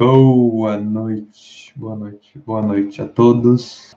Boa 0.00 0.78
noite, 0.78 1.74
boa 1.76 1.94
noite, 1.94 2.38
boa 2.38 2.62
noite 2.62 3.02
a 3.02 3.06
todos. 3.06 3.94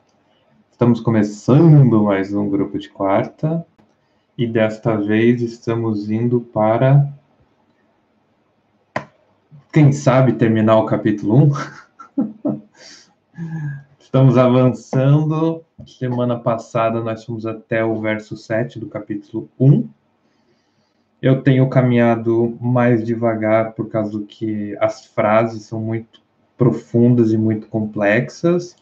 Estamos 0.70 1.00
começando 1.00 2.04
mais 2.04 2.33
um 2.33 2.50
grupo 2.50 2.77
de 2.77 2.90
quarta 2.90 3.66
e 4.38 4.45
desta 4.45 4.97
vez 4.97 5.42
estamos 5.42 6.11
indo 6.11 6.42
para. 6.42 7.09
Quem 9.71 9.93
sabe 9.93 10.34
terminar 10.34 10.75
o 10.75 10.86
capítulo 10.86 11.54
1? 12.17 12.61
estamos 13.97 14.38
avançando. 14.38 15.63
Semana 15.85 16.38
passada 16.38 16.99
nós 16.99 17.23
fomos 17.23 17.45
até 17.45 17.81
o 17.81 18.01
verso 18.01 18.35
7 18.35 18.77
do 18.77 18.88
capítulo 18.88 19.49
1 19.57 19.88
eu 21.23 21.41
tenho 21.41 21.69
caminhado 21.69 22.57
mais 22.59 23.01
devagar 23.01 23.71
por 23.71 23.87
causa 23.87 24.21
que 24.27 24.75
as 24.81 25.05
frases 25.05 25.64
são 25.64 25.79
muito 25.79 26.21
profundas 26.57 27.31
e 27.31 27.37
muito 27.37 27.68
complexas 27.68 28.75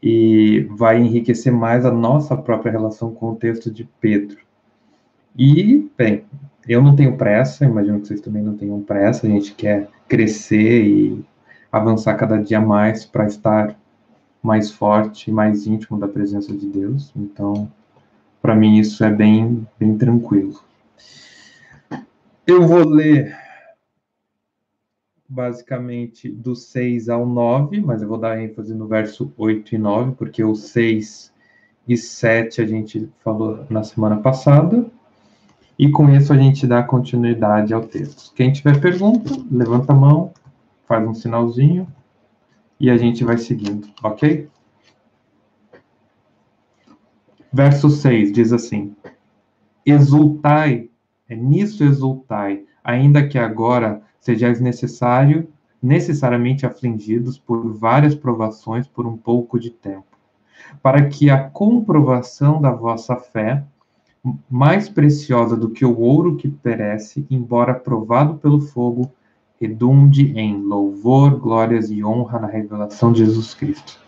e 0.00 0.60
vai 0.70 1.00
enriquecer 1.00 1.52
mais 1.52 1.84
a 1.84 1.90
nossa 1.90 2.36
própria 2.36 2.70
relação 2.70 3.12
com 3.12 3.30
o 3.30 3.34
texto 3.34 3.68
de 3.68 3.82
Pedro. 4.00 4.38
E, 5.36 5.90
bem, 5.98 6.24
eu 6.68 6.80
não 6.80 6.94
tenho 6.94 7.16
pressa, 7.16 7.64
imagino 7.64 8.00
que 8.00 8.06
vocês 8.06 8.20
também 8.20 8.44
não 8.44 8.56
tenham 8.56 8.80
pressa, 8.80 9.26
a 9.26 9.30
gente 9.30 9.52
quer 9.52 9.88
crescer 10.06 10.84
e 10.84 11.24
avançar 11.72 12.14
cada 12.14 12.40
dia 12.40 12.60
mais 12.60 13.04
para 13.04 13.26
estar 13.26 13.76
mais 14.40 14.70
forte 14.70 15.30
e 15.30 15.34
mais 15.34 15.66
íntimo 15.66 15.98
da 15.98 16.06
presença 16.06 16.56
de 16.56 16.66
Deus. 16.68 17.12
Então, 17.16 17.68
para 18.40 18.54
mim 18.54 18.78
isso 18.78 19.02
é 19.02 19.10
bem 19.10 19.66
bem 19.80 19.98
tranquilo. 19.98 20.62
Eu 22.44 22.66
vou 22.66 22.84
ler 22.84 23.36
basicamente 25.28 26.28
do 26.28 26.56
6 26.56 27.08
ao 27.08 27.24
9, 27.24 27.80
mas 27.80 28.02
eu 28.02 28.08
vou 28.08 28.18
dar 28.18 28.40
ênfase 28.40 28.74
no 28.74 28.86
verso 28.88 29.32
8 29.36 29.76
e 29.76 29.78
9, 29.78 30.12
porque 30.16 30.42
o 30.42 30.54
6 30.54 31.32
e 31.86 31.96
7 31.96 32.60
a 32.60 32.66
gente 32.66 33.08
falou 33.22 33.64
na 33.70 33.84
semana 33.84 34.16
passada. 34.18 34.84
E 35.78 35.90
com 35.90 36.10
isso 36.10 36.32
a 36.32 36.36
gente 36.36 36.66
dá 36.66 36.82
continuidade 36.82 37.72
ao 37.72 37.86
texto. 37.86 38.34
Quem 38.34 38.52
tiver 38.52 38.80
pergunta, 38.80 39.30
levanta 39.50 39.92
a 39.92 39.96
mão, 39.96 40.34
faz 40.86 41.06
um 41.06 41.14
sinalzinho 41.14 41.86
e 42.78 42.90
a 42.90 42.96
gente 42.96 43.24
vai 43.24 43.38
seguindo, 43.38 43.88
ok? 44.02 44.48
Verso 47.52 47.88
6 47.88 48.32
diz 48.32 48.52
assim: 48.52 48.94
Exultai 49.86 50.91
nisso 51.34 51.84
exultai, 51.84 52.64
ainda 52.82 53.26
que 53.26 53.38
agora 53.38 54.02
sejais 54.20 54.60
necessário, 54.60 55.48
necessariamente 55.82 56.64
afligidos 56.64 57.38
por 57.38 57.72
várias 57.72 58.14
provações 58.14 58.86
por 58.86 59.06
um 59.06 59.16
pouco 59.16 59.58
de 59.58 59.70
tempo, 59.70 60.16
para 60.82 61.08
que 61.08 61.28
a 61.28 61.50
comprovação 61.50 62.60
da 62.60 62.70
vossa 62.70 63.16
fé, 63.16 63.64
mais 64.48 64.88
preciosa 64.88 65.56
do 65.56 65.70
que 65.70 65.84
o 65.84 65.98
ouro 65.98 66.36
que 66.36 66.48
perece, 66.48 67.26
embora 67.28 67.74
provado 67.74 68.34
pelo 68.34 68.60
fogo, 68.60 69.10
redunde 69.60 70.32
em 70.38 70.60
louvor, 70.60 71.38
glórias 71.38 71.90
e 71.90 72.04
honra 72.04 72.38
na 72.38 72.46
revelação 72.46 73.12
de 73.12 73.24
Jesus 73.24 73.54
Cristo. 73.54 74.00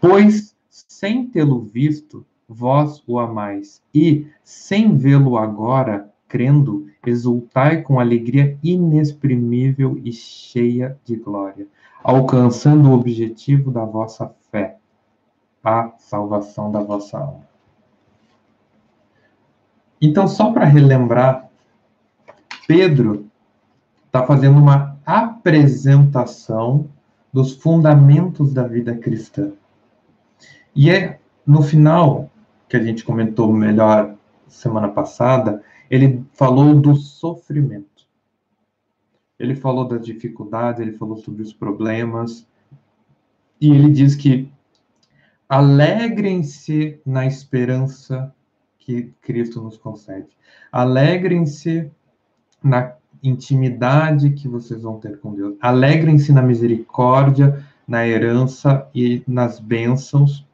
Pois, 0.00 0.54
sem 0.68 1.26
tê-lo 1.26 1.60
visto, 1.60 2.24
vós 2.48 3.02
o 3.06 3.18
amais, 3.18 3.82
e, 3.94 4.26
sem 4.42 4.96
vê-lo 4.96 5.36
agora, 5.36 6.09
crendo, 6.30 6.86
exultai 7.04 7.82
com 7.82 7.98
alegria 7.98 8.56
inexprimível 8.62 10.00
e 10.04 10.12
cheia 10.12 10.96
de 11.04 11.16
glória, 11.16 11.66
alcançando 12.02 12.88
o 12.88 12.94
objetivo 12.94 13.72
da 13.72 13.84
vossa 13.84 14.32
fé, 14.50 14.78
a 15.62 15.92
salvação 15.98 16.70
da 16.70 16.80
vossa 16.80 17.18
alma. 17.18 17.50
Então, 20.00 20.26
só 20.28 20.52
para 20.52 20.64
relembrar, 20.64 21.50
Pedro 22.66 23.26
está 24.06 24.24
fazendo 24.24 24.58
uma 24.58 24.96
apresentação 25.04 26.88
dos 27.32 27.52
fundamentos 27.52 28.54
da 28.54 28.66
vida 28.66 28.96
cristã. 28.96 29.52
E 30.74 30.90
é 30.90 31.18
no 31.44 31.62
final, 31.62 32.30
que 32.68 32.76
a 32.76 32.82
gente 32.82 33.04
comentou 33.04 33.52
melhor 33.52 34.14
semana 34.46 34.88
passada, 34.88 35.62
ele 35.90 36.24
falou 36.32 36.80
do 36.80 36.94
sofrimento. 36.94 38.06
Ele 39.38 39.56
falou 39.56 39.88
das 39.88 40.04
dificuldades, 40.04 40.80
ele 40.80 40.92
falou 40.92 41.16
sobre 41.16 41.42
os 41.42 41.52
problemas. 41.52 42.46
E 43.60 43.70
ele 43.70 43.90
diz 43.90 44.14
que 44.14 44.48
alegrem-se 45.48 47.00
na 47.04 47.26
esperança 47.26 48.32
que 48.78 49.12
Cristo 49.20 49.60
nos 49.60 49.76
concede. 49.76 50.28
Alegrem-se 50.70 51.90
na 52.62 52.94
intimidade 53.22 54.30
que 54.30 54.46
vocês 54.46 54.82
vão 54.82 55.00
ter 55.00 55.18
com 55.18 55.34
Deus. 55.34 55.56
Alegrem-se 55.60 56.32
na 56.32 56.42
misericórdia, 56.42 57.64
na 57.86 58.06
herança 58.06 58.88
e 58.94 59.22
nas 59.26 59.58
bênçãos, 59.58 60.46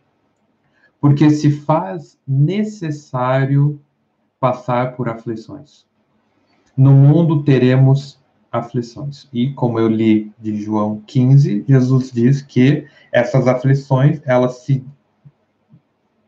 porque 1.00 1.28
se 1.30 1.50
faz 1.50 2.18
necessário 2.26 3.80
passar 4.40 4.96
por 4.96 5.08
aflições. 5.08 5.86
No 6.76 6.92
mundo 6.92 7.42
teremos 7.42 8.20
aflições. 8.50 9.28
E 9.32 9.52
como 9.52 9.78
eu 9.78 9.88
li 9.88 10.32
de 10.38 10.56
João 10.56 11.02
15, 11.06 11.64
Jesus 11.66 12.10
diz 12.10 12.42
que 12.42 12.86
essas 13.12 13.46
aflições, 13.48 14.20
elas 14.24 14.58
se 14.58 14.84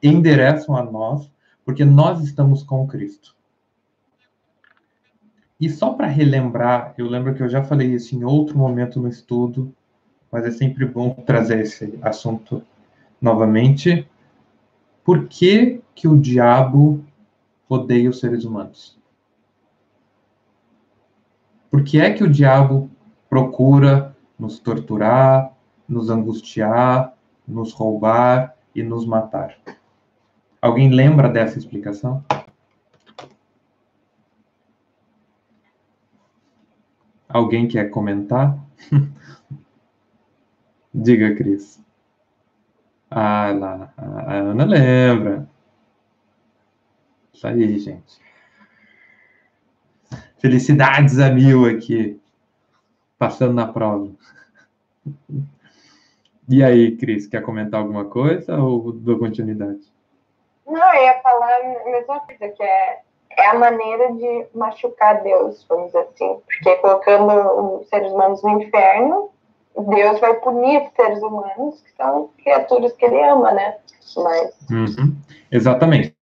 endereçam 0.02 0.76
a 0.76 0.82
nós 0.82 1.30
porque 1.64 1.84
nós 1.84 2.22
estamos 2.22 2.62
com 2.62 2.86
Cristo. 2.86 3.36
E 5.60 5.68
só 5.68 5.92
para 5.92 6.06
relembrar, 6.06 6.94
eu 6.96 7.06
lembro 7.06 7.34
que 7.34 7.42
eu 7.42 7.48
já 7.48 7.64
falei 7.64 7.92
isso 7.92 8.14
em 8.14 8.24
outro 8.24 8.56
momento 8.56 9.00
no 9.00 9.08
estudo, 9.08 9.74
mas 10.30 10.46
é 10.46 10.50
sempre 10.50 10.86
bom 10.86 11.10
trazer 11.10 11.60
esse 11.60 11.98
assunto 12.00 12.62
novamente. 13.20 14.08
Por 15.04 15.26
que 15.26 15.80
que 15.94 16.06
o 16.06 16.18
diabo 16.18 17.04
odeia 17.68 18.08
os 18.08 18.18
seres 18.18 18.44
humanos? 18.44 18.98
Por 21.70 21.84
que 21.84 22.00
é 22.00 22.12
que 22.12 22.24
o 22.24 22.30
diabo 22.30 22.90
procura 23.28 24.16
nos 24.38 24.58
torturar, 24.58 25.52
nos 25.88 26.08
angustiar, 26.08 27.14
nos 27.46 27.72
roubar 27.72 28.56
e 28.74 28.82
nos 28.82 29.04
matar? 29.06 29.56
Alguém 30.60 30.90
lembra 30.90 31.28
dessa 31.28 31.58
explicação? 31.58 32.24
Alguém 37.28 37.68
quer 37.68 37.90
comentar? 37.90 38.58
Diga, 40.94 41.34
Cris. 41.36 41.80
Ah, 43.10 43.52
lá, 43.52 43.92
a 43.96 44.34
Ana 44.34 44.64
lembra. 44.64 45.48
Isso 47.38 47.46
aí, 47.46 47.78
gente. 47.78 48.20
Felicidades 50.38 51.20
a 51.20 51.30
mil 51.30 51.66
aqui, 51.66 52.20
passando 53.16 53.54
na 53.54 53.72
prova. 53.72 54.10
E 56.48 56.64
aí, 56.64 56.96
Cris, 56.96 57.28
quer 57.28 57.40
comentar 57.42 57.80
alguma 57.80 58.06
coisa 58.06 58.60
ou 58.60 58.90
dou 58.90 59.20
continuidade? 59.20 59.78
Não, 60.66 60.94
eu 60.94 61.04
ia 61.04 61.20
falar 61.20 61.60
a 61.60 61.90
mesma 61.92 62.18
coisa, 62.18 62.48
que 62.48 62.60
é, 62.60 63.02
é 63.30 63.46
a 63.46 63.54
maneira 63.54 64.12
de 64.14 64.46
machucar 64.52 65.22
Deus, 65.22 65.64
vamos 65.68 65.86
dizer 65.86 66.08
assim. 66.12 66.40
Porque 66.44 66.74
colocando 66.78 67.78
os 67.78 67.88
seres 67.88 68.10
humanos 68.10 68.42
no 68.42 68.60
inferno, 68.60 69.30
Deus 69.76 70.18
vai 70.18 70.34
punir 70.40 70.82
os 70.82 70.92
seres 70.96 71.22
humanos, 71.22 71.80
que 71.82 71.92
são 71.92 72.30
criaturas 72.38 72.92
que 72.94 73.04
ele 73.04 73.22
ama, 73.22 73.52
né? 73.52 73.78
Mas... 74.16 74.58
Uhum. 74.68 75.16
Exatamente. 75.52 76.18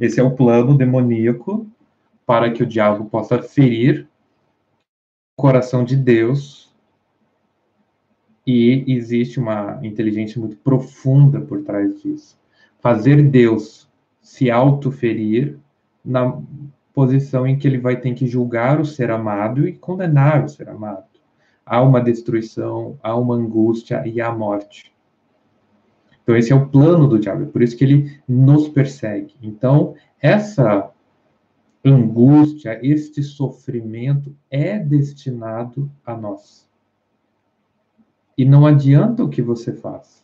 Esse 0.00 0.20
é 0.20 0.22
o 0.22 0.34
plano 0.34 0.76
demoníaco 0.76 1.66
para 2.24 2.50
que 2.50 2.62
o 2.62 2.66
diabo 2.66 3.06
possa 3.06 3.42
ferir 3.42 4.08
o 5.36 5.42
coração 5.42 5.84
de 5.84 5.96
Deus. 5.96 6.72
E 8.46 8.84
existe 8.88 9.38
uma 9.38 9.78
inteligência 9.82 10.40
muito 10.40 10.56
profunda 10.56 11.40
por 11.40 11.62
trás 11.62 12.02
disso. 12.02 12.38
Fazer 12.80 13.22
Deus 13.22 13.88
se 14.20 14.50
autoferir 14.50 15.58
na 16.04 16.40
posição 16.92 17.46
em 17.46 17.56
que 17.58 17.66
ele 17.66 17.78
vai 17.78 18.00
ter 18.00 18.14
que 18.14 18.26
julgar 18.26 18.80
o 18.80 18.84
ser 18.84 19.10
amado 19.10 19.66
e 19.66 19.72
condenar 19.72 20.44
o 20.44 20.48
ser 20.48 20.68
amado. 20.68 21.04
Há 21.64 21.80
uma 21.80 22.00
destruição, 22.00 22.98
há 23.02 23.16
uma 23.16 23.34
angústia 23.34 24.06
e 24.06 24.20
há 24.20 24.32
morte. 24.32 24.92
Então, 26.22 26.36
esse 26.36 26.52
é 26.52 26.54
o 26.54 26.68
plano 26.68 27.08
do 27.08 27.18
diabo, 27.18 27.42
é 27.42 27.46
por 27.46 27.62
isso 27.62 27.76
que 27.76 27.84
ele 27.84 28.20
nos 28.28 28.68
persegue. 28.68 29.34
Então, 29.42 29.94
essa 30.20 30.92
angústia, 31.84 32.78
este 32.82 33.22
sofrimento 33.22 34.34
é 34.50 34.78
destinado 34.78 35.90
a 36.06 36.16
nós. 36.16 36.68
E 38.38 38.44
não 38.44 38.66
adianta 38.66 39.24
o 39.24 39.28
que 39.28 39.42
você 39.42 39.72
faça. 39.72 40.22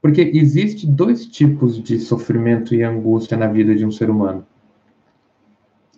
Porque 0.00 0.20
existe 0.20 0.86
dois 0.86 1.26
tipos 1.26 1.82
de 1.82 1.98
sofrimento 1.98 2.74
e 2.74 2.82
angústia 2.82 3.36
na 3.36 3.46
vida 3.46 3.74
de 3.74 3.84
um 3.84 3.90
ser 3.90 4.10
humano. 4.10 4.46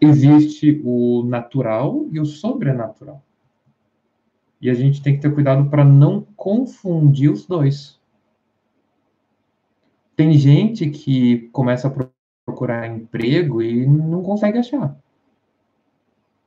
Existe 0.00 0.80
o 0.84 1.24
natural 1.24 2.06
e 2.10 2.20
o 2.20 2.24
sobrenatural. 2.24 3.22
E 4.60 4.70
a 4.70 4.74
gente 4.74 5.02
tem 5.02 5.16
que 5.16 5.22
ter 5.22 5.34
cuidado 5.34 5.68
para 5.68 5.84
não 5.84 6.26
confundir 6.36 7.30
os 7.30 7.46
dois. 7.46 7.98
Tem 10.16 10.32
gente 10.32 10.88
que 10.88 11.48
começa 11.52 11.88
a 11.88 12.08
procurar 12.46 12.86
emprego 12.88 13.62
e 13.62 13.86
não 13.86 14.22
consegue 14.22 14.58
achar. 14.58 14.96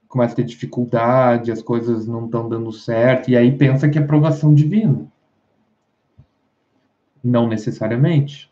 Começa 0.08 0.34
a 0.34 0.36
ter 0.38 0.44
dificuldade, 0.44 1.52
as 1.52 1.62
coisas 1.62 2.08
não 2.08 2.26
estão 2.26 2.50
dando 2.50 2.72
certo, 2.72 3.30
e 3.30 3.38
aí 3.38 3.56
pensa 3.56 3.88
que 3.88 4.00
é 4.00 4.02
aprovação 4.02 4.56
divina. 4.56 5.06
Não 7.24 7.48
necessariamente. 7.48 8.52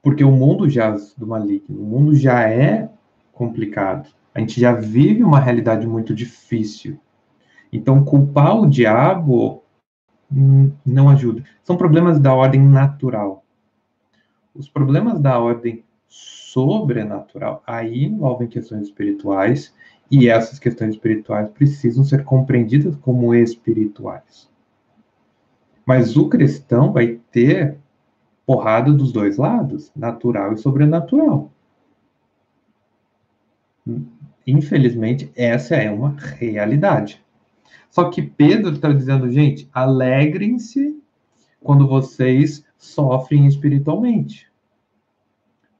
Porque 0.00 0.22
o 0.22 0.30
mundo 0.30 0.70
já 0.70 0.96
do 1.18 1.26
maligno, 1.26 1.82
o 1.82 1.84
mundo 1.84 2.14
já 2.14 2.48
é 2.48 2.88
complicado. 3.32 4.08
A 4.32 4.38
gente 4.38 4.60
já 4.60 4.72
vive 4.72 5.24
uma 5.24 5.40
realidade 5.40 5.88
muito 5.88 6.14
difícil. 6.14 7.00
Então, 7.72 8.04
culpar 8.04 8.60
o 8.60 8.70
diabo 8.70 9.59
não 10.30 11.08
ajuda. 11.08 11.42
São 11.62 11.76
problemas 11.76 12.20
da 12.20 12.34
ordem 12.34 12.62
natural. 12.62 13.44
Os 14.54 14.68
problemas 14.68 15.20
da 15.20 15.38
ordem 15.38 15.84
sobrenatural 16.06 17.62
aí 17.66 18.04
envolvem 18.04 18.48
questões 18.48 18.82
espirituais 18.82 19.74
e 20.10 20.28
essas 20.28 20.58
questões 20.58 20.94
espirituais 20.94 21.48
precisam 21.50 22.04
ser 22.04 22.24
compreendidas 22.24 22.96
como 22.96 23.34
espirituais. 23.34 24.50
Mas 25.86 26.16
o 26.16 26.28
cristão 26.28 26.92
vai 26.92 27.20
ter 27.30 27.78
porrada 28.44 28.92
dos 28.92 29.12
dois 29.12 29.36
lados, 29.36 29.92
natural 29.94 30.52
e 30.52 30.58
sobrenatural. 30.58 31.50
Infelizmente, 34.46 35.30
essa 35.36 35.76
é 35.76 35.90
uma 35.90 36.16
realidade. 36.18 37.24
Só 37.90 38.08
que 38.08 38.22
Pedro 38.22 38.72
está 38.72 38.92
dizendo, 38.92 39.30
gente, 39.30 39.68
alegrem-se 39.72 40.98
quando 41.60 41.86
vocês 41.86 42.64
sofrem 42.78 43.46
espiritualmente. 43.46 44.48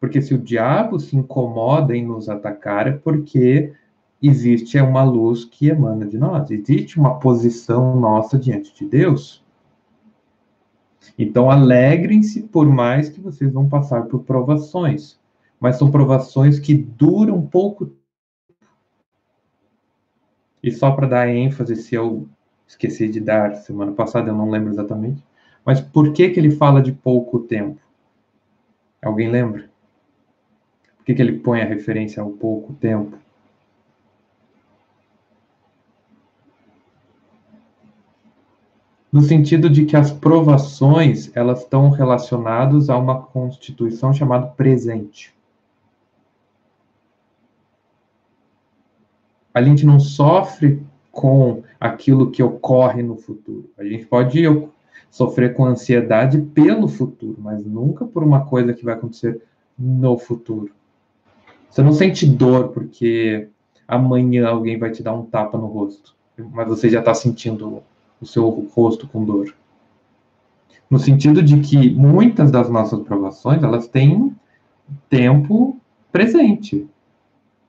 Porque 0.00 0.20
se 0.20 0.34
o 0.34 0.38
diabo 0.38 0.98
se 0.98 1.16
incomoda 1.16 1.96
em 1.96 2.04
nos 2.04 2.28
atacar, 2.28 2.88
é 2.88 2.92
porque 2.92 3.72
existe 4.20 4.78
uma 4.80 5.04
luz 5.04 5.44
que 5.44 5.68
emana 5.68 6.06
de 6.06 6.18
nós, 6.18 6.50
existe 6.50 6.98
uma 6.98 7.18
posição 7.18 7.98
nossa 7.98 8.38
diante 8.38 8.74
de 8.74 8.84
Deus. 8.84 9.44
Então, 11.18 11.50
alegrem-se 11.50 12.42
por 12.42 12.66
mais 12.66 13.08
que 13.08 13.20
vocês 13.20 13.52
vão 13.52 13.68
passar 13.68 14.06
por 14.06 14.24
provações, 14.24 15.18
mas 15.58 15.76
são 15.76 15.90
provações 15.90 16.58
que 16.58 16.74
duram 16.74 17.40
pouco 17.46 17.92
e 20.62 20.70
só 20.70 20.90
para 20.90 21.06
dar 21.06 21.28
ênfase, 21.28 21.76
se 21.76 21.94
eu 21.94 22.28
esqueci 22.66 23.08
de 23.08 23.20
dar 23.20 23.56
semana 23.56 23.92
passada, 23.92 24.30
eu 24.30 24.34
não 24.34 24.50
lembro 24.50 24.70
exatamente. 24.70 25.22
Mas 25.64 25.80
por 25.80 26.12
que, 26.12 26.30
que 26.30 26.38
ele 26.38 26.50
fala 26.50 26.82
de 26.82 26.92
pouco 26.92 27.40
tempo? 27.40 27.80
Alguém 29.02 29.30
lembra? 29.30 29.70
Por 30.96 31.04
que, 31.06 31.14
que 31.14 31.22
ele 31.22 31.38
põe 31.38 31.62
a 31.62 31.66
referência 31.66 32.22
ao 32.22 32.30
pouco 32.30 32.74
tempo? 32.74 33.16
No 39.12 39.22
sentido 39.22 39.68
de 39.68 39.86
que 39.86 39.96
as 39.96 40.12
provações 40.12 41.34
elas 41.34 41.62
estão 41.62 41.90
relacionadas 41.90 42.88
a 42.88 42.96
uma 42.96 43.20
constituição 43.22 44.12
chamada 44.12 44.46
presente. 44.46 45.34
A 49.60 49.62
gente 49.62 49.84
não 49.84 50.00
sofre 50.00 50.82
com 51.12 51.62
aquilo 51.78 52.30
que 52.30 52.42
ocorre 52.42 53.02
no 53.02 53.16
futuro. 53.16 53.70
A 53.78 53.84
gente 53.84 54.06
pode 54.06 54.42
sofrer 55.10 55.54
com 55.54 55.64
ansiedade 55.64 56.40
pelo 56.40 56.88
futuro, 56.88 57.36
mas 57.38 57.64
nunca 57.64 58.06
por 58.06 58.22
uma 58.22 58.46
coisa 58.46 58.72
que 58.72 58.84
vai 58.84 58.94
acontecer 58.94 59.42
no 59.78 60.16
futuro. 60.16 60.70
Você 61.68 61.82
não 61.82 61.92
sente 61.92 62.26
dor 62.26 62.68
porque 62.68 63.48
amanhã 63.86 64.48
alguém 64.48 64.78
vai 64.78 64.90
te 64.90 65.02
dar 65.02 65.12
um 65.12 65.24
tapa 65.24 65.58
no 65.58 65.66
rosto, 65.66 66.14
mas 66.52 66.66
você 66.66 66.88
já 66.88 67.00
está 67.00 67.12
sentindo 67.12 67.82
o 68.20 68.26
seu 68.26 68.48
rosto 68.48 69.06
com 69.06 69.24
dor. 69.24 69.54
No 70.88 70.98
sentido 70.98 71.42
de 71.42 71.60
que 71.60 71.90
muitas 71.90 72.50
das 72.50 72.68
nossas 72.70 73.00
provações 73.00 73.62
elas 73.62 73.86
têm 73.88 74.34
tempo 75.08 75.78
presente. 76.10 76.88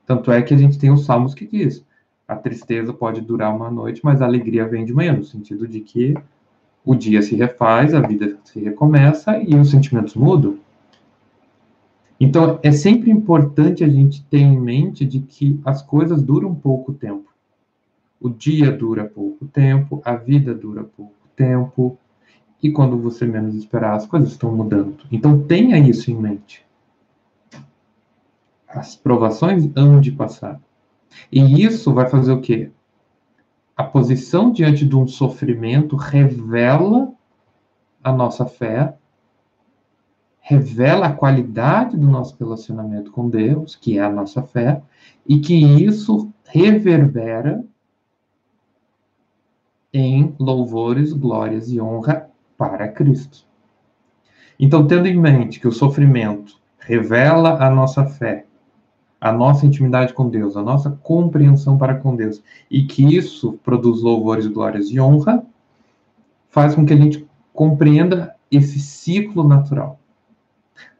Tanto 0.05 0.31
é 0.31 0.41
que 0.41 0.53
a 0.53 0.57
gente 0.57 0.77
tem 0.77 0.91
os 0.91 1.05
salmos 1.05 1.33
que 1.33 1.45
diz: 1.45 1.85
a 2.27 2.35
tristeza 2.35 2.93
pode 2.93 3.21
durar 3.21 3.55
uma 3.55 3.69
noite, 3.69 4.01
mas 4.03 4.21
a 4.21 4.25
alegria 4.25 4.67
vem 4.67 4.85
de 4.85 4.93
manhã, 4.93 5.13
no 5.13 5.23
sentido 5.23 5.67
de 5.67 5.81
que 5.81 6.15
o 6.85 6.95
dia 6.95 7.21
se 7.21 7.35
refaz, 7.35 7.93
a 7.93 8.01
vida 8.01 8.37
se 8.43 8.59
recomeça 8.59 9.37
e 9.37 9.55
os 9.55 9.69
sentimentos 9.69 10.15
mudam. 10.15 10.57
Então, 12.19 12.59
é 12.61 12.71
sempre 12.71 13.09
importante 13.09 13.83
a 13.83 13.89
gente 13.89 14.23
ter 14.25 14.39
em 14.39 14.59
mente 14.59 15.03
de 15.03 15.19
que 15.19 15.59
as 15.65 15.81
coisas 15.81 16.21
duram 16.21 16.53
pouco 16.53 16.93
tempo. 16.93 17.29
O 18.19 18.29
dia 18.29 18.71
dura 18.71 19.05
pouco 19.05 19.45
tempo, 19.47 20.01
a 20.05 20.15
vida 20.15 20.53
dura 20.53 20.83
pouco 20.83 21.15
tempo, 21.35 21.97
e 22.61 22.71
quando 22.71 22.95
você 22.97 23.25
menos 23.25 23.55
esperar, 23.55 23.95
as 23.95 24.05
coisas 24.05 24.29
estão 24.29 24.55
mudando. 24.55 24.97
Então, 25.11 25.41
tenha 25.41 25.79
isso 25.79 26.11
em 26.11 26.15
mente. 26.15 26.63
As 28.73 28.95
provações 28.95 29.69
hão 29.75 29.99
de 29.99 30.11
passar. 30.11 30.59
E 31.31 31.63
isso 31.63 31.93
vai 31.93 32.09
fazer 32.09 32.31
o 32.31 32.41
quê? 32.41 32.71
A 33.75 33.83
posição 33.83 34.51
diante 34.51 34.85
de 34.85 34.95
um 34.95 35.07
sofrimento 35.07 35.95
revela 35.95 37.11
a 38.03 38.11
nossa 38.11 38.45
fé, 38.45 38.95
revela 40.39 41.07
a 41.07 41.13
qualidade 41.13 41.97
do 41.97 42.07
nosso 42.07 42.35
relacionamento 42.39 43.11
com 43.11 43.29
Deus, 43.29 43.75
que 43.75 43.97
é 43.97 44.01
a 44.01 44.09
nossa 44.09 44.41
fé, 44.41 44.81
e 45.27 45.39
que 45.39 45.53
isso 45.53 46.31
reverbera 46.45 47.63
em 49.93 50.33
louvores, 50.39 51.11
glórias 51.11 51.71
e 51.71 51.81
honra 51.81 52.29
para 52.57 52.87
Cristo. 52.87 53.45
Então, 54.59 54.85
tendo 54.85 55.07
em 55.07 55.19
mente 55.19 55.59
que 55.59 55.67
o 55.67 55.71
sofrimento 55.71 56.59
revela 56.79 57.63
a 57.63 57.69
nossa 57.69 58.05
fé, 58.05 58.45
a 59.21 59.31
nossa 59.31 59.67
intimidade 59.67 60.15
com 60.15 60.27
Deus, 60.27 60.57
a 60.57 60.63
nossa 60.63 60.89
compreensão 60.89 61.77
para 61.77 61.93
com 61.93 62.15
Deus, 62.15 62.43
e 62.71 62.83
que 62.83 63.15
isso 63.15 63.53
produz 63.63 64.01
louvores, 64.01 64.47
glórias 64.47 64.89
e 64.89 64.99
honra, 64.99 65.45
faz 66.49 66.73
com 66.73 66.83
que 66.83 66.93
a 66.93 66.97
gente 66.97 67.27
compreenda 67.53 68.35
esse 68.49 68.79
ciclo 68.79 69.47
natural. 69.47 69.99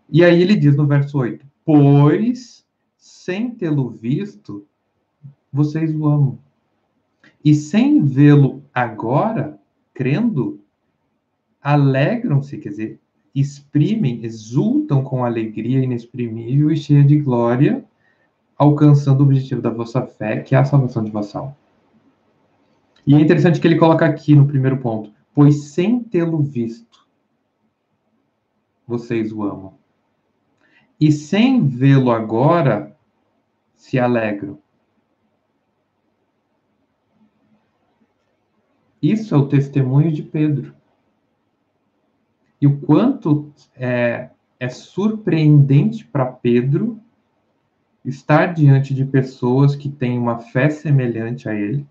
E 0.08 0.24
aí 0.24 0.40
ele 0.40 0.56
diz 0.56 0.76
no 0.76 0.86
verso 0.86 1.18
8: 1.18 1.44
Pois, 1.66 2.64
sem 2.96 3.50
tê-lo 3.50 3.90
visto, 3.90 4.68
vocês 5.52 5.94
o 5.96 6.06
amam. 6.06 6.38
E 7.44 7.56
sem 7.56 8.04
vê-lo 8.04 8.62
agora, 8.72 9.60
crendo, 9.96 10.60
alegram-se, 11.60 12.58
quer 12.60 12.70
dizer, 12.70 13.00
exprimem, 13.34 14.24
exultam 14.24 15.04
com 15.04 15.26
alegria 15.26 15.84
inexprimível 15.84 16.70
e 16.70 16.78
cheia 16.78 17.04
de 17.04 17.18
glória, 17.18 17.84
alcançando 18.62 19.22
o 19.22 19.24
objetivo 19.24 19.60
da 19.60 19.72
vossa 19.72 20.06
fé, 20.06 20.40
que 20.42 20.54
é 20.54 20.58
a 20.60 20.64
salvação 20.64 21.04
de 21.04 21.10
vossa 21.10 21.40
alma. 21.40 21.58
E 23.08 23.16
é 23.16 23.20
interessante 23.20 23.60
que 23.60 23.66
ele 23.66 23.80
coloca 23.80 24.06
aqui 24.06 24.36
no 24.36 24.46
primeiro 24.46 24.78
ponto, 24.78 25.12
pois 25.34 25.72
sem 25.72 26.00
tê-lo 26.04 26.44
visto, 26.44 27.08
vocês 28.86 29.34
o 29.34 29.42
amam. 29.42 29.74
E 31.00 31.12
sem 31.12 31.68
vê-lo 31.68 32.12
agora, 32.12 32.96
se 33.74 33.98
alegram. 33.98 34.60
Isso 39.02 39.34
é 39.34 39.38
o 39.40 39.48
testemunho 39.48 40.12
de 40.12 40.22
Pedro. 40.22 40.76
E 42.62 42.68
o 42.68 42.80
quanto 42.80 43.52
é, 43.76 44.30
é 44.60 44.70
surpreendente 44.70 46.06
para 46.06 46.28
Pedro 46.28 47.01
estar 48.04 48.54
diante 48.54 48.94
de 48.94 49.06
pessoas 49.06 49.76
que 49.76 49.90
têm 49.90 50.18
uma 50.18 50.40
fé 50.40 50.70
semelhante 50.70 51.48
a 51.48 51.54
ele, 51.54 51.86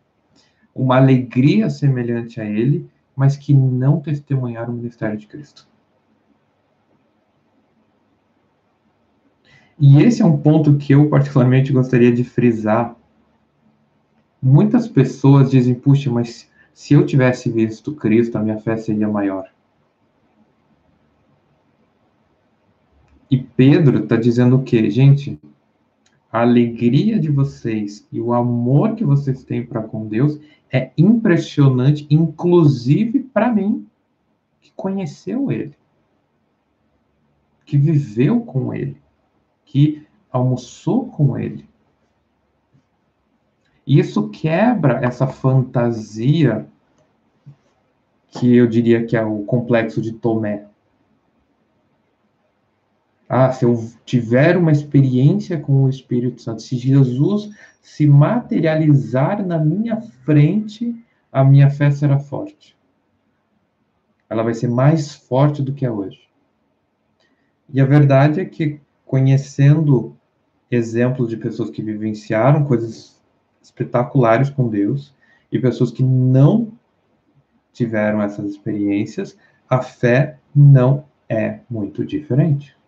uma 0.75 0.97
alegria 0.97 1.71
semelhante 1.71 2.41
a 2.41 2.45
ele, 2.45 2.89
mas 3.15 3.37
que 3.37 3.53
não 3.55 4.01
testemunharam 4.01 4.73
o 4.73 4.77
ministério 4.77 5.17
de 5.17 5.27
Cristo. 5.27 5.69
E 9.79 10.03
esse 10.03 10.21
é 10.21 10.25
um 10.25 10.37
ponto 10.37 10.77
que 10.77 10.93
eu 10.93 11.09
particularmente 11.09 11.73
gostaria 11.73 12.13
de 12.13 12.23
frisar. 12.23 12.95
Muitas 14.43 14.87
pessoas 14.87 15.51
dizem, 15.51 15.75
puxa, 15.75 16.11
mas 16.11 16.51
se 16.73 16.95
eu 16.95 17.07
tivesse 17.07 17.51
visto 17.51 17.95
Cristo, 17.95 18.37
a 18.37 18.43
minha 18.43 18.59
fé 18.59 18.77
seria 18.77 19.09
maior. 19.09 19.49
E 23.31 23.39
Pedro 23.39 24.03
está 24.03 24.17
dizendo 24.17 24.57
o 24.57 24.63
quê? 24.63 24.91
Gente, 24.91 25.41
a 26.33 26.43
alegria 26.43 27.19
de 27.19 27.31
vocês 27.31 28.07
e 28.13 28.21
o 28.21 28.33
amor 28.33 28.95
que 28.95 29.05
vocês 29.05 29.43
têm 29.43 29.67
para 29.67 29.83
com 29.83 30.07
Deus 30.07 30.39
é 30.73 30.93
impressionante, 30.97 32.07
inclusive 32.09 33.21
para 33.21 33.53
mim, 33.53 33.87
que 34.61 34.71
conheceu 34.77 35.51
Ele, 35.51 35.75
que 37.65 37.77
viveu 37.77 38.41
com 38.41 38.73
Ele, 38.73 38.97
que 39.65 40.07
almoçou 40.31 41.07
com 41.07 41.37
Ele. 41.37 41.69
Isso 43.85 44.29
quebra 44.29 45.05
essa 45.05 45.27
fantasia 45.27 46.69
que 48.29 48.55
eu 48.55 48.69
diria 48.69 49.05
que 49.05 49.17
é 49.17 49.25
o 49.25 49.43
complexo 49.43 50.01
de 50.01 50.13
Tomé. 50.13 50.70
Ah, 53.33 53.53
se 53.53 53.65
eu 53.65 53.89
tiver 54.05 54.57
uma 54.57 54.73
experiência 54.73 55.57
com 55.57 55.85
o 55.85 55.89
Espírito 55.89 56.43
Santo, 56.43 56.63
se 56.63 56.77
Jesus 56.77 57.49
se 57.81 58.05
materializar 58.05 59.47
na 59.47 59.57
minha 59.57 60.01
frente, 60.25 60.97
a 61.31 61.45
minha 61.45 61.71
fé 61.71 61.93
será 61.93 62.19
forte. 62.19 62.77
Ela 64.29 64.43
vai 64.43 64.53
ser 64.53 64.67
mais 64.67 65.15
forte 65.15 65.63
do 65.63 65.73
que 65.73 65.87
é 65.87 65.91
hoje. 65.93 66.29
E 67.73 67.81
a 67.81 67.85
verdade 67.85 68.41
é 68.41 68.45
que, 68.45 68.81
conhecendo 69.07 70.17
exemplos 70.69 71.29
de 71.29 71.37
pessoas 71.37 71.71
que 71.71 71.85
vivenciaram 71.85 72.65
coisas 72.65 73.23
espetaculares 73.63 74.51
com 74.51 74.69
Deus 74.69 75.15
e 75.53 75.59
pessoas 75.61 75.93
que 75.93 76.03
não 76.03 76.73
tiveram 77.73 78.21
essas 78.21 78.51
experiências, 78.51 79.39
a 79.69 79.81
fé 79.81 80.41
não 80.53 81.05
é 81.29 81.61
muito 81.71 82.05
diferente. 82.05 82.80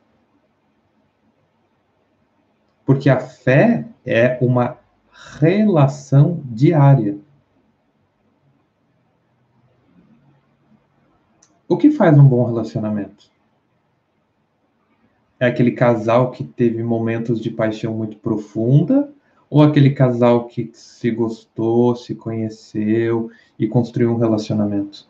Porque 2.85 3.09
a 3.09 3.19
fé 3.19 3.87
é 4.05 4.39
uma 4.41 4.79
relação 5.39 6.43
diária. 6.45 7.19
O 11.69 11.77
que 11.77 11.91
faz 11.91 12.19
um 12.19 12.29
bom 12.29 12.45
relacionamento? 12.45 13.31
É 15.39 15.47
aquele 15.47 15.73
casal 15.73 16.31
que 16.31 16.45
teve 16.45 16.83
momentos 16.83 17.41
de 17.41 17.51
paixão 17.51 17.95
muito 17.95 18.17
profunda 18.19 19.13
ou 19.49 19.63
aquele 19.63 19.91
casal 19.91 20.47
que 20.47 20.71
se 20.73 21.11
gostou, 21.11 21.95
se 21.95 22.15
conheceu 22.15 23.31
e 23.59 23.69
construiu 23.69 24.11
um 24.13 24.17
relacionamento? 24.17 25.07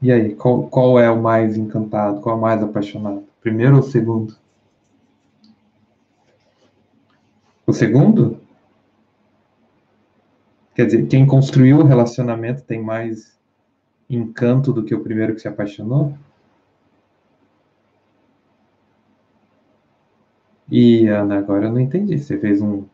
E 0.00 0.10
aí, 0.10 0.34
qual, 0.34 0.62
qual 0.68 0.98
é 0.98 1.10
o 1.10 1.20
mais 1.20 1.56
encantado? 1.58 2.20
Qual 2.20 2.34
é 2.36 2.38
o 2.38 2.40
mais 2.40 2.62
apaixonado? 2.62 3.27
Primeiro 3.40 3.76
ou 3.76 3.82
segundo? 3.82 4.36
O 7.66 7.72
segundo? 7.72 8.40
Quer 10.74 10.86
dizer, 10.86 11.06
quem 11.06 11.26
construiu 11.26 11.78
o 11.78 11.84
relacionamento 11.84 12.62
tem 12.62 12.82
mais 12.82 13.38
encanto 14.08 14.72
do 14.72 14.84
que 14.84 14.94
o 14.94 15.02
primeiro 15.02 15.34
que 15.34 15.40
se 15.40 15.48
apaixonou? 15.48 16.16
E, 20.70 21.06
Ana, 21.08 21.38
agora 21.38 21.66
eu 21.66 21.72
não 21.72 21.80
entendi. 21.80 22.18
Você 22.18 22.38
fez 22.38 22.60
um, 22.60 22.84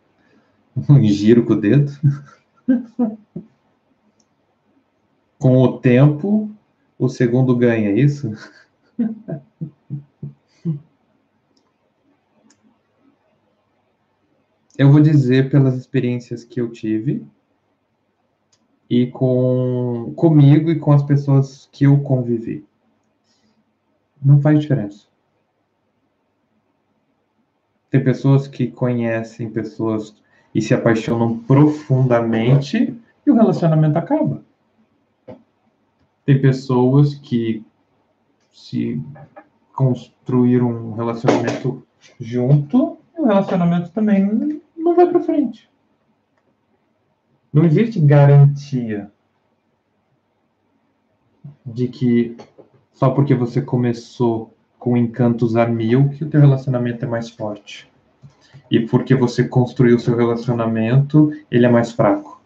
um 0.89 1.03
giro 1.05 1.45
com 1.45 1.53
o 1.55 1.61
dedo? 1.61 1.93
com 5.39 5.59
o 5.59 5.79
tempo, 5.79 6.51
o 6.99 7.09
segundo 7.09 7.55
ganha, 7.57 7.91
é 7.91 7.99
isso? 7.99 8.33
eu 14.77 14.91
vou 14.91 15.01
dizer 15.01 15.51
pelas 15.51 15.77
experiências 15.77 16.45
que 16.45 16.61
eu 16.61 16.71
tive 16.71 17.25
e 18.91 19.07
com 19.07 20.13
comigo 20.17 20.71
e 20.71 20.79
com 20.79 20.93
as 20.93 21.03
pessoas 21.03 21.69
que 21.73 21.85
eu 21.85 22.01
convivi. 22.01 22.65
Não 24.23 24.41
faz 24.41 24.59
diferença. 24.61 25.07
Tem 27.91 28.03
pessoas 28.03 28.49
que 28.49 28.69
conhecem 28.69 29.51
pessoas 29.51 30.15
e 30.55 30.61
se 30.61 30.75
apaixonam 30.75 31.39
profundamente 31.39 32.97
e 33.25 33.31
o 33.31 33.35
relacionamento 33.35 33.97
acaba. 33.97 34.43
Tem 36.27 36.41
pessoas 36.41 37.15
que 37.15 37.65
se 38.53 39.01
construíram 39.75 40.69
um 40.69 40.95
relacionamento 40.95 41.85
junto 42.19 42.99
e 43.17 43.21
o 43.21 43.27
relacionamento 43.27 43.91
também 43.91 44.61
não 44.77 44.95
vai 44.95 45.07
para 45.09 45.21
frente. 45.21 45.69
Não 47.53 47.65
existe 47.65 48.01
garantia 48.01 49.11
de 51.65 51.89
que 51.89 52.37
só 52.93 53.11
porque 53.11 53.35
você 53.35 53.61
começou 53.61 54.55
com 54.79 54.97
encantos 54.97 55.57
a 55.57 55.67
mil 55.67 56.09
que 56.11 56.25
o 56.25 56.31
teu 56.31 56.41
relacionamento 56.41 57.05
é 57.05 57.09
mais 57.09 57.31
forte. 57.31 57.91
E 58.71 58.81
porque 58.81 59.15
você 59.15 59.47
construiu 59.47 59.97
o 59.97 60.01
seu 60.01 60.17
relacionamento, 60.17 61.33
ele 61.51 61.67
é 61.67 61.69
mais 61.69 61.93
fraco. 61.93 62.41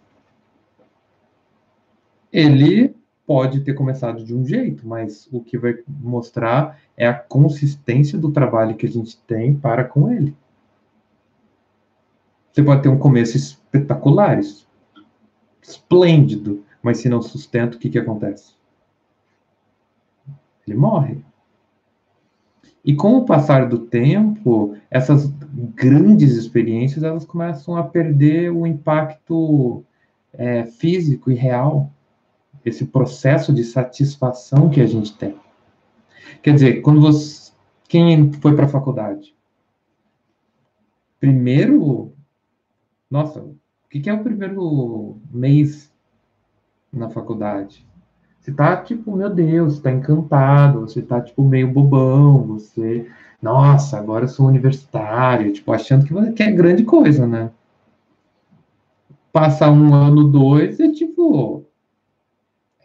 Ele 2.33 2.95
pode 3.29 3.61
ter 3.61 3.75
começado 3.75 4.25
de 4.25 4.35
um 4.35 4.43
jeito, 4.43 4.89
mas 4.89 5.29
o 5.31 5.43
que 5.43 5.59
vai 5.59 5.77
mostrar 5.87 6.81
é 6.97 7.07
a 7.07 7.13
consistência 7.13 8.19
do 8.19 8.33
trabalho 8.33 8.75
que 8.75 8.87
a 8.87 8.89
gente 8.89 9.19
tem 9.19 9.55
para 9.55 9.85
com 9.85 10.11
ele. 10.11 10.35
Você 12.51 12.63
pode 12.63 12.83
ter 12.83 12.89
um 12.89 12.99
começo 12.99 13.37
espetacular, 13.37 14.41
esplêndido, 15.61 16.65
mas 16.83 17.01
se 17.01 17.11
não 17.11 17.21
sustenta, 17.21 17.77
o 17.77 17.79
que, 17.79 17.91
que 17.91 17.99
acontece? 17.99 18.55
Ele 20.67 20.79
morre. 20.79 21.23
E 22.83 22.95
com 22.95 23.19
o 23.19 23.27
passar 23.27 23.69
do 23.69 23.81
tempo, 23.81 24.75
essas 24.91 25.27
grandes 25.75 26.35
experiências 26.35 27.05
elas 27.05 27.27
começam 27.27 27.77
a 27.77 27.83
perder 27.83 28.51
o 28.51 28.67
impacto 28.67 29.85
é, 30.33 30.65
físico 30.65 31.31
e 31.31 31.35
real 31.35 31.93
esse 32.69 32.87
processo 32.87 33.53
de 33.53 33.65
satisfação 33.65 34.71
que 34.71 34.81
a 34.81 34.87
gente 34.87 35.17
tem. 35.17 35.37
Quer 36.43 36.55
dizer, 36.55 36.81
quando 36.83 37.01
você. 37.01 37.49
Quem 37.89 38.33
foi 38.35 38.55
para 38.55 38.67
a 38.67 38.69
faculdade? 38.69 39.35
Primeiro. 41.19 42.13
Nossa, 43.11 43.41
o 43.41 43.57
que 43.89 44.11
é 44.11 44.13
o 44.13 44.23
primeiro 44.23 45.17
mês 45.33 45.91
na 46.93 47.09
faculdade? 47.09 47.87
Você 48.49 48.53
tá 48.53 48.77
tipo, 48.77 49.15
meu 49.15 49.29
Deus, 49.29 49.75
você 49.75 49.83
tá 49.83 49.93
encantado, 49.93 50.81
você 50.81 51.03
tá 51.03 51.21
tipo 51.21 51.43
meio 51.43 51.71
bobão, 51.71 52.47
você, 52.47 53.07
nossa, 53.43 53.99
agora 53.99 54.25
eu 54.25 54.29
sou 54.29 54.47
universitário, 54.47 55.53
tipo, 55.53 55.71
achando 55.73 56.07
que, 56.07 56.33
que 56.33 56.43
é 56.43 56.51
grande 56.51 56.85
coisa, 56.85 57.27
né? 57.27 57.51
Passar 59.33 59.71
um 59.71 59.95
ano, 59.95 60.25
dois, 60.25 60.81
é 60.81 60.91
tipo, 60.91 61.58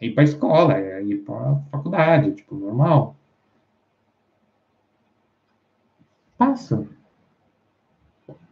ir 0.06 0.14
para 0.14 0.22
a 0.22 0.24
escola, 0.24 0.74
é 0.74 1.02
ir 1.02 1.18
para 1.24 1.52
a 1.52 1.56
faculdade, 1.70 2.32
tipo, 2.32 2.54
normal. 2.54 3.16
Passa. 6.36 6.86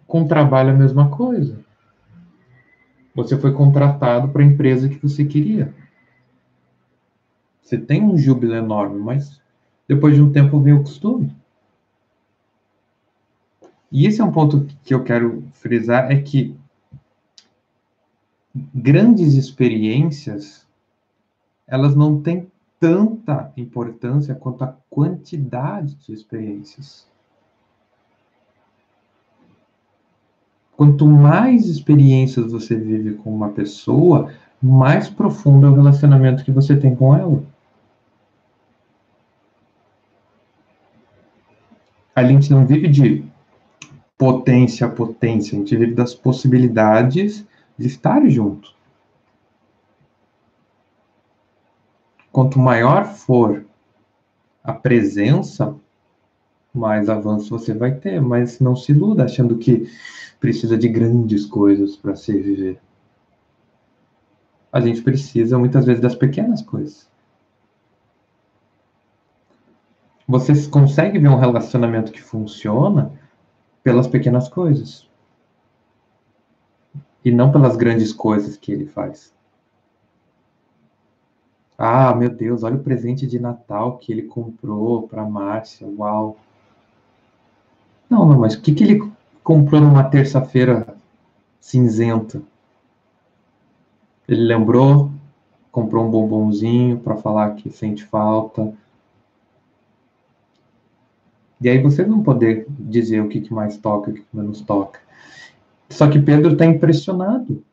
Com 0.07 0.27
trabalho 0.27 0.71
é 0.71 0.73
a 0.73 0.77
mesma 0.77 1.11
coisa. 1.11 1.63
Você 3.15 3.37
foi 3.39 3.53
contratado 3.53 4.29
para 4.29 4.43
a 4.43 4.47
empresa 4.47 4.89
que 4.89 4.97
você 4.97 5.25
queria. 5.25 5.75
Você 7.63 7.77
tem 7.79 8.03
um 8.03 8.17
júbilo 8.17 8.55
enorme, 8.55 8.99
mas 8.99 9.41
depois 9.87 10.15
de 10.15 10.23
um 10.23 10.33
tempo 10.33 10.61
vem 10.61 10.73
o 10.73 10.83
costume. 10.83 11.35
E 13.91 14.07
esse 14.07 14.21
é 14.21 14.25
um 14.25 14.33
ponto 14.33 14.67
que 14.85 14.95
eu 14.95 15.05
quero 15.05 15.45
frisar, 15.53 16.11
é 16.11 16.21
que 16.21 16.57
grandes 18.55 19.35
experiências 19.35 20.62
elas 21.67 21.95
não 21.95 22.21
têm 22.21 22.51
tanta 22.79 23.53
importância 23.57 24.35
quanto 24.35 24.65
a 24.65 24.77
quantidade 24.91 25.95
de 25.95 26.13
experiências. 26.13 27.07
Quanto 30.77 31.07
mais 31.07 31.67
experiências 31.67 32.51
você 32.51 32.75
vive 32.75 33.15
com 33.15 33.33
uma 33.33 33.51
pessoa, 33.51 34.33
mais 34.61 35.09
profundo 35.09 35.67
é 35.67 35.71
o 35.71 35.75
relacionamento 35.75 36.45
que 36.45 36.51
você 36.51 36.77
tem 36.77 36.97
com 36.97 37.15
ela. 37.15 37.43
A 42.15 42.25
gente 42.25 42.51
não 42.51 42.67
vive 42.67 42.89
de 42.89 43.25
potência 44.19 44.87
a 44.87 44.91
potência, 44.91 45.57
a 45.57 45.59
gente 45.59 45.77
vive 45.77 45.95
das 45.95 46.15
possibilidades 46.15 47.47
de 47.79 47.87
estar 47.87 48.25
junto. 48.29 48.75
Quanto 52.33 52.59
maior 52.59 53.05
for 53.05 53.65
a 54.65 54.73
presença, 54.73 55.77
mais 56.73 57.11
avanço 57.11 57.51
você 57.51 57.75
vai 57.75 57.95
ter, 57.95 58.21
mas 58.23 58.59
não 58.59 58.75
se 58.75 58.93
iluda 58.93 59.25
achando 59.25 59.59
que 59.59 59.87
precisa 60.41 60.79
de 60.79 60.89
grandes 60.89 61.45
coisas 61.45 61.95
para 61.95 62.17
se 62.17 62.33
viver. 62.33 62.81
A 64.73 64.81
gente 64.81 65.03
precisa 65.03 65.59
muitas 65.59 65.85
vezes 65.85 66.01
das 66.01 66.15
pequenas 66.15 66.63
coisas. 66.63 67.07
Você 70.27 70.67
consegue 70.69 71.19
ver 71.19 71.29
um 71.29 71.39
relacionamento 71.39 72.11
que 72.11 72.23
funciona 72.23 73.13
pelas 73.83 74.07
pequenas 74.07 74.49
coisas 74.49 75.07
e 77.23 77.31
não 77.31 77.53
pelas 77.53 77.77
grandes 77.77 78.13
coisas 78.13 78.57
que 78.57 78.73
ele 78.73 78.87
faz. 78.87 79.35
Ah, 81.85 82.15
meu 82.15 82.29
Deus, 82.31 82.63
olha 82.63 82.77
o 82.77 82.83
presente 82.85 83.27
de 83.27 83.41
Natal 83.41 83.99
que 83.99 84.13
ele 84.13 84.23
comprou 84.23 85.09
para 85.09 85.25
Márcia. 85.25 85.85
Uau. 85.85 86.39
Não, 88.09 88.25
não, 88.25 88.39
mas 88.39 88.55
o 88.55 88.63
que, 88.63 88.73
que 88.73 88.85
ele 88.85 89.13
comprou 89.43 89.81
numa 89.81 90.05
terça-feira 90.05 90.95
cinzenta? 91.61 92.41
Ele 94.29 94.45
lembrou, 94.45 95.11
comprou 95.73 96.07
um 96.07 96.11
bombonzinho 96.13 97.01
para 97.01 97.17
falar 97.17 97.57
que 97.57 97.69
sente 97.69 98.05
falta. 98.05 98.73
E 101.61 101.69
aí 101.69 101.83
você 101.83 102.07
não 102.07 102.23
poder 102.23 102.65
dizer 102.79 103.21
o 103.21 103.29
que, 103.29 103.41
que 103.41 103.53
mais 103.53 103.77
toca, 103.77 104.13
o 104.13 104.15
que, 104.15 104.21
que 104.21 104.37
menos 104.37 104.61
toca. 104.61 105.01
Só 105.91 106.09
que 106.09 106.21
Pedro 106.21 106.53
está 106.53 106.65
impressionado. 106.65 107.65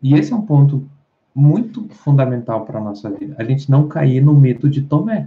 E 0.00 0.14
esse 0.14 0.32
é 0.32 0.36
um 0.36 0.46
ponto 0.46 0.88
muito 1.34 1.88
fundamental 1.88 2.64
para 2.64 2.78
a 2.78 2.82
nossa 2.82 3.10
vida. 3.10 3.34
A 3.38 3.44
gente 3.44 3.70
não 3.70 3.88
cair 3.88 4.22
no 4.22 4.34
mito 4.34 4.68
de 4.68 4.82
Tomé. 4.82 5.26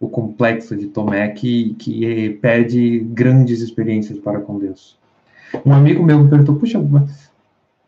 O 0.00 0.08
complexo 0.08 0.76
de 0.76 0.88
Tomé 0.88 1.28
que, 1.28 1.74
que 1.74 2.30
pede 2.42 3.00
grandes 3.00 3.60
experiências 3.60 4.18
para 4.18 4.40
com 4.40 4.58
Deus. 4.58 4.98
Um 5.64 5.72
amigo 5.72 6.02
meu 6.02 6.18
me 6.18 6.28
perguntou: 6.28 6.56
Puxa, 6.56 6.78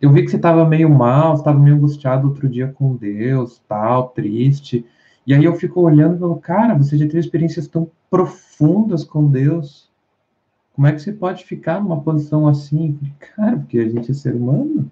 eu 0.01 0.13
vi 0.13 0.23
que 0.23 0.31
você 0.31 0.37
estava 0.37 0.65
meio 0.65 0.89
mal, 0.89 1.35
estava 1.35 1.59
meio 1.59 1.77
angustiado 1.77 2.29
outro 2.29 2.49
dia 2.49 2.69
com 2.69 2.95
Deus, 2.95 3.61
tal, 3.69 4.11
triste. 4.11 4.87
E 5.27 5.35
aí 5.35 5.45
eu 5.45 5.55
fico 5.57 5.81
olhando 5.81 6.17
e 6.17 6.19
falo: 6.21 6.37
Cara, 6.37 6.75
você 6.75 6.97
já 6.97 7.05
teve 7.07 7.19
experiências 7.19 7.67
tão 7.67 7.91
profundas 8.09 9.05
com 9.05 9.27
Deus. 9.27 9.91
Como 10.75 10.87
é 10.87 10.93
que 10.93 11.03
você 11.03 11.13
pode 11.13 11.45
ficar 11.45 11.83
numa 11.83 12.01
posição 12.01 12.47
assim? 12.47 12.97
Cara, 13.19 13.57
porque 13.57 13.81
a 13.81 13.89
gente 13.89 14.13
é 14.13 14.15
ser 14.15 14.35
humano. 14.35 14.89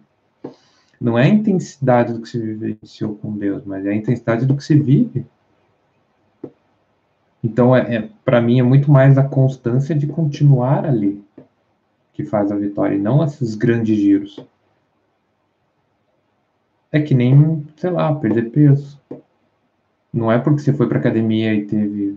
Não 1.00 1.18
é 1.18 1.24
a 1.24 1.28
intensidade 1.28 2.12
do 2.12 2.20
que 2.20 2.28
se 2.28 2.38
vivenciou 2.38 3.14
com 3.16 3.36
Deus, 3.36 3.64
mas 3.64 3.84
é 3.84 3.90
a 3.90 3.94
intensidade 3.94 4.46
do 4.46 4.56
que 4.56 4.64
se 4.64 4.78
vive. 4.78 5.26
Então, 7.44 7.76
é, 7.76 7.96
é 7.96 8.08
para 8.24 8.40
mim, 8.40 8.58
é 8.58 8.62
muito 8.62 8.90
mais 8.90 9.16
a 9.18 9.22
constância 9.22 9.94
de 9.94 10.06
continuar 10.06 10.84
ali 10.84 11.24
que 12.16 12.24
faz 12.24 12.50
a 12.50 12.56
vitória, 12.56 12.96
e 12.96 12.98
não 12.98 13.22
esses 13.22 13.54
grandes 13.54 13.98
giros. 13.98 14.42
É 16.90 16.98
que 16.98 17.14
nem, 17.14 17.66
sei 17.76 17.90
lá, 17.90 18.14
perder 18.14 18.50
peso. 18.50 18.98
Não 20.10 20.32
é 20.32 20.38
porque 20.38 20.60
você 20.62 20.72
foi 20.72 20.88
para 20.88 20.98
academia 20.98 21.54
e 21.54 21.66
teve 21.66 22.16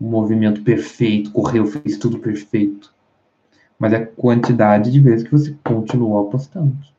um 0.00 0.08
movimento 0.08 0.62
perfeito, 0.62 1.32
correu, 1.32 1.66
fez 1.66 1.98
tudo 1.98 2.20
perfeito. 2.20 2.94
Mas 3.76 3.92
é 3.92 3.96
a 3.96 4.06
quantidade 4.06 4.92
de 4.92 5.00
vezes 5.00 5.24
que 5.24 5.32
você 5.32 5.56
continuou 5.64 6.28
apostando. 6.28 6.93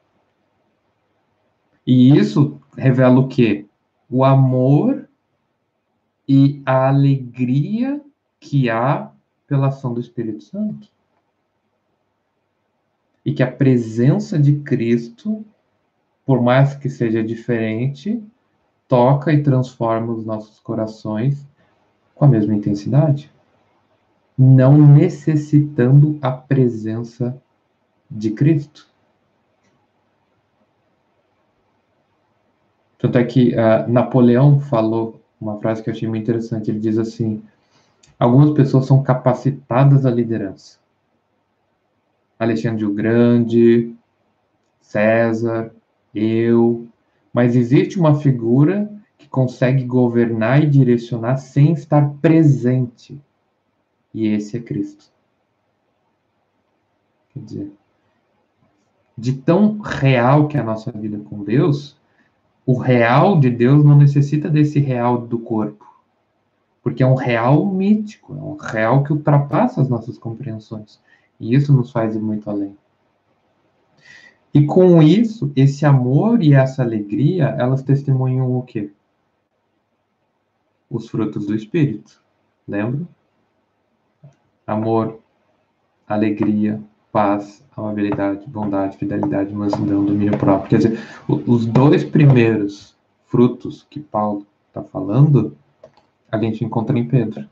E 1.86 2.17
isso 2.17 2.60
revela 2.76 3.19
o 3.19 3.28
quê? 3.28 3.65
O 4.10 4.24
amor 4.24 5.08
e 6.28 6.62
a 6.65 6.88
alegria 6.88 8.02
que 8.39 8.69
há 8.69 9.12
pela 9.48 9.67
ação 9.67 9.93
do 9.93 10.00
Espírito 10.00 10.43
Santo. 10.43 10.89
E 13.24 13.34
que 13.34 13.43
a 13.43 13.52
presença 13.52 14.38
de 14.38 14.60
Cristo, 14.60 15.45
por 16.26 16.41
mais 16.41 16.76
que 16.76 16.89
seja 16.89 17.24
diferente, 17.24 18.24
toca 18.88 19.32
e 19.32 19.43
transforma 19.43 20.13
os 20.13 20.26
nossos 20.26 20.60
corações 20.60 21.48
com 22.13 22.26
a 22.26 22.28
mesma 22.28 22.56
intensidade, 22.56 23.32
não 24.38 24.78
necessitando 24.78 26.17
a 26.21 26.32
presença 26.32 27.41
de 28.10 28.32
Cristo. 28.32 28.88
Tanto 33.05 33.19
é 33.19 33.23
que 33.23 33.53
uh, 33.53 33.87
Napoleão 33.87 34.59
falou 34.59 35.21
uma 35.39 35.59
frase 35.59 35.83
que 35.83 35.91
eu 35.91 35.93
achei 35.93 36.09
muito 36.09 36.23
interessante. 36.23 36.71
Ele 36.71 36.79
diz 36.79 36.97
assim: 36.97 37.43
algumas 38.17 38.49
pessoas 38.49 38.87
são 38.87 39.03
capacitadas 39.03 40.07
à 40.07 40.09
liderança. 40.09 40.79
Alexandre 42.39 42.83
o 42.83 42.91
Grande, 42.91 43.93
César, 44.81 45.71
eu, 46.15 46.87
mas 47.31 47.55
existe 47.55 47.99
uma 47.99 48.15
figura 48.15 48.91
que 49.19 49.29
consegue 49.29 49.83
governar 49.83 50.63
e 50.63 50.67
direcionar 50.67 51.37
sem 51.37 51.73
estar 51.73 52.09
presente. 52.23 53.21
E 54.15 54.29
esse 54.29 54.57
é 54.57 54.59
Cristo. 54.59 55.11
Quer 57.29 57.39
dizer, 57.39 57.71
de 59.15 59.33
tão 59.33 59.77
real 59.79 60.47
que 60.47 60.57
é 60.57 60.59
a 60.59 60.63
nossa 60.63 60.91
vida 60.91 61.19
com 61.19 61.43
Deus, 61.43 61.94
o 62.65 62.78
real 62.78 63.39
de 63.39 63.49
Deus 63.49 63.84
não 63.84 63.97
necessita 63.97 64.49
desse 64.49 64.80
real 64.80 65.17
do 65.19 65.39
corpo. 65.39 65.86
Porque 66.82 67.01
é 67.01 67.08
um 67.08 67.15
real 67.15 67.65
mítico, 67.65 68.34
é 68.34 68.41
um 68.41 68.56
real 68.56 69.04
que 69.04 69.12
ultrapassa 69.12 69.82
as 69.82 69.89
nossas 69.89 70.17
compreensões. 70.17 70.99
E 71.39 71.54
isso 71.54 71.73
nos 71.73 71.91
faz 71.91 72.15
ir 72.15 72.21
muito 72.21 72.49
além. 72.49 72.78
E 74.54 74.65
com 74.65 75.01
isso, 75.01 75.51
esse 75.56 75.86
amor 75.86 76.41
e 76.41 76.54
essa 76.54 76.82
alegria, 76.82 77.56
elas 77.58 77.84
testemunham 77.84 78.56
o 78.56 78.62
quê? 78.62 78.91
os 80.89 81.10
frutos 81.10 81.45
do 81.45 81.56
Espírito. 81.56 82.21
Lembra? 82.67 83.08
Amor, 84.65 85.19
alegria, 86.08 86.82
paz, 87.15 87.65
amabilidade, 87.78 88.45
bondade, 88.45 88.97
fidelidade, 88.97 89.54
mansidão, 89.54 90.04
domínio 90.04 90.38
próprio. 90.38 90.69
Quer 90.69 90.78
dizer, 90.80 90.99
os 91.30 91.65
dois 91.65 92.04
primeiros 92.04 92.93
frutos 93.28 93.88
que 93.89 94.01
Paulo 94.01 94.45
está 94.67 94.84
falando, 94.84 95.56
a 96.30 96.38
gente 96.38 96.65
encontra 96.65 96.99
em 96.99 97.08
Pedro. 97.08 97.47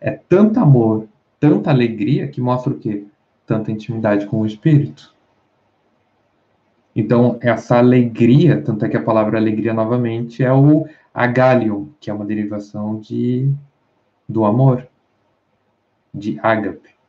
É 0.00 0.12
tanto 0.12 0.58
amor, 0.58 1.06
tanta 1.38 1.68
alegria 1.68 2.26
que 2.28 2.40
mostra 2.40 2.72
o 2.72 2.78
quê? 2.78 3.04
Tanta 3.46 3.70
intimidade 3.70 4.24
com 4.24 4.40
o 4.40 4.46
Espírito. 4.46 5.14
Então, 6.96 7.36
essa 7.42 7.76
alegria, 7.76 8.62
tanto 8.62 8.86
é 8.86 8.88
que 8.88 8.96
a 8.96 9.02
palavra 9.02 9.36
alegria 9.36 9.74
novamente 9.74 10.42
é 10.42 10.50
o 10.54 10.86
agalion, 11.12 11.88
que 12.00 12.08
é 12.08 12.14
uma 12.14 12.24
derivação 12.24 12.98
de 12.98 13.46
do 14.26 14.46
amor, 14.46 14.88
de 16.14 16.40
ágape. 16.42 16.99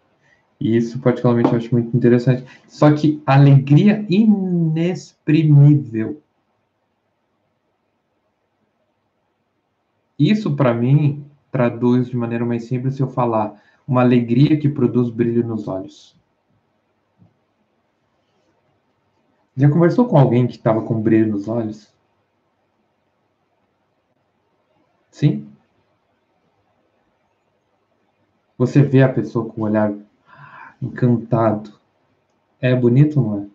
E 0.62 0.78
isso, 0.78 1.00
particularmente, 1.00 1.52
eu 1.52 1.58
acho 1.58 1.74
muito 1.74 1.98
interessante. 1.98 2.46
Só 2.68 2.94
que 2.94 3.20
alegria 3.26 4.06
inexprimível. 4.08 6.22
Isso, 10.20 10.56
para 10.56 10.72
mim, 10.72 11.26
traduz 11.52 12.10
de 12.10 12.16
maneira 12.16 12.46
mais 12.46 12.66
simples 12.66 12.94
se 12.94 13.02
eu 13.02 13.08
falar 13.08 13.60
uma 13.88 14.02
alegria 14.02 14.60
que 14.60 14.70
produz 14.70 15.10
brilho 15.10 15.48
nos 15.48 15.68
olhos. 15.68 16.16
Já 19.58 19.68
conversou 19.68 20.08
com 20.08 20.20
alguém 20.20 20.46
que 20.46 20.58
estava 20.58 20.84
com 20.84 21.02
brilho 21.02 21.32
nos 21.32 21.48
olhos? 21.48 21.92
Sim? 25.10 25.50
Você 28.60 28.84
vê 28.84 29.02
a 29.02 29.12
pessoa 29.12 29.50
com 29.50 29.62
o 29.62 29.64
olhar 29.64 29.92
encantado. 30.82 31.80
É 32.60 32.76
bonito, 32.76 33.22
não 33.22 33.44
é? 33.44 33.52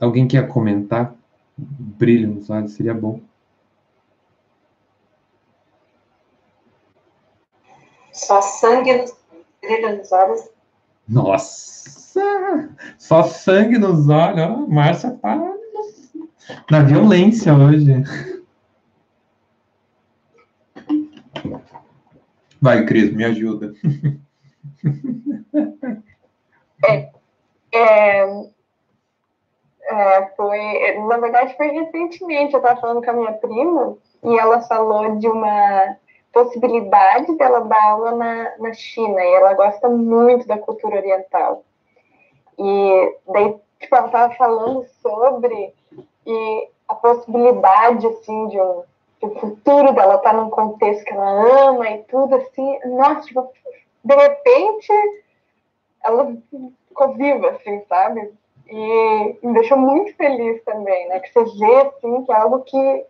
alguém 0.00 0.26
quer 0.26 0.48
comentar? 0.48 1.14
Brilho 1.56 2.34
nos 2.34 2.50
olhos 2.50 2.72
seria 2.72 2.94
bom. 2.94 3.20
Só 8.12 8.40
sangue 8.42 8.96
nos, 8.96 9.16
brilho 9.60 9.96
nos 9.96 10.10
olhos. 10.12 10.50
Nossa! 11.08 12.18
Só 12.98 13.22
sangue 13.22 13.78
nos 13.78 14.08
olhos. 14.08 14.68
Márcia 14.68 15.10
tá 15.22 15.36
na 16.70 16.82
violência 16.82 17.54
hoje. 17.54 18.02
Vai, 22.60 22.84
Cris, 22.84 23.12
me 23.12 23.24
ajuda. 23.24 23.72
É, 26.84 27.10
é, 27.72 28.48
é, 29.90 30.26
foi, 30.36 30.98
na 31.08 31.18
verdade, 31.18 31.56
foi 31.56 31.68
recentemente. 31.68 32.54
Eu 32.54 32.60
estava 32.60 32.80
falando 32.80 33.02
com 33.04 33.10
a 33.10 33.14
minha 33.14 33.32
prima 33.32 33.96
e 34.22 34.38
ela 34.38 34.60
falou 34.62 35.16
de 35.16 35.28
uma 35.28 35.96
possibilidade 36.32 37.36
dela 37.36 37.60
dar 37.60 37.82
aula 37.82 38.14
na, 38.14 38.58
na 38.58 38.72
China 38.72 39.20
e 39.20 39.34
ela 39.34 39.54
gosta 39.54 39.88
muito 39.88 40.46
da 40.46 40.58
cultura 40.58 40.96
oriental. 40.96 41.64
E 42.58 43.16
daí, 43.32 43.56
tipo, 43.80 43.96
ela 43.96 44.06
estava 44.06 44.34
falando 44.34 44.84
sobre 45.02 45.74
e 46.26 46.68
a 46.86 46.94
possibilidade, 46.94 48.06
assim, 48.06 48.48
de 48.48 48.60
um, 48.60 48.82
um 49.22 49.30
futuro 49.38 49.92
dela 49.92 50.16
estar 50.16 50.30
tá 50.30 50.32
num 50.32 50.50
contexto 50.50 51.04
que 51.04 51.12
ela 51.12 51.68
ama 51.68 51.88
e 51.90 51.98
tudo, 52.04 52.34
assim, 52.36 52.78
nossa, 52.86 53.22
tipo, 53.22 53.50
de 54.04 54.14
repente, 54.14 54.92
ela 56.04 56.36
ficou 56.88 57.14
viva, 57.14 57.50
assim, 57.50 57.82
sabe? 57.88 58.30
E 58.70 59.38
me 59.42 59.54
deixou 59.54 59.78
muito 59.78 60.14
feliz 60.16 60.62
também, 60.64 61.08
né? 61.08 61.20
Que 61.20 61.32
você 61.32 61.58
vê, 61.58 61.76
assim, 61.76 62.24
que 62.24 62.32
é 62.32 62.36
algo 62.36 62.60
que 62.60 63.04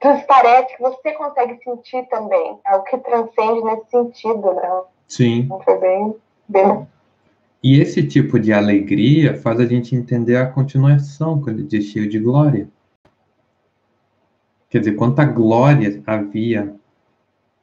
transparece, 0.00 0.76
que 0.76 0.82
você 0.82 1.12
consegue 1.12 1.58
sentir 1.62 2.06
também. 2.08 2.58
É 2.66 2.72
algo 2.72 2.84
que 2.84 2.98
transcende 2.98 3.62
nesse 3.64 3.88
sentido, 3.90 4.52
né? 4.54 4.82
Sim. 5.06 5.38
Então, 5.40 5.60
foi 5.60 5.78
bem, 5.78 6.16
bem... 6.48 6.86
E 7.62 7.80
esse 7.80 8.04
tipo 8.04 8.40
de 8.40 8.52
alegria 8.52 9.38
faz 9.40 9.60
a 9.60 9.64
gente 9.64 9.94
entender 9.94 10.36
a 10.36 10.46
continuação, 10.46 11.40
quando 11.40 11.62
diz 11.62 11.84
cheio 11.84 12.08
de 12.08 12.18
glória. 12.18 12.68
Quer 14.72 14.78
dizer, 14.78 14.92
quanta 14.92 15.22
glória 15.22 16.02
havia 16.06 16.74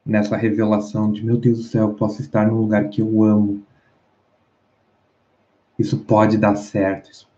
nessa 0.06 0.36
revelação 0.36 1.10
de, 1.10 1.26
meu 1.26 1.36
Deus 1.36 1.58
do 1.58 1.64
céu, 1.64 1.88
eu 1.88 1.94
posso 1.94 2.20
estar 2.20 2.46
num 2.46 2.60
lugar 2.60 2.88
que 2.88 3.02
eu 3.02 3.24
amo. 3.24 3.64
Isso 5.76 5.98
pode 5.98 6.38
dar 6.38 6.54
certo. 6.54 7.10
Isso... 7.10 7.28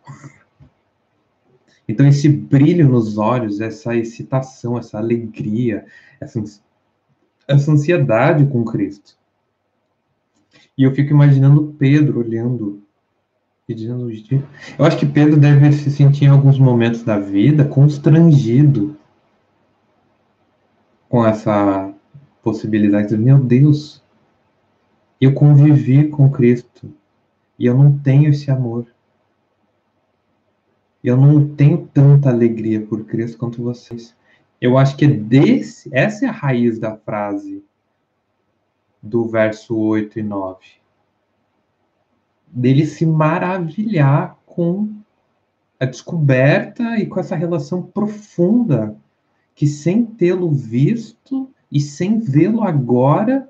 Então, 1.88 2.06
esse 2.06 2.28
brilho 2.28 2.86
nos 2.86 3.16
olhos, 3.16 3.62
essa 3.62 3.96
excitação, 3.96 4.76
essa 4.76 4.98
alegria, 4.98 5.86
essa, 6.20 6.38
essa 7.48 7.72
ansiedade 7.72 8.44
com 8.44 8.66
Cristo. 8.66 9.16
E 10.76 10.82
eu 10.82 10.94
fico 10.94 11.14
imaginando 11.14 11.74
Pedro 11.78 12.18
olhando 12.20 12.82
e 13.66 13.72
dizendo: 13.72 14.10
Eu 14.78 14.84
acho 14.84 14.98
que 14.98 15.06
Pedro 15.06 15.40
deve 15.40 15.72
se 15.72 15.90
sentir 15.90 16.26
em 16.26 16.28
alguns 16.28 16.58
momentos 16.58 17.02
da 17.02 17.18
vida 17.18 17.64
constrangido 17.64 19.00
com 21.12 21.26
essa 21.26 21.92
possibilidade 22.42 23.10
de, 23.10 23.18
meu 23.18 23.38
Deus, 23.38 24.02
eu 25.20 25.34
convivi 25.34 26.08
com 26.08 26.30
Cristo 26.30 26.90
e 27.58 27.66
eu 27.66 27.76
não 27.76 27.98
tenho 27.98 28.30
esse 28.30 28.50
amor. 28.50 28.86
Eu 31.04 31.18
não 31.18 31.46
tenho 31.54 31.86
tanta 31.92 32.30
alegria 32.30 32.80
por 32.80 33.04
Cristo 33.04 33.36
quanto 33.36 33.62
vocês. 33.62 34.16
Eu 34.58 34.78
acho 34.78 34.96
que 34.96 35.04
é 35.04 35.08
desse, 35.08 35.90
essa 35.92 36.24
é 36.24 36.28
a 36.30 36.32
raiz 36.32 36.78
da 36.78 36.96
frase 36.96 37.62
do 39.02 39.28
verso 39.28 39.76
8 39.76 40.18
e 40.18 40.22
9. 40.22 40.60
Dele 42.46 42.86
se 42.86 43.04
maravilhar 43.04 44.38
com 44.46 44.88
a 45.78 45.84
descoberta 45.84 46.96
e 46.96 47.04
com 47.04 47.20
essa 47.20 47.36
relação 47.36 47.82
profunda 47.82 48.96
que 49.54 49.66
sem 49.66 50.04
tê-lo 50.04 50.50
visto 50.50 51.50
e 51.70 51.80
sem 51.80 52.18
vê-lo 52.18 52.62
agora, 52.62 53.48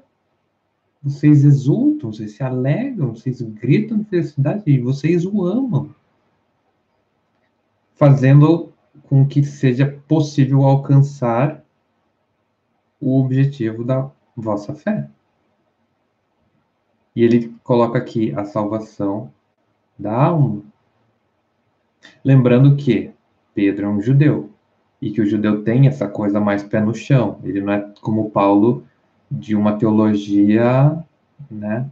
vocês 1.02 1.44
exultam, 1.44 2.12
vocês 2.12 2.32
se 2.32 2.42
alegram, 2.42 3.14
vocês 3.14 3.40
gritam 3.42 3.98
de 3.98 4.04
felicidade 4.04 4.62
e 4.66 4.78
vocês 4.78 5.26
o 5.26 5.44
amam, 5.44 5.92
fazendo 7.94 8.72
com 9.08 9.26
que 9.26 9.42
seja 9.42 10.00
possível 10.06 10.62
alcançar 10.62 11.64
o 13.00 13.20
objetivo 13.20 13.84
da 13.84 14.10
vossa 14.36 14.74
fé. 14.74 15.10
E 17.14 17.22
ele 17.24 17.54
coloca 17.64 17.98
aqui 17.98 18.32
a 18.34 18.44
salvação 18.44 19.32
da 19.98 20.26
alma. 20.26 20.62
Lembrando 22.24 22.76
que 22.76 23.12
Pedro 23.54 23.86
é 23.86 23.88
um 23.88 24.00
judeu 24.00 24.51
e 25.02 25.10
que 25.10 25.20
o 25.20 25.26
judeu 25.26 25.64
tem 25.64 25.88
essa 25.88 26.06
coisa 26.06 26.38
mais 26.38 26.62
pé 26.62 26.80
no 26.80 26.94
chão. 26.94 27.40
Ele 27.42 27.60
não 27.60 27.72
é 27.72 27.92
como 28.00 28.30
Paulo 28.30 28.84
de 29.28 29.56
uma 29.56 29.76
teologia, 29.76 30.96
né? 31.50 31.90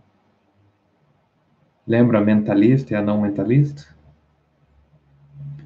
Lembra 1.84 2.20
mentalista 2.20 2.92
e 2.92 2.96
a 2.96 3.02
não 3.02 3.20
mentalista? 3.20 3.84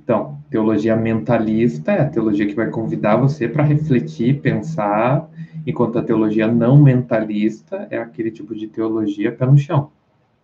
Então, 0.02 0.38
teologia 0.48 0.96
mentalista 0.96 1.92
é 1.92 2.00
a 2.00 2.08
teologia 2.08 2.46
que 2.46 2.54
vai 2.54 2.70
convidar 2.70 3.16
você 3.16 3.46
para 3.46 3.62
refletir, 3.62 4.40
pensar, 4.40 5.28
enquanto 5.66 5.98
a 5.98 6.02
teologia 6.02 6.46
não 6.46 6.82
mentalista 6.82 7.86
é 7.90 7.98
aquele 7.98 8.30
tipo 8.30 8.54
de 8.54 8.68
teologia 8.68 9.30
pé 9.30 9.44
no 9.44 9.58
chão. 9.58 9.90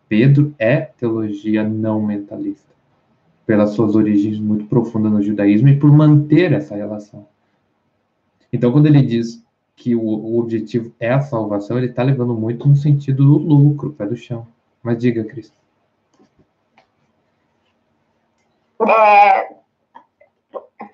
Pedro 0.07 0.55
é 0.59 0.77
teologia 0.77 1.67
não 1.67 2.03
mentalista 2.03 2.71
pelas 3.51 3.71
suas 3.71 3.97
origens 3.97 4.39
muito 4.39 4.67
profundas 4.67 5.11
no 5.11 5.21
judaísmo 5.21 5.67
e 5.71 5.77
por 5.77 5.91
manter 5.91 6.53
essa 6.53 6.77
relação. 6.77 7.27
Então, 8.53 8.71
quando 8.71 8.87
ele 8.87 9.03
diz 9.03 9.45
que 9.75 9.97
o, 9.97 10.05
o 10.05 10.39
objetivo 10.39 10.95
é 11.01 11.11
a 11.11 11.21
salvação, 11.21 11.77
ele 11.77 11.89
está 11.89 12.05
levando 12.05 12.33
muito 12.33 12.69
no 12.69 12.77
sentido 12.77 13.25
do 13.25 13.39
lucro, 13.39 13.91
pé 13.91 14.07
do 14.07 14.17
chão. 14.17 14.47
Mas 14.81 14.99
diga, 14.99 15.25
Cristo. 15.25 15.57
É, 18.89 19.49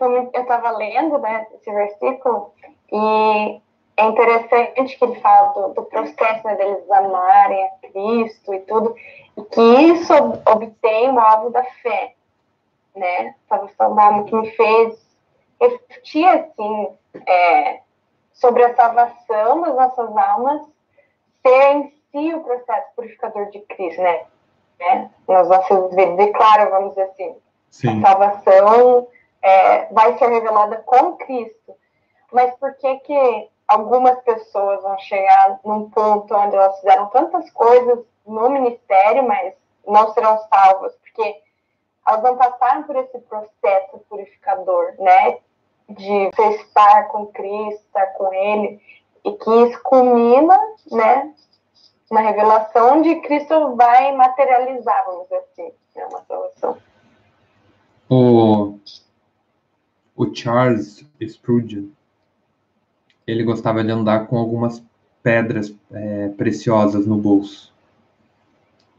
eu 0.00 0.40
estava 0.40 0.70
lendo 0.78 1.18
né, 1.18 1.46
esse 1.56 1.70
versículo 1.70 2.54
e 2.90 3.60
é 3.98 4.06
interessante 4.06 4.96
que 4.98 5.04
ele 5.04 5.20
fala 5.20 5.48
do, 5.52 5.74
do 5.74 5.82
processo 5.82 6.46
né, 6.46 6.54
deles 6.54 6.90
amarem 6.90 7.64
a 7.66 7.68
Cristo 7.86 8.54
e 8.54 8.60
tudo, 8.60 8.96
e 9.36 9.42
que 9.42 9.60
isso 9.60 10.14
obtém 10.46 11.10
o 11.10 11.20
alvo 11.20 11.50
da 11.50 11.62
fé 11.82 12.16
né? 12.96 13.34
Salvação 13.48 13.94
da 13.94 14.04
alma 14.04 14.24
que 14.24 14.34
me 14.34 14.50
fez 14.52 15.06
refletir, 15.60 16.26
assim, 16.26 16.88
é, 17.26 17.80
sobre 18.32 18.64
a 18.64 18.74
salvação 18.74 19.62
das 19.62 19.74
nossas 19.74 20.16
almas 20.16 20.62
ser 21.42 21.72
em 21.72 21.94
si 22.10 22.34
o 22.34 22.42
processo 22.42 22.88
purificador 22.94 23.50
de 23.50 23.60
Cristo, 23.60 24.02
né? 24.02 24.24
né? 24.78 25.10
Nas 25.28 25.48
nossas 25.48 25.94
vidas. 25.94 26.26
E 26.26 26.32
claro, 26.32 26.70
vamos 26.70 26.90
dizer 26.90 27.02
assim, 27.02 27.36
Sim. 27.70 28.02
a 28.02 28.08
salvação 28.08 29.08
é, 29.42 29.86
vai 29.92 30.18
ser 30.18 30.28
revelada 30.28 30.76
com 30.84 31.16
Cristo. 31.16 31.74
Mas 32.32 32.54
por 32.56 32.74
que 32.74 32.96
que 33.00 33.48
algumas 33.68 34.20
pessoas 34.22 34.82
vão 34.82 34.98
chegar 34.98 35.60
num 35.64 35.88
ponto 35.90 36.34
onde 36.34 36.56
elas 36.56 36.76
fizeram 36.80 37.06
tantas 37.06 37.50
coisas 37.50 38.00
no 38.26 38.50
ministério, 38.50 39.22
mas 39.22 39.54
não 39.86 40.12
serão 40.12 40.38
salvas? 40.48 40.94
Porque 40.96 41.40
elas 42.06 42.22
não 42.22 42.36
passaram 42.36 42.84
por 42.84 42.96
esse 42.96 43.18
processo 43.20 43.98
purificador, 44.08 44.94
né? 44.98 45.38
De 45.88 46.30
estar 46.52 47.08
com 47.08 47.26
Cristo, 47.26 47.82
estar 47.86 48.06
com 48.14 48.32
Ele, 48.32 48.80
e 49.24 49.32
que 49.32 49.50
isso 49.50 49.80
culmina, 49.82 50.58
né? 50.90 51.34
Na 52.10 52.20
revelação 52.20 53.02
de 53.02 53.16
Cristo 53.20 53.74
vai 53.74 54.12
materializar, 54.12 55.04
vamos 55.06 55.24
dizer 55.24 55.36
assim, 55.38 55.72
né? 55.96 56.06
uma 56.06 56.22
salvação. 56.22 56.78
O, 58.08 58.78
o 60.14 60.34
Charles 60.34 61.04
Spurgeon, 61.20 61.88
ele 63.26 63.42
gostava 63.42 63.82
de 63.82 63.90
andar 63.90 64.28
com 64.28 64.38
algumas 64.38 64.80
pedras 65.20 65.74
é, 65.90 66.28
preciosas 66.28 67.04
no 67.04 67.16
bolso. 67.16 67.74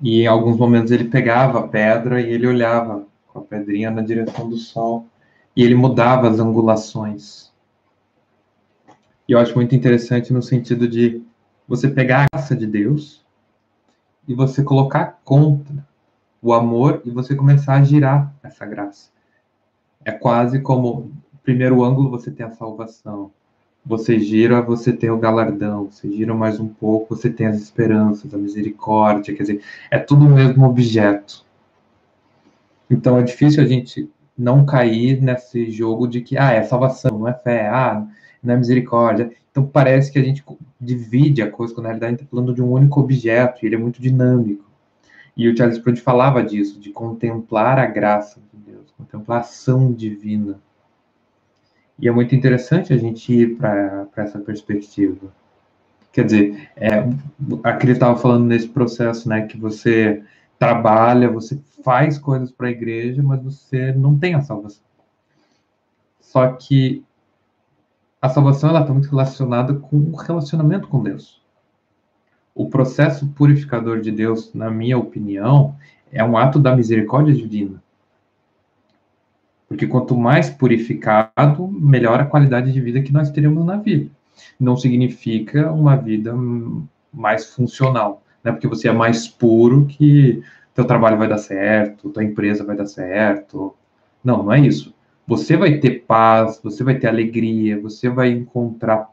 E 0.01 0.21
em 0.21 0.27
alguns 0.27 0.57
momentos 0.57 0.91
ele 0.91 1.05
pegava 1.05 1.59
a 1.59 1.67
pedra 1.67 2.21
e 2.21 2.31
ele 2.31 2.47
olhava 2.47 3.05
com 3.27 3.39
a 3.39 3.41
pedrinha 3.41 3.89
na 3.89 4.01
direção 4.01 4.49
do 4.49 4.57
sol 4.57 5.07
e 5.55 5.63
ele 5.63 5.75
mudava 5.75 6.29
as 6.29 6.39
angulações. 6.39 7.51
E 9.27 9.31
eu 9.31 9.39
acho 9.39 9.55
muito 9.55 9.75
interessante 9.75 10.31
no 10.31 10.41
sentido 10.41 10.87
de 10.87 11.21
você 11.67 11.89
pegar 11.89 12.23
a 12.23 12.27
graça 12.31 12.55
de 12.55 12.65
Deus 12.65 13.25
e 14.27 14.33
você 14.33 14.63
colocar 14.63 15.19
contra 15.23 15.85
o 16.41 16.53
amor 16.53 17.01
e 17.03 17.09
você 17.09 17.35
começar 17.35 17.75
a 17.75 17.83
girar 17.83 18.33
essa 18.43 18.65
graça. 18.65 19.09
É 20.05 20.11
quase 20.11 20.61
como 20.61 21.11
primeiro 21.43 21.83
ângulo 21.83 22.09
você 22.09 22.29
tem 22.29 22.45
a 22.45 22.51
salvação, 22.51 23.31
você 23.87 24.19
gira, 24.19 24.61
você 24.61 24.91
tem 24.91 25.09
o 25.09 25.17
galardão, 25.17 25.89
você 25.89 26.11
gira 26.11 26.33
mais 26.33 26.59
um 26.59 26.67
pouco, 26.67 27.15
você 27.15 27.29
tem 27.29 27.47
as 27.47 27.57
esperanças, 27.61 28.33
a 28.33 28.37
misericórdia, 28.37 29.33
quer 29.33 29.43
dizer, 29.43 29.61
é 29.89 29.97
tudo 29.97 30.25
o 30.25 30.29
mesmo 30.29 30.65
objeto. 30.65 31.45
Então 32.89 33.17
é 33.17 33.23
difícil 33.23 33.63
a 33.63 33.65
gente 33.65 34.09
não 34.37 34.65
cair 34.65 35.21
nesse 35.21 35.71
jogo 35.71 36.05
de 36.07 36.21
que, 36.21 36.37
ah, 36.37 36.51
é 36.51 36.63
salvação, 36.63 37.19
não 37.19 37.27
é 37.27 37.33
fé, 37.33 37.67
ah, 37.67 38.05
não 38.43 38.53
é 38.53 38.57
misericórdia. 38.57 39.31
Então 39.49 39.65
parece 39.65 40.11
que 40.11 40.19
a 40.19 40.23
gente 40.23 40.43
divide 40.79 41.41
a 41.41 41.49
coisa, 41.49 41.73
quando 41.73 41.85
na 41.85 41.89
realidade 41.89 42.15
está 42.15 42.25
falando 42.25 42.53
de 42.53 42.61
um 42.61 42.69
único 42.69 42.99
objeto, 42.99 43.63
e 43.63 43.67
ele 43.67 43.75
é 43.75 43.79
muito 43.79 44.01
dinâmico. 44.01 44.65
E 45.35 45.47
o 45.47 45.55
Charles 45.55 45.77
Spurgeon 45.77 46.03
falava 46.03 46.43
disso, 46.43 46.79
de 46.79 46.89
contemplar 46.91 47.79
a 47.79 47.85
graça 47.85 48.41
de 48.53 48.71
Deus, 48.71 48.91
contemplar 48.97 49.37
a 49.37 49.41
ação 49.41 49.93
divina. 49.93 50.59
E 51.99 52.07
é 52.07 52.11
muito 52.11 52.35
interessante 52.35 52.93
a 52.93 52.97
gente 52.97 53.33
ir 53.33 53.57
para 53.57 54.07
essa 54.17 54.39
perspectiva. 54.39 55.33
Quer 56.11 56.25
dizer, 56.25 56.69
é, 56.75 57.07
a 57.63 57.73
Cris 57.73 57.93
estava 57.93 58.17
falando 58.17 58.45
nesse 58.45 58.67
processo, 58.67 59.27
né, 59.27 59.47
que 59.47 59.57
você 59.57 60.23
trabalha, 60.59 61.29
você 61.29 61.59
faz 61.83 62.17
coisas 62.17 62.51
para 62.51 62.67
a 62.67 62.71
igreja, 62.71 63.21
mas 63.23 63.41
você 63.43 63.91
não 63.93 64.17
tem 64.17 64.33
a 64.33 64.41
salvação. 64.41 64.83
Só 66.19 66.47
que 66.53 67.03
a 68.21 68.29
salvação 68.29 68.69
ela 68.69 68.81
está 68.81 68.91
muito 68.91 69.09
relacionada 69.09 69.73
com 69.73 69.97
o 69.97 70.15
relacionamento 70.15 70.87
com 70.87 71.03
Deus. 71.03 71.41
O 72.53 72.67
processo 72.67 73.27
purificador 73.27 74.01
de 74.01 74.11
Deus, 74.11 74.53
na 74.53 74.69
minha 74.71 74.97
opinião, 74.97 75.75
é 76.11 76.23
um 76.23 76.35
ato 76.35 76.59
da 76.59 76.75
misericórdia 76.75 77.33
divina. 77.33 77.81
Porque 79.67 79.85
quanto 79.85 80.15
mais 80.15 80.49
purificado, 80.49 81.67
melhor 81.67 82.19
a 82.19 82.25
qualidade 82.25 82.71
de 82.71 82.79
vida 82.79 83.01
que 83.01 83.11
nós 83.11 83.29
teremos 83.29 83.65
na 83.65 83.77
vida. 83.77 84.09
Não 84.59 84.77
significa 84.77 85.71
uma 85.71 85.95
vida 85.95 86.33
mais 87.13 87.53
funcional, 87.53 88.23
né? 88.43 88.51
Porque 88.51 88.67
você 88.67 88.87
é 88.87 88.93
mais 88.93 89.27
puro 89.27 89.85
que 89.85 90.41
teu 90.73 90.85
trabalho 90.85 91.17
vai 91.17 91.27
dar 91.27 91.37
certo, 91.37 92.09
tua 92.09 92.23
empresa 92.23 92.63
vai 92.63 92.75
dar 92.77 92.85
certo. 92.85 93.75
Não, 94.23 94.43
não 94.43 94.53
é 94.53 94.59
isso. 94.59 94.93
Você 95.27 95.57
vai 95.57 95.79
ter 95.79 96.05
paz, 96.05 96.59
você 96.63 96.83
vai 96.83 96.97
ter 96.97 97.07
alegria, 97.07 97.81
você 97.81 98.07
vai 98.07 98.29
encontrar 98.29 99.09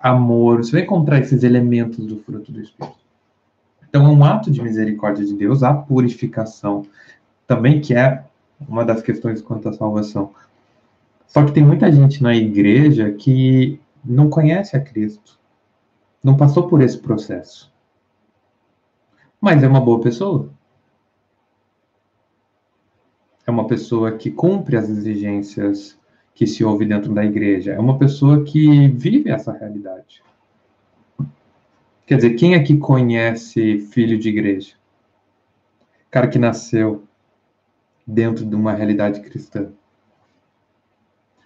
amor, 0.00 0.58
você 0.58 0.72
vai 0.72 0.82
encontrar 0.82 1.18
esses 1.18 1.42
elementos 1.42 2.06
do 2.06 2.18
fruto 2.18 2.50
do 2.50 2.60
Espírito. 2.60 2.96
Então, 3.88 4.06
é 4.06 4.08
um 4.08 4.24
ato 4.24 4.50
de 4.50 4.62
misericórdia 4.62 5.24
de 5.24 5.34
Deus, 5.34 5.62
a 5.62 5.74
purificação, 5.74 6.86
também 7.46 7.80
que 7.80 7.94
é 7.94 8.24
uma 8.68 8.84
das 8.84 9.02
questões 9.02 9.40
quanto 9.42 9.68
à 9.68 9.72
salvação. 9.72 10.32
Só 11.26 11.44
que 11.44 11.52
tem 11.52 11.64
muita 11.64 11.90
gente 11.90 12.22
na 12.22 12.34
igreja 12.34 13.10
que 13.12 13.80
não 14.04 14.28
conhece 14.28 14.76
a 14.76 14.80
Cristo, 14.80 15.38
não 16.22 16.36
passou 16.36 16.68
por 16.68 16.82
esse 16.82 16.98
processo, 16.98 17.72
mas 19.40 19.62
é 19.62 19.68
uma 19.68 19.80
boa 19.80 20.00
pessoa 20.00 20.50
é 23.46 23.50
uma 23.50 23.66
pessoa 23.66 24.16
que 24.16 24.30
cumpre 24.30 24.76
as 24.76 24.88
exigências 24.88 25.98
que 26.34 26.46
se 26.46 26.64
ouve 26.64 26.86
dentro 26.86 27.12
da 27.12 27.24
igreja, 27.24 27.72
é 27.72 27.78
uma 27.78 27.98
pessoa 27.98 28.44
que 28.44 28.88
vive 28.88 29.30
essa 29.30 29.52
realidade. 29.52 30.22
Quer 32.06 32.16
dizer, 32.16 32.34
quem 32.34 32.54
aqui 32.54 32.76
conhece 32.76 33.80
filho 33.80 34.18
de 34.18 34.28
igreja? 34.28 34.74
Cara 36.10 36.28
que 36.28 36.38
nasceu 36.38 37.04
dentro 38.06 38.44
de 38.44 38.54
uma 38.54 38.72
realidade 38.72 39.20
cristã. 39.20 39.70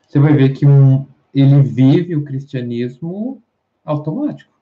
Você 0.07 0.19
vai 0.19 0.33
ver 0.35 0.53
que 0.53 0.67
um, 0.67 1.07
ele 1.35 1.61
vive 1.63 2.17
o 2.17 2.25
cristianismo 2.25 3.43
automático. 3.85 4.55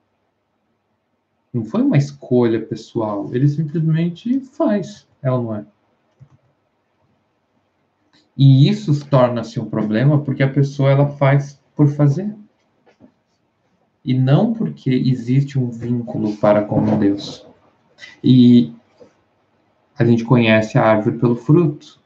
Não 1.53 1.63
foi 1.63 1.81
uma 1.81 1.97
escolha 1.97 2.65
pessoal, 2.65 3.33
ele 3.33 3.47
simplesmente 3.47 4.41
faz, 4.41 5.07
é 5.21 5.31
ou 5.31 5.41
não 5.41 5.55
é? 5.55 5.65
E 8.37 8.67
isso 8.67 9.07
torna-se 9.09 9.59
um 9.59 9.69
problema 9.69 10.21
porque 10.21 10.43
a 10.43 10.51
pessoa 10.51 10.91
ela 10.91 11.07
faz 11.07 11.61
por 11.73 11.87
fazer. 11.87 12.35
E 14.03 14.13
não 14.13 14.53
porque 14.53 14.89
existe 14.89 15.57
um 15.57 15.69
vínculo 15.69 16.35
para 16.37 16.63
com 16.63 16.99
Deus. 16.99 17.47
E 18.21 18.74
a 19.97 20.03
gente 20.05 20.23
conhece 20.23 20.77
a 20.77 20.83
árvore 20.83 21.17
pelo 21.17 21.35
fruto. 21.35 21.99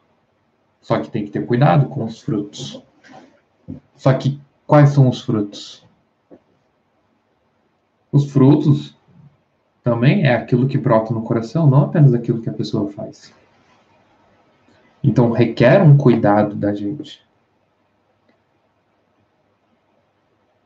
Só 0.82 1.00
que 1.00 1.10
tem 1.10 1.26
que 1.26 1.32
ter 1.32 1.46
cuidado 1.46 1.88
com 1.90 2.04
os 2.04 2.22
frutos. 2.22 2.84
Só 3.96 4.14
que 4.14 4.40
quais 4.66 4.90
são 4.90 5.10
os 5.10 5.22
frutos? 5.22 5.86
Os 8.12 8.32
frutos 8.32 8.98
também 9.84 10.24
é 10.24 10.34
aquilo 10.34 10.68
que 10.68 10.78
brota 10.78 11.14
no 11.14 11.24
coração, 11.24 11.68
não 11.68 11.86
apenas 11.86 12.14
aquilo 12.14 12.42
que 12.42 12.50
a 12.50 12.54
pessoa 12.54 12.92
faz. 12.92 13.34
Então 15.04 15.32
requer 15.32 15.82
um 15.82 15.98
cuidado 15.98 16.56
da 16.56 16.74
gente. 16.74 17.28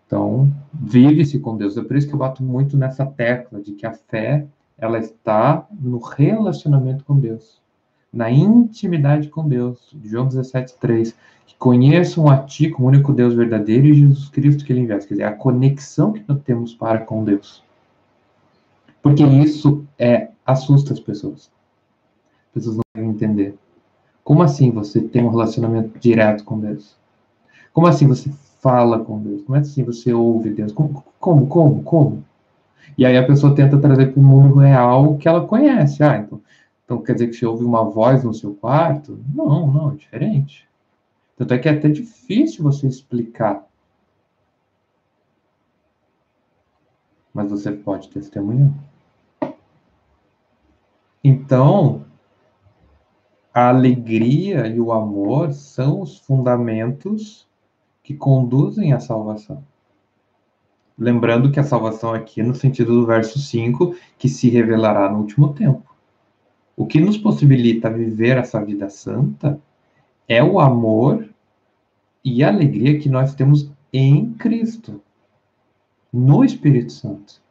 Então, 0.05 0.53
vive-se 0.71 1.39
com 1.39 1.57
Deus. 1.57 1.75
É 1.75 1.83
por 1.83 1.97
isso 1.97 2.07
que 2.07 2.13
eu 2.13 2.19
bato 2.19 2.43
muito 2.43 2.77
nessa 2.77 3.03
tecla 3.03 3.59
de 3.59 3.73
que 3.73 3.85
a 3.85 3.93
fé, 3.93 4.45
ela 4.83 4.99
está 4.99 5.65
no 5.71 5.97
relacionamento 5.97 7.05
com 7.05 7.17
Deus, 7.17 7.61
na 8.11 8.29
intimidade 8.29 9.29
com 9.29 9.47
Deus. 9.47 9.95
João 10.03 10.27
17, 10.27 10.75
3. 10.77 11.15
Que 11.47 11.55
conheçam 11.55 12.29
a 12.29 12.39
Ti 12.39 12.69
como 12.69 12.89
único 12.89 13.13
Deus 13.13 13.33
verdadeiro 13.33 13.87
e 13.87 13.93
Jesus 13.93 14.27
Cristo 14.27 14.65
que 14.65 14.73
Ele 14.73 14.81
enviaste. 14.81 15.07
Quer 15.07 15.13
dizer, 15.13 15.23
a 15.23 15.31
conexão 15.31 16.11
que 16.11 16.21
nós 16.27 16.41
temos 16.41 16.75
para 16.75 16.99
com 16.99 17.23
Deus. 17.23 17.63
Porque 19.01 19.23
isso 19.23 19.85
é 19.97 20.31
assusta 20.45 20.91
as 20.91 20.99
pessoas. 20.99 21.49
As 22.47 22.53
pessoas 22.53 22.75
não 22.75 22.83
querem 22.93 23.09
entender. 23.09 23.55
Como 24.21 24.43
assim 24.43 24.69
você 24.69 24.99
tem 24.99 25.23
um 25.23 25.29
relacionamento 25.29 25.97
direto 25.97 26.43
com 26.43 26.59
Deus? 26.59 26.97
Como 27.71 27.87
assim 27.87 28.05
você 28.05 28.29
fala 28.59 28.99
com 28.99 29.17
Deus? 29.23 29.43
Como 29.43 29.57
assim 29.57 29.81
você 29.81 30.13
ouve 30.13 30.49
Deus? 30.49 30.73
Como, 30.73 31.05
como, 31.21 31.47
como, 31.47 31.83
como? 31.83 32.25
E 32.97 33.05
aí 33.05 33.17
a 33.17 33.25
pessoa 33.25 33.55
tenta 33.55 33.77
trazer 33.79 34.13
para 34.13 34.19
o 34.19 34.23
mundo 34.23 34.59
real 34.59 35.13
o 35.13 35.17
que 35.17 35.27
ela 35.27 35.45
conhece. 35.45 36.03
Ah, 36.03 36.17
então, 36.17 36.41
então 36.85 37.01
quer 37.01 37.13
dizer 37.13 37.27
que 37.27 37.35
você 37.35 37.45
ouve 37.45 37.63
uma 37.63 37.83
voz 37.83 38.23
no 38.23 38.33
seu 38.33 38.53
quarto? 38.53 39.19
Não, 39.33 39.71
não, 39.71 39.91
é 39.91 39.95
diferente. 39.95 40.67
Tanto 41.35 41.53
é 41.53 41.57
que 41.57 41.67
é 41.67 41.71
até 41.71 41.89
difícil 41.89 42.63
você 42.63 42.87
explicar. 42.87 43.65
Mas 47.33 47.49
você 47.49 47.71
pode 47.71 48.09
testemunhar. 48.09 48.71
Então, 51.23 52.05
a 53.53 53.69
alegria 53.69 54.67
e 54.67 54.79
o 54.79 54.91
amor 54.91 55.53
são 55.53 56.01
os 56.01 56.17
fundamentos 56.17 57.47
que 58.03 58.13
conduzem 58.13 58.93
à 58.93 58.99
salvação. 58.99 59.63
Lembrando 60.97 61.51
que 61.51 61.59
a 61.59 61.63
salvação 61.63 62.13
aqui 62.13 62.41
é 62.41 62.43
no 62.43 62.53
sentido 62.53 62.93
do 62.93 63.05
verso 63.05 63.39
5, 63.39 63.95
que 64.17 64.29
se 64.29 64.49
revelará 64.49 65.09
no 65.09 65.19
último 65.19 65.53
tempo. 65.53 65.93
O 66.75 66.85
que 66.85 66.99
nos 66.99 67.17
possibilita 67.17 67.89
viver 67.89 68.37
essa 68.37 68.63
vida 68.63 68.89
santa 68.89 69.59
é 70.27 70.43
o 70.43 70.59
amor 70.59 71.27
e 72.23 72.43
a 72.43 72.47
alegria 72.47 72.99
que 72.99 73.09
nós 73.09 73.35
temos 73.35 73.69
em 73.91 74.33
Cristo, 74.33 75.01
no 76.11 76.43
Espírito 76.43 76.91
Santo. 76.91 77.41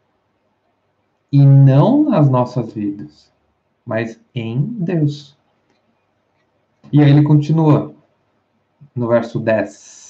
E 1.31 1.45
não 1.45 2.05
nas 2.05 2.29
nossas 2.29 2.73
vidas, 2.73 3.33
mas 3.85 4.21
em 4.35 4.61
Deus. 4.61 5.37
E 6.93 7.01
aí 7.03 7.11
ele 7.11 7.23
continua 7.23 7.95
no 8.95 9.09
verso 9.09 9.39
10. 9.41 10.02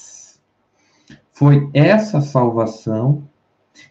Foi 1.32 1.68
essa 1.72 2.20
salvação 2.20 3.24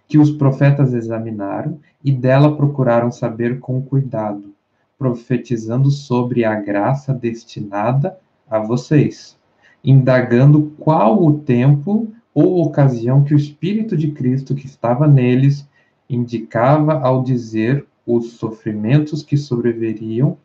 que 0.07 0.19
os 0.19 0.29
profetas 0.29 0.93
examinaram 0.93 1.79
e 2.03 2.11
dela 2.11 2.55
procuraram 2.55 3.11
saber 3.11 3.59
com 3.59 3.81
cuidado, 3.81 4.53
profetizando 4.97 5.89
sobre 5.89 6.45
a 6.45 6.53
graça 6.53 7.13
destinada 7.13 8.15
a 8.47 8.59
vocês, 8.59 9.37
indagando 9.83 10.71
qual 10.77 11.23
o 11.23 11.39
tempo 11.39 12.13
ou 12.31 12.63
ocasião 12.63 13.23
que 13.23 13.33
o 13.33 13.37
Espírito 13.37 13.97
de 13.97 14.11
Cristo 14.11 14.53
que 14.53 14.67
estava 14.67 15.07
neles 15.07 15.67
indicava 16.07 16.99
ao 16.99 17.23
dizer 17.23 17.85
os 18.05 18.33
sofrimentos 18.33 19.23
que 19.23 19.35
sobreviriam 19.35 20.37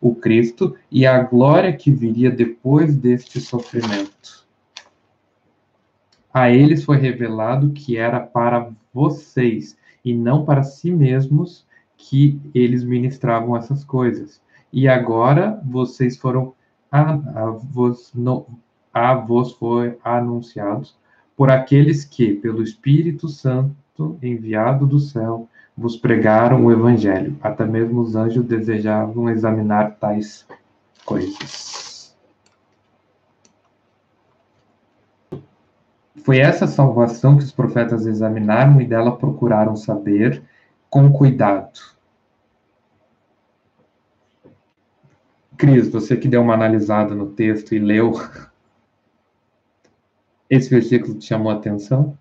o 0.00 0.14
Cristo 0.14 0.76
e 0.88 1.04
a 1.04 1.20
glória 1.20 1.72
que 1.72 1.90
viria 1.90 2.30
depois 2.30 2.96
deste 2.96 3.40
sofrimento. 3.40 4.43
A 6.34 6.50
eles 6.50 6.84
foi 6.84 6.96
revelado 6.96 7.70
que 7.70 7.96
era 7.96 8.18
para 8.18 8.68
vocês 8.92 9.76
e 10.04 10.12
não 10.12 10.44
para 10.44 10.64
si 10.64 10.90
mesmos 10.90 11.64
que 11.96 12.40
eles 12.52 12.82
ministravam 12.82 13.56
essas 13.56 13.84
coisas. 13.84 14.42
E 14.72 14.88
agora 14.88 15.60
vocês 15.64 16.16
foram 16.16 16.52
a, 16.90 17.12
a, 17.12 17.50
vos, 17.50 18.10
no, 18.12 18.46
a 18.92 19.14
vos 19.14 19.52
foi 19.52 19.96
anunciados 20.02 20.96
por 21.36 21.52
aqueles 21.52 22.04
que, 22.04 22.34
pelo 22.34 22.62
Espírito 22.62 23.28
Santo 23.28 24.18
enviado 24.20 24.88
do 24.88 24.98
céu, 24.98 25.48
vos 25.76 25.96
pregaram 25.96 26.64
o 26.64 26.72
Evangelho. 26.72 27.36
Até 27.40 27.64
mesmo 27.64 28.00
os 28.00 28.16
anjos 28.16 28.44
desejavam 28.44 29.30
examinar 29.30 29.96
tais 30.00 30.44
coisas. 31.04 31.93
Foi 36.24 36.38
essa 36.38 36.66
salvação 36.66 37.36
que 37.36 37.44
os 37.44 37.52
profetas 37.52 38.06
examinaram 38.06 38.80
e 38.80 38.86
dela 38.86 39.14
procuraram 39.14 39.76
saber 39.76 40.42
com 40.88 41.12
cuidado. 41.12 41.78
Cris, 45.58 45.90
você 45.90 46.16
que 46.16 46.26
deu 46.26 46.40
uma 46.40 46.54
analisada 46.54 47.14
no 47.14 47.32
texto 47.32 47.74
e 47.74 47.78
leu, 47.78 48.12
esse 50.48 50.70
versículo 50.70 51.14
te 51.14 51.26
chamou 51.26 51.52
a 51.52 51.56
atenção? 51.56 52.18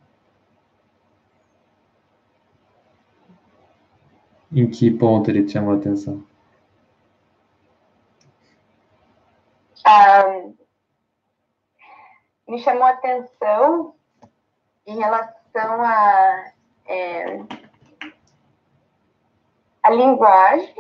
Em 4.52 4.70
que 4.70 4.92
ponto 4.92 5.30
ele 5.30 5.46
te 5.46 5.54
chamou 5.54 5.74
a 5.74 5.78
atenção? 5.78 6.22
Um, 9.88 10.63
me 12.48 12.60
chamou 12.60 12.84
a 12.84 12.92
atenção 12.92 13.96
em 14.86 14.98
relação 14.98 15.82
a 15.82 16.52
é, 16.88 17.40
a 19.82 19.90
linguagem, 19.90 20.74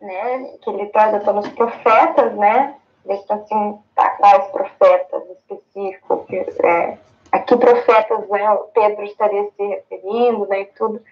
né, 0.00 0.56
que 0.62 0.70
ele 0.70 0.86
traz 0.86 1.14
até 1.14 1.32
nos 1.32 1.48
profetas, 1.48 2.34
né, 2.34 2.76
deixa 3.04 3.34
assim, 3.34 3.78
tá, 3.94 4.10
quais 4.10 4.46
profetas 4.50 5.22
específicos, 5.30 6.26
é, 6.60 6.98
a 7.32 7.38
que 7.38 7.56
profetas 7.56 8.28
né, 8.28 8.58
Pedro 8.74 9.04
estaria 9.04 9.50
se 9.56 9.66
referindo, 9.66 10.46
né, 10.48 10.60
e 10.60 10.66
tudo, 10.66 11.02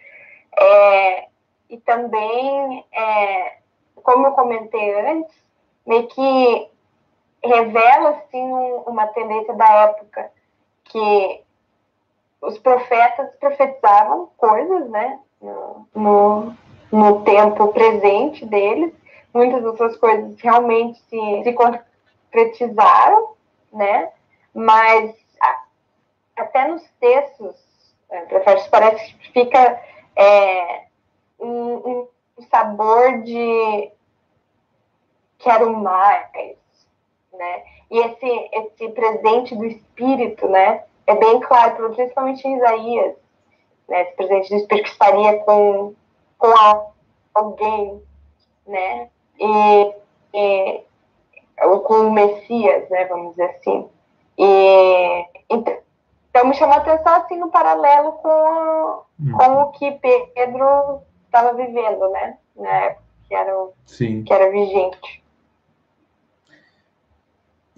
é, 0.58 1.28
e 1.70 1.78
também, 1.78 2.84
é, 2.92 3.56
como 4.02 4.26
eu 4.26 4.32
comentei 4.32 5.00
antes, 5.00 5.34
meio 5.86 6.06
que 6.08 6.68
revela, 7.42 8.11
assim, 8.11 8.42
um, 8.42 8.83
uma 8.87 9.07
tendência 9.09 9.55
da 9.55 9.68
época, 9.68 10.31
que 10.85 11.42
os 12.40 12.59
profetas 12.59 13.35
profetizavam 13.37 14.31
coisas, 14.37 14.88
né, 14.90 15.18
no, 15.94 16.57
no, 16.90 17.22
tempo 17.22 17.68
presente 17.68 18.44
deles, 18.46 18.92
muitas 19.33 19.62
dessas 19.62 19.96
coisas 19.96 20.38
realmente 20.40 20.98
se, 21.09 21.42
se 21.44 21.53
concretizaram, 21.53 23.35
né, 23.72 24.11
mas 24.55 25.14
a, 25.40 25.62
até 26.37 26.68
nos 26.68 26.83
textos, 26.98 27.55
é, 28.11 28.24
parece 28.70 29.14
que 29.14 29.33
fica 29.33 29.81
é, 30.16 30.85
um, 31.38 32.07
um 32.37 32.42
sabor 32.50 33.22
de 33.22 33.92
quero 35.38 35.72
mais, 35.72 36.57
né? 37.40 37.62
E 37.90 37.98
esse, 37.98 38.50
esse 38.53 38.88
presente 38.90 39.57
do 39.57 39.64
Espírito, 39.64 40.46
né? 40.46 40.85
É 41.07 41.14
bem 41.16 41.40
claro, 41.40 41.90
principalmente 41.94 42.46
em 42.46 42.57
Isaías, 42.57 43.14
né? 43.88 44.03
Esse 44.03 44.12
presente 44.12 44.50
do 44.50 44.57
Espírito 44.57 44.85
que 44.85 44.92
estaria 44.92 45.38
com, 45.40 45.94
com 46.38 46.90
alguém, 47.35 48.03
né? 48.66 49.09
E, 49.38 49.94
e 50.35 50.85
com 51.85 51.94
o 51.94 52.12
Messias, 52.12 52.88
né? 52.90 53.07
Vamos 53.07 53.31
dizer 53.31 53.50
assim. 53.50 53.88
E, 54.38 55.26
então, 55.48 56.46
me 56.46 56.55
chamou 56.55 56.74
a 56.74 56.79
atenção, 56.79 57.14
assim, 57.14 57.37
no 57.37 57.50
paralelo 57.50 58.12
com, 58.12 59.03
hum. 59.18 59.33
com 59.33 59.62
o 59.62 59.72
que 59.72 59.90
Pedro 59.92 61.00
estava 61.24 61.55
vivendo, 61.55 62.09
né? 62.11 62.37
Na 62.55 62.85
época 62.85 63.11
que 63.26 63.35
era, 63.35 63.68
Sim. 63.87 64.24
que 64.24 64.33
era 64.33 64.50
vigente. 64.50 65.22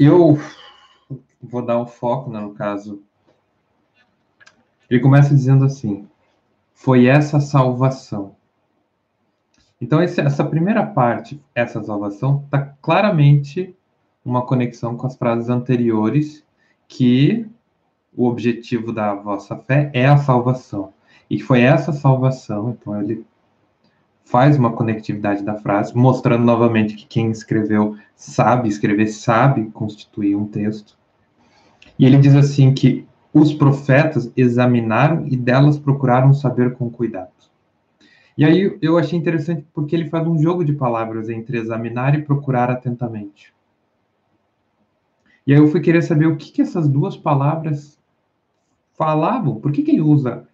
Eu 0.04 0.36
vou 1.40 1.64
dar 1.64 1.80
um 1.80 1.86
foco, 1.86 2.28
né, 2.28 2.40
no 2.40 2.54
caso. 2.54 3.04
Ele 4.90 4.98
começa 4.98 5.32
dizendo 5.32 5.64
assim: 5.64 6.08
foi 6.74 7.06
essa 7.06 7.38
salvação. 7.38 8.34
Então, 9.80 10.02
esse, 10.02 10.20
essa 10.20 10.44
primeira 10.44 10.84
parte, 10.84 11.40
essa 11.54 11.80
salvação, 11.84 12.42
está 12.44 12.60
claramente 12.82 13.76
uma 14.24 14.44
conexão 14.44 14.96
com 14.96 15.06
as 15.06 15.16
frases 15.16 15.48
anteriores, 15.48 16.44
que 16.88 17.48
o 18.12 18.26
objetivo 18.26 18.92
da 18.92 19.14
vossa 19.14 19.56
fé 19.56 19.88
é 19.94 20.06
a 20.06 20.16
salvação. 20.16 20.92
E 21.30 21.38
foi 21.38 21.60
essa 21.60 21.92
salvação, 21.92 22.70
então 22.70 23.00
ele 23.00 23.24
faz 24.24 24.56
uma 24.56 24.72
conectividade 24.72 25.42
da 25.42 25.56
frase, 25.56 25.96
mostrando 25.96 26.44
novamente 26.44 26.94
que 26.94 27.06
quem 27.06 27.30
escreveu 27.30 27.96
sabe 28.14 28.68
escrever, 28.68 29.08
sabe 29.08 29.70
constituir 29.70 30.36
um 30.36 30.46
texto. 30.46 30.96
E 31.98 32.06
ele 32.06 32.16
diz 32.16 32.34
assim 32.34 32.72
que 32.72 33.06
os 33.32 33.52
profetas 33.52 34.30
examinaram 34.36 35.26
e 35.26 35.36
delas 35.36 35.78
procuraram 35.78 36.32
saber 36.32 36.74
com 36.74 36.90
cuidado. 36.90 37.30
E 38.36 38.44
aí 38.44 38.78
eu 38.80 38.96
achei 38.96 39.18
interessante 39.18 39.66
porque 39.74 39.94
ele 39.94 40.08
faz 40.08 40.26
um 40.26 40.38
jogo 40.38 40.64
de 40.64 40.72
palavras 40.72 41.28
entre 41.28 41.58
examinar 41.58 42.14
e 42.14 42.22
procurar 42.22 42.70
atentamente. 42.70 43.52
E 45.46 45.52
aí 45.52 45.58
eu 45.58 45.68
fui 45.68 45.80
querer 45.80 46.02
saber 46.02 46.26
o 46.26 46.36
que, 46.36 46.50
que 46.50 46.62
essas 46.62 46.88
duas 46.88 47.16
palavras 47.16 47.98
falavam, 48.94 49.56
por 49.56 49.72
que, 49.72 49.82
que 49.82 49.90
ele 49.90 50.00
usa 50.00 50.46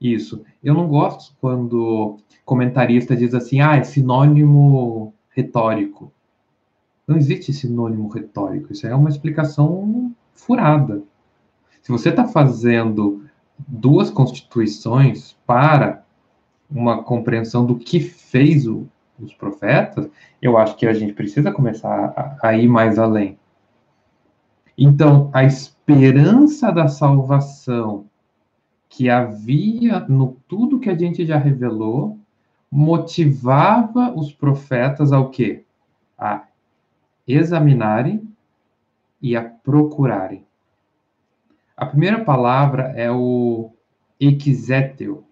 isso? 0.00 0.44
Eu 0.62 0.74
não 0.74 0.86
gosto 0.86 1.34
quando 1.40 2.18
comentarista 2.44 3.16
diz 3.16 3.34
assim, 3.34 3.60
ah, 3.60 3.76
é 3.76 3.82
sinônimo 3.82 5.12
retórico. 5.30 6.12
Não 7.06 7.16
existe 7.16 7.52
sinônimo 7.52 8.08
retórico, 8.08 8.72
isso 8.72 8.86
é 8.86 8.94
uma 8.94 9.08
explicação 9.08 10.12
furada. 10.32 11.02
Se 11.82 11.92
você 11.92 12.08
está 12.08 12.26
fazendo 12.26 13.24
duas 13.58 14.10
constituições 14.10 15.36
para 15.46 16.04
uma 16.70 17.02
compreensão 17.02 17.64
do 17.64 17.76
que 17.76 18.00
fez 18.00 18.66
o, 18.66 18.86
os 19.20 19.32
profetas, 19.34 20.08
eu 20.42 20.58
acho 20.58 20.76
que 20.76 20.86
a 20.86 20.92
gente 20.92 21.12
precisa 21.12 21.52
começar 21.52 22.12
a, 22.42 22.48
a 22.48 22.56
ir 22.56 22.68
mais 22.68 22.98
além. 22.98 23.38
Então, 24.76 25.30
a 25.32 25.44
esperança 25.44 26.70
da 26.70 26.88
salvação 26.88 28.04
que 28.96 29.10
havia 29.10 30.00
no 30.08 30.38
tudo 30.48 30.80
que 30.80 30.88
a 30.88 30.96
gente 30.96 31.26
já 31.26 31.36
revelou 31.36 32.18
motivava 32.70 34.10
os 34.16 34.32
profetas 34.32 35.12
ao 35.12 35.28
quê? 35.28 35.64
A 36.16 36.46
examinarem 37.28 38.26
e 39.20 39.36
a 39.36 39.44
procurarem. 39.44 40.46
A 41.76 41.84
primeira 41.84 42.24
palavra 42.24 42.84
é 42.96 43.12
o 43.12 43.70
exéteo 44.18 45.26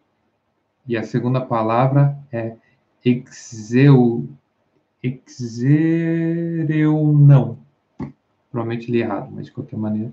e 0.86 0.94
a 0.94 1.02
segunda 1.02 1.40
palavra 1.40 2.18
é 2.30 2.56
exeu, 3.02 4.28
exereu 5.02 7.02
não. 7.14 7.56
Provavelmente 8.50 8.92
li 8.92 9.00
errado, 9.00 9.30
mas 9.32 9.46
de 9.46 9.52
qualquer 9.52 9.78
maneira. 9.78 10.12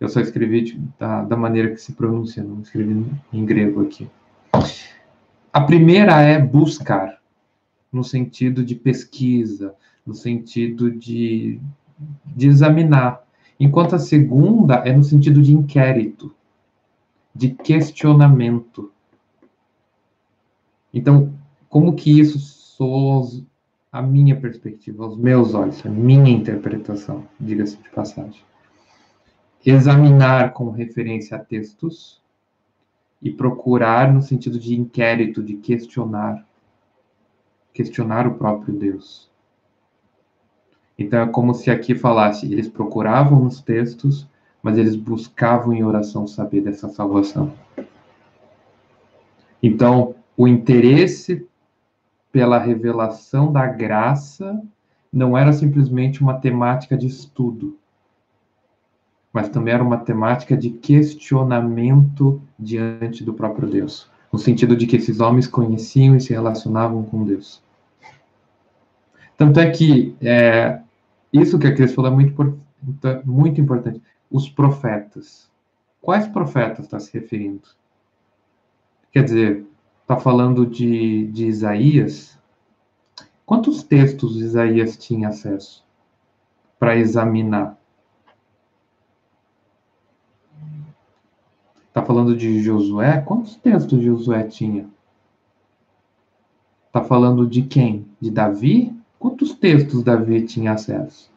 Eu 0.00 0.08
só 0.08 0.20
escrevi 0.20 0.80
da, 0.98 1.24
da 1.24 1.36
maneira 1.36 1.70
que 1.70 1.80
se 1.80 1.92
pronuncia, 1.92 2.42
não 2.42 2.60
escrevi 2.60 3.04
em 3.32 3.44
grego 3.44 3.82
aqui. 3.82 4.08
A 5.52 5.60
primeira 5.60 6.20
é 6.20 6.38
buscar, 6.38 7.20
no 7.92 8.04
sentido 8.04 8.64
de 8.64 8.74
pesquisa, 8.74 9.74
no 10.06 10.14
sentido 10.14 10.90
de, 10.90 11.60
de 12.24 12.46
examinar, 12.46 13.24
enquanto 13.58 13.96
a 13.96 13.98
segunda 13.98 14.76
é 14.76 14.92
no 14.92 15.02
sentido 15.02 15.42
de 15.42 15.52
inquérito, 15.52 16.32
de 17.34 17.50
questionamento. 17.50 18.92
Então, 20.94 21.34
como 21.68 21.94
que 21.94 22.20
isso 22.20 22.38
soa 22.38 23.28
a 23.90 24.00
minha 24.00 24.36
perspectiva, 24.36 25.04
aos 25.04 25.16
meus 25.16 25.54
olhos, 25.54 25.84
a 25.84 25.88
minha 25.88 26.30
interpretação, 26.30 27.26
diga-se 27.40 27.76
de 27.78 27.88
passagem? 27.90 28.47
Examinar 29.64 30.52
com 30.52 30.70
referência 30.70 31.36
a 31.36 31.40
textos, 31.40 32.18
e 33.20 33.30
procurar 33.30 34.12
no 34.12 34.22
sentido 34.22 34.58
de 34.58 34.74
inquérito, 34.74 35.42
de 35.42 35.54
questionar, 35.54 36.46
questionar 37.72 38.26
o 38.26 38.34
próprio 38.34 38.74
Deus. 38.74 39.28
Então 40.98 41.20
é 41.20 41.26
como 41.26 41.54
se 41.54 41.70
aqui 41.70 41.94
falasse, 41.94 42.50
eles 42.50 42.68
procuravam 42.68 43.40
nos 43.40 43.60
textos, 43.60 44.26
mas 44.62 44.78
eles 44.78 44.96
buscavam 44.96 45.72
em 45.72 45.84
oração 45.84 46.26
saber 46.26 46.60
dessa 46.60 46.88
salvação. 46.88 47.52
Então, 49.62 50.14
o 50.36 50.46
interesse 50.46 51.46
pela 52.30 52.58
revelação 52.58 53.52
da 53.52 53.66
graça 53.66 54.60
não 55.12 55.36
era 55.36 55.52
simplesmente 55.52 56.20
uma 56.20 56.38
temática 56.38 56.96
de 56.96 57.06
estudo, 57.06 57.76
mas 59.38 59.48
também 59.48 59.72
era 59.72 59.84
uma 59.84 59.98
temática 59.98 60.56
de 60.56 60.68
questionamento 60.68 62.42
diante 62.58 63.22
do 63.22 63.32
próprio 63.32 63.68
Deus, 63.68 64.10
no 64.32 64.38
sentido 64.38 64.76
de 64.76 64.84
que 64.84 64.96
esses 64.96 65.20
homens 65.20 65.46
conheciam 65.46 66.16
e 66.16 66.20
se 66.20 66.32
relacionavam 66.32 67.04
com 67.04 67.24
Deus. 67.24 67.62
Tanto 69.36 69.60
é 69.60 69.70
que 69.70 70.16
é, 70.20 70.80
isso 71.32 71.56
que 71.56 71.68
a 71.68 71.72
Cris 71.72 71.94
falou 71.94 72.10
é 72.10 72.14
muito, 72.16 72.58
muito 73.24 73.60
importante. 73.60 74.02
Os 74.28 74.48
profetas. 74.48 75.48
quais 76.02 76.26
profetas 76.26 76.86
está 76.86 76.98
se 76.98 77.16
referindo? 77.16 77.68
Quer 79.12 79.22
dizer, 79.22 79.64
está 80.02 80.16
falando 80.16 80.66
de, 80.66 81.28
de 81.28 81.46
Isaías? 81.46 82.36
Quantos 83.46 83.84
textos 83.84 84.40
Isaías 84.40 84.96
tinha 84.96 85.28
acesso 85.28 85.86
para 86.76 86.96
examinar? 86.96 87.77
Está 91.98 92.06
falando 92.06 92.36
de 92.36 92.62
Josué? 92.62 93.20
Quantos 93.22 93.56
textos 93.56 94.00
Josué 94.00 94.44
tinha? 94.44 94.88
Está 96.86 97.02
falando 97.02 97.44
de 97.44 97.62
quem? 97.62 98.06
De 98.20 98.30
Davi? 98.30 98.96
Quantos 99.18 99.52
textos 99.52 100.04
Davi 100.04 100.46
tinha 100.46 100.74
acesso? 100.74 101.28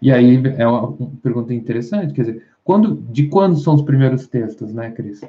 E 0.00 0.12
aí 0.12 0.40
é 0.56 0.64
uma 0.64 0.96
pergunta 1.20 1.52
interessante, 1.52 2.14
quer 2.14 2.22
dizer, 2.22 2.48
quando, 2.62 2.94
de 2.94 3.28
quando 3.28 3.58
são 3.58 3.74
os 3.74 3.82
primeiros 3.82 4.28
textos, 4.28 4.72
né, 4.72 4.92
Cris? 4.92 5.20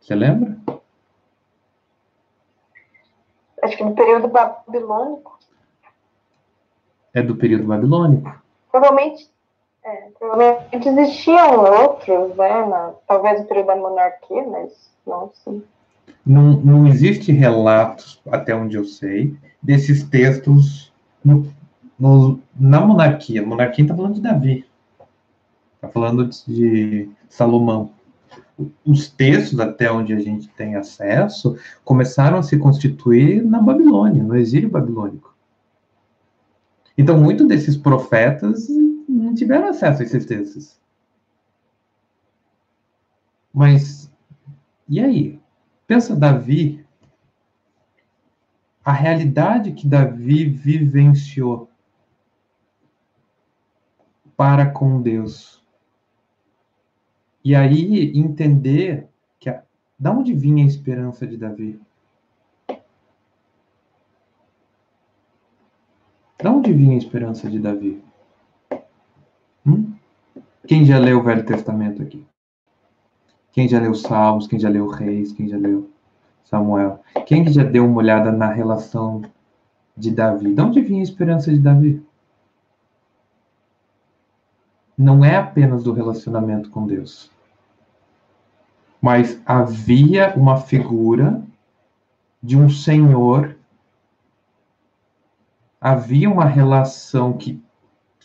Você 0.00 0.14
lembra? 0.14 0.56
Acho 3.62 3.76
que 3.76 3.84
no 3.84 3.94
período 3.94 4.28
babilônico. 4.28 5.38
É 7.12 7.22
do 7.22 7.36
período 7.36 7.64
babilônico? 7.64 8.42
Provavelmente, 8.70 9.30
é, 9.90 10.10
provavelmente 10.18 10.88
existiam 10.88 11.64
outros, 11.64 12.36
né? 12.36 12.92
Talvez 13.08 13.40
no 13.40 13.46
período 13.46 13.66
da 13.66 13.76
monarquia, 13.76 14.46
mas 14.46 14.72
não 15.06 15.30
sim. 15.34 15.62
Não, 16.24 16.52
não 16.60 16.86
existe 16.86 17.32
relatos, 17.32 18.20
até 18.30 18.54
onde 18.54 18.76
eu 18.76 18.84
sei, 18.84 19.34
desses 19.60 20.04
textos 20.04 20.92
no, 21.24 21.46
no, 21.98 22.38
na 22.58 22.80
monarquia. 22.80 23.42
A 23.42 23.46
monarquia 23.46 23.84
está 23.84 23.96
falando 23.96 24.14
de 24.14 24.20
Davi. 24.20 24.64
Está 25.74 25.88
falando 25.88 26.28
de 26.46 27.08
Salomão. 27.28 27.90
Os 28.84 29.08
textos, 29.08 29.58
até 29.58 29.90
onde 29.90 30.12
a 30.12 30.18
gente 30.18 30.48
tem 30.48 30.76
acesso, 30.76 31.56
começaram 31.84 32.38
a 32.38 32.42
se 32.42 32.58
constituir 32.58 33.42
na 33.42 33.60
Babilônia, 33.60 34.22
no 34.22 34.36
exílio 34.36 34.68
babilônico. 34.68 35.34
Então, 36.96 37.18
muitos 37.18 37.48
desses 37.48 37.78
profetas 37.78 38.68
não 39.30 39.34
tiveram 39.34 39.68
acesso 39.68 40.02
a 40.02 40.04
esses 40.04 40.26
textos. 40.26 40.80
Mas, 43.54 44.12
e 44.88 45.00
aí? 45.00 45.40
Pensa 45.86 46.16
Davi, 46.16 46.84
a 48.84 48.92
realidade 48.92 49.72
que 49.72 49.86
Davi 49.86 50.44
vivenciou 50.44 51.70
para 54.36 54.70
com 54.70 55.00
Deus. 55.00 55.64
E 57.44 57.54
aí 57.54 58.16
entender 58.16 59.08
que 59.38 59.48
a, 59.48 59.62
da 59.98 60.12
onde 60.12 60.32
vinha 60.34 60.64
a 60.64 60.68
esperança 60.68 61.26
de 61.26 61.36
Davi? 61.36 61.80
Da 66.42 66.50
onde 66.50 66.72
vinha 66.72 66.94
a 66.94 66.98
esperança 66.98 67.50
de 67.50 67.58
Davi? 67.58 68.09
Hum? 69.66 69.94
Quem 70.66 70.84
já 70.84 70.98
leu 70.98 71.18
o 71.18 71.22
Velho 71.22 71.44
Testamento 71.44 72.02
aqui? 72.02 72.26
Quem 73.52 73.68
já 73.68 73.80
leu 73.80 73.94
Salmos, 73.94 74.46
quem 74.46 74.58
já 74.58 74.68
leu 74.68 74.86
Reis, 74.88 75.32
quem 75.32 75.48
já 75.48 75.56
leu 75.56 75.90
Samuel? 76.44 77.00
Quem 77.26 77.44
que 77.44 77.52
já 77.52 77.64
deu 77.64 77.84
uma 77.84 77.98
olhada 77.98 78.30
na 78.30 78.48
relação 78.48 79.22
de 79.96 80.10
Davi? 80.10 80.54
De 80.54 80.60
onde 80.60 80.80
vinha 80.80 81.00
a 81.00 81.02
esperança 81.02 81.52
de 81.52 81.58
Davi? 81.58 82.04
Não 84.96 85.24
é 85.24 85.36
apenas 85.36 85.82
do 85.82 85.92
relacionamento 85.92 86.70
com 86.70 86.86
Deus. 86.86 87.30
Mas 89.00 89.40
havia 89.46 90.34
uma 90.36 90.58
figura 90.58 91.42
de 92.42 92.56
um 92.56 92.68
Senhor, 92.68 93.56
havia 95.80 96.30
uma 96.30 96.44
relação 96.44 97.32
que 97.32 97.62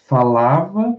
falava 0.08 0.98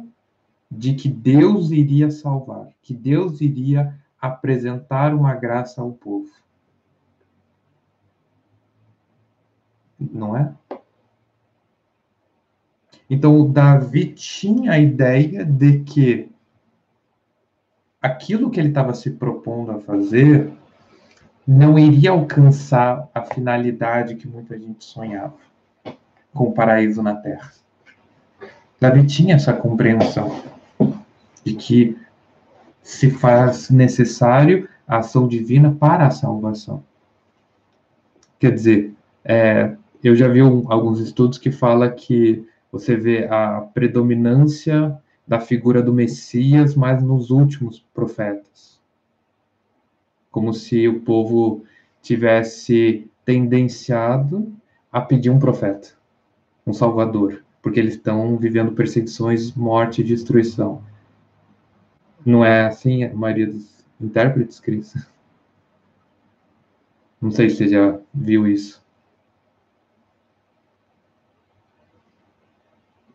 de 0.70 0.94
que 0.94 1.08
Deus 1.08 1.70
iria 1.70 2.10
salvar, 2.10 2.68
que 2.82 2.94
Deus 2.94 3.40
iria 3.40 3.94
apresentar 4.20 5.14
uma 5.14 5.34
graça 5.34 5.80
ao 5.80 5.92
povo. 5.92 6.30
Não 9.98 10.36
é? 10.36 10.52
Então, 13.08 13.50
Davi 13.50 14.12
tinha 14.12 14.72
a 14.72 14.78
ideia 14.78 15.44
de 15.44 15.80
que 15.80 16.28
aquilo 18.02 18.50
que 18.50 18.58
ele 18.58 18.68
estava 18.68 18.92
se 18.94 19.12
propondo 19.12 19.72
a 19.72 19.80
fazer 19.80 20.52
não 21.46 21.78
iria 21.78 22.10
alcançar 22.10 23.08
a 23.14 23.22
finalidade 23.22 24.16
que 24.16 24.26
muita 24.26 24.58
gente 24.58 24.84
sonhava 24.84 25.36
com 26.34 26.48
o 26.48 26.52
paraíso 26.52 27.02
na 27.02 27.14
terra. 27.14 27.52
Davi 28.80 29.06
tinha 29.06 29.36
essa 29.36 29.52
compreensão 29.52 30.55
de 31.47 31.55
que 31.55 31.97
se 32.82 33.09
faz 33.09 33.70
necessário 33.70 34.68
a 34.86 34.99
ação 34.99 35.28
divina 35.28 35.72
para 35.72 36.09
a 36.09 36.11
salvação. 36.11 36.82
Quer 38.40 38.53
dizer, 38.53 38.92
é, 39.24 39.76
eu 40.03 40.16
já 40.16 40.26
vi 40.26 40.42
um, 40.42 40.70
alguns 40.70 40.99
estudos 40.99 41.38
que 41.38 41.53
fala 41.53 41.88
que 41.88 42.44
você 42.72 42.97
vê 42.97 43.26
a 43.26 43.61
predominância 43.61 45.01
da 45.26 45.38
figura 45.38 45.80
do 45.80 45.92
Messias, 45.92 46.74
mas 46.74 47.01
nos 47.01 47.30
últimos 47.30 47.78
profetas. 47.94 48.80
Como 50.32 50.53
se 50.53 50.88
o 50.88 51.01
povo 51.01 51.62
tivesse 52.03 53.09
tendenciado 53.24 54.53
a 54.90 55.01
pedir 55.01 55.30
um 55.30 55.38
profeta, 55.38 55.90
um 56.66 56.72
salvador, 56.72 57.44
porque 57.62 57.78
eles 57.78 57.94
estão 57.94 58.36
vivendo 58.36 58.72
perseguições, 58.72 59.55
morte 59.55 60.01
e 60.01 60.05
destruição. 60.05 60.82
Não 62.27 62.45
é 62.45 62.66
assim 62.66 63.05
a 63.05 63.14
maioria 63.14 63.47
dos 63.47 63.87
intérpretes, 64.01 64.59
Cris? 64.59 64.97
Não 67.22 67.31
sei 67.31 67.49
se 67.49 67.59
você 67.59 67.68
já 67.68 68.01
viu 68.12 68.49
isso. 68.49 68.85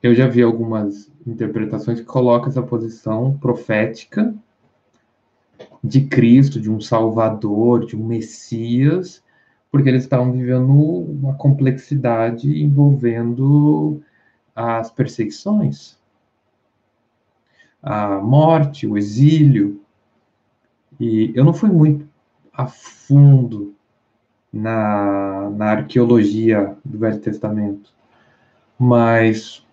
Eu 0.02 0.16
já 0.16 0.28
vi 0.28 0.42
algumas 0.42 1.12
interpretações 1.28 2.00
que 2.00 2.06
colocam 2.06 2.48
essa 2.48 2.64
posição 2.64 3.38
profética 3.38 4.34
de 5.84 6.08
Cristo, 6.08 6.58
de 6.62 6.72
um 6.72 6.80
Salvador, 6.80 7.86
de 7.86 7.98
um 7.98 8.08
Messias, 8.08 9.22
porque 9.70 9.90
eles 9.90 10.04
estavam 10.04 10.32
vivendo 10.32 10.72
uma 10.72 11.36
complexidade 11.36 12.64
envolvendo 12.64 14.02
as 14.56 14.90
perseguições 14.90 16.01
a 17.82 18.18
morte, 18.20 18.86
o 18.86 18.98
exílio. 18.98 19.82
E 21.00 21.32
eu 21.36 21.44
não 21.44 21.54
fui 21.54 21.70
muito 21.70 22.08
a 22.54 22.68
fundo 22.68 23.74
na, 24.52 25.50
na 25.50 25.66
arqueologia 25.72 26.76
do 26.84 27.00
Velho 27.00 27.20
Testamento, 27.20 27.92
mas 28.78 29.66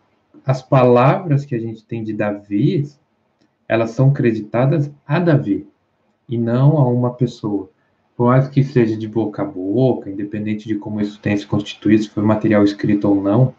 as 0.47 0.63
palavras 0.63 1.45
que 1.45 1.55
a 1.55 1.59
gente 1.59 1.85
tem 1.85 2.03
de 2.03 2.13
Davi, 2.13 2.89
elas 3.69 3.91
são 3.91 4.13
creditadas 4.13 4.91
a 5.07 5.19
Davi 5.19 5.67
e 6.29 6.39
não 6.39 6.79
a 6.79 6.89
uma 6.89 7.13
pessoa. 7.13 7.69
Por 8.17 8.29
mais 8.29 8.49
que 8.49 8.65
seja 8.65 8.97
de 8.97 9.07
boca 9.07 9.43
a 9.43 9.45
boca, 9.45 10.11
independente 10.11 10.67
de 10.67 10.75
como 10.75 11.01
isso 11.01 11.21
tenha 11.21 11.37
se 11.37 11.47
constituído, 11.47 12.03
se 12.03 12.11
foi 12.11 12.23
material 12.23 12.65
escrito 12.65 13.09
ou 13.09 13.23
não, 13.23 13.55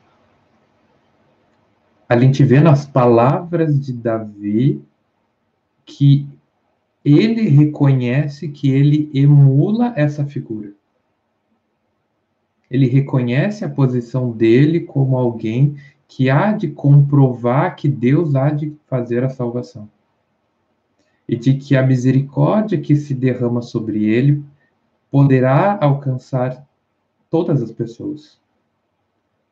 a 2.09 2.17
gente 2.17 2.43
vê 2.43 2.59
nas 2.59 2.87
palavras 2.87 3.79
de 3.79 3.93
Davi 3.93 4.81
que 5.85 6.27
ele 7.05 7.47
reconhece 7.47 8.49
que 8.49 8.71
ele 8.71 9.11
emula 9.13 9.93
essa 9.95 10.25
figura. 10.25 10.73
Ele 12.69 12.87
reconhece 12.87 13.63
a 13.63 13.69
posição 13.69 14.31
dele 14.31 14.79
como 14.79 15.17
alguém 15.17 15.77
que 16.07 16.31
há 16.31 16.51
de 16.51 16.69
comprovar 16.69 17.75
que 17.75 17.87
Deus 17.87 18.33
há 18.33 18.49
de 18.49 18.75
fazer 18.87 19.23
a 19.23 19.29
salvação. 19.29 19.87
E 21.27 21.35
de 21.35 21.53
que 21.55 21.75
a 21.75 21.85
misericórdia 21.85 22.81
que 22.81 22.95
se 22.95 23.13
derrama 23.13 23.61
sobre 23.61 24.05
ele 24.05 24.43
poderá 25.11 25.77
alcançar 25.79 26.67
todas 27.29 27.61
as 27.61 27.71
pessoas. 27.71 28.39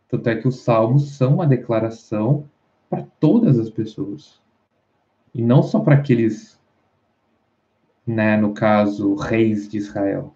Tanto 0.10 0.30
é 0.30 0.36
que 0.36 0.48
os 0.48 0.62
salmos 0.62 1.18
são 1.18 1.36
uma 1.36 1.48
declaração 1.48 2.46
para 2.90 3.04
todas 3.20 3.60
as 3.60 3.70
pessoas. 3.70 4.42
E 5.34 5.42
não 5.42 5.62
só 5.62 5.80
para 5.80 5.96
aqueles, 5.96 6.60
né, 8.06 8.38
no 8.38 8.54
caso, 8.54 9.16
reis 9.16 9.68
de 9.68 9.78
Israel. 9.78 10.34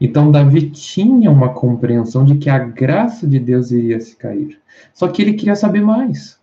Então, 0.00 0.30
Davi 0.30 0.70
tinha 0.70 1.30
uma 1.30 1.52
compreensão 1.52 2.24
de 2.24 2.38
que 2.38 2.48
a 2.48 2.58
graça 2.58 3.26
de 3.26 3.38
Deus 3.38 3.70
iria 3.70 4.00
se 4.00 4.16
cair. 4.16 4.60
Só 4.94 5.08
que 5.08 5.20
ele 5.20 5.34
queria 5.34 5.56
saber 5.56 5.82
mais. 5.82 6.40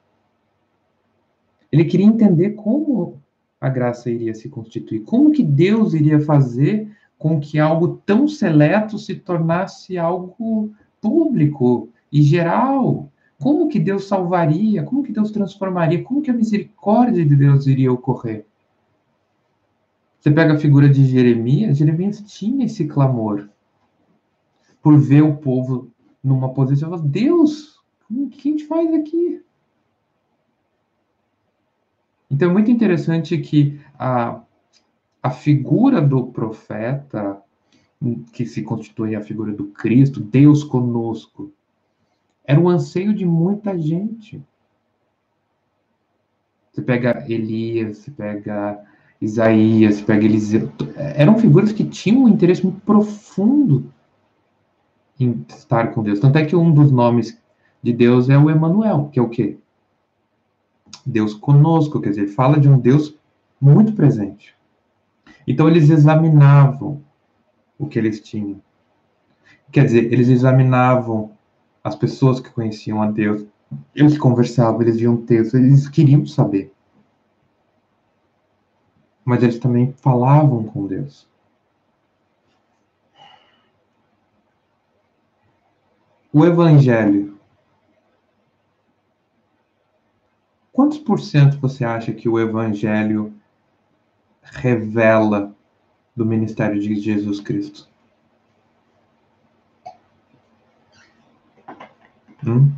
Ele 1.71 1.85
queria 1.85 2.05
entender 2.05 2.51
como 2.51 3.19
a 3.59 3.69
graça 3.69 4.11
iria 4.11 4.33
se 4.35 4.47
constituir, 4.49 5.01
como 5.01 5.31
que 5.31 5.41
Deus 5.41 5.93
iria 5.93 6.19
fazer 6.19 6.95
com 7.17 7.39
que 7.39 7.59
algo 7.59 8.01
tão 8.05 8.27
seleto 8.27 8.97
se 8.97 9.15
tornasse 9.15 9.97
algo 9.97 10.71
público 11.01 11.89
e 12.11 12.21
geral. 12.21 13.11
Como 13.39 13.67
que 13.67 13.79
Deus 13.79 14.05
salvaria? 14.07 14.83
Como 14.83 15.03
que 15.03 15.11
Deus 15.11 15.31
transformaria? 15.31 16.03
Como 16.03 16.21
que 16.21 16.31
a 16.31 16.33
misericórdia 16.33 17.25
de 17.25 17.35
Deus 17.35 17.67
iria 17.67 17.91
ocorrer? 17.91 18.45
Você 20.19 20.31
pega 20.31 20.53
a 20.53 20.59
figura 20.59 20.89
de 20.89 21.05
Jeremias, 21.05 21.77
Jeremias 21.77 22.21
tinha 22.21 22.65
esse 22.65 22.85
clamor 22.85 23.49
por 24.81 24.97
ver 24.99 25.21
o 25.21 25.37
povo 25.37 25.91
numa 26.23 26.53
posição, 26.53 26.97
Deus, 26.99 27.79
o 28.09 28.27
que 28.27 28.49
a 28.49 28.51
gente 28.51 28.65
faz 28.65 28.93
aqui? 28.93 29.41
Então 32.29 32.49
é 32.49 32.53
muito 32.53 32.69
interessante 32.69 33.37
que 33.37 33.79
a, 33.97 34.41
a 35.27 35.29
figura 35.29 36.01
do 36.01 36.27
profeta, 36.27 37.41
que 38.31 38.45
se 38.45 38.61
constitui 38.61 39.13
a 39.13 39.21
figura 39.21 39.51
do 39.51 39.65
Cristo, 39.65 40.21
Deus 40.21 40.63
conosco, 40.63 41.51
era 42.45 42.57
um 42.57 42.69
anseio 42.69 43.13
de 43.13 43.25
muita 43.25 43.77
gente. 43.77 44.41
Você 46.71 46.81
pega 46.81 47.25
Elias, 47.27 47.97
você 47.97 48.11
pega 48.11 48.81
Isaías, 49.19 49.95
você 49.95 50.03
pega 50.03 50.23
Eliseu. 50.25 50.71
Eram 50.95 51.37
figuras 51.37 51.73
que 51.73 51.83
tinham 51.83 52.23
um 52.23 52.29
interesse 52.29 52.63
muito 52.63 52.79
profundo 52.81 53.91
em 55.19 55.45
estar 55.49 55.91
com 55.91 56.03
Deus. 56.03 56.19
Tanto 56.19 56.37
é 56.37 56.45
que 56.45 56.55
um 56.55 56.73
dos 56.73 56.89
nomes 56.89 57.37
de 57.83 57.91
Deus 57.91 58.29
é 58.29 58.37
o 58.37 58.49
Emanuel, 58.49 59.09
que 59.11 59.19
é 59.19 59.21
o 59.21 59.27
quê? 59.27 59.57
Deus 61.05 61.33
conosco, 61.33 61.99
quer 61.99 62.11
dizer, 62.11 62.27
fala 62.27 62.57
de 62.57 62.69
um 62.69 62.79
Deus 62.79 63.17
muito 63.59 63.91
presente. 63.91 64.56
Então 65.47 65.69
eles 65.69 65.89
examinavam 65.89 67.01
o 67.79 67.87
que 67.87 67.97
eles 67.97 68.19
tinham. 68.19 68.61
Quer 69.71 69.85
dizer, 69.85 70.11
eles 70.11 70.27
examinavam 70.27 71.31
as 71.81 71.95
pessoas 71.95 72.41
que 72.41 72.49
conheciam 72.49 73.01
a 73.01 73.09
Deus, 73.09 73.45
eles 73.95 74.17
conversavam, 74.17 74.81
eles 74.81 74.97
viam 74.97 75.17
textos, 75.17 75.53
eles 75.53 75.87
queriam 75.87 76.25
saber. 76.25 76.73
Mas 79.23 79.41
eles 79.41 79.59
também 79.59 79.93
falavam 79.93 80.65
com 80.65 80.85
Deus. 80.85 81.27
O 86.31 86.45
Evangelho. 86.45 87.37
Quantos 90.71 90.97
por 90.97 91.19
cento 91.19 91.59
você 91.59 91.83
acha 91.83 92.13
que 92.13 92.29
o 92.29 92.39
Evangelho 92.39 93.33
revela 94.51 95.55
do 96.15 96.25
ministério 96.25 96.79
de 96.81 96.95
Jesus 96.95 97.39
Cristo? 97.39 97.87
Hum? 102.45 102.71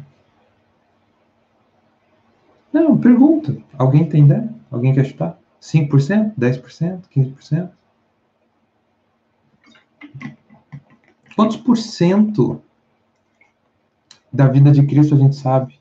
Não, 2.71 2.97
pergunta. 2.97 3.57
Alguém 3.77 4.07
tem 4.07 4.25
ideia? 4.25 4.53
Alguém 4.71 4.93
quer 4.93 5.05
chutar? 5.05 5.39
5%? 5.61 6.33
10%? 6.37 7.01
15%? 7.15 7.71
Quantos 11.35 11.57
por 11.57 11.77
cento 11.77 12.61
da 14.31 14.47
vida 14.47 14.71
de 14.71 14.85
Cristo 14.85 15.15
a 15.15 15.17
gente 15.17 15.35
sabe? 15.35 15.78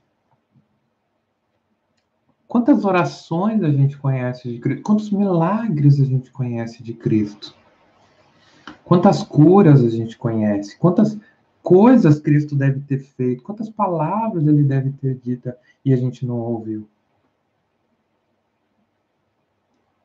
Quantas 2.49 2.87
orações 2.87 3.63
a 3.63 3.71
gente 3.71 3.99
conhece 3.99 4.51
de 4.51 4.59
Cristo? 4.59 4.83
Quantos 4.83 5.11
milagres 5.11 6.01
a 6.01 6.05
gente 6.05 6.31
conhece 6.31 6.83
de 6.83 6.95
Cristo? 6.95 7.55
Quantas 8.85 9.23
curas 9.23 9.85
a 9.85 9.91
gente 9.91 10.17
conhece? 10.17 10.79
Quantas 10.79 11.19
coisas 11.63 12.19
Cristo 12.19 12.57
deve 12.57 12.81
ter 12.81 13.01
feito? 13.01 13.43
Quantas 13.43 13.69
palavras 13.69 14.47
ele 14.47 14.63
deve 14.63 14.93
ter 14.93 15.17
dito 15.17 15.53
e 15.85 15.93
a 15.93 15.97
gente 15.97 16.25
não 16.25 16.37
ouviu? 16.37 16.89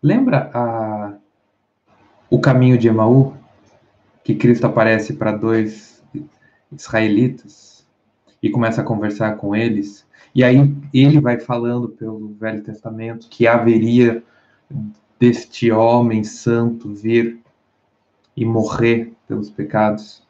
Lembra 0.01 0.51
a, 0.53 1.15
o 2.29 2.41
caminho 2.41 2.77
de 2.77 2.89
Emaú? 2.89 3.33
Que 4.21 4.35
Cristo 4.35 4.67
aparece 4.67 5.13
para 5.13 5.31
dois 5.31 6.03
israelitas 6.69 7.87
e 8.41 8.49
começa 8.49 8.81
a 8.81 8.83
conversar 8.83 9.37
com 9.37 9.55
eles. 9.55 10.05
E 10.35 10.43
aí 10.43 10.75
ele 10.93 11.19
vai 11.19 11.39
falando 11.39 11.89
pelo 11.89 12.33
Velho 12.33 12.63
Testamento 12.63 13.27
que 13.29 13.47
haveria 13.47 14.23
deste 15.19 15.71
homem 15.71 16.23
santo 16.23 16.93
vir 16.93 17.39
e 18.35 18.43
morrer 18.43 19.13
pelos 19.27 19.49
pecados. 19.49 20.23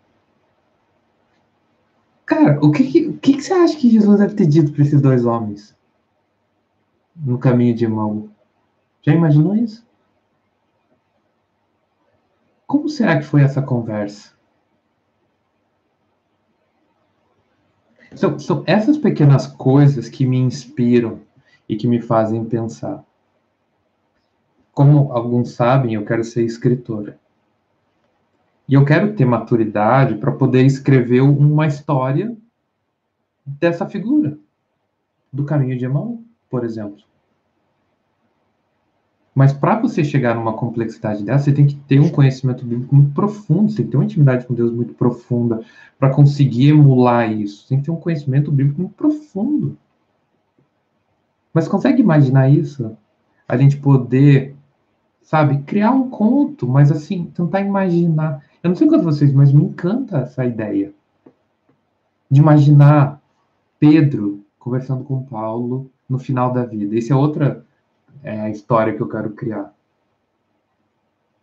Cara, 2.25 2.59
o 2.61 2.71
que, 2.71 3.07
o 3.07 3.17
que, 3.17 3.41
você 3.41 3.53
acha 3.53 3.77
que 3.77 3.89
Jesus 3.89 4.19
deve 4.19 4.35
ter 4.35 4.47
dito 4.47 4.71
para 4.73 4.83
esses 4.83 5.01
dois 5.01 5.25
homens 5.25 5.75
no 7.15 7.37
caminho 7.37 7.75
de 7.75 7.85
Emaú? 7.85 8.29
Já 9.01 9.13
imaginou 9.13 9.55
isso? 9.55 9.85
Como 12.65 12.89
será 12.89 13.19
que 13.19 13.25
foi 13.25 13.41
essa 13.41 13.61
conversa? 13.61 14.33
São, 18.15 18.37
são 18.39 18.63
essas 18.65 18.97
pequenas 18.97 19.47
coisas 19.47 20.09
que 20.09 20.25
me 20.25 20.37
inspiram 20.37 21.21
e 21.67 21.75
que 21.75 21.87
me 21.87 22.01
fazem 22.01 22.45
pensar. 22.45 23.03
Como 24.73 25.11
alguns 25.11 25.51
sabem, 25.51 25.93
eu 25.93 26.05
quero 26.05 26.23
ser 26.23 26.43
escritor. 26.43 27.15
E 28.67 28.73
eu 28.73 28.85
quero 28.85 29.13
ter 29.13 29.25
maturidade 29.25 30.15
para 30.15 30.31
poder 30.31 30.65
escrever 30.65 31.21
uma 31.21 31.67
história 31.67 32.35
dessa 33.45 33.87
figura, 33.87 34.37
do 35.31 35.43
caminho 35.43 35.77
de 35.77 35.85
Emaú, 35.85 36.23
por 36.49 36.63
exemplo. 36.63 37.03
Mas 39.35 39.51
para 39.51 39.79
você 39.79 40.03
chegar 40.03 40.35
numa 40.35 40.53
complexidade 40.53 41.23
dessa, 41.23 41.45
você 41.45 41.53
tem 41.53 41.65
que 41.65 41.75
ter 41.75 41.99
um 41.99 42.09
conhecimento 42.09 42.63
bíblico 42.63 42.95
muito 42.95 43.13
profundo, 43.13 43.71
você 43.71 43.77
tem 43.77 43.85
que 43.85 43.91
ter 43.91 43.97
uma 43.97 44.05
intimidade 44.05 44.45
com 44.45 44.53
Deus 44.53 44.71
muito 44.71 44.93
profunda 44.93 45.61
para 45.97 46.11
conseguir 46.11 46.69
emular 46.69 47.31
isso. 47.31 47.63
Você 47.63 47.69
tem 47.69 47.79
que 47.79 47.85
ter 47.85 47.91
um 47.91 47.95
conhecimento 47.95 48.51
bíblico 48.51 48.81
muito 48.81 48.93
profundo. 48.93 49.75
Mas 51.51 51.67
consegue 51.67 52.01
imaginar 52.01 52.49
isso? 52.49 52.95
A 53.47 53.57
gente 53.57 53.77
poder, 53.77 54.55
sabe, 55.21 55.63
criar 55.63 55.91
um 55.91 56.09
conto, 56.09 56.67
mas 56.67 56.91
assim, 56.91 57.25
tentar 57.25 57.61
imaginar. 57.61 58.43
Eu 58.61 58.69
não 58.69 58.75
sei 58.75 58.87
quanto 58.87 59.03
vocês, 59.03 59.33
mas 59.33 59.51
me 59.51 59.63
encanta 59.63 60.19
essa 60.19 60.45
ideia 60.45 60.93
de 62.29 62.39
imaginar 62.39 63.21
Pedro 63.79 64.45
conversando 64.59 65.03
com 65.03 65.23
Paulo 65.23 65.89
no 66.07 66.19
final 66.19 66.53
da 66.53 66.65
vida. 66.65 66.95
Esse 66.95 67.11
é 67.11 67.15
outra 67.15 67.65
é 68.23 68.39
a 68.39 68.49
história 68.49 68.95
que 68.95 69.01
eu 69.01 69.09
quero 69.09 69.31
criar. 69.31 69.73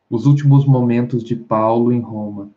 Os 0.08 0.26
últimos 0.26 0.64
momentos 0.64 1.22
de 1.22 1.36
Paulo 1.36 1.92
em 1.92 2.00
Roma. 2.00 2.50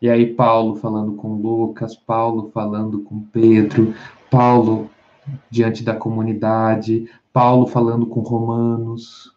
E 0.00 0.08
aí, 0.08 0.34
Paulo 0.34 0.76
falando 0.76 1.14
com 1.14 1.34
Lucas, 1.34 1.96
Paulo 1.96 2.50
falando 2.52 3.00
com 3.00 3.20
Pedro, 3.20 3.94
Paulo 4.30 4.90
diante 5.50 5.82
da 5.82 5.96
comunidade, 5.96 7.10
Paulo 7.32 7.66
falando 7.66 8.06
com 8.06 8.20
Romanos. 8.20 9.34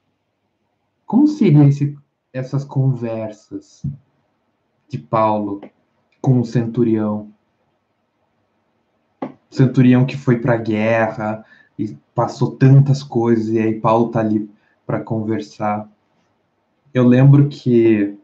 Como 1.06 1.28
seriam 1.28 1.68
essas 2.32 2.64
conversas 2.64 3.84
de 4.88 5.00
Paulo 5.00 5.62
com 6.22 6.40
o 6.40 6.46
centurião? 6.46 7.32
Centurião 9.50 10.06
que 10.06 10.16
foi 10.16 10.40
para 10.40 10.54
a 10.54 10.58
guerra, 10.58 11.44
e 11.80 11.98
passou 12.14 12.52
tantas 12.52 13.02
coisas, 13.02 13.48
e 13.48 13.58
aí 13.58 13.80
Paulo 13.80 14.10
tá 14.10 14.20
ali 14.20 14.52
para 14.86 15.00
conversar. 15.00 15.90
Eu 16.94 17.08
lembro 17.08 17.48
que 17.48 18.18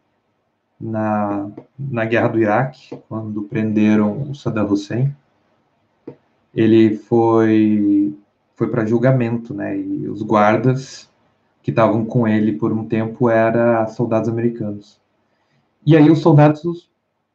na, 0.79 1.49
na 1.79 2.03
guerra 2.03 2.27
do 2.27 2.39
Iraque, 2.39 2.97
quando 3.07 3.43
prenderam 3.43 4.29
o 4.29 4.35
Saddam 4.35 4.65
Hussein, 4.65 5.15
ele 6.53 6.97
foi 6.97 8.13
foi 8.55 8.69
para 8.69 8.85
julgamento, 8.85 9.53
né? 9.53 9.77
E 9.77 10.07
os 10.07 10.21
guardas 10.21 11.09
que 11.61 11.71
estavam 11.71 12.05
com 12.05 12.27
ele 12.27 12.53
por 12.53 12.71
um 12.73 12.85
tempo 12.85 13.29
eram 13.29 13.87
soldados 13.87 14.29
americanos. 14.29 14.99
E 15.85 15.95
aí 15.95 16.09
os 16.09 16.19
soldados 16.19 16.89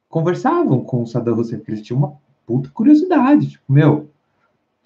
conversavam 0.08 0.82
com 0.82 1.02
o 1.02 1.06
Saddam 1.06 1.38
Hussein, 1.38 1.58
porque 1.58 1.72
eles 1.72 1.82
tinham 1.82 1.98
uma 1.98 2.16
puta 2.46 2.68
curiosidade, 2.70 3.50
tipo, 3.50 3.72
meu, 3.72 4.09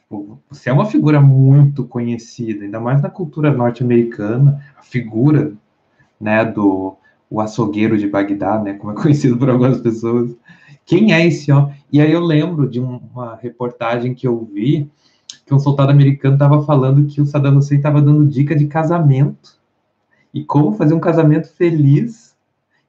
Tipo, 0.05 0.39
você 0.51 0.71
é 0.71 0.73
uma 0.73 0.87
figura 0.87 1.21
muito 1.21 1.85
conhecida, 1.85 2.65
ainda 2.65 2.79
mais 2.79 3.01
na 3.03 3.09
cultura 3.09 3.53
norte-americana, 3.53 4.63
a 4.77 4.83
figura 4.83 5.53
né, 6.21 6.45
do, 6.45 6.97
o 7.31 7.41
açougueiro 7.41 7.97
de 7.97 8.07
Bagdá, 8.07 8.61
né, 8.61 8.75
como 8.75 8.93
é 8.93 8.95
conhecido 9.03 9.37
por 9.37 9.51
algumas 9.51 9.81
pessoas. 9.81 10.37
Quem 10.85 11.13
é 11.13 11.27
esse 11.27 11.51
homem? 11.51 11.75
E 11.91 12.01
aí 12.01 12.13
eu 12.13 12.21
lembro 12.21 12.69
de 12.69 12.79
uma 12.79 13.37
reportagem 13.37 14.15
que 14.15 14.27
eu 14.27 14.45
vi 14.45 14.91
que 15.47 15.55
um 15.55 15.59
soldado 15.59 15.91
americano 15.91 16.35
estava 16.35 16.63
falando 16.63 17.07
que 17.07 17.21
o 17.21 17.27
Saddam 17.27 17.57
Hussein 17.57 17.79
estava 17.79 18.01
dando 18.01 18.27
dica 18.27 18.55
de 18.55 18.67
casamento 18.67 19.59
e 20.33 20.45
como 20.45 20.73
fazer 20.73 20.95
um 20.95 21.01
casamento 21.01 21.49
feliz 21.53 22.35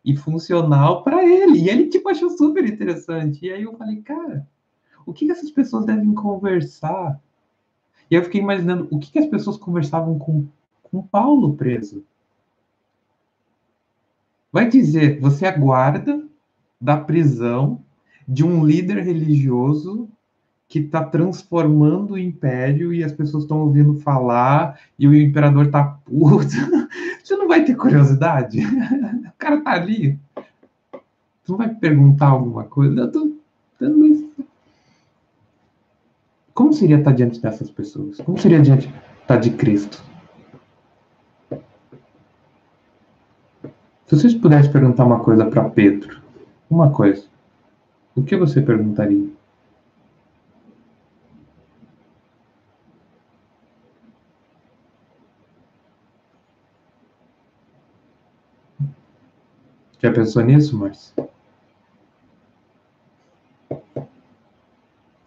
e 0.03 0.16
funcional 0.16 1.03
para 1.03 1.26
ele. 1.26 1.59
E 1.59 1.70
ele 1.70 1.88
tipo 1.88 2.09
achou 2.09 2.30
super 2.30 2.66
interessante. 2.66 3.45
E 3.45 3.51
aí 3.51 3.63
eu 3.63 3.74
falei, 3.78 3.97
cara, 3.97 4.47
o 5.05 5.13
que, 5.13 5.25
que 5.25 5.31
essas 5.31 5.51
pessoas 5.51 5.85
devem 5.85 6.13
conversar? 6.13 7.19
E 8.09 8.15
eu 8.15 8.23
fiquei 8.23 8.41
imaginando 8.41 8.87
o 8.91 8.99
que, 8.99 9.11
que 9.11 9.19
as 9.19 9.27
pessoas 9.27 9.57
conversavam 9.57 10.17
com, 10.17 10.45
com 10.83 11.01
Paulo 11.01 11.55
preso. 11.55 12.03
Vai 14.51 14.69
dizer, 14.69 15.19
você 15.19 15.45
aguarda 15.45 16.23
da 16.79 16.97
prisão 16.97 17.81
de 18.27 18.43
um 18.43 18.65
líder 18.65 19.03
religioso 19.03 20.09
que 20.67 20.79
está 20.79 21.03
transformando 21.03 22.13
o 22.13 22.17
império 22.17 22.93
e 22.93 23.03
as 23.03 23.11
pessoas 23.11 23.43
estão 23.43 23.59
ouvindo 23.59 23.95
falar 23.95 24.79
e 24.97 25.07
o 25.07 25.15
imperador 25.15 25.67
está 25.67 25.83
puto. 25.83 26.47
Você 27.23 27.35
não 27.35 27.47
vai 27.47 27.63
ter 27.63 27.75
curiosidade? 27.75 28.59
O 29.35 29.37
cara 29.37 29.61
tá 29.61 29.71
ali. 29.73 30.17
Você 31.43 31.51
não 31.51 31.57
vai 31.57 31.69
perguntar 31.69 32.29
alguma 32.29 32.63
coisa? 32.63 33.01
Eu 33.01 33.11
tô 33.11 33.31
dando 33.79 34.24
Como 36.55 36.71
seria 36.71 36.97
estar 36.97 37.11
diante 37.11 37.41
dessas 37.41 37.69
pessoas? 37.69 38.17
Como 38.21 38.37
seria 38.39 38.61
diante 38.61 38.89
estar 39.21 39.35
de 39.35 39.51
Cristo? 39.51 40.01
Se 44.05 44.15
vocês 44.15 44.33
pudessem 44.33 44.71
perguntar 44.71 45.03
uma 45.03 45.21
coisa 45.21 45.45
para 45.45 45.69
Pedro, 45.69 46.21
uma 46.69 46.91
coisa, 46.91 47.27
o 48.15 48.23
que 48.23 48.37
você 48.37 48.61
perguntaria? 48.61 49.29
Já 59.99 60.13
pensou 60.13 60.41
nisso, 60.41 60.77
Márcio? 60.77 61.34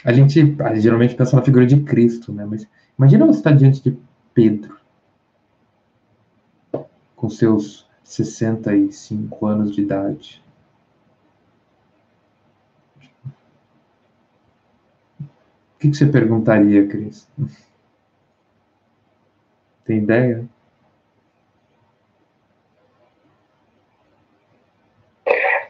A 0.04 0.12
gente, 0.12 0.40
a 0.62 0.68
gente 0.68 0.80
geralmente 0.80 1.14
pensa 1.14 1.36
na 1.36 1.42
figura 1.42 1.66
de 1.66 1.82
Cristo, 1.82 2.32
né? 2.32 2.44
Mas 2.44 2.68
imagina 2.96 3.26
você 3.26 3.38
estar 3.38 3.52
diante 3.52 3.82
de 3.82 3.98
Pedro, 4.32 4.78
com 7.16 7.28
seus 7.28 7.88
65 8.04 9.46
anos 9.46 9.74
de 9.74 9.82
idade. 9.82 10.42
O 15.20 15.80
que, 15.80 15.90
que 15.90 15.96
você 15.96 16.06
perguntaria, 16.06 16.86
Cris? 16.86 17.28
Tem 19.84 19.98
ideia? 19.98 20.48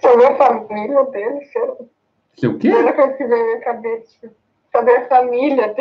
Sobre 0.00 0.26
a 0.26 0.36
família 0.36 1.04
dele, 1.04 1.44
Seu 2.38 2.52
o 2.52 2.58
quê? 2.58 2.70
Primeira 2.70 2.92
coisa 2.94 3.12
que 3.14 3.26
veio 3.26 3.40
na 3.40 3.46
minha 3.46 3.60
cabeça. 3.60 4.32
Sobre 4.74 4.96
a 4.96 5.08
família. 5.08 5.74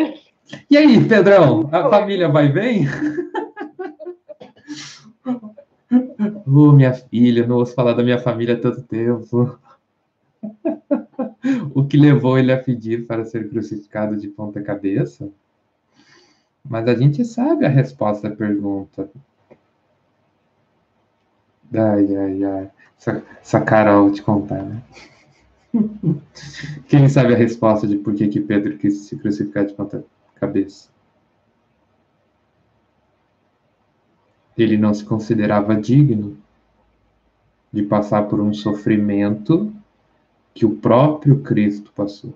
E 0.70 0.78
aí, 0.78 1.08
Pedrão? 1.08 1.70
A 1.72 1.90
família 1.90 2.30
vai 2.30 2.48
bem? 2.48 2.88
Oh, 6.46 6.72
minha 6.72 6.94
filha, 6.94 7.46
não 7.46 7.58
ouço 7.58 7.76
falar 7.76 7.94
da 7.94 8.04
minha 8.04 8.20
família 8.20 8.56
há 8.56 8.60
tanto 8.60 8.82
tempo. 8.84 9.60
o 11.76 11.86
que 11.86 11.98
levou 11.98 12.40
ele 12.40 12.52
a 12.52 12.62
pedir 12.62 13.06
para 13.06 13.26
ser 13.26 13.50
crucificado 13.50 14.16
de 14.16 14.28
ponta 14.28 14.62
cabeça? 14.62 15.30
Mas 16.64 16.88
a 16.88 16.96
gente 16.96 17.24
sabe 17.24 17.66
a 17.66 17.70
resposta 17.70 18.30
à 18.30 18.32
pergunta. 18.36 19.10
Ai, 21.74 22.16
ai, 22.16 22.44
ai. 22.44 22.72
Essa, 22.98 23.24
essa 23.42 23.62
Carol 23.62 24.12
te 24.12 24.22
contar, 24.22 24.64
né? 24.64 24.82
Quem 26.88 27.08
sabe 27.10 27.34
a 27.34 27.38
resposta 27.38 27.88
de 27.88 27.98
por 27.98 28.16
que, 28.16 28.28
que 28.28 28.40
Pedro 28.40 28.78
quis 28.78 29.00
se 29.00 29.18
crucificar 29.18 29.66
de 29.66 29.74
ponta 29.74 30.04
cabeça? 30.36 30.90
Ele 34.58 34.78
não 34.78 34.94
se 34.94 35.06
considerava 35.06 35.76
digno 35.76 36.38
de 37.72 37.84
passar 37.84 38.24
por 38.24 38.40
um 38.40 38.54
sofrimento 38.54 39.74
que 40.54 40.66
o 40.66 40.76
próprio 40.78 41.42
Cristo 41.42 41.92
passou. 41.94 42.34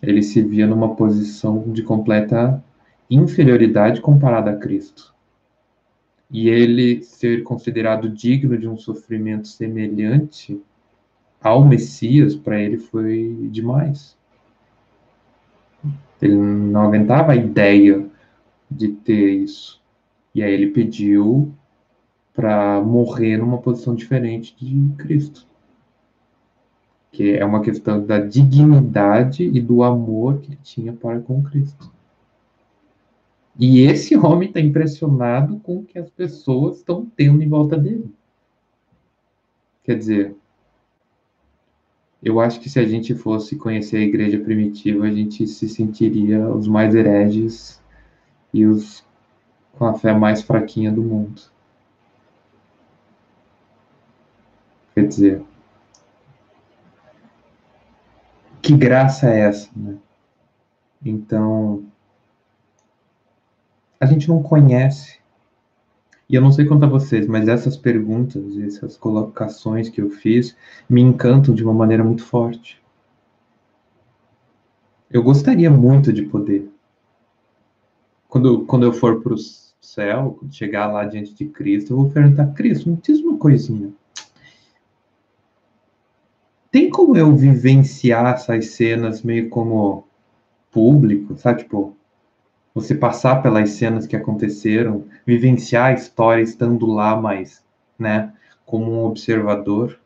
Ele 0.00 0.22
se 0.22 0.42
via 0.42 0.66
numa 0.66 0.94
posição 0.94 1.72
de 1.72 1.82
completa 1.82 2.62
inferioridade 3.10 4.00
comparada 4.00 4.52
a 4.52 4.56
Cristo. 4.56 5.14
E 6.30 6.48
ele 6.48 7.02
ser 7.02 7.42
considerado 7.42 8.08
digno 8.08 8.56
de 8.58 8.68
um 8.68 8.76
sofrimento 8.76 9.48
semelhante 9.48 10.60
ao 11.46 11.64
Messias, 11.64 12.34
para 12.34 12.60
ele 12.60 12.76
foi 12.76 13.48
demais. 13.50 14.16
Ele 16.20 16.36
não 16.36 16.82
aguentava 16.82 17.32
a 17.32 17.36
ideia 17.36 18.08
de 18.70 18.88
ter 18.88 19.30
isso. 19.30 19.80
E 20.34 20.42
aí 20.42 20.52
ele 20.52 20.68
pediu 20.68 21.52
para 22.34 22.80
morrer 22.80 23.36
numa 23.36 23.58
posição 23.58 23.94
diferente 23.94 24.56
de 24.58 24.92
Cristo. 24.96 25.46
Que 27.12 27.36
é 27.36 27.44
uma 27.44 27.62
questão 27.62 28.04
da 28.04 28.18
dignidade 28.18 29.44
e 29.44 29.60
do 29.60 29.82
amor 29.82 30.40
que 30.40 30.48
ele 30.48 30.58
tinha 30.62 30.92
para 30.92 31.20
com 31.20 31.42
Cristo. 31.42 31.92
E 33.58 33.80
esse 33.82 34.16
homem 34.16 34.48
está 34.48 34.60
impressionado 34.60 35.58
com 35.60 35.78
o 35.78 35.84
que 35.84 35.98
as 35.98 36.10
pessoas 36.10 36.78
estão 36.78 37.06
tendo 37.16 37.42
em 37.42 37.48
volta 37.48 37.78
dele. 37.78 38.12
Quer 39.84 39.96
dizer, 39.96 40.36
eu 42.22 42.40
acho 42.40 42.60
que 42.60 42.68
se 42.68 42.78
a 42.78 42.86
gente 42.86 43.14
fosse 43.14 43.56
conhecer 43.56 43.98
a 43.98 44.00
igreja 44.00 44.38
primitiva, 44.38 45.04
a 45.04 45.10
gente 45.10 45.46
se 45.46 45.68
sentiria 45.68 46.48
os 46.48 46.66
mais 46.66 46.94
hereges 46.94 47.82
e 48.52 48.66
os 48.66 49.04
com 49.72 49.84
a 49.84 49.94
fé 49.94 50.14
mais 50.14 50.42
fraquinha 50.42 50.90
do 50.90 51.02
mundo. 51.02 51.42
Quer 54.94 55.06
dizer, 55.06 55.42
que 58.62 58.74
graça 58.74 59.30
é 59.30 59.40
essa, 59.40 59.70
né? 59.76 59.96
Então, 61.04 61.84
a 64.00 64.06
gente 64.06 64.28
não 64.28 64.42
conhece. 64.42 65.20
E 66.28 66.34
eu 66.34 66.42
não 66.42 66.50
sei 66.50 66.64
quanto 66.64 66.84
a 66.84 66.88
vocês, 66.88 67.26
mas 67.26 67.46
essas 67.46 67.76
perguntas, 67.76 68.56
essas 68.58 68.96
colocações 68.96 69.88
que 69.88 70.00
eu 70.00 70.10
fiz, 70.10 70.56
me 70.88 71.00
encantam 71.00 71.54
de 71.54 71.62
uma 71.62 71.72
maneira 71.72 72.02
muito 72.02 72.24
forte. 72.24 72.82
Eu 75.08 75.22
gostaria 75.22 75.70
muito 75.70 76.12
de 76.12 76.22
poder. 76.22 76.68
Quando, 78.28 78.64
quando 78.66 78.84
eu 78.84 78.92
for 78.92 79.22
para 79.22 79.34
os 79.34 79.66
céu, 79.80 80.38
chegar 80.50 80.88
lá 80.88 81.04
diante 81.04 81.32
de 81.32 81.46
Cristo, 81.46 81.92
eu 81.92 81.96
vou 81.96 82.10
perguntar, 82.10 82.52
Cristo, 82.54 82.90
me 82.90 82.96
diz 82.96 83.20
uma 83.20 83.38
coisinha. 83.38 83.92
Tem 86.70 86.90
como 86.90 87.16
eu 87.16 87.34
vivenciar 87.34 88.34
essas 88.34 88.70
cenas 88.70 89.22
meio 89.22 89.48
como 89.48 90.04
público, 90.70 91.38
sabe? 91.38 91.62
Tipo, 91.62 91.95
você 92.76 92.94
passar 92.94 93.40
pelas 93.42 93.70
cenas 93.70 94.06
que 94.06 94.14
aconteceram, 94.14 95.06
vivenciar 95.26 95.86
a 95.86 95.92
história 95.94 96.42
estando 96.42 96.84
lá, 96.84 97.18
mas, 97.18 97.64
né, 97.98 98.34
como 98.66 98.92
um 98.92 99.04
observador. 99.06 99.98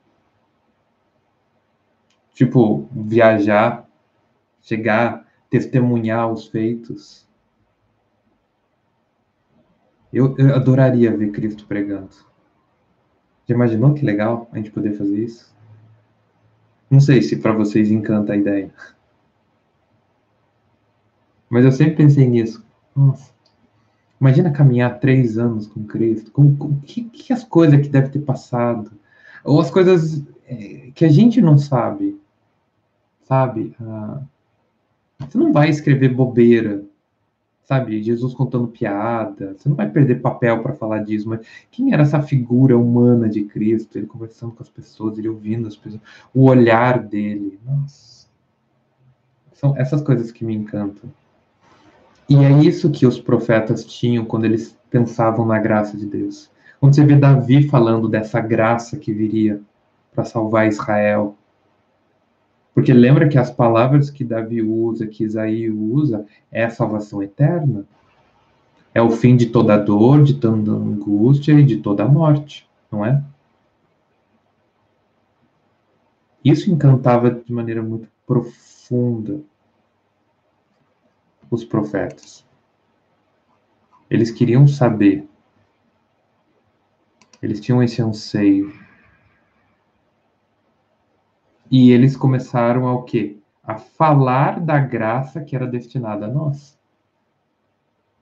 Tipo, 2.32 2.88
viajar, 2.92 3.88
chegar, 4.62 5.26
testemunhar 5.50 6.30
os 6.30 6.46
feitos. 6.46 7.28
Eu, 10.12 10.36
eu 10.38 10.54
adoraria 10.54 11.16
ver 11.16 11.32
Cristo 11.32 11.66
pregando. 11.66 12.14
Já 13.48 13.54
imaginou 13.56 13.94
que 13.94 14.04
legal 14.04 14.48
a 14.52 14.56
gente 14.58 14.70
poder 14.70 14.92
fazer 14.92 15.18
isso? 15.18 15.52
Não 16.88 17.00
sei 17.00 17.20
se 17.20 17.36
para 17.36 17.52
vocês 17.52 17.90
encanta 17.90 18.32
a 18.32 18.36
ideia. 18.36 18.72
Mas 21.50 21.64
eu 21.64 21.72
sempre 21.72 21.96
pensei 21.96 22.26
nisso. 22.26 22.64
Nossa, 22.96 23.32
imagina 24.20 24.52
caminhar 24.52 25.00
três 25.00 25.36
anos 25.36 25.66
com 25.66 25.84
Cristo. 25.84 26.30
Com, 26.30 26.56
com 26.56 26.80
que, 26.80 27.02
que 27.02 27.32
as 27.32 27.44
coisas 27.44 27.80
que 27.80 27.88
deve 27.88 28.08
ter 28.08 28.20
passado? 28.20 28.92
Ou 29.44 29.60
as 29.60 29.70
coisas 29.70 30.24
é, 30.46 30.90
que 30.94 31.04
a 31.04 31.08
gente 31.10 31.40
não 31.40 31.58
sabe. 31.58 32.18
Sabe? 33.24 33.74
Ah, 33.80 34.22
você 35.18 35.36
não 35.36 35.52
vai 35.52 35.68
escrever 35.68 36.14
bobeira 36.14 36.84
sabe, 37.70 38.02
Jesus 38.02 38.34
contando 38.34 38.66
piada. 38.66 39.54
Você 39.56 39.68
não 39.68 39.76
vai 39.76 39.88
perder 39.88 40.20
papel 40.20 40.60
para 40.60 40.74
falar 40.74 41.04
disso, 41.04 41.28
mas 41.28 41.46
quem 41.70 41.92
era 41.92 42.02
essa 42.02 42.20
figura 42.20 42.76
humana 42.76 43.28
de 43.28 43.44
Cristo? 43.44 43.96
Ele 43.96 44.08
conversando 44.08 44.52
com 44.52 44.62
as 44.64 44.68
pessoas, 44.68 45.16
ele 45.16 45.28
ouvindo 45.28 45.68
as 45.68 45.76
pessoas, 45.76 46.02
o 46.34 46.46
olhar 46.46 46.98
dele. 46.98 47.60
Nossa. 47.64 48.26
São 49.52 49.76
essas 49.76 50.02
coisas 50.02 50.32
que 50.32 50.44
me 50.44 50.52
encantam. 50.52 51.12
E 52.30 52.36
é 52.36 52.62
isso 52.62 52.92
que 52.92 53.04
os 53.04 53.18
profetas 53.18 53.84
tinham 53.84 54.24
quando 54.24 54.44
eles 54.44 54.78
pensavam 54.88 55.44
na 55.44 55.58
graça 55.58 55.96
de 55.96 56.06
Deus. 56.06 56.48
Quando 56.78 56.94
você 56.94 57.04
vê 57.04 57.16
Davi 57.16 57.68
falando 57.68 58.08
dessa 58.08 58.40
graça 58.40 58.96
que 58.96 59.12
viria 59.12 59.60
para 60.14 60.24
salvar 60.24 60.68
Israel, 60.68 61.36
porque 62.72 62.92
lembra 62.92 63.28
que 63.28 63.36
as 63.36 63.50
palavras 63.50 64.10
que 64.10 64.22
Davi 64.22 64.62
usa, 64.62 65.08
que 65.08 65.24
Isaías 65.24 65.74
usa, 65.76 66.24
é 66.52 66.64
a 66.64 66.70
salvação 66.70 67.20
eterna. 67.20 67.84
É 68.94 69.02
o 69.02 69.10
fim 69.10 69.36
de 69.36 69.46
toda 69.46 69.76
dor, 69.76 70.22
de 70.22 70.34
toda 70.34 70.70
angústia 70.70 71.54
e 71.54 71.64
de 71.64 71.78
toda 71.78 72.06
morte, 72.06 72.68
não 72.92 73.04
é? 73.04 73.20
Isso 76.44 76.70
encantava 76.70 77.28
de 77.28 77.52
maneira 77.52 77.82
muito 77.82 78.08
profunda 78.24 79.40
os 81.50 81.64
profetas. 81.64 82.46
Eles 84.08 84.30
queriam 84.30 84.66
saber. 84.66 85.28
Eles 87.42 87.60
tinham 87.60 87.82
esse 87.82 88.02
anseio 88.02 88.72
e 91.70 91.92
eles 91.92 92.16
começaram 92.16 92.88
a 92.88 92.94
o 92.94 93.04
quê? 93.04 93.38
A 93.62 93.76
falar 93.78 94.60
da 94.60 94.78
graça 94.78 95.40
que 95.40 95.54
era 95.54 95.66
destinada 95.66 96.26
a 96.26 96.28
nós. 96.28 96.78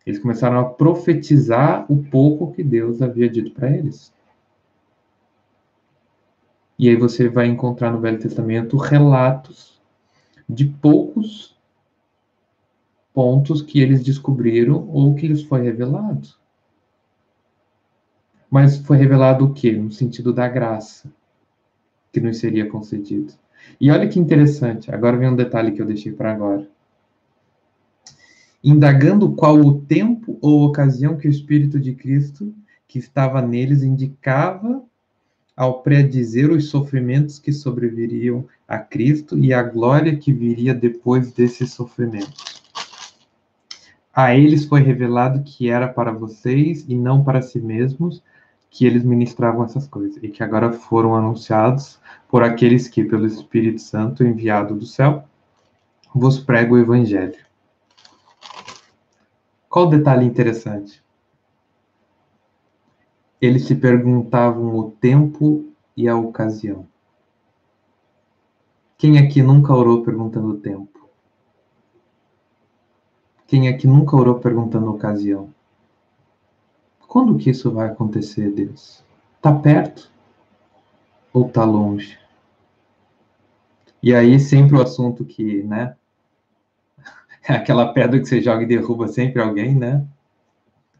Eles 0.04 0.18
começaram 0.20 0.58
a 0.58 0.64
profetizar 0.64 1.90
o 1.90 2.04
pouco 2.04 2.52
que 2.52 2.62
Deus 2.62 3.00
havia 3.00 3.28
dito 3.28 3.52
para 3.52 3.70
eles. 3.70 4.12
E 6.78 6.88
aí 6.88 6.96
você 6.96 7.28
vai 7.28 7.46
encontrar 7.46 7.90
no 7.90 8.00
Velho 8.00 8.20
Testamento 8.20 8.76
relatos 8.76 9.82
de 10.48 10.66
poucos 10.66 11.57
pontos 13.18 13.60
que 13.60 13.80
eles 13.80 14.04
descobriram 14.04 14.88
ou 14.90 15.12
que 15.12 15.26
lhes 15.26 15.42
foi 15.42 15.60
revelado. 15.60 16.28
Mas 18.48 18.78
foi 18.78 18.96
revelado 18.96 19.44
o 19.44 19.52
quê? 19.52 19.72
No 19.72 19.90
sentido 19.90 20.32
da 20.32 20.46
graça 20.46 21.12
que 22.12 22.20
nos 22.20 22.38
seria 22.38 22.70
concedido. 22.70 23.32
E 23.80 23.90
olha 23.90 24.06
que 24.06 24.20
interessante, 24.20 24.94
agora 24.94 25.16
vem 25.16 25.30
um 25.30 25.34
detalhe 25.34 25.72
que 25.72 25.82
eu 25.82 25.86
deixei 25.86 26.12
para 26.12 26.30
agora. 26.30 26.70
Indagando 28.62 29.32
qual 29.32 29.56
o 29.56 29.80
tempo 29.80 30.38
ou 30.40 30.62
ocasião 30.62 31.16
que 31.16 31.26
o 31.26 31.30
Espírito 31.30 31.80
de 31.80 31.96
Cristo 31.96 32.54
que 32.86 33.00
estava 33.00 33.42
neles 33.42 33.82
indicava 33.82 34.80
ao 35.56 35.82
predizer 35.82 36.52
os 36.52 36.68
sofrimentos 36.70 37.40
que 37.40 37.52
sobreviriam 37.52 38.46
a 38.68 38.78
Cristo 38.78 39.36
e 39.36 39.52
a 39.52 39.60
glória 39.60 40.16
que 40.16 40.32
viria 40.32 40.72
depois 40.72 41.32
desses 41.32 41.72
sofrimentos. 41.72 42.47
A 44.20 44.34
eles 44.34 44.64
foi 44.64 44.80
revelado 44.80 45.44
que 45.44 45.70
era 45.70 45.86
para 45.86 46.10
vocês 46.10 46.84
e 46.88 46.96
não 46.96 47.22
para 47.22 47.40
si 47.40 47.60
mesmos, 47.60 48.20
que 48.68 48.84
eles 48.84 49.04
ministravam 49.04 49.64
essas 49.64 49.86
coisas 49.86 50.20
e 50.20 50.28
que 50.28 50.42
agora 50.42 50.72
foram 50.72 51.14
anunciados 51.14 52.00
por 52.26 52.42
aqueles 52.42 52.88
que, 52.88 53.04
pelo 53.04 53.26
Espírito 53.26 53.80
Santo 53.80 54.24
enviado 54.24 54.74
do 54.74 54.84
céu, 54.84 55.22
vos 56.12 56.40
prego 56.40 56.74
o 56.74 56.78
Evangelho. 56.78 57.38
Qual 59.68 59.86
o 59.86 59.90
detalhe 59.90 60.26
interessante? 60.26 61.00
Eles 63.40 63.66
se 63.66 63.76
perguntavam 63.76 64.76
o 64.76 64.90
tempo 64.90 65.64
e 65.96 66.08
a 66.08 66.16
ocasião. 66.16 66.88
Quem 68.98 69.16
aqui 69.16 69.44
nunca 69.44 69.72
orou 69.72 70.02
perguntando 70.02 70.48
o 70.48 70.58
tempo? 70.58 70.97
Quem 73.48 73.66
aqui 73.66 73.86
nunca 73.86 74.14
orou 74.14 74.34
perguntando 74.34 74.88
a 74.88 74.90
ocasião? 74.90 75.48
Quando 77.08 77.38
que 77.38 77.48
isso 77.48 77.72
vai 77.72 77.88
acontecer, 77.88 78.50
Deus? 78.50 79.02
Está 79.36 79.50
perto 79.50 80.12
ou 81.32 81.46
está 81.46 81.64
longe? 81.64 82.18
E 84.02 84.14
aí 84.14 84.38
sempre 84.38 84.76
o 84.76 84.82
assunto 84.82 85.24
que, 85.24 85.62
né? 85.62 85.96
É 87.48 87.54
aquela 87.54 87.90
pedra 87.94 88.20
que 88.20 88.26
você 88.26 88.42
joga 88.42 88.64
e 88.64 88.66
derruba 88.66 89.08
sempre 89.08 89.40
alguém, 89.40 89.74
né? 89.74 90.06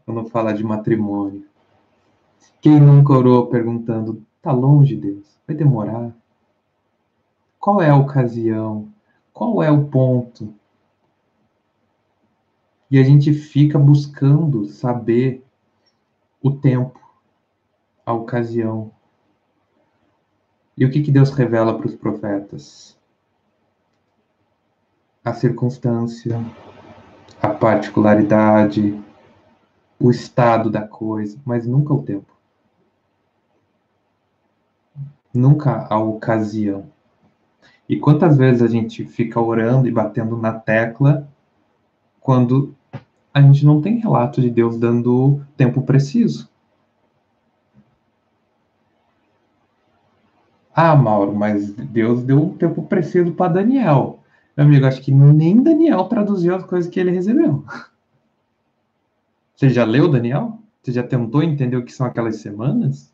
Quando 0.03 0.27
fala 0.27 0.51
de 0.51 0.63
matrimônio. 0.63 1.45
Quem 2.59 2.79
nunca 2.79 3.13
orou 3.13 3.45
perguntando, 3.45 4.25
tá 4.41 4.51
longe, 4.51 4.95
Deus? 4.95 5.39
Vai 5.45 5.55
demorar? 5.55 6.11
Qual 7.59 7.79
é 7.79 7.91
a 7.91 7.95
ocasião? 7.95 8.91
Qual 9.31 9.61
é 9.61 9.69
o 9.69 9.85
ponto? 9.85 10.57
E 12.91 12.97
a 12.97 13.03
gente 13.03 13.31
fica 13.33 13.77
buscando 13.77 14.65
saber 14.65 15.45
o 16.41 16.51
tempo, 16.51 16.99
a 18.03 18.13
ocasião. 18.13 18.91
E 20.75 20.83
o 20.85 20.89
que, 20.89 21.03
que 21.03 21.11
Deus 21.11 21.29
revela 21.29 21.77
para 21.77 21.85
os 21.85 21.95
profetas? 21.95 22.97
A 25.23 25.33
circunstância, 25.33 26.43
a 27.39 27.49
particularidade, 27.49 28.99
o 29.99 30.09
estado 30.09 30.71
da 30.71 30.87
coisa, 30.87 31.39
mas 31.45 31.67
nunca 31.67 31.93
o 31.93 32.01
tempo. 32.01 32.33
Nunca 35.31 35.85
a 35.89 35.99
ocasião. 35.99 36.89
E 37.87 37.99
quantas 37.99 38.35
vezes 38.35 38.63
a 38.63 38.67
gente 38.67 39.05
fica 39.05 39.39
orando 39.39 39.87
e 39.87 39.91
batendo 39.91 40.35
na 40.35 40.53
tecla 40.53 41.27
quando 42.19 42.75
a 43.33 43.41
gente 43.41 43.65
não 43.65 43.81
tem 43.81 43.99
relato 43.99 44.41
de 44.41 44.49
Deus 44.49 44.77
dando 44.77 45.41
tempo 45.55 45.81
preciso. 45.81 46.49
Ah, 50.73 50.95
Mauro, 50.95 51.35
mas 51.35 51.71
Deus 51.71 52.23
deu 52.23 52.41
um 52.41 52.57
tempo 52.57 52.83
preciso 52.83 53.33
para 53.33 53.53
Daniel. 53.53 54.19
Meu 54.55 54.65
amigo, 54.65 54.85
acho 54.85 55.01
que 55.01 55.11
nem 55.11 55.61
Daniel 55.61 56.05
traduziu 56.05 56.55
as 56.55 56.63
coisas 56.63 56.89
que 56.89 56.99
ele 56.99 57.11
recebeu. 57.11 57.63
Você 59.55 59.69
já 59.69 59.83
leu 59.83 60.09
Daniel? 60.09 60.57
Você 60.81 60.93
já 60.93 61.03
tentou 61.03 61.43
entender 61.43 61.75
o 61.75 61.83
que 61.83 61.91
são 61.91 62.07
aquelas 62.07 62.37
semanas? 62.37 63.13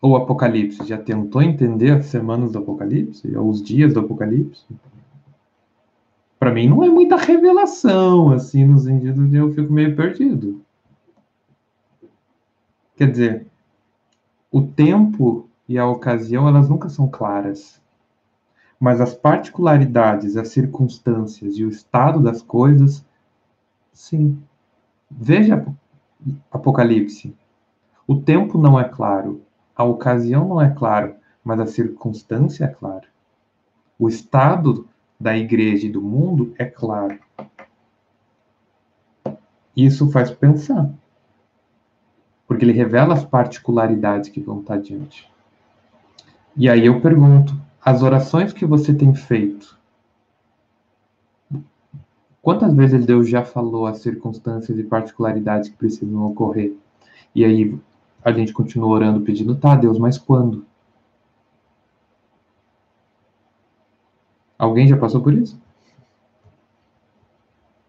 Ou 0.00 0.16
Apocalipse? 0.16 0.86
Já 0.86 0.98
tentou 0.98 1.42
entender 1.42 1.90
as 1.90 2.06
semanas 2.06 2.52
do 2.52 2.58
Apocalipse? 2.58 3.36
Ou 3.36 3.48
os 3.48 3.60
dias 3.60 3.92
do 3.92 4.00
Apocalipse? 4.00 4.64
Para 6.44 6.52
mim 6.52 6.68
não 6.68 6.84
é 6.84 6.90
muita 6.90 7.16
revelação, 7.16 8.30
assim, 8.30 8.66
no 8.66 8.78
sentido 8.78 9.26
de 9.26 9.38
eu 9.38 9.54
fico 9.54 9.72
meio 9.72 9.96
perdido. 9.96 10.62
Quer 12.94 13.10
dizer, 13.10 13.46
o 14.52 14.60
tempo 14.60 15.48
e 15.66 15.78
a 15.78 15.88
ocasião, 15.88 16.46
elas 16.46 16.68
nunca 16.68 16.90
são 16.90 17.08
claras. 17.08 17.80
Mas 18.78 19.00
as 19.00 19.14
particularidades, 19.14 20.36
as 20.36 20.48
circunstâncias 20.48 21.56
e 21.56 21.64
o 21.64 21.70
estado 21.70 22.20
das 22.20 22.42
coisas, 22.42 23.02
sim. 23.90 24.38
Veja 25.10 25.64
Apocalipse. 26.50 27.34
O 28.06 28.16
tempo 28.16 28.58
não 28.58 28.78
é 28.78 28.84
claro, 28.84 29.40
a 29.74 29.82
ocasião 29.82 30.46
não 30.46 30.60
é 30.60 30.68
claro, 30.68 31.14
mas 31.42 31.58
a 31.58 31.66
circunstância 31.66 32.66
é 32.66 32.68
clara. 32.68 33.08
O 33.98 34.10
estado 34.10 34.86
da 35.24 35.34
igreja 35.34 35.86
e 35.86 35.90
do 35.90 36.02
mundo 36.02 36.54
é 36.58 36.66
claro. 36.66 37.18
Isso 39.74 40.10
faz 40.10 40.30
pensar. 40.30 40.92
Porque 42.46 42.62
ele 42.62 42.72
revela 42.72 43.14
as 43.14 43.24
particularidades 43.24 44.28
que 44.28 44.38
vão 44.38 44.60
estar 44.60 44.76
diante. 44.76 45.26
E 46.54 46.68
aí 46.68 46.84
eu 46.84 47.00
pergunto: 47.00 47.58
as 47.82 48.02
orações 48.02 48.52
que 48.52 48.66
você 48.66 48.92
tem 48.92 49.14
feito, 49.14 49.78
quantas 52.42 52.74
vezes 52.74 53.06
Deus 53.06 53.26
já 53.26 53.42
falou 53.46 53.86
as 53.86 54.02
circunstâncias 54.02 54.78
e 54.78 54.84
particularidades 54.84 55.70
que 55.70 55.76
precisam 55.76 56.26
ocorrer? 56.26 56.76
E 57.34 57.46
aí 57.46 57.74
a 58.22 58.30
gente 58.30 58.52
continua 58.52 58.90
orando, 58.90 59.22
pedindo, 59.22 59.56
tá, 59.56 59.74
Deus, 59.74 59.98
mas 59.98 60.18
quando? 60.18 60.66
Alguém 64.58 64.86
já 64.86 64.96
passou 64.96 65.20
por 65.20 65.32
isso? 65.32 65.60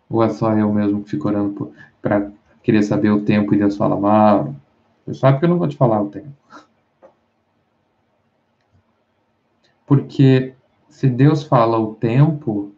Ou 0.10 0.24
é 0.24 0.30
só 0.30 0.54
eu 0.54 0.72
mesmo 0.72 1.04
que 1.04 1.12
fico 1.12 1.28
orando 1.28 1.74
para 2.02 2.32
querer 2.64 2.84
saber 2.84 3.12
o 3.12 3.24
tempo 3.24 3.54
e 3.54 3.58
Deus 3.58 3.78
fala, 3.78 4.00
mal? 4.00 4.56
Você 5.06 5.20
sabe 5.20 5.40
que 5.40 5.46
eu 5.46 5.50
não 5.50 5.58
vou 5.58 5.68
te 5.68 5.78
falar 5.78 6.02
o 6.02 6.10
tempo. 6.10 6.34
Porque 9.86 10.56
se 10.90 11.08
Deus 11.08 11.44
fala 11.44 11.78
o 11.78 11.94
tempo, 11.94 12.72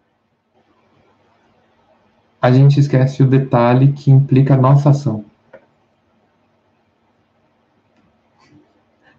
a 2.42 2.52
gente 2.52 2.80
esquece 2.80 3.24
o 3.24 3.30
detalhe 3.30 3.94
que 3.94 4.12
implica 4.12 4.56
a 4.56 4.58
nossa 4.58 4.90
ação. 4.90 5.24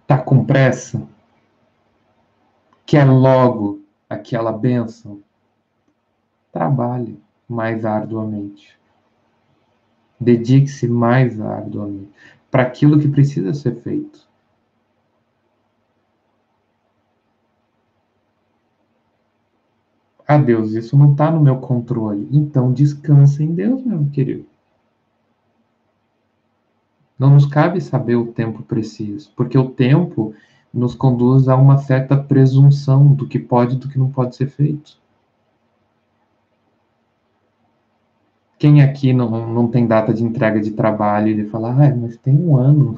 Tá 0.05 0.17
com 0.17 0.45
pressa? 0.45 1.07
Quer 2.85 3.05
logo 3.05 3.79
aquela 4.09 4.51
bênção? 4.51 5.21
Trabalhe 6.51 7.21
mais 7.47 7.85
arduamente. 7.85 8.77
Dedique-se 10.19 10.87
mais 10.87 11.39
arduamente 11.39 12.11
para 12.49 12.63
aquilo 12.63 12.99
que 12.99 13.07
precisa 13.07 13.53
ser 13.53 13.75
feito. 13.81 14.27
Ah, 20.27 20.37
Deus, 20.37 20.73
isso 20.73 20.95
não 20.95 21.11
está 21.11 21.31
no 21.31 21.41
meu 21.41 21.57
controle. 21.59 22.27
Então 22.31 22.71
descansa 22.71 23.43
em 23.43 23.53
Deus, 23.53 23.83
meu 23.83 24.07
querido. 24.11 24.45
Não 27.17 27.31
nos 27.31 27.45
cabe 27.45 27.81
saber 27.81 28.15
o 28.15 28.31
tempo 28.31 28.63
preciso, 28.63 29.31
porque 29.35 29.57
o 29.57 29.71
tempo 29.71 30.33
nos 30.73 30.95
conduz 30.95 31.47
a 31.47 31.55
uma 31.55 31.77
certa 31.77 32.15
presunção 32.15 33.13
do 33.13 33.27
que 33.27 33.39
pode 33.39 33.75
e 33.75 33.79
do 33.79 33.89
que 33.89 33.97
não 33.97 34.11
pode 34.11 34.35
ser 34.35 34.47
feito. 34.47 34.97
Quem 38.57 38.81
aqui 38.81 39.13
não, 39.13 39.47
não 39.47 39.67
tem 39.67 39.87
data 39.87 40.13
de 40.13 40.23
entrega 40.23 40.59
de 40.59 40.71
trabalho 40.71 41.29
e 41.29 41.31
ele 41.31 41.49
fala, 41.49 41.69
ah, 41.69 41.95
mas 41.95 42.17
tem 42.17 42.35
um 42.35 42.57
ano. 42.57 42.97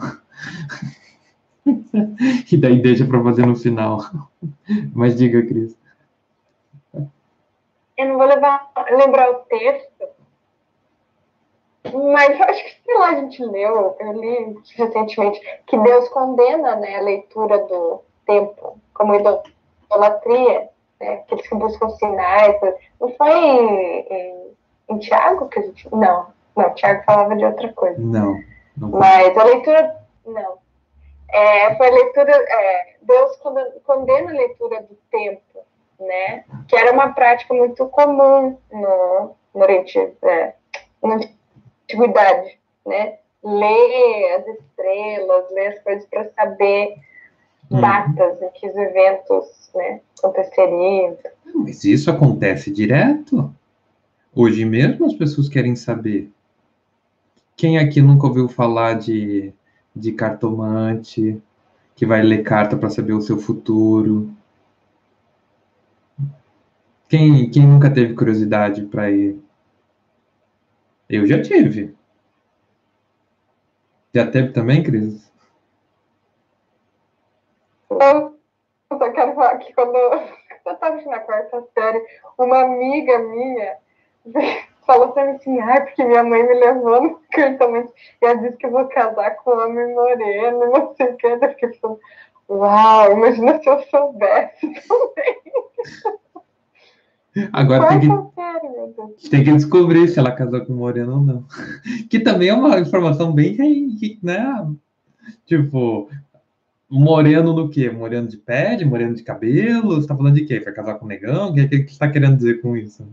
e 2.52 2.58
daí 2.58 2.82
deixa 2.82 3.06
para 3.06 3.24
fazer 3.24 3.46
no 3.46 3.56
final. 3.56 4.04
mas 4.94 5.16
diga, 5.16 5.46
Cris. 5.46 5.78
Eu 7.98 8.08
não 8.08 8.18
vou 8.18 8.26
levar, 8.26 8.72
lembrar 8.98 9.30
o 9.30 9.36
texto, 9.46 10.08
mas 11.84 12.40
eu 12.40 12.46
acho 12.46 12.64
que, 12.64 12.82
sei 12.86 12.98
lá, 12.98 13.10
a 13.10 13.16
gente 13.16 13.44
leu, 13.44 13.96
eu 14.00 14.12
li 14.14 14.58
recentemente, 14.76 15.42
que 15.66 15.78
Deus 15.78 16.08
condena 16.10 16.76
né, 16.76 16.98
a 16.98 17.02
leitura 17.02 17.58
do 17.60 18.02
tempo 18.26 18.78
como 18.94 19.16
idolatria, 19.16 20.70
né, 21.00 21.14
aqueles 21.14 21.48
que 21.48 21.56
buscam 21.56 21.90
sinais. 21.90 22.56
Não 23.00 23.10
foi 23.16 23.32
em, 23.32 24.00
em, 24.00 24.58
em 24.90 25.00
Tiago 25.00 25.48
que 25.50 25.60
a 25.60 25.62
gente. 25.64 25.88
Não, 25.92 26.28
não, 26.56 26.74
Tiago 26.76 27.04
falava 27.04 27.36
de 27.36 27.46
outra 27.46 27.74
coisa. 27.74 28.00
Não. 28.00 28.40
não 28.78 28.90
mas 28.92 29.36
a 29.38 29.44
leitura. 29.44 29.96
Não. 30.26 30.58
É, 31.30 31.76
foi 31.76 31.88
a 31.88 31.92
leitura. 31.92 32.32
É, 32.32 32.96
Deus 33.02 33.38
condena 33.84 34.32
a 34.32 34.36
leitura 34.36 34.84
do 34.84 34.96
tempo 35.10 35.42
né? 36.02 36.44
Que 36.68 36.76
era 36.76 36.92
uma 36.92 37.14
prática 37.14 37.54
muito 37.54 37.86
comum 37.88 38.58
no, 38.72 39.36
no 39.54 39.62
Oriente, 39.62 40.00
é, 40.24 40.54
na 41.02 41.20
antiguidade, 41.92 42.58
né? 42.86 43.16
Ler 43.44 44.36
as 44.38 44.48
estrelas, 44.48 45.52
ler 45.52 45.68
as 45.68 45.84
coisas 45.84 46.06
para 46.06 46.30
saber 46.32 46.96
uhum. 47.70 47.82
datas 47.82 48.42
em 48.42 48.50
que 48.52 48.68
os 48.68 48.76
eventos 48.76 49.72
né, 49.76 50.02
aconteceriam. 50.20 51.18
Mas 51.56 51.84
isso 51.84 52.10
acontece 52.10 52.72
direto. 52.72 53.54
Hoje 54.34 54.64
mesmo 54.64 55.06
as 55.06 55.14
pessoas 55.14 55.50
querem 55.50 55.76
saber. 55.76 56.32
Quem 57.56 57.78
aqui 57.78 58.02
nunca 58.02 58.28
ouviu 58.28 58.48
falar 58.48 58.94
de, 58.94 59.54
de 59.96 60.12
cartomante, 60.14 61.42
que 61.96 62.06
vai 62.06 62.22
ler 62.22 62.44
carta 62.44 62.78
para 62.78 62.90
saber 62.90 63.14
o 63.14 63.22
seu 63.22 63.38
futuro? 63.38 64.32
Quem, 67.10 67.50
quem 67.50 67.68
nunca 67.68 67.90
teve 67.90 68.14
curiosidade 68.14 68.84
para 68.84 69.12
ir? 69.12 69.38
Eu 71.12 71.28
já 71.28 71.42
tive. 71.42 71.94
Já 74.16 74.32
teve 74.32 74.54
também, 74.54 74.82
Cris? 74.82 75.30
Eu 77.90 78.40
só 78.98 79.12
quero 79.12 79.36
falar 79.36 79.58
que 79.58 79.74
quando 79.74 79.94
eu 79.94 80.24
estava 80.72 81.02
na 81.02 81.20
quarta 81.20 81.68
série, 81.74 82.02
uma 82.38 82.62
amiga 82.62 83.20
minha 83.20 83.78
falou 84.88 85.12
pra 85.12 85.26
mim 85.26 85.32
assim, 85.36 85.60
ai, 85.60 85.84
porque 85.84 86.02
minha 86.02 86.24
mãe 86.24 86.48
me 86.48 86.54
levou 86.54 87.04
no 87.04 87.22
cartamento 87.30 87.94
e 88.22 88.26
ela 88.26 88.36
disse 88.36 88.56
que 88.56 88.68
eu 88.68 88.72
vou 88.72 88.88
casar 88.88 89.32
com 89.32 89.52
um 89.52 89.66
homem 89.66 89.94
moreno, 89.94 90.72
não 90.72 90.96
sei 90.96 91.08
o 91.08 91.18
que. 91.18 91.28
Eu 91.28 91.40
fiquei 91.42 91.70
pensando, 91.72 92.00
uau, 92.50 93.12
imagina 93.12 93.60
se 93.62 93.68
eu 93.68 93.84
soubesse 93.84 94.82
também. 94.88 95.42
Agora 97.54 97.88
tem 97.88 98.00
que, 98.00 99.30
tem 99.30 99.44
que 99.44 99.52
descobrir 99.54 100.08
se 100.10 100.20
ela 100.20 100.32
casou 100.32 100.66
com 100.66 100.74
o 100.74 100.78
Moreno 100.78 101.14
ou 101.14 101.22
não. 101.22 101.46
Que 102.10 102.20
também 102.20 102.50
é 102.50 102.54
uma 102.54 102.80
informação 102.80 103.32
bem, 103.32 103.58
né? 104.22 104.68
Tipo, 105.46 106.10
moreno 106.90 107.54
no 107.54 107.70
quê? 107.70 107.90
Moreno 107.90 108.28
de 108.28 108.38
pele, 108.38 108.84
moreno 108.84 109.16
de 109.16 109.24
cabelo? 109.24 109.96
Você 109.96 110.08
tá 110.08 110.16
falando 110.16 110.36
de 110.36 110.46
quê? 110.46 110.60
Vai 110.60 110.74
casar 110.74 110.96
com 110.96 111.06
o 111.06 111.08
negão? 111.08 111.52
O 111.52 111.54
que, 111.54 111.68
que 111.68 111.94
você 111.94 112.00
tá 112.00 112.10
querendo 112.10 112.36
dizer 112.36 112.62
com 112.62 112.76
isso? 112.76 113.08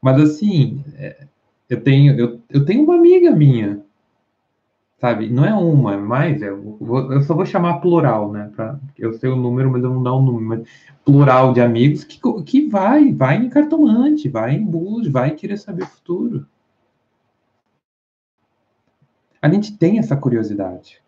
Mas 0.00 0.20
assim, 0.20 0.82
é, 0.96 1.26
eu 1.68 1.82
tenho, 1.82 2.18
eu, 2.18 2.40
eu 2.48 2.64
tenho 2.64 2.82
uma 2.82 2.96
amiga 2.96 3.30
minha 3.30 3.82
sabe? 5.02 5.28
Não 5.28 5.44
é 5.44 5.52
uma, 5.52 5.94
é 5.94 5.96
mais, 5.96 6.40
é, 6.42 6.48
eu 6.48 7.22
só 7.22 7.34
vou 7.34 7.44
chamar 7.44 7.80
plural, 7.80 8.30
né? 8.30 8.52
Pra, 8.54 8.78
eu 8.96 9.12
sei 9.14 9.28
o 9.28 9.34
número, 9.34 9.68
mas 9.68 9.82
eu 9.82 9.92
não 9.92 10.00
dou 10.00 10.20
o 10.20 10.22
número, 10.22 10.46
mas 10.46 10.68
plural 11.04 11.52
de 11.52 11.60
amigos 11.60 12.04
que, 12.04 12.20
que 12.44 12.68
vai, 12.68 13.12
vai 13.12 13.36
em 13.36 13.48
cartomante, 13.48 14.28
vai 14.28 14.54
em 14.54 14.64
bus, 14.64 15.08
vai 15.08 15.32
querer 15.32 15.56
saber 15.56 15.82
o 15.82 15.88
futuro. 15.88 16.46
A 19.42 19.50
gente 19.50 19.76
tem 19.76 19.98
essa 19.98 20.16
curiosidade. 20.16 21.02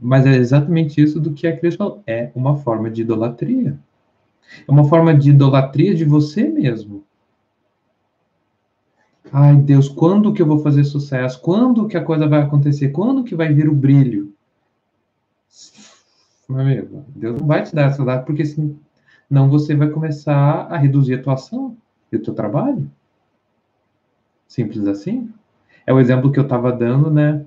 Mas 0.00 0.24
é 0.24 0.34
exatamente 0.36 0.98
isso 1.00 1.20
do 1.20 1.34
que 1.34 1.46
a 1.46 1.54
Cris 1.54 1.76
falou. 1.76 2.02
É 2.06 2.30
uma 2.34 2.56
forma 2.56 2.90
de 2.90 3.02
idolatria. 3.02 3.78
É 4.66 4.72
uma 4.72 4.84
forma 4.88 5.14
de 5.14 5.28
idolatria 5.28 5.94
de 5.94 6.06
você 6.06 6.48
mesmo. 6.48 7.04
Ai, 9.36 9.56
Deus, 9.56 9.88
quando 9.88 10.32
que 10.32 10.40
eu 10.40 10.46
vou 10.46 10.60
fazer 10.60 10.84
sucesso? 10.84 11.40
Quando 11.40 11.88
que 11.88 11.96
a 11.96 12.04
coisa 12.04 12.28
vai 12.28 12.40
acontecer? 12.40 12.90
Quando 12.90 13.24
que 13.24 13.34
vai 13.34 13.52
vir 13.52 13.68
o 13.68 13.74
brilho? 13.74 14.32
Meu 16.48 16.60
amigo, 16.60 17.04
Deus 17.08 17.40
não 17.40 17.44
vai 17.44 17.64
te 17.64 17.74
dar 17.74 17.86
essa 17.90 18.04
data, 18.04 18.24
porque 18.24 18.44
senão 18.44 19.50
você 19.50 19.74
vai 19.74 19.90
começar 19.90 20.68
a 20.70 20.76
reduzir 20.76 21.14
a 21.14 21.22
tua 21.22 21.34
ação 21.34 21.76
e 22.12 22.16
o 22.16 22.22
teu 22.22 22.32
trabalho. 22.32 22.88
Simples 24.46 24.86
assim. 24.86 25.28
É 25.84 25.92
o 25.92 25.98
exemplo 25.98 26.30
que 26.30 26.38
eu 26.38 26.44
estava 26.44 26.70
dando, 26.70 27.10
né? 27.10 27.44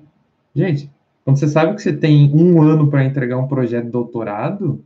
Gente, 0.54 0.92
quando 1.24 1.38
você 1.38 1.48
sabe 1.48 1.74
que 1.74 1.80
você 1.80 1.96
tem 1.96 2.30
um 2.34 2.60
ano 2.60 2.90
para 2.90 3.02
entregar 3.02 3.38
um 3.38 3.48
projeto 3.48 3.86
de 3.86 3.92
doutorado, 3.92 4.84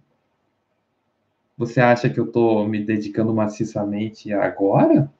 você 1.58 1.80
acha 1.80 2.08
que 2.08 2.20
eu 2.20 2.26
estou 2.26 2.64
me 2.68 2.78
dedicando 2.84 3.34
maciçamente 3.34 4.32
agora? 4.32 5.10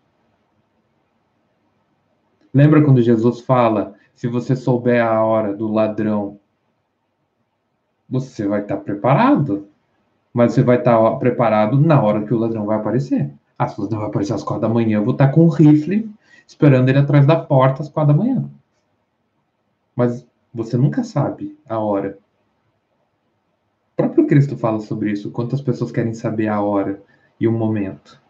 Lembra 2.52 2.82
quando 2.84 3.00
Jesus 3.00 3.40
fala: 3.40 3.94
se 4.14 4.28
você 4.28 4.54
souber 4.54 5.04
a 5.04 5.24
hora 5.24 5.54
do 5.54 5.68
ladrão, 5.68 6.38
você 8.08 8.46
vai 8.46 8.62
estar 8.62 8.76
preparado. 8.78 9.68
Mas 10.32 10.52
você 10.52 10.62
vai 10.62 10.78
estar 10.78 11.16
preparado 11.16 11.78
na 11.78 12.00
hora 12.02 12.24
que 12.24 12.32
o 12.32 12.38
ladrão 12.38 12.64
vai 12.64 12.78
aparecer. 12.78 13.30
Ah, 13.58 13.68
se 13.68 13.78
o 13.78 13.82
ladrão 13.82 14.00
vai 14.00 14.08
aparecer 14.08 14.32
às 14.32 14.42
quatro 14.42 14.62
da 14.62 14.68
manhã, 14.68 14.98
eu 14.98 15.04
vou 15.04 15.12
estar 15.12 15.28
com 15.28 15.44
um 15.44 15.48
rifle 15.48 16.10
esperando 16.46 16.88
ele 16.88 16.98
atrás 16.98 17.26
da 17.26 17.36
porta 17.36 17.82
às 17.82 17.88
quatro 17.88 18.14
da 18.14 18.18
manhã. 18.18 18.48
Mas 19.94 20.26
você 20.52 20.76
nunca 20.76 21.04
sabe 21.04 21.58
a 21.68 21.78
hora. 21.78 22.18
O 23.92 23.96
próprio 23.96 24.26
Cristo 24.26 24.56
fala 24.56 24.80
sobre 24.80 25.12
isso. 25.12 25.30
Quantas 25.30 25.60
pessoas 25.60 25.92
querem 25.92 26.14
saber 26.14 26.48
a 26.48 26.62
hora 26.62 27.02
e 27.38 27.46
o 27.46 27.52
momento? 27.52 28.21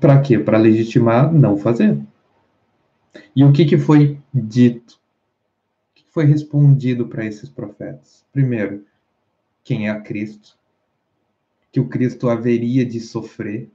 Para 0.00 0.20
quê? 0.20 0.38
Para 0.38 0.58
legitimar 0.58 1.32
não 1.32 1.56
fazer. 1.56 1.98
E 3.34 3.44
o 3.44 3.52
que, 3.52 3.64
que 3.64 3.78
foi 3.78 4.18
dito? 4.32 5.00
O 5.90 5.94
que 5.94 6.04
foi 6.08 6.24
respondido 6.24 7.06
para 7.06 7.24
esses 7.24 7.48
profetas? 7.48 8.24
Primeiro, 8.32 8.84
quem 9.64 9.88
é 9.88 10.00
Cristo? 10.00 10.58
Que 11.72 11.80
o 11.80 11.88
Cristo 11.88 12.28
haveria 12.28 12.84
de 12.84 13.00
sofrer 13.00 13.70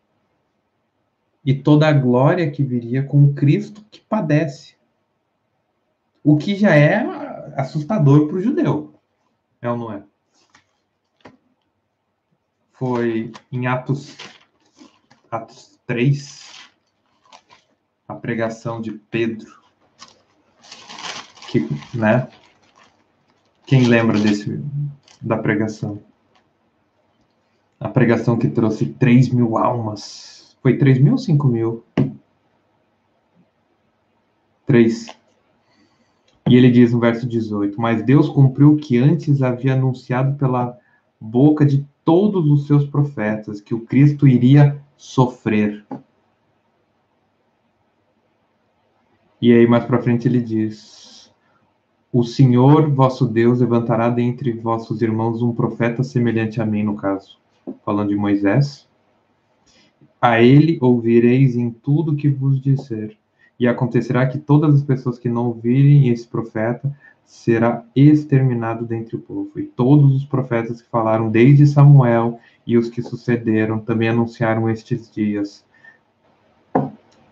e 1.46 1.54
toda 1.54 1.88
a 1.88 1.94
glória 1.94 2.50
que 2.50 2.64
viria 2.64 3.04
com 3.04 3.24
o 3.24 3.34
Cristo 3.34 3.86
que 3.92 4.02
padece. 4.02 4.76
O 6.24 6.38
que 6.38 6.56
já 6.56 6.76
é 6.76 7.06
assustador 7.56 8.28
para 8.28 8.38
o 8.38 8.42
judeu. 8.42 8.96
É 9.62 9.70
ou 9.70 9.78
não 9.78 9.94
é? 9.94 10.04
Foi 12.74 13.32
em 13.52 13.68
Atos, 13.68 14.18
Atos 15.32 15.75
3, 15.88 16.44
a 18.08 18.16
pregação 18.16 18.82
de 18.82 18.92
Pedro, 18.92 19.66
que, 21.48 21.68
né? 21.98 22.28
Quem 23.66 23.88
lembra 23.88 24.20
desse 24.20 24.62
da 25.22 25.38
pregação? 25.38 26.02
A 27.80 27.90
pregação 27.90 28.38
que 28.38 28.48
trouxe 28.48 28.88
3 28.88 29.30
mil 29.30 29.58
almas 29.58 30.58
Foi 30.62 30.78
3 30.78 31.00
mil 31.00 31.14
ou 31.14 31.18
5 31.18 31.48
mil? 31.48 31.84
3. 34.66 35.08
E 36.48 36.56
ele 36.56 36.70
diz 36.72 36.92
no 36.92 37.00
verso 37.00 37.28
18: 37.28 37.80
Mas 37.80 38.04
Deus 38.04 38.30
cumpriu 38.30 38.74
o 38.74 38.78
que 38.78 38.98
antes 38.98 39.42
havia 39.42 39.74
anunciado 39.74 40.38
pela 40.38 40.78
boca 41.20 41.66
de 41.66 41.88
todos 42.04 42.48
os 42.50 42.68
seus 42.68 42.86
profetas, 42.86 43.62
que 43.62 43.74
o 43.74 43.82
Cristo 43.82 44.28
iria 44.28 44.80
sofrer. 44.98 45.86
E 49.42 49.52
aí, 49.52 49.68
mais 49.68 49.86
para 49.86 50.02
frente, 50.02 50.28
ele 50.28 50.42
diz: 50.42 51.32
O 52.12 52.24
Senhor, 52.24 52.90
vosso 52.92 53.28
Deus, 53.28 53.60
levantará 53.60 54.10
dentre 54.10 54.52
vossos 54.54 55.02
irmãos 55.02 55.42
um 55.42 55.54
profeta 55.54 56.04
semelhante 56.04 56.62
a 56.62 56.66
mim, 56.66 56.84
no 56.84 56.96
caso, 56.96 57.38
falando 57.84 58.10
de 58.10 58.16
Moisés. 58.16 58.88
A 60.22 60.42
ele 60.42 60.80
ouvireis 60.82 61.56
em 61.56 61.70
tudo 61.70 62.16
que 62.16 62.30
vos 62.30 62.60
disser 62.60 63.18
e 63.60 63.68
acontecerá 63.68 64.28
que 64.28 64.38
todas 64.38 64.76
as 64.76 64.84
pessoas 64.84 65.20
que 65.20 65.30
não 65.30 65.48
ouvirem 65.48 66.10
esse 66.10 66.28
profeta 66.28 66.96
será 67.24 67.84
exterminado 67.96 68.86
dentre 68.86 69.16
o 69.16 69.20
povo. 69.20 69.52
E 69.58 69.64
todos 69.64 70.16
os 70.16 70.26
profetas 70.26 70.82
que 70.82 70.90
falaram 70.90 71.30
desde 71.30 71.66
Samuel 71.66 72.40
e 72.66 72.78
os 72.78 72.90
que 72.90 73.02
sucederam 73.02 73.80
também 73.80 74.10
anunciaram 74.10 74.70
estes 74.70 75.12
dias. 75.12 75.66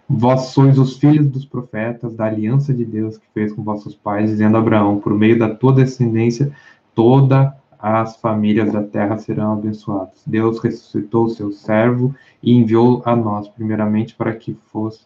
Vós 0.07 0.47
sois 0.47 0.77
os 0.77 0.97
filhos 0.97 1.27
dos 1.27 1.45
profetas, 1.45 2.13
da 2.13 2.25
aliança 2.25 2.73
de 2.73 2.86
Deus 2.86 3.17
que 3.17 3.25
fez 3.34 3.51
com 3.51 3.63
vossos 3.63 3.95
pais, 3.95 4.29
dizendo 4.29 4.57
a 4.57 4.59
Abraão: 4.59 4.99
por 4.99 5.13
meio 5.13 5.39
da 5.39 5.53
tua 5.53 5.73
descendência, 5.73 6.51
toda 6.93 7.55
as 7.79 8.15
famílias 8.17 8.71
da 8.71 8.84
terra 8.84 9.17
serão 9.17 9.53
abençoadas. 9.53 10.21
Deus 10.25 10.59
ressuscitou 10.59 11.25
o 11.25 11.29
seu 11.29 11.51
servo 11.51 12.15
e 12.41 12.53
enviou 12.53 13.01
a 13.05 13.15
nós, 13.15 13.47
primeiramente, 13.49 14.15
para 14.15 14.34
que 14.34 14.57
fosse 14.71 15.01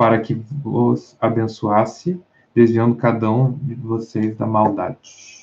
para 0.00 0.18
que 0.18 0.32
vos 0.32 1.14
abençoasse, 1.20 2.18
desviando 2.54 2.94
cada 2.94 3.30
um 3.30 3.52
de 3.52 3.74
vocês 3.74 4.34
da 4.34 4.46
maldade. 4.46 5.39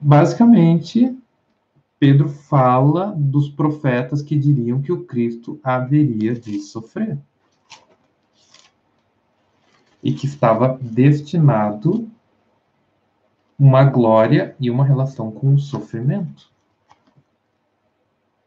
Basicamente, 0.00 1.16
Pedro 1.98 2.28
fala 2.28 3.14
dos 3.16 3.48
profetas 3.48 4.22
que 4.22 4.38
diriam 4.38 4.80
que 4.80 4.90
o 4.90 5.04
Cristo 5.04 5.60
haveria 5.62 6.34
de 6.34 6.58
sofrer. 6.60 7.18
E 10.02 10.12
que 10.12 10.24
estava 10.24 10.78
destinado 10.80 12.08
uma 13.58 13.84
glória 13.84 14.56
e 14.58 14.70
uma 14.70 14.84
relação 14.84 15.30
com 15.30 15.52
o 15.52 15.58
sofrimento. 15.58 16.50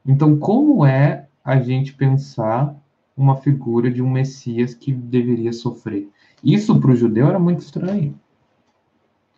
Então, 0.03 0.39
como 0.39 0.83
é 0.83 1.27
a 1.43 1.59
gente 1.59 1.93
pensar 1.93 2.75
uma 3.15 3.37
figura 3.37 3.91
de 3.91 4.01
um 4.01 4.09
Messias 4.09 4.73
que 4.73 4.91
deveria 4.91 5.53
sofrer. 5.53 6.09
Isso 6.43 6.79
para 6.79 6.91
o 6.91 6.95
judeu 6.95 7.27
era 7.27 7.37
muito 7.37 7.59
estranho. 7.59 8.19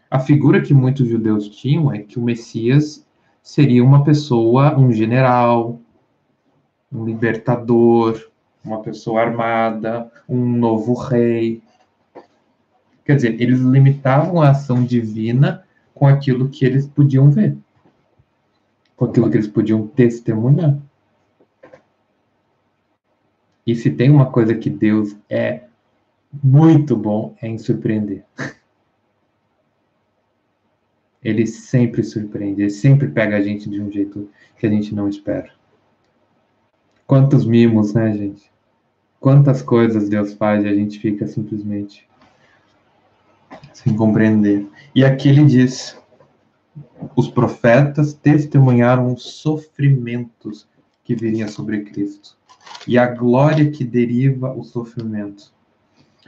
A 0.10 0.20
figura 0.20 0.62
que 0.62 0.74
muitos 0.74 1.08
judeus 1.08 1.50
tinham 1.50 1.92
é 1.92 2.00
que 2.00 2.20
o 2.20 2.22
Messias 2.22 3.06
seria 3.42 3.84
uma 3.84 4.04
pessoa, 4.04 4.78
um 4.78 4.92
general, 4.92 5.80
um 6.92 7.06
libertador, 7.06 8.30
uma 8.64 8.82
pessoa 8.82 9.22
armada, 9.22 10.12
um 10.28 10.58
novo 10.58 10.94
rei. 10.94 11.62
Quer 13.04 13.16
dizer, 13.16 13.42
eles 13.42 13.60
limitavam 13.60 14.42
a 14.42 14.50
ação 14.50 14.84
divina 14.84 15.64
com 15.94 16.08
aquilo 16.08 16.50
que 16.50 16.66
eles 16.66 16.88
podiam 16.88 17.30
ver, 17.30 17.58
com 18.96 19.06
aquilo 19.06 19.30
que 19.30 19.38
eles 19.38 19.48
podiam 19.48 19.88
testemunhar. 19.88 20.78
E 23.66 23.76
se 23.76 23.90
tem 23.90 24.10
uma 24.10 24.32
coisa 24.32 24.54
que 24.56 24.70
Deus 24.70 25.16
é 25.30 25.64
muito 26.44 26.96
bom, 26.96 27.36
é 27.42 27.48
em 27.48 27.58
surpreender. 27.58 28.24
Ele 31.26 31.48
sempre 31.48 32.04
surpreende, 32.04 32.62
ele 32.62 32.70
sempre 32.70 33.08
pega 33.08 33.38
a 33.38 33.42
gente 33.42 33.68
de 33.68 33.82
um 33.82 33.92
jeito 33.92 34.30
que 34.60 34.68
a 34.68 34.70
gente 34.70 34.94
não 34.94 35.10
espera. 35.10 35.50
Quantos 37.08 37.48
mimos, 37.48 37.96
né, 37.96 38.14
gente? 38.14 38.52
Quantas 39.20 39.64
coisas 39.64 40.08
Deus 40.08 40.34
faz 40.34 40.64
e 40.64 40.68
a 40.68 40.74
gente 40.74 41.00
fica 41.00 41.26
simplesmente 41.26 42.08
sem 43.74 43.96
compreender. 43.96 44.68
E 44.94 45.04
aqui 45.04 45.28
ele 45.28 45.46
diz: 45.46 46.00
os 47.16 47.28
profetas 47.28 48.14
testemunharam 48.14 49.12
os 49.12 49.24
sofrimentos 49.24 50.68
que 51.04 51.16
viriam 51.16 51.48
sobre 51.48 51.86
Cristo 51.86 52.38
e 52.88 53.00
a 53.00 53.08
glória 53.08 53.72
que 53.72 53.84
deriva 53.84 54.54
o 54.54 54.64
sofrimento. 54.64 55.52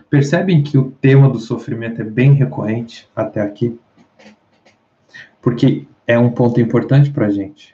Percebem 0.09 0.63
que 0.63 0.75
o 0.75 0.89
tema 0.89 1.29
do 1.29 1.39
sofrimento 1.39 2.01
é 2.01 2.05
bem 2.05 2.33
recorrente 2.33 3.07
até 3.15 3.41
aqui? 3.41 3.77
Porque 5.47 5.87
é 6.05 6.19
um 6.19 6.29
ponto 6.29 6.59
importante 6.59 7.09
para 7.09 7.27
a 7.27 7.29
gente 7.29 7.73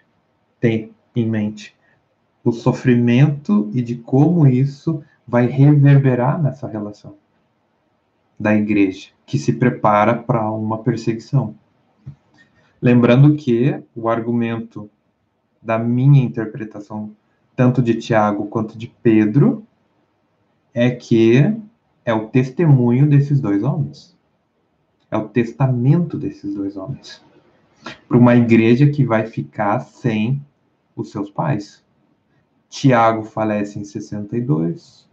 ter 0.60 0.94
em 1.16 1.28
mente 1.28 1.76
o 2.44 2.52
sofrimento 2.52 3.68
e 3.74 3.82
de 3.82 3.96
como 3.96 4.46
isso 4.46 5.04
vai 5.28 5.48
reverberar 5.48 6.40
nessa 6.40 6.68
relação 6.68 7.16
da 8.40 8.54
igreja, 8.54 9.10
que 9.26 9.40
se 9.40 9.54
prepara 9.54 10.14
para 10.14 10.52
uma 10.52 10.84
perseguição. 10.84 11.56
Lembrando 12.80 13.36
que 13.36 13.84
o 13.96 14.08
argumento 14.08 14.88
da 15.60 15.80
minha 15.80 16.24
interpretação 16.24 17.16
tanto 17.56 17.82
de 17.82 17.96
Tiago 17.96 18.46
quanto 18.50 18.78
de 18.78 18.86
Pedro, 19.02 19.66
é 20.76 20.92
que 20.92 21.52
é 22.06 22.14
o 22.14 22.28
testemunho 22.28 23.10
desses 23.10 23.40
dois 23.40 23.64
homens. 23.64 24.16
É 25.10 25.18
o 25.18 25.28
testamento 25.28 26.20
desses 26.20 26.54
dois 26.54 26.78
homens. 26.78 27.24
Para 28.08 28.18
uma 28.18 28.36
igreja 28.36 28.90
que 28.90 29.06
vai 29.06 29.26
ficar 29.26 29.80
sem 29.80 30.42
os 30.96 31.12
seus 31.12 31.30
pais. 31.30 31.84
Tiago 32.70 33.24
falece 33.24 33.80
em 33.80 33.84
62. 33.84 35.08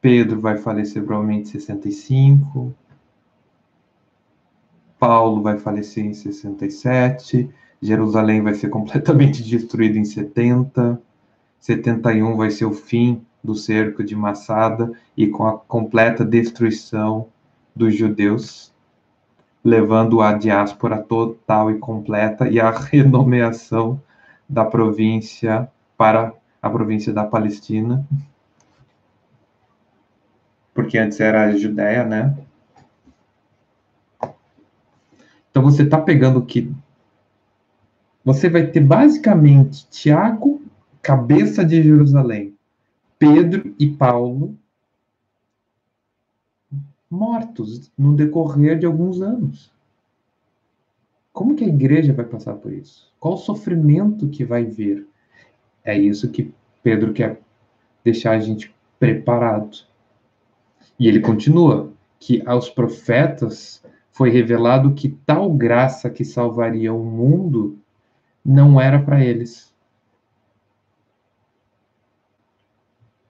Pedro 0.00 0.40
vai 0.40 0.56
falecer 0.56 1.02
provavelmente 1.04 1.48
em 1.48 1.60
65. 1.60 2.74
Paulo 4.98 5.42
vai 5.42 5.58
falecer 5.58 6.04
em 6.04 6.14
67. 6.14 7.48
Jerusalém 7.80 8.40
vai 8.40 8.54
ser 8.54 8.68
completamente 8.70 9.42
destruída 9.42 9.98
em 9.98 10.04
70. 10.04 11.00
71 11.58 12.36
vai 12.36 12.50
ser 12.50 12.64
o 12.64 12.72
fim 12.72 13.24
do 13.42 13.54
cerco 13.54 14.04
de 14.04 14.14
Massada 14.14 14.92
e 15.16 15.26
com 15.26 15.46
a 15.46 15.58
completa 15.58 16.24
destruição 16.24 17.28
dos 17.74 17.94
judeus, 17.96 18.71
levando 19.64 20.20
a 20.20 20.32
diáspora 20.32 20.98
total 20.98 21.70
e 21.70 21.78
completa 21.78 22.48
e 22.48 22.60
a 22.60 22.70
renomeação 22.74 24.00
da 24.48 24.64
província 24.64 25.70
para 25.96 26.32
a 26.60 26.68
província 26.68 27.12
da 27.12 27.24
Palestina, 27.24 28.06
porque 30.74 30.98
antes 30.98 31.18
era 31.20 31.44
a 31.44 31.56
Judéia, 31.56 32.04
né? 32.04 32.36
Então 35.50 35.62
você 35.62 35.82
está 35.82 36.00
pegando 36.00 36.44
que 36.44 36.72
você 38.24 38.48
vai 38.48 38.66
ter 38.66 38.80
basicamente 38.80 39.86
Tiago, 39.90 40.62
cabeça 41.02 41.64
de 41.64 41.82
Jerusalém, 41.82 42.56
Pedro 43.18 43.74
e 43.78 43.88
Paulo 43.88 44.56
mortos 47.12 47.92
no 47.96 48.14
decorrer 48.14 48.78
de 48.78 48.86
alguns 48.86 49.20
anos. 49.20 49.70
Como 51.30 51.54
que 51.54 51.62
a 51.62 51.68
igreja 51.68 52.14
vai 52.14 52.24
passar 52.24 52.54
por 52.54 52.72
isso? 52.72 53.12
Qual 53.20 53.34
o 53.34 53.38
sofrimento 53.38 54.30
que 54.30 54.46
vai 54.46 54.64
vir? 54.64 55.06
É 55.84 55.96
isso 55.96 56.30
que 56.30 56.54
Pedro 56.82 57.12
quer 57.12 57.38
deixar 58.02 58.32
a 58.32 58.40
gente 58.40 58.74
preparado. 58.98 59.84
E 60.98 61.06
ele 61.06 61.20
continua 61.20 61.92
que 62.18 62.42
aos 62.46 62.70
profetas 62.70 63.84
foi 64.10 64.30
revelado 64.30 64.94
que 64.94 65.10
tal 65.10 65.52
graça 65.52 66.08
que 66.08 66.24
salvaria 66.24 66.94
o 66.94 67.04
mundo 67.04 67.78
não 68.42 68.80
era 68.80 68.98
para 69.00 69.22
eles, 69.22 69.72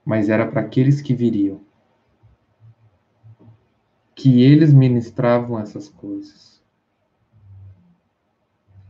mas 0.05 0.29
era 0.29 0.47
para 0.47 0.61
aqueles 0.61 1.01
que 1.01 1.13
viriam. 1.13 1.59
Que 4.23 4.41
eles 4.41 4.73
ministravam 4.73 5.59
essas 5.59 5.89
coisas. 5.89 6.61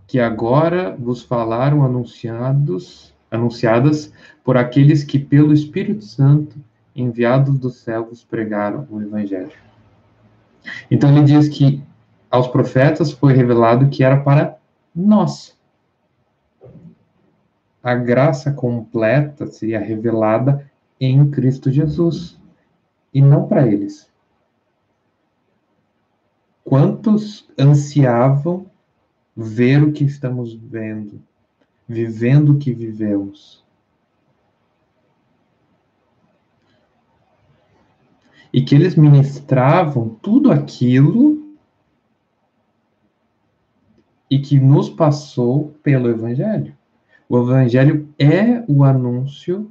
Que 0.06 0.20
agora 0.20 0.96
vos 0.96 1.24
falaram 1.24 1.84
anunciados, 1.84 3.14
anunciadas 3.32 4.14
por 4.44 4.58
aqueles 4.58 5.04
que 5.04 5.18
pelo 5.18 5.54
Espírito 5.54 6.04
Santo, 6.04 6.56
enviados 6.96 7.58
do 7.58 7.72
céu, 7.72 8.06
vos 8.06 8.24
pregaram 8.24 8.88
o 8.92 9.02
evangelho. 9.02 9.52
Então 10.92 11.10
ele 11.10 11.26
diz 11.26 11.50
que 11.50 11.82
aos 12.30 12.48
profetas 12.48 13.12
foi 13.12 13.34
revelado 13.34 13.90
que 13.90 14.04
era 14.04 14.22
para 14.22 14.58
nós 14.96 15.58
a 17.84 17.94
graça 17.96 18.50
completa 18.50 19.46
seria 19.46 19.80
revelada 19.80 20.72
em 20.98 21.30
Cristo 21.30 21.70
Jesus 21.70 22.40
e 23.14 23.22
não 23.22 23.46
para 23.46 23.68
eles. 23.68 24.10
Quantos 26.64 27.48
ansiavam 27.60 28.66
ver 29.36 29.84
o 29.84 29.92
que 29.92 30.04
estamos 30.04 30.54
vendo, 30.54 31.22
vivendo 31.88 32.54
o 32.54 32.58
que 32.58 32.72
vivemos? 32.72 33.64
E 38.52 38.62
que 38.62 38.76
eles 38.76 38.96
ministravam 38.96 40.10
tudo 40.22 40.52
aquilo 40.52 41.44
e 44.30 44.40
que 44.40 44.60
nos 44.60 44.90
passou 44.90 45.76
pelo 45.84 46.10
Evangelho. 46.10 46.76
O 47.28 47.40
Evangelho 47.40 48.08
é 48.18 48.64
o 48.68 48.84
anúncio 48.84 49.70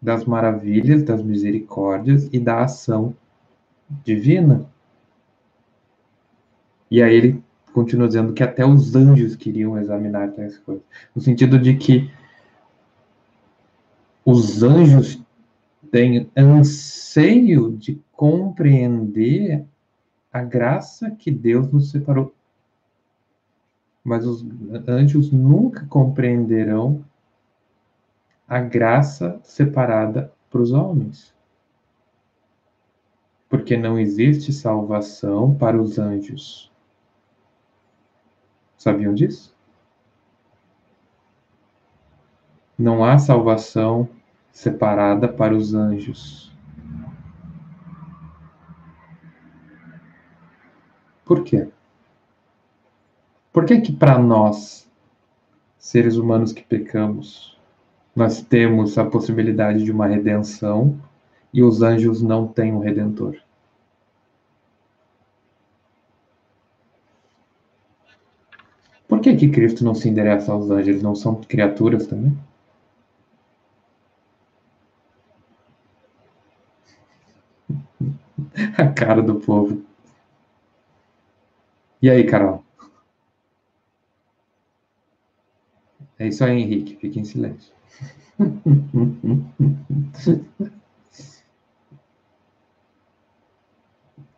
das 0.00 0.24
maravilhas, 0.24 1.02
das 1.02 1.22
misericórdias 1.22 2.28
e 2.32 2.38
da 2.38 2.62
ação 2.62 3.14
divina. 4.04 4.68
E 6.90 7.02
aí 7.02 7.14
ele 7.14 7.44
continua 7.72 8.08
dizendo 8.08 8.32
que 8.32 8.42
até 8.42 8.66
os 8.66 8.96
anjos 8.96 9.36
queriam 9.36 9.78
examinar 9.78 10.32
tais 10.32 10.58
coisas. 10.58 10.82
No 11.14 11.22
sentido 11.22 11.58
de 11.58 11.76
que 11.76 12.10
os 14.24 14.62
anjos 14.62 15.22
têm 15.90 16.30
anseio 16.36 17.72
de 17.76 18.00
compreender 18.12 19.64
a 20.32 20.42
graça 20.42 21.10
que 21.10 21.30
Deus 21.30 21.70
nos 21.70 21.90
separou. 21.90 22.34
Mas 24.02 24.26
os 24.26 24.44
anjos 24.86 25.30
nunca 25.30 25.84
compreenderão 25.86 27.04
a 28.48 28.60
graça 28.60 29.40
separada 29.42 30.32
para 30.50 30.60
os 30.60 30.72
homens. 30.72 31.34
Porque 33.48 33.76
não 33.76 33.98
existe 33.98 34.52
salvação 34.52 35.54
para 35.54 35.80
os 35.80 35.98
anjos. 35.98 36.69
Sabiam 38.80 39.12
disso? 39.12 39.54
Não 42.78 43.04
há 43.04 43.18
salvação 43.18 44.08
separada 44.50 45.28
para 45.28 45.54
os 45.54 45.74
anjos. 45.74 46.50
Por 51.26 51.44
quê? 51.44 51.68
Por 53.52 53.66
que 53.66 53.82
que 53.82 53.92
para 53.92 54.18
nós, 54.18 54.90
seres 55.76 56.16
humanos 56.16 56.50
que 56.50 56.62
pecamos, 56.62 57.60
nós 58.16 58.40
temos 58.40 58.96
a 58.96 59.04
possibilidade 59.04 59.84
de 59.84 59.92
uma 59.92 60.06
redenção 60.06 60.98
e 61.52 61.62
os 61.62 61.82
anjos 61.82 62.22
não 62.22 62.48
têm 62.48 62.72
um 62.72 62.80
redentor? 62.80 63.36
Por 69.20 69.24
que, 69.24 69.36
que 69.36 69.50
Cristo 69.50 69.84
não 69.84 69.94
se 69.94 70.08
endereça 70.08 70.50
aos 70.50 70.70
anjos? 70.70 70.88
Eles 70.88 71.02
não 71.02 71.14
são 71.14 71.34
criaturas 71.34 72.06
também? 72.06 72.34
A 78.78 78.88
cara 78.88 79.22
do 79.22 79.36
povo. 79.36 79.82
E 82.02 82.10
aí, 82.10 82.24
Carol? 82.24 82.64
É 86.20 86.28
isso 86.28 86.44
aí, 86.44 86.60
Henrique. 86.62 86.94
Fique 86.96 87.18
em 87.18 87.24
silêncio. 87.24 87.72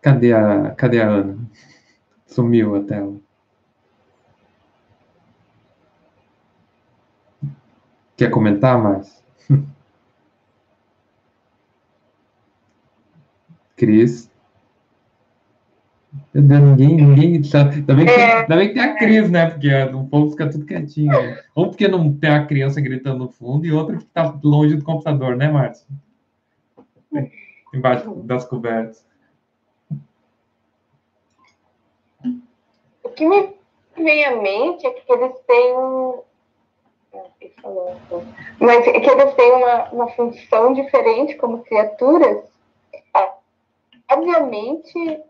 Cadê 0.05 0.30
a, 0.35 0.74
cadê 0.80 0.99
a 1.01 1.09
Ana? 1.09 1.37
Sumiu 2.26 2.76
a 2.76 2.85
tela. 2.85 3.22
Quer 8.23 8.31
comentar 8.31 8.81
mais? 8.81 9.20
Cris. 13.77 14.31
Ninguém, 16.33 16.95
ninguém. 16.95 17.43
Também, 17.85 18.09
é, 18.09 18.45
também 18.45 18.73
tem 18.73 18.81
a 18.81 18.97
Cris, 18.97 19.29
né? 19.29 19.51
Porque 19.51 19.68
o 19.93 20.07
povo 20.07 20.31
fica 20.31 20.49
tudo 20.49 20.64
quietinho. 20.64 21.11
Né? 21.11 21.43
Ou 21.53 21.70
porque 21.70 21.89
não 21.89 22.16
tem 22.16 22.31
a 22.31 22.47
criança 22.47 22.81
gritando 22.81 23.18
no 23.18 23.29
fundo, 23.29 23.66
e 23.66 23.73
outra 23.73 23.97
que 23.97 24.05
está 24.05 24.39
longe 24.45 24.77
do 24.77 24.85
computador, 24.85 25.35
né, 25.35 25.51
Márcio? 25.51 25.89
Embaixo 27.75 28.09
das 28.23 28.45
cobertas. 28.45 29.05
O 33.03 33.09
que 33.09 33.27
me 33.27 33.53
vem 33.97 34.25
à 34.27 34.41
mente 34.41 34.87
é 34.87 34.93
que 34.93 35.12
eles 35.12 35.41
têm 35.41 35.75
mas 38.59 38.85
que 38.85 38.91
eles 38.91 39.35
têm 39.35 39.53
uma, 39.53 39.91
uma 39.91 40.09
função 40.09 40.73
diferente 40.73 41.35
como 41.37 41.63
criaturas, 41.65 42.45
obviamente, 44.11 45.23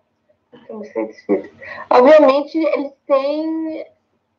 obviamente 1.91 2.59
eles 2.59 2.93
têm 3.07 3.87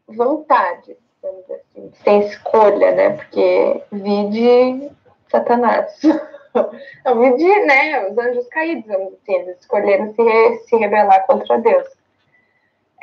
vontade, 0.08 0.98
assim, 1.24 1.92
têm 2.04 2.20
escolha, 2.28 2.92
né? 2.92 3.10
Porque 3.18 3.84
vide 3.92 4.92
Satanás. 5.30 6.00
Não, 7.04 7.20
vide, 7.20 7.66
né? 7.66 8.08
Os 8.10 8.18
anjos 8.18 8.48
caídos, 8.50 8.86
vamos 8.86 9.18
dizer, 9.20 9.42
eles 9.42 9.60
escolheram 9.60 10.14
se, 10.14 10.58
se 10.68 10.76
rebelar 10.76 11.26
contra 11.26 11.58
Deus. 11.58 11.88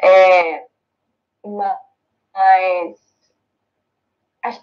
É, 0.02 0.64
mas 1.44 3.09
acho 4.42 4.60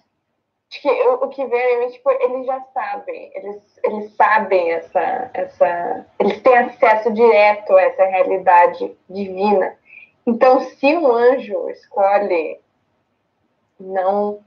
que 0.70 0.90
o, 0.90 1.28
que 1.30 1.46
vem 1.46 1.84
é 1.84 1.90
tipo, 1.90 2.12
eles 2.12 2.46
já 2.46 2.62
sabem, 2.74 3.32
eles, 3.36 3.80
eles 3.84 4.16
sabem 4.16 4.72
essa, 4.72 5.32
essa. 5.34 6.06
Eles 6.20 6.42
têm 6.42 6.58
acesso 6.58 7.12
direto 7.14 7.76
a 7.76 7.82
essa 7.82 8.04
realidade 8.06 8.98
divina. 9.10 9.78
Então, 10.26 10.60
se 10.60 10.98
um 10.98 11.08
anjo 11.08 11.70
escolhe 11.70 12.60
não 13.80 14.44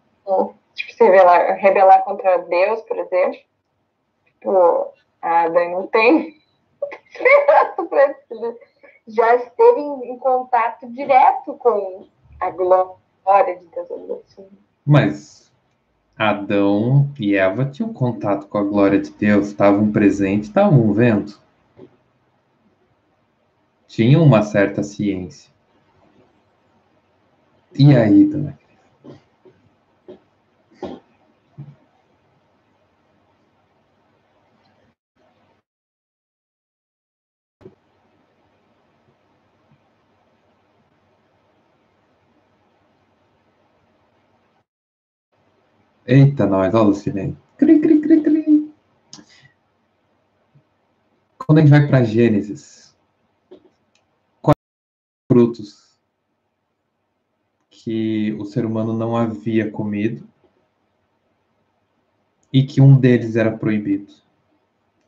tipo, 0.75 0.93
se 0.93 1.05
rebelar, 1.05 1.57
rebelar 1.57 2.05
contra 2.05 2.39
Deus, 2.39 2.83
por 2.83 2.99
exemplo, 2.99 3.39
tipo, 4.25 4.93
a 5.23 5.43
Adão 5.43 5.71
não 5.71 5.87
tem 5.87 6.39
esperança 7.09 7.85
para 7.85 8.15
já 9.07 9.35
esteve 9.37 9.81
em, 9.81 10.13
em, 10.13 10.19
contato 10.19 10.89
direto 10.89 11.55
com 11.55 12.07
a 12.39 12.51
glória 12.51 13.57
de 13.57 13.67
Deus. 13.67 14.23
Assim. 14.25 14.49
Mas 14.85 15.51
Adão 16.17 17.11
e 17.19 17.35
Eva 17.35 17.65
tinham 17.65 17.93
contato 17.93 18.47
com 18.47 18.59
a 18.59 18.63
glória 18.63 19.01
de 19.01 19.11
Deus, 19.11 19.49
estavam 19.49 19.91
presentes, 19.91 20.49
estavam 20.49 20.93
vendo. 20.93 21.35
Tinham 23.89 24.23
uma 24.23 24.43
certa 24.43 24.83
ciência. 24.83 25.51
E 27.75 27.97
aí, 27.97 28.27
dona 28.27 28.60
Eita, 46.07 46.47
nós, 46.47 46.75
olha 46.75 46.89
o 46.89 46.95
silêncio. 46.95 47.39
Cri, 47.57 47.79
cri, 47.81 48.01
cri, 48.01 48.23
cri. 48.23 48.73
Quando 51.39 51.59
a 51.59 51.61
gente 51.61 51.71
vai 51.71 51.87
para 51.87 52.05
Gênesis, 52.05 52.97
quais 54.41 54.57
frutos 55.31 55.99
que 57.69 58.33
o 58.39 58.45
ser 58.45 58.65
humano 58.65 58.97
não 58.97 59.17
havia 59.17 59.71
comido 59.71 60.27
e 62.53 62.63
que 62.63 62.81
um 62.81 62.99
deles 62.99 63.37
era 63.37 63.57
proibido? 63.57 64.13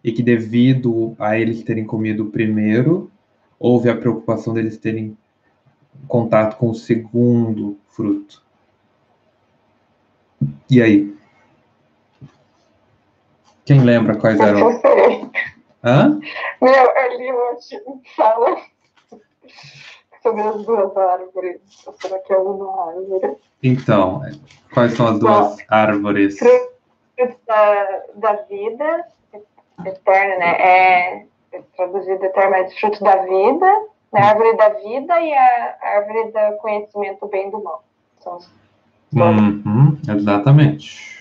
E 0.04 0.12
que 0.12 0.22
devido 0.22 1.14
a 1.18 1.38
eles 1.38 1.62
terem 1.62 1.86
comido 1.86 2.24
o 2.24 2.30
primeiro, 2.30 3.10
houve 3.58 3.88
a 3.88 3.96
preocupação 3.96 4.52
deles 4.52 4.76
terem 4.76 5.16
contato 6.08 6.58
com 6.58 6.70
o 6.70 6.74
segundo 6.74 7.78
fruto. 7.86 8.42
E 10.70 10.82
aí? 10.82 11.16
Quem 13.64 13.80
lembra 13.80 14.16
quais 14.16 14.38
eram? 14.40 14.70
Eu 14.70 14.80
sei. 14.80 15.30
Hã? 15.84 16.20
Meu, 16.60 16.98
ali 16.98 17.32
hoje 17.32 17.80
fala. 18.16 18.56
sobre 20.22 20.42
as 20.42 20.64
duas 20.64 20.96
árvores? 20.96 21.60
Será 22.00 22.18
que 22.20 22.32
é 22.32 22.38
uma 22.38 22.88
árvore? 22.88 23.36
Então, 23.62 24.22
quais 24.72 24.94
são 24.94 25.08
as 25.08 25.18
duas 25.18 25.48
Bom, 25.48 25.56
árvores? 25.68 26.36
Da, 27.46 28.02
da 28.14 28.32
vida 28.48 29.06
eterna, 29.84 30.36
né? 30.38 30.56
É, 30.58 31.26
é 31.52 31.62
traduzido 31.76 32.24
eternamente 32.24 32.80
fruto 32.80 33.02
da 33.04 33.16
vida, 33.16 33.66
né? 34.12 34.20
a 34.20 34.28
árvore 34.30 34.56
da 34.56 34.68
vida 34.70 35.20
e 35.20 35.32
a 35.32 35.76
árvore 35.82 36.32
do 36.32 36.56
conhecimento 36.58 37.26
bem 37.28 37.50
do 37.50 37.62
mal. 37.62 37.84
São 38.20 38.38
uhum, 39.14 39.91
exatamente. 40.08 41.12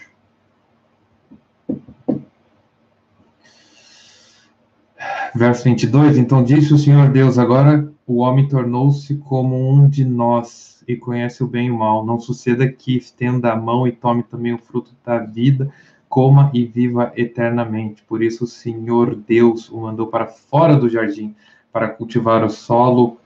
Verso 5.34 5.64
22, 5.64 6.18
então 6.18 6.44
disse 6.44 6.74
o 6.74 6.78
Senhor 6.78 7.10
Deus, 7.10 7.38
agora 7.38 7.90
o 8.06 8.18
homem 8.18 8.48
tornou-se 8.50 9.16
como 9.16 9.56
um 9.72 9.88
de 9.88 10.04
nós 10.04 10.84
e 10.86 10.98
conhece 10.98 11.42
o 11.42 11.48
bem 11.48 11.68
e 11.68 11.72
o 11.72 11.78
mal. 11.78 12.06
Não 12.06 12.20
suceda 12.20 12.70
que 12.70 12.98
estenda 12.98 13.54
a 13.54 13.56
mão 13.56 13.88
e 13.88 13.94
tome 13.94 14.24
também 14.24 14.54
o 14.54 14.58
fruto 14.58 14.94
da 15.06 15.20
vida, 15.20 15.72
coma 16.10 16.52
e 16.54 16.66
viva 16.66 17.14
eternamente. 17.16 18.04
Por 18.04 18.22
isso 18.22 18.44
o 18.44 18.48
Senhor 18.48 19.16
Deus 19.16 19.70
o 19.70 19.80
mandou 19.80 20.08
para 20.08 20.28
fora 20.28 20.76
do 20.76 20.90
jardim, 20.90 21.34
para 21.72 21.88
cultivar 21.88 22.44
o 22.44 22.50
solo 22.50 23.18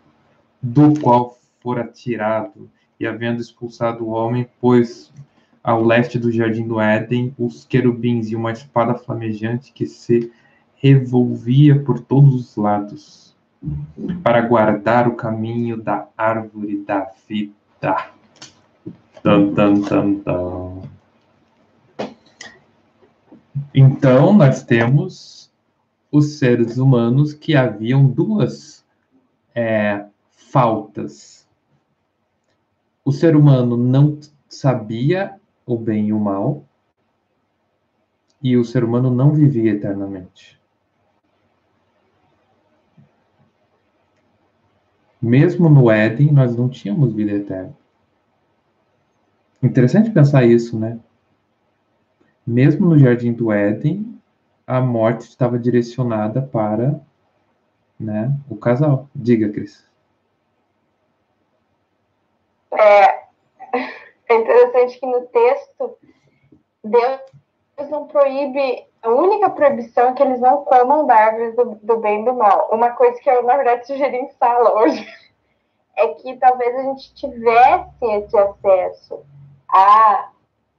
do 0.62 0.94
qual 1.00 1.36
fora 1.60 1.88
tirado. 1.88 2.70
E 3.00 3.08
havendo 3.08 3.42
expulsado 3.42 4.06
o 4.06 4.10
homem, 4.10 4.48
pôs 4.62 5.12
ao 5.66 5.84
leste 5.84 6.20
do 6.20 6.32
jardim 6.32 6.68
do 6.68 6.80
Éden 6.80 7.34
os 7.40 7.66
querubins 7.66 8.30
e 8.30 8.36
uma 8.36 8.52
espada 8.52 8.94
flamejante 8.94 9.74
que 9.74 9.88
se 9.88 10.32
revolvia 10.76 11.82
por 11.82 12.00
todos 12.00 12.36
os 12.36 12.56
lados, 12.56 13.36
para 14.22 14.42
guardar 14.42 15.08
o 15.08 15.16
caminho 15.16 15.76
da 15.76 16.08
árvore 16.16 16.84
da 16.86 17.10
vida. 17.28 18.12
Então, 23.74 24.34
nós 24.34 24.64
temos 24.64 25.52
os 26.12 26.38
seres 26.38 26.78
humanos 26.78 27.34
que 27.34 27.56
haviam 27.56 28.06
duas 28.06 28.86
é, 29.56 30.06
faltas. 30.30 31.48
O 33.04 33.12
ser 33.12 33.36
humano 33.36 33.76
não 33.76 34.20
sabia 34.48 35.40
o 35.66 35.78
bem 35.78 36.08
e 36.08 36.14
o 36.14 36.20
mal, 36.20 36.64
e 38.42 38.56
o 38.56 38.64
ser 38.64 38.84
humano 38.84 39.10
não 39.10 39.34
vivia 39.34 39.72
eternamente. 39.72 40.62
Mesmo 45.22 45.68
no 45.68 45.90
Éden, 45.90 46.32
nós 46.32 46.56
não 46.56 46.70
tínhamos 46.70 47.12
vida 47.14 47.32
eterna. 47.32 47.76
Interessante 49.64 50.12
pensar 50.12 50.46
isso, 50.46 50.78
né? 50.78 51.00
Mesmo 52.46 52.86
no 52.88 53.00
jardim 53.00 53.34
do 53.34 53.52
Éden, 53.52 54.22
a 54.68 54.80
morte 54.80 55.22
estava 55.22 55.58
direcionada 55.58 56.42
para 56.42 57.02
né, 58.00 58.38
o 58.48 58.56
casal. 58.56 59.10
Diga, 59.16 59.50
Cris. 59.50 59.84
É, 62.72 63.15
é 64.30 64.36
interessante 64.36 65.00
que 65.00 65.06
no 65.06 65.22
texto, 65.28 65.98
Deus 66.84 67.22
não 67.90 68.08
proíbe, 68.08 68.88
a 69.02 69.10
única 69.10 69.50
proibição 69.50 70.10
é 70.10 70.14
que 70.14 70.24
eles 70.24 70.40
não 70.40 70.64
comam 70.64 71.06
da 71.06 71.16
árvore 71.16 71.52
do, 71.52 71.76
do 71.76 71.98
bem 71.98 72.22
e 72.22 72.26
do 72.26 72.34
mal. 72.34 72.70
Uma 72.72 72.92
coisa 72.92 73.20
que 73.20 73.30
eu, 73.30 73.44
na 73.44 73.56
verdade, 73.56 73.86
sugeri 73.86 74.18
em 74.18 74.30
sala 74.32 74.82
hoje 74.82 75.06
é 75.96 76.08
que 76.16 76.36
talvez 76.38 76.76
a 76.76 76.84
gente 76.84 77.14
tivesse 77.14 78.06
esse 78.06 78.38
acesso 78.38 79.24
à 79.70 80.30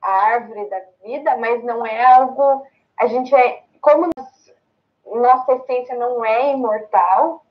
a 0.06 0.10
árvore 0.10 0.68
da 0.68 0.80
vida, 1.04 1.36
mas 1.36 1.64
não 1.64 1.84
é 1.84 2.04
algo. 2.14 2.64
A 2.98 3.06
gente 3.06 3.34
é. 3.34 3.64
Como 3.80 4.10
nossa 5.04 5.52
essência 5.54 5.96
não 5.96 6.24
é 6.24 6.52
imortal, 6.52 7.44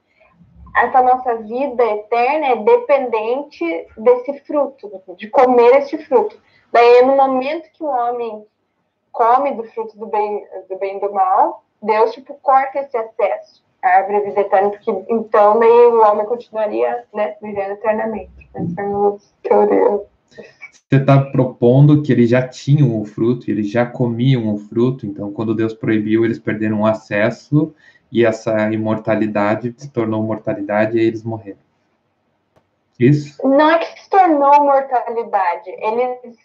essa 0.75 1.01
nossa 1.01 1.35
vida 1.35 1.83
eterna 1.83 2.47
é 2.47 2.55
dependente 2.57 3.87
desse 3.97 4.39
fruto, 4.41 4.91
de 5.17 5.29
comer 5.29 5.77
este 5.77 5.97
fruto. 6.05 6.37
Daí, 6.71 7.01
no 7.05 7.15
momento 7.15 7.69
que 7.71 7.83
o 7.83 7.87
homem 7.87 8.45
come 9.11 9.53
do 9.53 9.63
fruto 9.63 9.97
do 9.97 10.07
bem 10.07 10.45
do 10.69 10.77
bem 10.77 10.99
do 10.99 11.11
mal, 11.13 11.63
Deus 11.81 12.11
tipo 12.11 12.33
corta 12.41 12.79
esse 12.79 12.97
acesso 12.97 13.63
à 13.81 13.87
árvore 13.87 14.19
da 14.19 14.25
vida 14.25 14.41
eterna, 14.41 14.69
porque 14.71 14.91
então 15.09 15.57
daí 15.57 15.69
o 15.69 16.01
homem 16.01 16.25
continuaria 16.25 17.05
né, 17.13 17.35
vivendo 17.41 17.71
eternamente. 17.71 18.49
Essa 18.53 18.81
é 18.81 18.85
a 18.85 19.15
teoria. 19.41 20.01
Você 20.71 20.97
está 20.97 21.19
propondo 21.31 22.03
que 22.03 22.11
eles 22.11 22.29
já 22.29 22.45
tinham 22.45 22.99
o 22.99 23.05
fruto, 23.05 23.49
eles 23.49 23.69
já 23.71 23.85
comiam 23.85 24.53
o 24.53 24.57
fruto, 24.57 25.05
então 25.05 25.31
quando 25.31 25.55
Deus 25.55 25.73
proibiu, 25.73 26.25
eles 26.25 26.37
perderam 26.37 26.81
o 26.81 26.85
acesso 26.85 27.73
e 28.15 28.25
essa 28.25 28.71
imortalidade 28.71 29.75
se 29.77 29.91
tornou 29.91 30.23
mortalidade 30.23 30.97
e 30.97 31.05
eles 31.05 31.21
morreram. 31.21 31.59
Isso? 32.97 33.45
Não 33.45 33.71
é 33.71 33.79
que 33.79 34.01
se 34.01 34.09
tornou 34.09 34.63
mortalidade, 34.63 35.69
eles, 35.69 36.37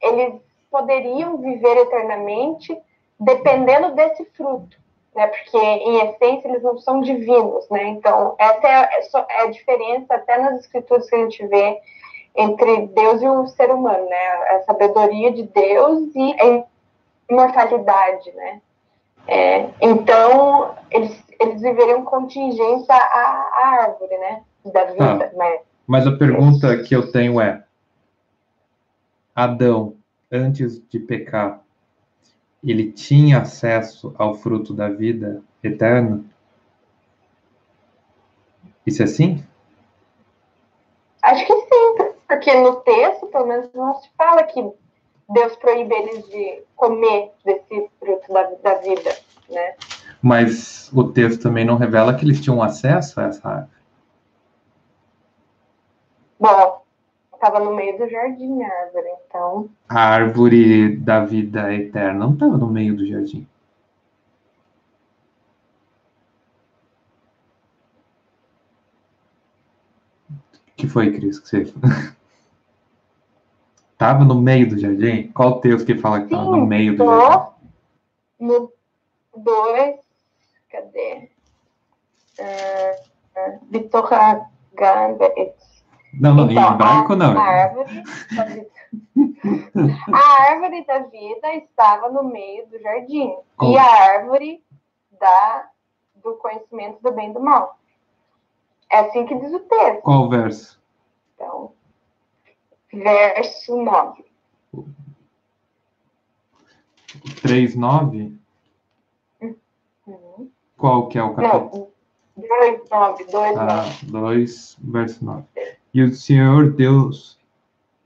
eles 0.00 0.40
poderiam 0.70 1.36
viver 1.36 1.76
eternamente 1.76 2.74
dependendo 3.20 3.94
desse 3.94 4.24
fruto, 4.34 4.78
né? 5.14 5.26
Porque 5.26 5.58
em 5.58 6.08
essência 6.08 6.48
eles 6.48 6.62
não 6.62 6.78
são 6.78 7.02
divinos, 7.02 7.68
né? 7.68 7.88
Então 7.88 8.34
essa 8.38 8.66
é, 8.66 8.88
é, 9.00 9.40
é 9.40 9.42
a 9.42 9.50
diferença 9.50 10.14
até 10.14 10.38
nas 10.38 10.60
escrituras 10.60 11.06
que 11.06 11.16
a 11.16 11.18
gente 11.18 11.46
vê 11.48 11.82
entre 12.34 12.86
Deus 12.86 13.20
e 13.20 13.28
o 13.28 13.46
ser 13.46 13.70
humano, 13.70 14.08
né? 14.08 14.26
A 14.56 14.62
sabedoria 14.62 15.30
de 15.32 15.42
Deus 15.42 16.14
e 16.14 16.34
a 16.40 16.64
imortalidade, 17.30 18.32
né? 18.32 18.62
É, 19.26 19.70
então, 19.80 20.74
eles, 20.90 21.22
eles 21.38 21.60
viveriam 21.60 22.04
contingência 22.04 22.94
à, 22.94 22.96
à 22.96 23.66
árvore, 23.82 24.18
né? 24.18 24.42
Da 24.64 24.84
vida. 24.84 25.30
Ah, 25.32 25.36
mas, 25.36 25.60
mas 25.86 26.06
a 26.06 26.16
pergunta 26.16 26.82
que 26.82 26.94
eu 26.94 27.10
tenho 27.10 27.40
é: 27.40 27.64
Adão, 29.34 29.96
antes 30.30 30.80
de 30.88 30.98
pecar, 30.98 31.62
ele 32.62 32.92
tinha 32.92 33.38
acesso 33.38 34.14
ao 34.18 34.34
fruto 34.34 34.74
da 34.74 34.88
vida 34.88 35.42
eterna? 35.62 36.24
Isso 38.86 39.02
é 39.02 39.04
assim? 39.04 39.44
Acho 41.22 41.46
que 41.46 41.54
sim, 41.54 42.12
porque 42.26 42.54
no 42.54 42.76
texto, 42.76 43.26
pelo 43.26 43.46
menos, 43.46 43.70
não 43.72 43.94
se 43.94 44.08
fala 44.16 44.42
que 44.44 44.60
Deus 45.30 45.54
proíbe 45.56 45.94
eles 45.94 46.28
de 46.28 46.62
comer 46.74 47.32
desse 47.44 47.88
fruto 47.98 48.32
da, 48.32 48.42
da 48.62 48.74
vida, 48.80 49.16
né? 49.48 49.74
Mas 50.20 50.90
o 50.92 51.04
texto 51.04 51.42
também 51.42 51.64
não 51.64 51.76
revela 51.76 52.14
que 52.14 52.24
eles 52.24 52.40
tinham 52.40 52.60
acesso 52.62 53.20
a 53.20 53.24
essa 53.24 53.48
árvore. 53.48 53.80
Bom, 56.38 56.82
estava 57.32 57.60
no 57.60 57.74
meio 57.74 57.96
do 57.96 58.08
jardim 58.08 58.62
a 58.62 58.68
árvore, 58.68 59.08
então. 59.26 59.70
A 59.88 60.00
árvore 60.00 60.96
da 60.96 61.24
vida 61.24 61.72
eterna 61.72 62.18
não 62.18 62.34
estava 62.34 62.58
no 62.58 62.66
meio 62.66 62.96
do 62.96 63.06
jardim. 63.06 63.46
Que 70.76 70.88
foi, 70.88 71.12
Cris? 71.12 71.38
Que 71.38 71.48
você... 71.48 71.74
Estava 74.00 74.24
no 74.24 74.40
meio 74.40 74.66
do 74.66 74.78
jardim? 74.78 75.30
Qual 75.32 75.50
o 75.50 75.60
texto 75.60 75.84
que 75.84 75.94
fala 75.94 76.20
que 76.20 76.32
estava 76.32 76.56
no 76.56 76.64
meio 76.64 76.96
do 76.96 77.04
tô 77.04 77.20
jardim? 77.20 77.50
No 78.40 78.72
2, 79.36 80.00
cadê? 80.70 81.28
Uh, 82.38 83.60
Vitor 83.70 84.08
Não, 86.14 86.34
não, 86.34 86.50
então, 86.50 86.70
em 86.70 86.72
hebraico 86.72 87.14
não. 87.14 87.38
A 87.38 87.42
árvore, 87.44 88.02
a 90.14 90.42
árvore 90.50 90.86
da 90.86 91.00
vida 91.00 91.54
estava 91.56 92.08
no 92.08 92.24
meio 92.24 92.66
do 92.68 92.80
jardim. 92.80 93.36
E 93.60 93.76
a 93.76 94.14
árvore 94.14 94.64
da, 95.20 95.68
do 96.24 96.36
conhecimento 96.36 97.02
do 97.02 97.12
bem 97.12 97.28
e 97.28 97.34
do 97.34 97.40
mal. 97.40 97.78
É 98.90 99.00
assim 99.00 99.26
que 99.26 99.34
diz 99.34 99.52
o 99.52 99.60
texto. 99.60 100.00
Qual 100.00 100.26
verso? 100.30 100.80
Então, 101.34 101.74
verso 102.92 103.82
9. 103.82 104.24
3, 107.42 107.74
9? 107.74 108.32
Uhum. 109.40 110.50
Qual 110.76 111.08
que 111.08 111.18
é 111.18 111.22
o 111.22 111.34
capítulo? 111.34 111.90
Não, 112.36 112.48
2, 112.48 112.90
9, 112.90 113.24
2, 113.24 113.56
ah, 113.58 113.84
2, 114.04 114.78
verso 114.80 115.24
9. 115.24 115.44
E 115.92 116.02
o 116.02 116.14
Senhor 116.14 116.70
Deus 116.72 117.38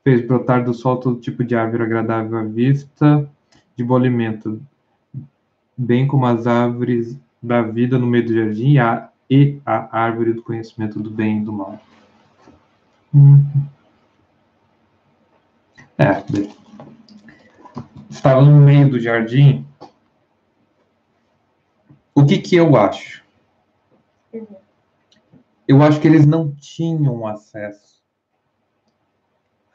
fez 0.02 0.26
brotar 0.26 0.64
do 0.64 0.74
sol 0.74 0.98
todo 0.98 1.20
tipo 1.20 1.44
de 1.44 1.54
árvore 1.54 1.82
agradável 1.82 2.38
à 2.38 2.44
vista, 2.44 3.28
de 3.76 3.84
bom 3.84 3.96
alimento, 3.96 4.60
bem 5.76 6.06
como 6.06 6.26
as 6.26 6.46
árvores 6.46 7.18
da 7.42 7.62
vida 7.62 7.98
no 7.98 8.06
meio 8.06 8.26
do 8.26 8.34
jardim 8.34 8.72
e 8.72 8.78
a, 8.78 9.08
e 9.28 9.60
a 9.64 9.98
árvore 9.98 10.32
do 10.32 10.42
conhecimento 10.42 10.98
do 10.98 11.10
bem 11.10 11.38
e 11.38 11.44
do 11.44 11.52
mal. 11.52 11.80
Uhum. 13.12 13.44
É, 15.96 16.24
estava 18.10 18.42
no 18.42 18.60
meio 18.60 18.90
do 18.90 18.98
jardim. 18.98 19.64
O 22.12 22.26
que 22.26 22.38
que 22.38 22.56
eu 22.56 22.76
acho? 22.76 23.24
Eu 25.68 25.82
acho 25.82 26.00
que 26.00 26.08
eles 26.08 26.26
não 26.26 26.52
tinham 26.52 27.26
acesso 27.26 28.02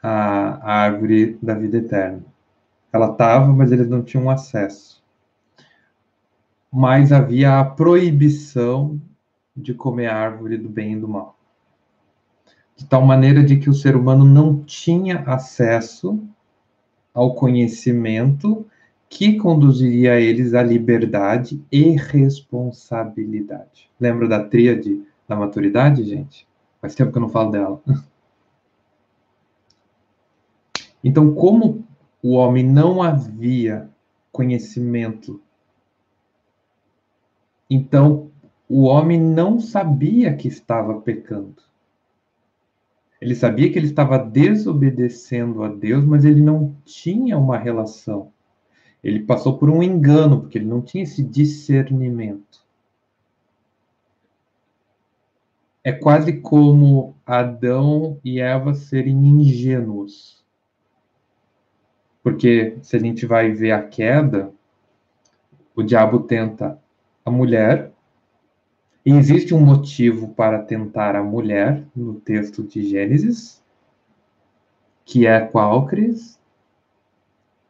à 0.02 0.82
árvore 0.82 1.38
da 1.42 1.54
vida 1.54 1.78
eterna. 1.78 2.24
Ela 2.92 3.12
estava, 3.12 3.46
mas 3.48 3.72
eles 3.72 3.88
não 3.88 4.02
tinham 4.02 4.28
acesso. 4.28 5.02
Mas 6.70 7.12
havia 7.12 7.60
a 7.60 7.64
proibição 7.64 9.00
de 9.56 9.72
comer 9.74 10.06
a 10.06 10.16
árvore 10.16 10.58
do 10.58 10.68
bem 10.68 10.92
e 10.92 11.00
do 11.00 11.08
mal. 11.08 11.39
De 12.80 12.86
tal 12.86 13.04
maneira 13.04 13.44
de 13.44 13.58
que 13.58 13.68
o 13.68 13.74
ser 13.74 13.94
humano 13.94 14.24
não 14.24 14.64
tinha 14.64 15.18
acesso 15.26 16.18
ao 17.12 17.34
conhecimento 17.34 18.66
que 19.06 19.36
conduziria 19.36 20.18
eles 20.18 20.54
à 20.54 20.62
liberdade 20.62 21.62
e 21.70 21.90
responsabilidade. 21.90 23.90
Lembra 24.00 24.26
da 24.26 24.42
tríade 24.42 25.04
da 25.28 25.36
maturidade, 25.36 26.04
gente? 26.04 26.48
Faz 26.80 26.94
tempo 26.94 27.12
que 27.12 27.18
eu 27.18 27.22
não 27.22 27.28
falo 27.28 27.50
dela. 27.50 27.82
Então, 31.02 31.34
como 31.34 31.82
o 32.22 32.32
homem 32.32 32.62
não 32.62 33.02
havia 33.02 33.88
conhecimento, 34.30 35.40
então 37.70 38.30
o 38.68 38.82
homem 38.82 39.18
não 39.18 39.58
sabia 39.58 40.36
que 40.36 40.46
estava 40.46 41.00
pecando. 41.00 41.69
Ele 43.20 43.34
sabia 43.34 43.70
que 43.70 43.78
ele 43.78 43.86
estava 43.86 44.18
desobedecendo 44.18 45.62
a 45.62 45.68
Deus, 45.68 46.04
mas 46.04 46.24
ele 46.24 46.40
não 46.40 46.74
tinha 46.84 47.36
uma 47.36 47.58
relação. 47.58 48.32
Ele 49.04 49.20
passou 49.20 49.58
por 49.58 49.68
um 49.68 49.82
engano, 49.82 50.40
porque 50.40 50.58
ele 50.58 50.66
não 50.66 50.80
tinha 50.80 51.04
esse 51.04 51.22
discernimento. 51.22 52.64
É 55.84 55.92
quase 55.92 56.40
como 56.40 57.14
Adão 57.24 58.18
e 58.24 58.40
Eva 58.40 58.74
serem 58.74 59.16
ingênuos. 59.26 60.44
Porque 62.22 62.78
se 62.82 62.96
a 62.96 62.98
gente 62.98 63.24
vai 63.24 63.50
ver 63.52 63.72
a 63.72 63.82
queda, 63.82 64.52
o 65.74 65.82
diabo 65.82 66.20
tenta 66.20 66.78
a 67.24 67.30
mulher, 67.30 67.92
existe 69.04 69.54
um 69.54 69.60
motivo 69.60 70.28
para 70.34 70.62
tentar 70.62 71.16
a 71.16 71.22
mulher 71.22 71.84
no 71.94 72.20
texto 72.20 72.62
de 72.62 72.82
Gênesis, 72.82 73.62
que 75.04 75.26
é 75.26 75.40
qual, 75.40 75.86
Cris? 75.86 76.38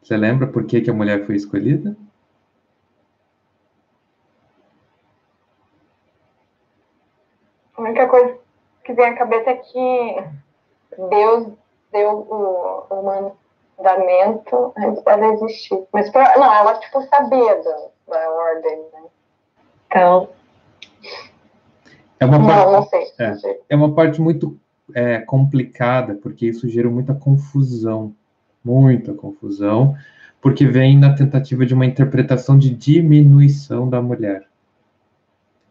Você 0.03 0.17
lembra 0.17 0.47
por 0.47 0.65
que, 0.65 0.81
que 0.81 0.91
a 0.91 0.95
mulher 0.95 1.25
foi 1.25 1.37
escolhida? 1.37 1.97
A 7.77 7.83
única 7.83 8.09
coisa 8.09 8.39
que 8.85 8.93
vem 8.93 9.07
à 9.07 9.17
cabeça 9.17 9.51
é 9.51 9.55
que 9.55 10.25
Deus 11.09 11.53
deu 11.93 12.11
o, 12.11 12.85
o 12.91 13.31
mandamento 13.79 14.73
antes 14.77 15.03
dela 15.05 15.27
existir. 15.35 15.83
Mas 15.93 16.13
não, 16.13 16.55
ela 16.55 16.79
tipo 16.79 17.01
sabia 17.03 17.63
da, 17.63 17.89
da 18.09 18.31
ordem, 18.31 18.85
né? 18.93 19.05
Então, 19.87 20.29
é 22.19 22.27
uma, 22.27 22.39
não, 22.39 22.47
parte, 22.47 22.75
não 23.19 23.37
sei, 23.39 23.51
é, 23.51 23.61
é 23.71 23.77
uma 23.77 23.95
parte 23.95 24.21
muito 24.21 24.59
é, 24.95 25.19
complicada, 25.19 26.15
porque 26.15 26.47
isso 26.47 26.69
gera 26.69 26.91
muita 26.91 27.15
confusão, 27.15 28.15
muita 28.65 29.15
confusão, 29.15 29.97
porque 30.41 30.67
vem 30.67 30.99
na 30.99 31.15
tentativa 31.15 31.65
de 31.65 31.75
uma 31.75 31.87
interpretação 31.87 32.59
de 32.59 32.71
diminuição 32.71 33.89
da 33.89 34.01
mulher. 34.01 34.47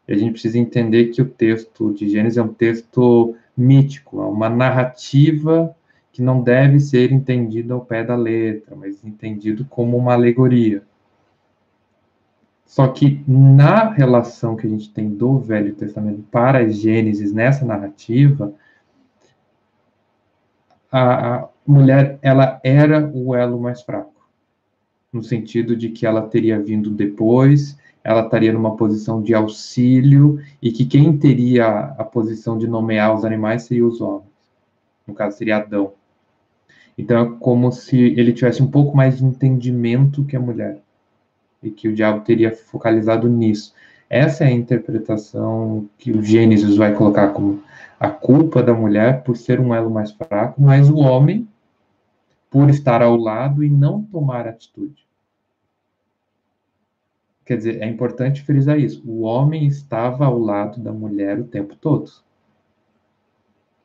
E 0.07 0.14
a 0.14 0.18
gente 0.18 0.31
precisa 0.31 0.57
entender 0.57 1.06
que 1.07 1.22
o 1.22 1.26
texto 1.26 1.93
de 1.93 2.10
Gênesis 2.10 2.38
é 2.38 2.41
um 2.41 2.53
texto 2.53 3.35
mítico, 3.56 4.22
é 4.22 4.26
uma 4.26 4.49
narrativa 4.49 5.76
que 6.11 6.22
não 6.22 6.41
deve 6.41 6.80
ser 6.80 7.11
entendida 7.11 7.73
ao 7.73 7.85
pé 7.85 8.03
da 8.03 8.15
letra, 8.15 8.76
mas 8.76 9.03
entendido 9.03 9.65
como 9.65 9.95
uma 9.95 10.14
alegoria. 10.14 10.81
Só 12.70 12.88
que 12.88 13.24
na 13.28 13.90
relação 13.90 14.56
que 14.56 14.68
a 14.68 14.70
gente 14.70 14.94
tem 14.94 15.10
do 15.10 15.40
Velho 15.40 15.74
Testamento 15.74 16.22
para 16.30 16.60
a 16.60 16.70
Gênesis, 16.70 17.34
nessa 17.34 17.66
narrativa, 17.66 18.54
a, 20.91 21.38
a 21.38 21.50
mulher 21.66 22.20
ela 22.22 22.62
era 22.64 23.10
o 23.12 23.34
elo 23.34 23.60
mais 23.60 23.82
fraco, 23.82 24.14
no 25.12 25.24
sentido 25.24 25.76
de 25.76 25.90
que 25.90 26.06
ela 26.06 26.22
teria 26.22 26.62
vindo 26.62 26.91
depois, 26.91 27.76
ela 28.04 28.22
estaria 28.24 28.54
numa 28.54 28.78
posição 28.78 29.20
de 29.20 29.34
auxílio 29.34 30.40
e 30.62 30.72
que 30.72 30.86
quem 30.86 31.18
teria 31.18 31.66
a 31.98 32.04
posição 32.04 32.56
de 32.56 32.68
nomear 32.68 33.16
os 33.16 33.26
animais 33.26 33.64
seria 33.64 33.88
os 33.88 34.00
homens. 34.00 34.30
No 35.08 35.16
caso 35.16 35.40
seria 35.40 35.58
Adão. 35.58 35.94
Então 36.96 37.20
é 37.20 37.40
como 37.40 37.72
se 37.72 37.98
ele 37.98 38.32
tivesse 38.32 38.62
um 38.62 38.70
pouco 38.70 38.96
mais 38.96 39.18
de 39.18 39.26
entendimento 39.26 40.24
que 40.24 40.36
a 40.36 40.40
mulher 40.40 40.84
e 41.61 41.69
que 41.69 41.88
o 41.88 41.94
diabo 41.94 42.22
teria 42.22 42.52
focalizado 42.52 43.27
nisso. 43.27 43.73
Essa 44.10 44.44
é 44.44 44.48
a 44.48 44.52
interpretação 44.52 45.88
que 45.98 46.11
o 46.11 46.23
Gênesis 46.23 46.76
vai 46.76 46.94
colocar 46.94 47.30
como 47.30 47.61
a 47.99 48.10
culpa 48.10 48.64
da 48.64 48.73
mulher 48.73 49.23
por 49.23 49.36
ser 49.36 49.60
um 49.60 49.73
elo 49.73 49.90
mais 49.90 50.11
fraco, 50.11 50.61
mas 50.61 50.90
o 50.90 50.98
homem 50.98 51.48
por 52.49 52.69
estar 52.69 53.02
ao 53.02 53.15
lado 53.15 53.64
e 53.64 53.69
não 53.69 54.02
tomar 54.03 54.48
atitude. 54.48 55.07
Quer 57.45 57.57
dizer, 57.57 57.81
é 57.81 57.88
importante 57.88 58.44
frisar 58.44 58.80
isso. 58.80 59.02
O 59.06 59.22
homem 59.22 59.65
estava 59.65 60.26
ao 60.26 60.38
lado 60.38 60.80
da 60.80 60.94
mulher 60.94 61.40
o 61.40 61.44
tempo 61.44 61.76
todo. 61.76 62.11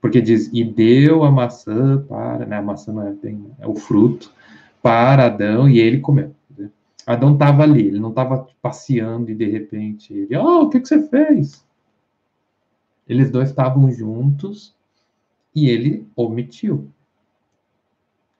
Porque 0.01 0.20
diz, 0.20 0.51
e 0.52 0.62
deu 0.62 1.24
a 1.24 1.30
maçã 1.30 2.02
para, 2.06 2.44
né, 2.44 2.56
a 2.56 2.62
maçã 2.62 2.92
não 2.92 3.06
é 3.06 3.12
bem, 3.12 3.46
é 3.59 3.66
o 3.66 3.74
fruto, 3.74 4.30
para 4.82 5.26
Adão, 5.26 5.66
e 5.66 5.78
ele 5.78 5.98
comeu. 6.01 6.34
Adão 7.06 7.35
estava 7.35 7.62
ali, 7.62 7.86
ele 7.86 8.01
não 8.01 8.10
estava 8.10 8.47
passeando 8.62 9.31
e 9.31 9.35
de 9.35 9.47
repente 9.47 10.14
ele, 10.14 10.36
oh, 10.36 10.62
o 10.62 10.70
que, 10.70 10.81
que 10.81 10.89
você 10.89 11.06
fez? 11.09 11.66
Eles 13.06 13.31
dois 13.31 13.51
estavam 13.51 13.90
juntos 13.90 14.74
e 15.55 15.68
ele 15.68 16.09
omitiu. 16.16 16.90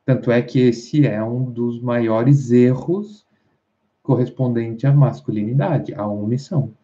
Tanto 0.05 0.31
é 0.31 0.41
que 0.41 0.59
esse 0.59 1.07
é 1.07 1.23
um 1.23 1.51
dos 1.51 1.81
maiores 1.81 2.51
erros 2.51 3.27
correspondente 4.03 4.87
à 4.87 4.93
masculinidade, 4.93 5.95
a 5.95 6.07
omissão. 6.07 6.75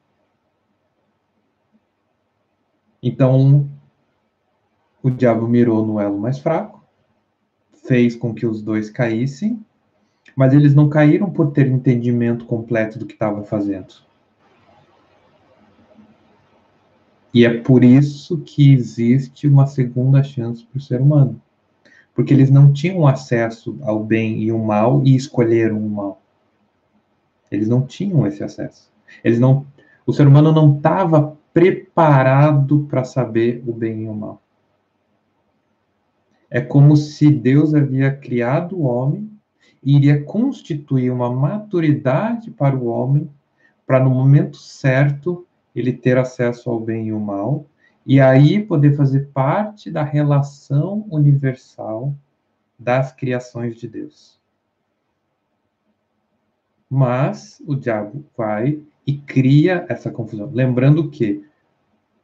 Então, 3.02 3.68
o 5.02 5.10
diabo 5.10 5.48
mirou 5.48 5.84
no 5.86 5.98
elo 5.98 6.18
mais 6.18 6.38
fraco, 6.38 6.84
fez 7.72 8.14
com 8.14 8.34
que 8.34 8.46
os 8.46 8.62
dois 8.62 8.90
caíssem 8.90 9.64
mas 10.40 10.54
eles 10.54 10.74
não 10.74 10.88
caíram 10.88 11.28
por 11.30 11.50
ter 11.50 11.66
entendimento 11.66 12.46
completo 12.46 12.98
do 12.98 13.04
que 13.04 13.12
estavam 13.12 13.44
fazendo. 13.44 13.92
E 17.34 17.44
é 17.44 17.60
por 17.60 17.84
isso 17.84 18.38
que 18.38 18.72
existe 18.72 19.46
uma 19.46 19.66
segunda 19.66 20.22
chance 20.22 20.64
para 20.64 20.78
o 20.78 20.80
ser 20.80 21.02
humano. 21.02 21.38
Porque 22.14 22.32
eles 22.32 22.50
não 22.50 22.72
tinham 22.72 23.06
acesso 23.06 23.78
ao 23.82 24.02
bem 24.02 24.42
e 24.42 24.50
o 24.50 24.58
mal 24.58 25.02
e 25.04 25.14
escolheram 25.14 25.76
o 25.76 25.90
mal. 25.90 26.22
Eles 27.50 27.68
não 27.68 27.82
tinham 27.82 28.26
esse 28.26 28.42
acesso. 28.42 28.90
Eles 29.22 29.38
não, 29.38 29.66
o 30.06 30.12
ser 30.14 30.26
humano 30.26 30.52
não 30.52 30.74
estava 30.74 31.36
preparado 31.52 32.86
para 32.88 33.04
saber 33.04 33.62
o 33.66 33.74
bem 33.74 34.04
e 34.04 34.08
o 34.08 34.14
mal. 34.14 34.40
É 36.48 36.62
como 36.62 36.96
se 36.96 37.30
Deus 37.30 37.74
havia 37.74 38.10
criado 38.10 38.78
o 38.78 38.84
homem 38.84 39.29
iria 39.82 40.22
constituir 40.22 41.10
uma 41.10 41.30
maturidade 41.30 42.50
para 42.50 42.76
o 42.76 42.86
homem, 42.86 43.30
para 43.86 44.02
no 44.02 44.10
momento 44.10 44.56
certo 44.56 45.46
ele 45.74 45.92
ter 45.92 46.18
acesso 46.18 46.70
ao 46.70 46.80
bem 46.80 47.08
e 47.08 47.10
ao 47.10 47.20
mal, 47.20 47.66
e 48.04 48.20
aí 48.20 48.62
poder 48.62 48.96
fazer 48.96 49.28
parte 49.32 49.90
da 49.90 50.02
relação 50.02 51.06
universal 51.10 52.14
das 52.78 53.12
criações 53.12 53.76
de 53.76 53.86
Deus. 53.86 54.40
Mas 56.88 57.62
o 57.66 57.76
diabo 57.76 58.24
vai 58.36 58.80
e 59.06 59.16
cria 59.16 59.86
essa 59.88 60.10
confusão. 60.10 60.50
Lembrando 60.52 61.08
que 61.08 61.44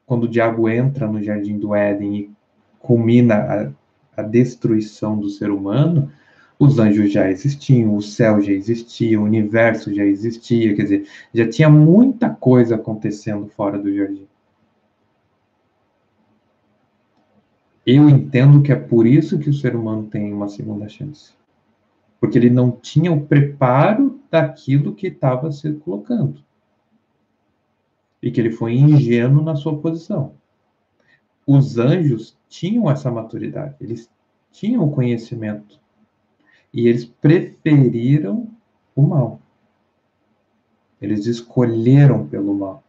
quando 0.04 0.24
o 0.24 0.28
diabo 0.28 0.68
entra 0.68 1.06
no 1.06 1.22
jardim 1.22 1.58
do 1.58 1.74
Éden 1.74 2.16
e 2.16 2.30
culmina 2.78 3.74
a, 4.16 4.20
a 4.20 4.22
destruição 4.22 5.18
do 5.18 5.28
ser 5.28 5.50
humano, 5.50 6.10
os 6.58 6.78
anjos 6.78 7.12
já 7.12 7.30
existiam, 7.30 7.96
o 7.96 8.02
céu 8.02 8.40
já 8.40 8.52
existia, 8.52 9.20
o 9.20 9.24
universo 9.24 9.94
já 9.94 10.04
existia, 10.04 10.74
quer 10.74 10.82
dizer, 10.82 11.08
já 11.32 11.48
tinha 11.48 11.68
muita 11.68 12.30
coisa 12.30 12.76
acontecendo 12.76 13.46
fora 13.48 13.78
do 13.78 13.94
jardim. 13.94 14.26
Eu 17.84 18.08
entendo 18.08 18.62
que 18.62 18.72
é 18.72 18.76
por 18.76 19.06
isso 19.06 19.38
que 19.38 19.48
o 19.48 19.54
ser 19.54 19.76
humano 19.76 20.08
tem 20.08 20.32
uma 20.32 20.48
segunda 20.48 20.88
chance. 20.88 21.32
Porque 22.18 22.36
ele 22.36 22.50
não 22.50 22.72
tinha 22.72 23.12
o 23.12 23.26
preparo 23.26 24.18
daquilo 24.28 24.94
que 24.94 25.06
estava 25.06 25.52
se 25.52 25.72
colocando. 25.74 26.42
E 28.20 28.30
que 28.30 28.40
ele 28.40 28.50
foi 28.50 28.74
ingênuo 28.74 29.44
na 29.44 29.54
sua 29.54 29.78
posição. 29.78 30.34
Os 31.46 31.78
anjos 31.78 32.36
tinham 32.48 32.90
essa 32.90 33.08
maturidade, 33.08 33.76
eles 33.80 34.10
tinham 34.50 34.82
o 34.82 34.90
conhecimento. 34.90 35.78
E 36.76 36.86
eles 36.86 37.06
preferiram 37.06 38.50
o 38.94 39.00
mal. 39.00 39.40
Eles 41.00 41.24
escolheram 41.24 42.26
pelo 42.28 42.54
mal. 42.54 42.84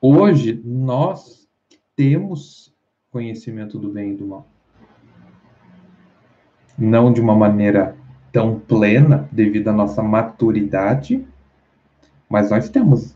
Hoje, 0.00 0.60
nós 0.64 1.48
temos 1.94 2.74
conhecimento 3.08 3.78
do 3.78 3.88
bem 3.88 4.14
e 4.14 4.16
do 4.16 4.26
mal. 4.26 4.48
Não 6.76 7.12
de 7.12 7.20
uma 7.20 7.36
maneira 7.36 7.96
tão 8.32 8.58
plena, 8.58 9.28
devido 9.30 9.68
à 9.68 9.72
nossa 9.72 10.02
maturidade, 10.02 11.24
mas 12.28 12.50
nós 12.50 12.68
temos. 12.68 13.14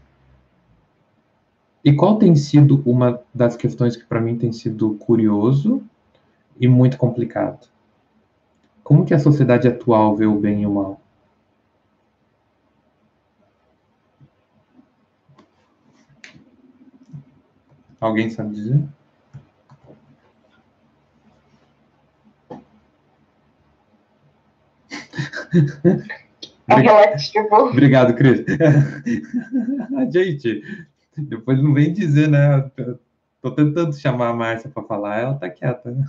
E 1.85 1.93
qual 1.93 2.21
tem 2.21 2.37
sido 2.37 2.83
uma 2.87 3.21
das 3.35 3.57
questões 3.57 3.97
que 3.97 4.05
para 4.05 4.21
mim 4.21 4.39
tem 4.39 4.53
sido 4.53 4.95
curioso 4.95 5.83
e 6.61 6.69
muito 6.69 6.97
complicado? 6.97 7.69
Como 8.87 9.05
que 9.05 9.13
a 9.13 9.19
sociedade 9.19 9.67
atual 9.67 10.15
vê 10.15 10.27
o 10.27 10.39
bem 10.39 10.63
e 10.63 10.67
o 10.67 10.73
mal? 10.73 11.01
Alguém 18.01 18.31
sabe 18.31 18.55
dizer? 18.55 18.81
É 26.69 26.75
relativo. 26.75 27.55
Obrigado, 27.55 28.13
Cris. 28.15 28.45
Gente, 30.11 30.65
depois 31.17 31.63
não 31.63 31.73
vem 31.73 31.93
dizer, 31.93 32.29
né? 32.29 32.69
Tô 33.41 33.53
tentando 33.53 33.95
chamar 33.95 34.31
a 34.31 34.35
Márcia 34.35 34.69
para 34.69 34.83
falar, 34.83 35.21
ela 35.21 35.35
tá 35.35 35.49
quieta. 35.49 35.93
Né? 35.93 36.05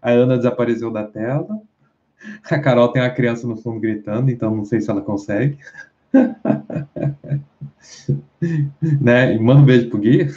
A 0.00 0.10
Ana 0.10 0.36
desapareceu 0.36 0.92
da 0.92 1.02
tela. 1.02 1.60
A 2.50 2.58
Carol 2.58 2.88
tem 2.88 3.02
uma 3.02 3.10
criança 3.10 3.46
no 3.46 3.56
fundo 3.56 3.78
gritando, 3.80 4.30
então 4.30 4.54
não 4.54 4.64
sei 4.64 4.80
se 4.80 4.90
ela 4.90 5.02
consegue. 5.02 5.58
né? 9.00 9.34
E 9.34 9.38
manda 9.38 9.62
um 9.62 9.64
beijo 9.64 9.88
pro 9.90 9.98
Gui. 9.98 10.26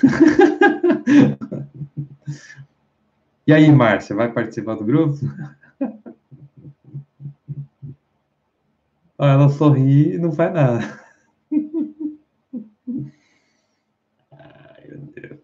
e 3.47 3.53
aí, 3.53 3.71
Márcia, 3.71 4.15
vai 4.15 4.31
participar 4.31 4.75
do 4.75 4.85
grupo? 4.85 5.17
Ela 9.17 9.49
sorri 9.49 10.15
e 10.15 10.17
não 10.17 10.31
faz 10.31 10.53
nada. 10.53 10.99
Ai, 14.31 14.87
meu 14.87 14.99
Deus. 15.13 15.39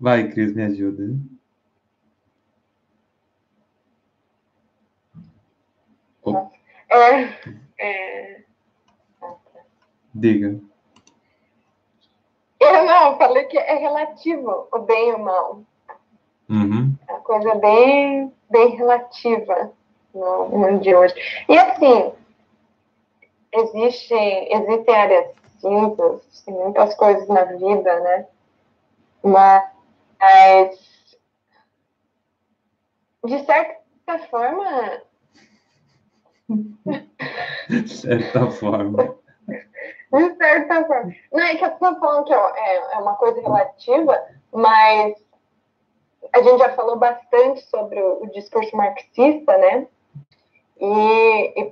Vai, 0.00 0.28
Cris, 0.30 0.52
me 0.52 0.62
ajuda. 0.64 1.16
Oh. 6.22 6.48
É, 6.90 7.28
é... 7.78 8.40
Diga. 10.14 10.60
Eu 12.58 12.84
não, 12.84 13.16
falei 13.16 13.44
que 13.44 13.56
é 13.56 13.74
relativo 13.74 14.68
o 14.72 14.78
bem 14.80 15.10
e 15.10 15.12
o 15.12 15.18
mal. 15.18 15.62
Uhum. 16.48 16.94
É 17.08 17.12
uma 17.12 17.20
coisa 17.20 17.54
bem, 17.54 18.32
bem 18.50 18.76
relativa 18.76 19.72
no 20.12 20.48
mundo 20.48 20.80
de 20.80 20.94
hoje. 20.94 21.14
E 21.48 21.56
assim, 21.56 22.12
existem, 23.52 24.52
existem 24.52 24.94
áreas 24.94 25.34
simples, 25.60 26.42
tem 26.44 26.54
muitas 26.54 26.94
coisas 26.94 27.28
na 27.28 27.44
vida, 27.44 28.00
né? 28.00 28.26
Mas, 29.22 30.78
de 33.24 33.44
certa 33.44 34.18
forma. 34.30 35.02
De 37.68 37.88
certa 37.88 38.50
forma. 38.50 39.16
De 40.12 40.36
certa 40.36 40.84
forma. 40.86 41.14
Não, 41.32 41.44
é 41.44 41.54
que 41.54 41.64
eu 41.64 41.68
estou 41.68 41.98
falando 42.00 42.24
que 42.24 42.34
é, 42.34 42.36
é, 42.36 42.94
é 42.94 42.98
uma 42.98 43.14
coisa 43.14 43.40
relativa, 43.40 44.20
mas 44.52 45.14
a 46.32 46.42
gente 46.42 46.58
já 46.58 46.70
falou 46.70 46.96
bastante 46.96 47.62
sobre 47.68 48.00
o, 48.00 48.24
o 48.24 48.30
discurso 48.30 48.76
marxista, 48.76 49.56
né? 49.58 49.86
E, 50.80 51.60
e 51.60 51.64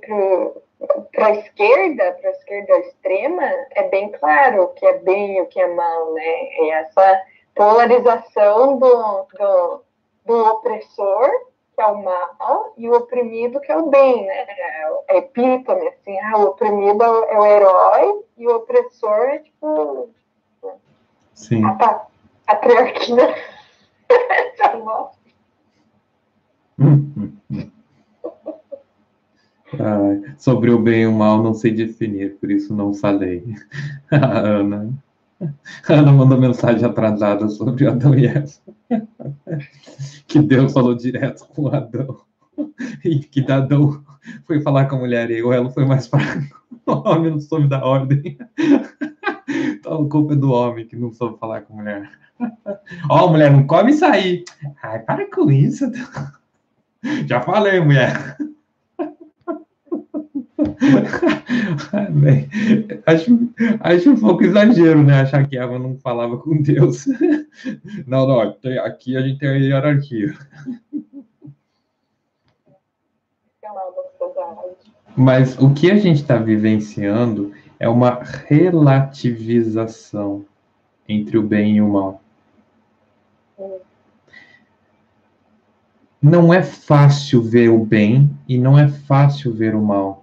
para 1.11 1.27
a 1.27 1.31
esquerda, 1.31 2.11
para 2.13 2.29
a 2.29 2.33
esquerda 2.33 2.79
extrema, 2.79 3.43
é 3.71 3.89
bem 3.89 4.11
claro 4.11 4.63
o 4.63 4.67
que 4.69 4.85
é 4.85 4.99
bem 4.99 5.37
e 5.37 5.41
o 5.41 5.47
que 5.47 5.59
é 5.59 5.67
mal, 5.67 6.13
né? 6.13 6.43
E 6.59 6.71
essa 6.71 7.21
polarização 7.55 8.77
do, 8.77 9.27
do, 9.37 9.83
do 10.25 10.45
opressor, 10.51 11.29
que 11.79 11.83
é 11.83 11.87
o 11.87 12.03
mal, 12.03 12.73
e 12.77 12.89
o 12.89 12.93
oprimido, 12.93 13.61
que 13.61 13.71
é 13.71 13.77
o 13.77 13.89
bem, 13.89 14.25
né? 14.25 14.45
É 15.07 15.17
epítome, 15.19 15.87
assim, 15.87 16.19
ah, 16.19 16.37
o 16.37 16.47
oprimido 16.47 17.01
é 17.01 17.39
o 17.39 17.45
herói 17.45 18.21
e 18.37 18.45
o 18.45 18.57
opressor 18.57 19.29
é 19.29 19.37
tipo. 19.39 20.09
Sim. 21.33 21.63
A, 21.63 22.05
patriarquia. 22.45 23.35
Ah, 29.79 30.33
sobre 30.37 30.71
o 30.71 30.79
bem 30.79 31.03
e 31.03 31.07
o 31.07 31.11
mal 31.11 31.43
não 31.43 31.53
sei 31.53 31.71
definir, 31.71 32.37
por 32.37 32.49
isso 32.49 32.73
não 32.73 32.93
falei. 32.93 33.43
Ana. 34.11 34.91
Ana 35.87 36.11
mandou 36.11 36.39
mensagem 36.39 36.85
atrasada 36.85 37.47
sobre 37.49 37.87
Adão 37.87 38.13
e 38.15 38.27
Eva. 38.27 38.49
Que 40.27 40.39
Deus 40.39 40.71
falou 40.71 40.95
direto 40.95 41.47
com 41.47 41.67
Adão. 41.69 42.21
E 43.03 43.19
que 43.19 43.51
Adão 43.51 44.03
foi 44.45 44.61
falar 44.61 44.85
com 44.85 44.97
a 44.97 44.99
mulher 44.99 45.31
e 45.31 45.41
o 45.41 45.51
elo 45.51 45.71
foi 45.71 45.85
mais 45.85 46.07
fraco. 46.07 46.59
O 46.85 47.07
homem 47.07 47.31
não 47.31 47.39
soube 47.39 47.67
da 47.67 47.85
ordem. 47.85 48.37
Então 49.47 50.03
a 50.03 50.09
culpa 50.09 50.33
é 50.33 50.35
do 50.35 50.51
homem 50.51 50.87
que 50.87 50.95
não 50.95 51.11
soube 51.11 51.37
falar 51.39 51.61
com 51.61 51.73
a 51.73 51.77
mulher. 51.77 52.09
Ó, 53.09 53.25
oh, 53.25 53.29
mulher, 53.29 53.51
não 53.51 53.67
come 53.67 53.91
isso 53.91 54.05
aí. 54.05 54.43
Ai, 54.81 54.99
para 54.99 55.29
com 55.29 55.51
isso. 55.51 55.85
Já 57.27 57.41
falei, 57.41 57.79
mulher. 57.79 58.37
Acho, 63.05 63.39
acho 63.79 64.11
um 64.11 64.19
pouco 64.19 64.43
exagero, 64.43 65.01
né? 65.01 65.21
Achar 65.21 65.47
que 65.47 65.57
Eva 65.57 65.79
não 65.79 65.97
falava 65.97 66.37
com 66.37 66.61
Deus. 66.61 67.05
Não, 68.05 68.27
não, 68.27 68.39
aqui 68.39 69.17
a 69.17 69.21
gente 69.21 69.39
tem 69.39 69.49
a 69.49 69.53
hierarquia. 69.53 70.33
Mas 75.15 75.57
o 75.57 75.73
que 75.73 75.91
a 75.91 75.97
gente 75.97 76.21
está 76.21 76.37
vivenciando 76.37 77.51
é 77.79 77.89
uma 77.89 78.21
relativização 78.47 80.45
entre 81.07 81.37
o 81.37 81.43
bem 81.43 81.77
e 81.77 81.81
o 81.81 81.89
mal. 81.89 82.21
Não 86.21 86.53
é 86.53 86.61
fácil 86.61 87.41
ver 87.41 87.69
o 87.69 87.83
bem 87.83 88.29
e 88.47 88.57
não 88.57 88.77
é 88.77 88.87
fácil 88.87 89.53
ver 89.53 89.73
o 89.75 89.81
mal 89.81 90.18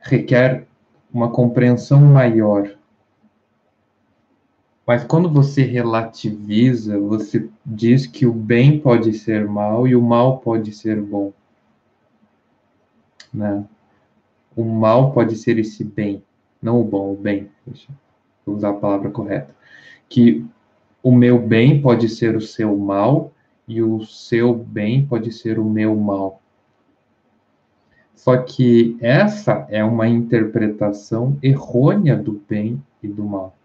requer 0.00 0.66
uma 1.12 1.30
compreensão 1.30 2.00
maior. 2.00 2.70
Mas 4.86 5.04
quando 5.04 5.30
você 5.30 5.62
relativiza, 5.62 6.98
você 6.98 7.48
diz 7.64 8.06
que 8.06 8.26
o 8.26 8.32
bem 8.32 8.80
pode 8.80 9.12
ser 9.12 9.46
mal 9.46 9.86
e 9.86 9.94
o 9.94 10.02
mal 10.02 10.38
pode 10.38 10.72
ser 10.72 11.00
bom. 11.00 11.32
Né? 13.32 13.64
O 14.56 14.64
mal 14.64 15.12
pode 15.12 15.36
ser 15.36 15.58
esse 15.58 15.84
bem, 15.84 16.22
não 16.60 16.80
o 16.80 16.84
bom, 16.84 17.12
o 17.12 17.16
bem. 17.16 17.48
Deixa 17.64 17.88
eu 18.46 18.54
usar 18.54 18.70
a 18.70 18.74
palavra 18.74 19.10
correta. 19.10 19.54
Que 20.08 20.44
o 21.02 21.12
meu 21.12 21.38
bem 21.38 21.80
pode 21.80 22.08
ser 22.08 22.34
o 22.34 22.40
seu 22.40 22.76
mal 22.76 23.32
e 23.68 23.80
o 23.80 24.04
seu 24.04 24.52
bem 24.52 25.06
pode 25.06 25.30
ser 25.30 25.58
o 25.58 25.64
meu 25.64 25.94
mal. 25.94 26.42
Só 28.20 28.36
que 28.36 28.98
essa 29.00 29.66
é 29.70 29.82
uma 29.82 30.06
interpretação 30.06 31.38
errônea 31.42 32.14
do 32.14 32.32
bem 32.46 32.82
e 33.02 33.08
do 33.08 33.24
mal. 33.24 33.56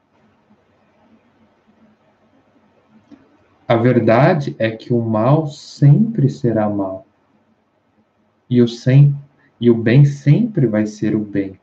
A 3.67 3.75
verdade 3.75 4.55
é 4.57 4.71
que 4.71 4.93
o 4.93 5.01
mal 5.01 5.47
sempre 5.47 6.29
será 6.29 6.69
mal. 6.69 7.05
E 8.49 8.61
o, 8.61 8.67
sem, 8.67 9.13
e 9.59 9.69
o 9.69 9.75
bem 9.75 10.05
sempre 10.05 10.67
vai 10.67 10.85
ser 10.85 11.17
o 11.17 11.19
bem. 11.19 11.59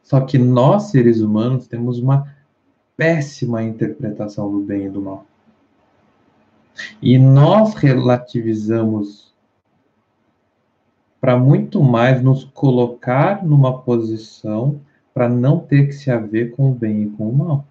Só 0.00 0.20
que 0.20 0.38
nós, 0.38 0.84
seres 0.84 1.20
humanos, 1.20 1.66
temos 1.66 1.98
uma 1.98 2.32
péssima 2.96 3.60
interpretação 3.60 4.52
do 4.52 4.60
bem 4.60 4.86
e 4.86 4.88
do 4.88 5.02
mal. 5.02 5.26
E 7.02 7.18
nós 7.18 7.74
relativizamos 7.74 9.27
para 11.20 11.36
muito 11.36 11.82
mais 11.82 12.22
nos 12.22 12.44
colocar 12.44 13.44
numa 13.44 13.80
posição 13.82 14.80
para 15.12 15.28
não 15.28 15.58
ter 15.58 15.86
que 15.86 15.92
se 15.92 16.10
haver 16.10 16.52
com 16.52 16.70
o 16.70 16.74
bem 16.74 17.02
e 17.02 17.10
com 17.10 17.28
o 17.28 17.36
mal. 17.36 17.66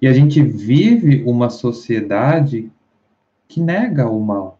E 0.00 0.06
a 0.06 0.12
gente 0.12 0.42
vive 0.42 1.22
uma 1.24 1.50
sociedade 1.50 2.70
que 3.46 3.60
nega 3.60 4.08
o 4.08 4.20
mal. 4.20 4.58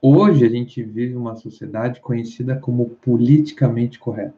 Hoje 0.00 0.44
a 0.44 0.48
gente 0.48 0.82
vive 0.82 1.14
uma 1.14 1.36
sociedade 1.36 2.00
conhecida 2.00 2.56
como 2.56 2.90
politicamente 2.90 4.00
correta. 4.00 4.34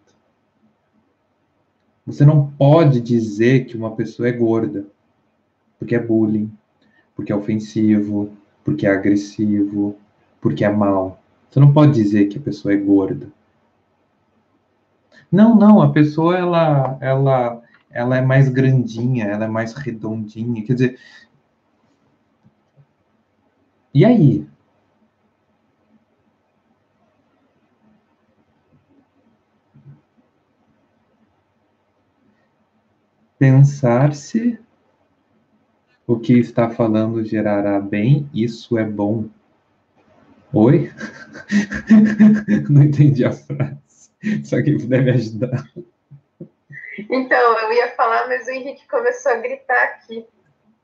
Você 2.05 2.27
não 2.27 2.51
pode 2.51 3.01
dizer 3.01 3.65
que 3.65 3.77
uma 3.77 3.97
pessoa 3.97 4.29
é 4.29 4.33
gorda, 4.33 4.87
porque 5.79 5.95
é 5.95 5.99
bullying, 5.99 6.53
porque 7.15 7.33
é 7.33 7.37
ofensivo, 7.37 8.31
porque 8.65 8.87
é 8.87 8.91
agressivo, 8.91 9.97
porque 10.41 10.65
é 10.65 10.71
mal. 10.71 11.21
Você 11.51 11.61
não 11.61 11.73
pode 11.73 11.93
dizer 11.95 12.27
que 12.27 12.39
a 12.39 12.43
pessoa 12.43 12.75
é 12.75 12.77
gorda. 12.77 13.29
Não, 15.31 15.55
não, 15.57 15.83
a 15.83 15.93
pessoa 15.93 16.37
ela 16.37 16.99
ela 17.01 17.63
ela 17.91 18.17
é 18.17 18.21
mais 18.21 18.49
grandinha, 18.49 19.25
ela 19.27 19.45
é 19.45 19.49
mais 19.49 19.73
redondinha, 19.75 20.65
quer 20.65 20.75
dizer, 20.75 20.99
e 23.95 24.05
aí? 24.05 24.47
Pensar-se 33.39 34.59
o 36.07 36.19
que 36.19 36.39
está 36.39 36.71
falando 36.71 37.25
gerará 37.25 37.81
bem, 37.81 38.29
isso 38.35 38.79
é 38.79 38.85
bom. 38.85 39.27
Oi? 40.53 40.91
Não 42.71 42.83
entendi 42.83 43.25
a 43.25 43.33
frase. 43.33 44.11
Só 44.45 44.63
quem 44.63 44.79
puder 44.79 45.03
me 45.03 45.11
ajudar. 45.11 45.65
Então, 47.11 47.59
eu 47.59 47.73
ia 47.73 47.91
falar, 47.93 48.29
mas 48.29 48.47
o 48.47 48.51
Henrique 48.51 48.87
começou 48.89 49.33
a 49.33 49.37
gritar 49.37 49.83
aqui. 49.83 50.25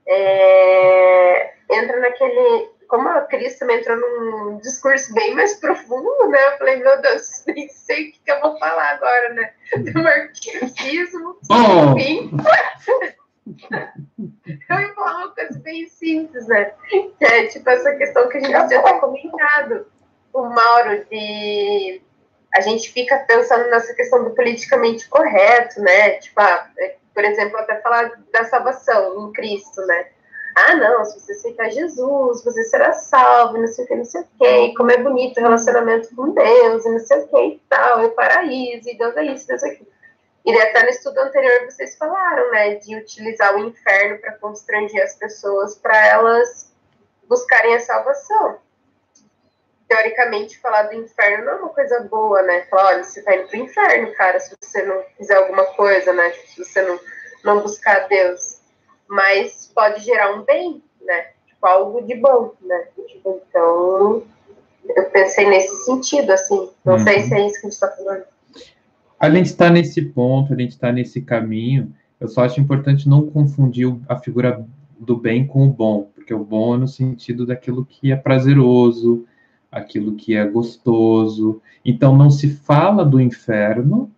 É... 0.07 1.55
Entra 1.71 2.01
naquele 2.01 2.69
como 2.91 3.09
a 3.09 3.21
Cris 3.23 3.57
também 3.57 3.79
entrou 3.79 3.97
num 3.97 4.59
discurso 4.59 5.15
bem 5.15 5.33
mais 5.33 5.55
profundo, 5.55 6.29
né? 6.29 6.39
Eu 6.49 6.59
falei, 6.59 6.77
meu 6.77 7.01
Deus, 7.01 7.45
nem 7.47 7.69
sei 7.69 8.09
o 8.09 8.13
que, 8.13 8.21
que 8.25 8.33
eu 8.33 8.41
vou 8.41 8.59
falar 8.59 8.95
agora, 8.95 9.33
né? 9.35 9.53
Do 9.77 10.03
marxismo, 10.03 11.39
enfim. 11.97 12.33
eu 14.69 14.81
ia 14.81 14.95
falar 14.95 15.17
uma 15.19 15.35
coisa 15.35 15.59
bem 15.61 15.89
simples, 15.89 16.47
né? 16.47 16.73
Que 16.89 17.25
é 17.25 17.47
tipo 17.47 17.69
essa 17.69 17.95
questão 17.97 18.29
que 18.29 18.39
a 18.39 18.41
gente 18.41 18.53
já 18.53 18.67
está 18.67 19.01
comentado. 19.01 19.87
O 20.33 20.43
Mauro, 20.43 21.05
de 21.11 22.03
a 22.55 22.61
gente 22.61 22.93
fica 22.93 23.17
pensando 23.29 23.71
nessa 23.71 23.95
questão 23.95 24.25
do 24.25 24.31
politicamente 24.31 25.09
correto, 25.09 25.81
né? 25.81 26.13
Tipo, 26.19 26.41
ah, 26.41 26.71
é, 26.79 26.97
por 27.15 27.25
exemplo, 27.25 27.57
até 27.59 27.81
falar 27.81 28.13
da 28.33 28.45
salvação 28.45 29.29
em 29.29 29.33
Cristo, 29.33 29.81
né? 29.87 30.07
ah, 30.55 30.77
não, 30.77 31.05
se 31.05 31.21
você 31.21 31.33
aceitar 31.33 31.71
Jesus, 31.71 32.45
você 32.45 32.65
será 32.65 32.93
salvo, 32.93 33.59
não 33.59 33.67
sei 33.67 33.85
o 33.85 33.89
que, 33.89 33.95
não 33.95 34.05
sei 34.05 34.21
o 34.21 34.27
que, 34.39 34.75
como 34.75 34.91
é 34.91 34.99
bonito 34.99 35.39
o 35.39 35.43
relacionamento 35.43 36.15
com 36.15 36.31
Deus, 36.33 36.85
e 36.85 36.89
não 36.91 36.99
sei 36.99 37.19
o 37.19 37.29
que 37.29 37.47
e 37.47 37.61
tal, 37.69 38.03
e 38.03 38.07
o 38.07 38.11
paraíso, 38.11 38.89
e 38.89 38.99
Deus 38.99 39.17
é 39.17 39.25
isso, 39.27 39.47
Deus 39.47 39.63
é 39.63 39.69
aquilo. 39.71 39.91
E 40.45 40.59
até 40.59 40.83
no 40.83 40.89
estudo 40.89 41.19
anterior 41.19 41.67
vocês 41.67 41.97
falaram, 41.97 42.51
né, 42.51 42.77
de 42.77 42.97
utilizar 42.97 43.55
o 43.55 43.67
inferno 43.67 44.19
para 44.19 44.39
constranger 44.39 45.03
as 45.03 45.15
pessoas, 45.15 45.77
para 45.77 46.07
elas 46.07 46.73
buscarem 47.29 47.75
a 47.75 47.81
salvação. 47.81 48.59
Teoricamente, 49.87 50.59
falar 50.59 50.85
do 50.85 50.95
inferno 50.95 51.45
não 51.45 51.53
é 51.53 51.57
uma 51.57 51.69
coisa 51.71 52.01
boa, 52.01 52.43
né? 52.43 52.63
Falar, 52.71 52.95
olha, 52.95 53.05
você 53.05 53.23
tá 53.23 53.35
indo 53.35 53.49
pro 53.49 53.57
inferno, 53.57 54.15
cara, 54.15 54.39
se 54.39 54.55
você 54.61 54.83
não 54.83 55.03
fizer 55.17 55.35
alguma 55.35 55.65
coisa, 55.75 56.13
né? 56.13 56.31
Tipo, 56.31 56.47
se 56.49 56.65
você 56.65 56.83
não, 56.83 57.01
não 57.45 57.61
buscar 57.61 58.09
Deus 58.09 58.61
mas 59.11 59.69
pode 59.75 60.05
gerar 60.05 60.33
um 60.33 60.43
bem, 60.43 60.83
né? 61.03 61.31
Tipo, 61.49 61.67
algo 61.67 62.01
de 62.03 62.15
bom, 62.15 62.55
né? 62.61 62.87
Tipo, 63.09 63.43
então, 63.49 64.23
eu 64.89 65.11
pensei 65.11 65.47
nesse 65.49 65.85
sentido, 65.85 66.31
assim. 66.31 66.71
Não 66.85 66.95
uhum. 66.95 67.01
sei 67.01 67.23
se 67.23 67.35
é 67.35 67.47
isso 67.47 67.55
que 67.55 67.67
a 67.67 67.71
gente 67.71 67.73
está 67.73 67.89
falando. 67.89 68.25
A 69.21 69.29
gente 69.29 69.47
está 69.47 69.69
nesse 69.69 70.01
ponto, 70.01 70.55
a 70.55 70.57
gente 70.57 70.71
está 70.71 70.91
nesse 70.91 71.21
caminho. 71.21 71.93
Eu 72.19 72.27
só 72.27 72.43
acho 72.43 72.59
importante 72.59 73.07
não 73.07 73.27
confundir 73.27 73.95
a 74.09 74.17
figura 74.17 74.67
do 74.99 75.15
bem 75.15 75.47
com 75.47 75.67
o 75.67 75.71
bom, 75.71 76.09
porque 76.15 76.33
o 76.33 76.43
bom 76.43 76.75
é 76.75 76.79
no 76.79 76.89
sentido 76.89 77.45
daquilo 77.45 77.85
que 77.85 78.11
é 78.11 78.17
prazeroso, 78.17 79.27
aquilo 79.71 80.15
que 80.15 80.35
é 80.35 80.47
gostoso. 80.47 81.61
Então, 81.85 82.17
não 82.17 82.31
se 82.31 82.49
fala 82.49 83.05
do 83.05 83.21
inferno 83.21 84.11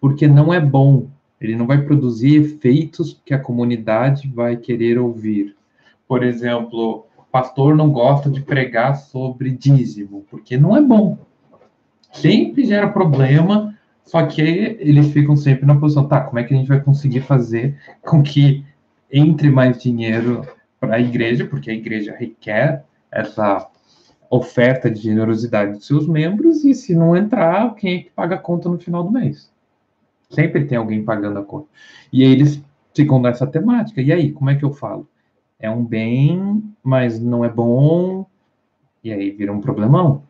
porque 0.00 0.28
não 0.28 0.54
é 0.54 0.60
bom, 0.60 1.08
ele 1.40 1.56
não 1.56 1.66
vai 1.66 1.82
produzir 1.82 2.40
efeitos 2.40 3.20
que 3.24 3.34
a 3.34 3.40
comunidade 3.40 4.28
vai 4.28 4.56
querer 4.56 4.98
ouvir. 4.98 5.56
Por 6.06 6.22
exemplo, 6.22 7.06
o 7.16 7.22
pastor 7.30 7.74
não 7.74 7.90
gosta 7.90 8.30
de 8.30 8.40
pregar 8.40 8.94
sobre 8.94 9.50
dízimo, 9.50 10.24
porque 10.30 10.56
não 10.56 10.76
é 10.76 10.80
bom. 10.80 11.18
Sempre 12.12 12.64
gera 12.64 12.88
problema, 12.88 13.67
só 14.08 14.24
que 14.26 14.40
eles 14.40 15.12
ficam 15.12 15.36
sempre 15.36 15.66
na 15.66 15.78
posição, 15.78 16.08
tá, 16.08 16.22
como 16.22 16.38
é 16.38 16.44
que 16.44 16.54
a 16.54 16.56
gente 16.56 16.66
vai 16.66 16.80
conseguir 16.80 17.20
fazer 17.20 17.76
com 18.00 18.22
que 18.22 18.64
entre 19.12 19.50
mais 19.50 19.76
dinheiro 19.76 20.48
para 20.80 20.94
a 20.96 21.00
igreja, 21.00 21.44
porque 21.44 21.70
a 21.70 21.74
igreja 21.74 22.16
requer 22.18 22.86
essa 23.12 23.68
oferta 24.30 24.90
de 24.90 24.98
generosidade 24.98 25.72
dos 25.72 25.86
seus 25.86 26.08
membros, 26.08 26.64
e 26.64 26.74
se 26.74 26.94
não 26.94 27.14
entrar, 27.14 27.74
quem 27.74 27.96
é 27.96 28.02
que 28.04 28.10
paga 28.10 28.36
a 28.36 28.38
conta 28.38 28.70
no 28.70 28.78
final 28.78 29.04
do 29.04 29.10
mês? 29.10 29.52
Sempre 30.30 30.64
tem 30.64 30.78
alguém 30.78 31.04
pagando 31.04 31.40
a 31.40 31.44
conta. 31.44 31.68
E 32.10 32.24
aí 32.24 32.32
eles 32.32 32.62
ficam 32.94 33.20
nessa 33.20 33.46
temática. 33.46 34.00
E 34.00 34.10
aí, 34.10 34.32
como 34.32 34.48
é 34.48 34.54
que 34.54 34.64
eu 34.64 34.72
falo? 34.72 35.06
É 35.58 35.70
um 35.70 35.84
bem, 35.84 36.64
mas 36.82 37.20
não 37.20 37.44
é 37.44 37.50
bom. 37.50 38.26
E 39.04 39.12
aí 39.12 39.30
vira 39.32 39.52
um 39.52 39.60
problemão. 39.60 40.22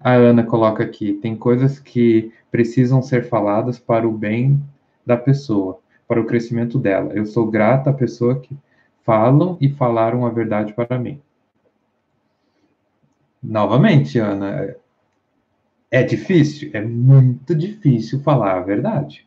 A 0.00 0.14
Ana 0.14 0.42
coloca 0.42 0.82
aqui: 0.82 1.12
tem 1.12 1.36
coisas 1.36 1.78
que 1.78 2.32
precisam 2.50 3.02
ser 3.02 3.28
faladas 3.28 3.78
para 3.78 4.08
o 4.08 4.12
bem 4.12 4.60
da 5.04 5.16
pessoa, 5.16 5.78
para 6.08 6.20
o 6.20 6.26
crescimento 6.26 6.78
dela. 6.78 7.12
Eu 7.12 7.26
sou 7.26 7.50
grata 7.50 7.90
à 7.90 7.92
pessoa 7.92 8.40
que 8.40 8.56
falam 9.04 9.58
e 9.60 9.68
falaram 9.68 10.24
a 10.24 10.30
verdade 10.30 10.72
para 10.72 10.98
mim. 10.98 11.20
Novamente, 13.42 14.18
Ana, 14.18 14.74
é 15.90 16.02
difícil? 16.02 16.70
É 16.72 16.80
muito 16.80 17.54
difícil 17.54 18.20
falar 18.20 18.56
a 18.56 18.60
verdade. 18.60 19.26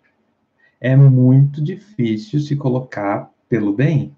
É 0.79 0.95
muito 0.95 1.63
difícil 1.63 2.39
se 2.39 2.55
colocar 2.55 3.31
pelo 3.47 3.73
bem, 3.73 4.15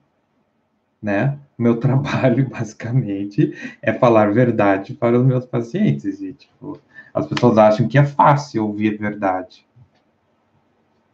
né? 1.06 1.38
Meu 1.56 1.77
trabalho, 1.80 2.49
basicamente, 2.49 3.53
é 3.82 3.94
falar 3.94 4.34
verdade 4.34 4.95
para 4.95 5.18
os 5.18 5.26
meus 5.26 5.45
pacientes. 5.45 6.19
E, 6.19 6.34
tipo, 6.34 6.80
as 7.14 7.27
pessoas 7.27 7.57
acham 7.60 7.88
que 7.88 7.98
é 7.98 8.03
fácil 8.03 8.65
ouvir 8.65 8.98
verdade. 8.98 9.65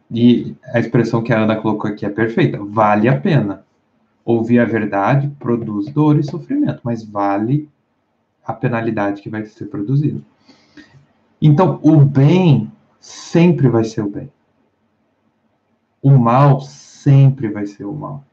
E 0.09 0.55
a 0.73 0.80
expressão 0.80 1.22
que 1.22 1.34
a 1.34 1.39
Ana 1.41 1.57
colocou 1.57 1.91
aqui 1.91 2.05
é 2.05 2.09
perfeita. 2.09 2.57
Vale 2.63 3.09
a 3.09 3.19
pena. 3.19 3.65
Ouvir 4.23 4.59
a 4.59 4.65
verdade 4.65 5.30
produz 5.39 5.91
dor 5.91 6.18
e 6.18 6.23
sofrimento, 6.23 6.81
mas 6.84 7.03
vale 7.03 7.69
a 8.45 8.53
penalidade 8.53 9.22
que 9.22 9.30
vai 9.30 9.45
ser 9.45 9.65
produzida. 9.65 10.22
Então, 11.41 11.80
o 11.81 11.97
bem 11.97 12.72
sempre 12.99 13.68
vai 13.68 13.84
ser 13.84 14.01
o 14.01 14.09
bem. 14.09 14.31
O 16.01 16.11
mal 16.11 16.61
sempre 16.61 17.47
vai 17.49 17.65
ser 17.65 17.85
o 17.85 17.93
mal. 17.93 18.23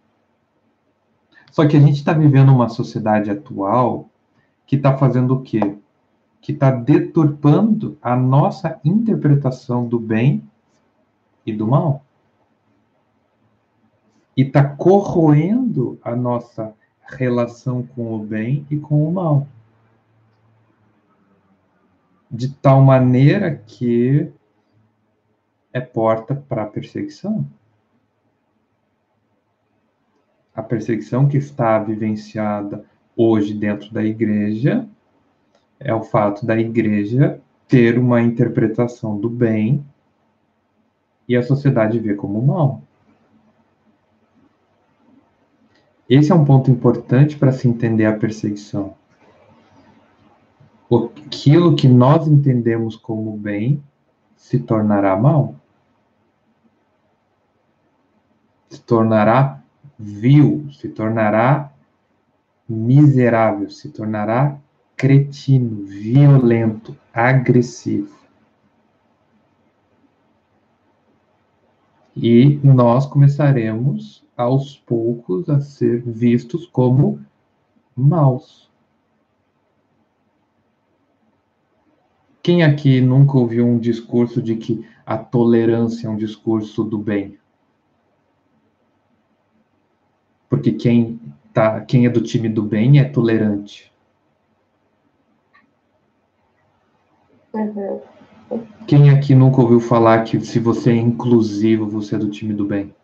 Só 1.59 1.67
que 1.67 1.77
a 1.77 1.81
gente 1.81 1.97
está 1.97 2.13
vivendo 2.13 2.53
uma 2.53 2.69
sociedade 2.69 3.33
atual 3.33 4.09
que 4.65 4.77
está 4.77 4.97
fazendo 4.97 5.35
o 5.35 5.43
quê? 5.43 5.77
Que 6.41 6.53
está 6.53 6.71
deturpando 6.71 7.99
a 8.01 8.15
nossa 8.15 8.79
interpretação 8.85 9.85
do 9.85 9.99
bem 9.99 10.49
e 11.45 11.53
do 11.53 11.67
mal. 11.67 12.05
E 14.37 14.43
está 14.43 14.63
corroendo 14.63 15.99
a 16.01 16.15
nossa 16.15 16.73
relação 17.03 17.83
com 17.83 18.15
o 18.15 18.21
bem 18.21 18.65
e 18.71 18.77
com 18.77 19.09
o 19.09 19.13
mal 19.13 19.49
de 22.31 22.51
tal 22.55 22.83
maneira 22.83 23.53
que 23.53 24.31
é 25.73 25.81
porta 25.81 26.37
para 26.37 26.63
a 26.63 26.67
perseguição. 26.67 27.45
A 30.59 30.63
perseguição 30.65 31.29
que 31.29 31.37
está 31.37 31.79
vivenciada 31.79 32.85
hoje 33.17 33.55
dentro 33.55 33.95
da 33.95 34.03
igreja 34.03 34.89
é 35.79 35.95
o 35.95 36.03
fato 36.03 36.45
da 36.45 36.59
igreja 36.59 37.41
ter 37.69 37.97
uma 37.97 38.21
interpretação 38.21 39.17
do 39.21 39.31
bem 39.31 39.87
e 41.29 41.37
a 41.37 41.45
sociedade 41.45 42.01
ver 42.01 42.17
como 42.17 42.43
mal. 42.43 42.83
Esse 46.11 46.33
é 46.33 46.35
um 46.35 46.45
ponto 46.45 46.73
importante 46.73 47.39
para 47.39 47.53
se 47.53 47.69
entender 47.69 48.07
a 48.07 48.19
perseguição. 48.19 48.97
Aquilo 51.25 51.77
que 51.77 51.87
nós 51.87 52.27
entendemos 52.27 52.97
como 52.97 53.31
bem 53.37 53.81
se 54.35 54.59
tornará 54.59 55.17
mal. 55.17 55.55
Se 58.71 58.83
tornará 58.83 59.58
vil, 59.99 60.69
se 60.73 60.89
tornará 60.89 61.73
miserável, 62.69 63.71
se 63.71 63.89
tornará 63.89 64.59
cretino, 64.97 65.85
violento, 65.87 66.97
agressivo. 67.13 68.19
E 72.15 72.61
nós 72.65 73.07
começaremos 73.07 74.27
aos 74.37 74.77
poucos 74.77 75.49
a 75.49 75.61
ser 75.61 76.03
vistos 76.03 76.67
como 76.67 77.25
maus. 77.97 78.69
Quem 82.43 82.65
aqui 82.65 83.01
nunca 83.01 83.39
ouviu 83.39 83.67
um 83.67 83.79
discurso 83.79 84.43
de 84.43 84.57
que 84.57 84.85
a 85.07 85.17
tolerância 85.17 86.09
é 86.09 86.11
um 86.11 86.17
discurso 86.17 86.83
do 86.83 86.99
bem? 86.99 87.38
Porque 90.49 90.73
quem, 90.73 91.21
tá, 91.53 91.81
quem 91.81 92.07
é 92.07 92.11
do 92.11 92.23
time 92.23 92.49
do 92.49 92.63
bem 92.63 92.99
é 92.99 93.05
tolerante. 93.05 93.93
Uhum. 97.53 98.01
Quem 98.87 99.11
aqui 99.11 99.35
nunca 99.35 99.61
ouviu 99.61 99.81
falar 99.81 100.25
que 100.25 100.41
se 100.41 100.59
você 100.59 100.91
é 100.91 100.97
inclusivo, 100.97 101.89
você 101.89 102.15
é 102.15 102.19
do 102.19 102.31
time 102.31 102.55
do 102.55 102.65
bem? 102.65 102.95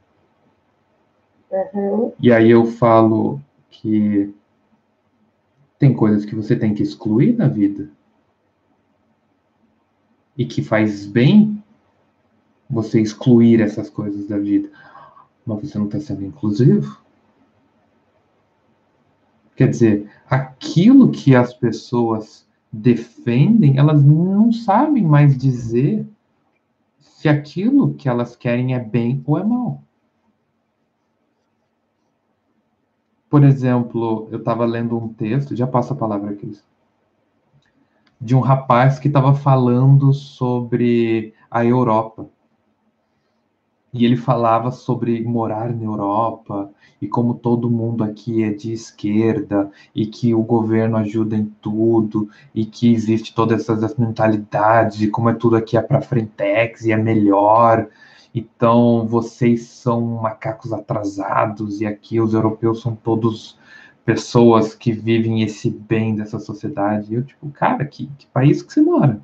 Uhum. 1.51 2.13
E 2.19 2.33
aí 2.33 2.51
eu 2.51 2.65
falo 2.65 3.41
que 3.71 4.35
tem 5.79 5.95
coisas 5.95 6.25
que 6.25 6.35
você 6.35 6.57
tem 6.57 6.75
que 6.75 6.83
excluir 6.83 7.37
na 7.37 7.47
vida. 7.47 7.91
E 10.37 10.47
que 10.47 10.63
faz 10.63 11.07
bem 11.07 11.63
você 12.69 13.01
excluir 13.01 13.61
essas 13.61 13.91
coisas 13.91 14.27
da 14.27 14.39
vida. 14.39 14.71
Mas 15.45 15.61
você 15.61 15.79
não 15.79 15.87
está 15.87 16.01
sendo 16.01 16.25
inclusivo? 16.25 17.04
Quer 19.57 19.69
dizer, 19.69 20.11
aquilo 20.29 21.11
que 21.11 21.35
as 21.37 21.55
pessoas 21.55 22.47
defendem, 22.73 23.79
elas 23.79 24.03
não 24.03 24.53
sabem 24.53 25.05
mais 25.05 25.37
dizer 25.39 26.07
se 26.99 27.29
aquilo 27.29 27.95
que 27.95 28.09
elas 28.09 28.35
querem 28.35 28.75
é 28.75 28.81
bem 28.81 29.23
ou 29.25 29.39
é 29.39 29.45
mal. 29.45 29.83
Por 33.31 33.45
exemplo, 33.45 34.29
eu 34.31 34.39
estava 34.39 34.65
lendo 34.65 34.97
um 34.97 35.09
texto, 35.09 35.57
já 35.57 35.67
passa 35.67 35.95
a 35.95 35.97
palavra, 35.97 36.35
Cris, 36.35 36.65
de 38.21 38.35
um 38.35 38.41
rapaz 38.41 38.99
que 38.99 39.09
estava 39.09 39.35
falando 39.35 40.13
sobre 40.13 41.35
a 41.51 41.65
Europa. 41.65 42.29
E 43.95 44.05
ele 44.05 44.17
falava 44.17 44.73
sobre 44.73 45.23
morar 45.23 45.73
na 45.73 45.85
Europa 45.85 46.69
e 47.01 47.07
como 47.07 47.35
todo 47.35 47.71
mundo 47.71 48.03
aqui 48.03 48.43
é 48.43 48.51
de 48.51 48.73
esquerda 48.73 49.71
e 49.95 50.05
que 50.05 50.35
o 50.35 50.43
governo 50.43 50.97
ajuda 50.97 51.37
em 51.37 51.45
tudo 51.63 52.29
e 52.53 52.67
que 52.67 52.93
existe 52.93 53.33
todas 53.33 53.61
essas 53.61 53.97
mentalidades 53.97 55.01
e 55.01 55.09
como 55.09 55.31
é 55.31 55.35
tudo 55.35 55.55
aqui 55.55 55.77
é 55.77 55.81
para 55.81 56.01
frentex 56.01 56.85
e 56.85 56.91
é 56.91 56.97
melhor. 56.97 57.89
Então 58.35 59.07
vocês 59.07 59.63
são 59.63 60.01
macacos 60.01 60.73
atrasados 60.73 61.81
e 61.81 61.87
aqui 61.87 62.21
os 62.21 62.35
europeus 62.35 62.83
são 62.83 62.97
todos 62.97 63.57
pessoas 64.05 64.75
que 64.75 64.91
vivem 64.93 65.43
esse 65.43 65.71
bem 65.71 66.17
dessa 66.17 66.41
sociedade. 66.41 67.13
E 67.13 67.15
eu 67.15 67.25
tipo, 67.25 67.49
cara, 67.51 67.85
que, 67.85 68.11
que 68.19 68.27
país 68.27 68.61
que 68.61 68.73
você 68.73 68.83
mora? 68.83 69.23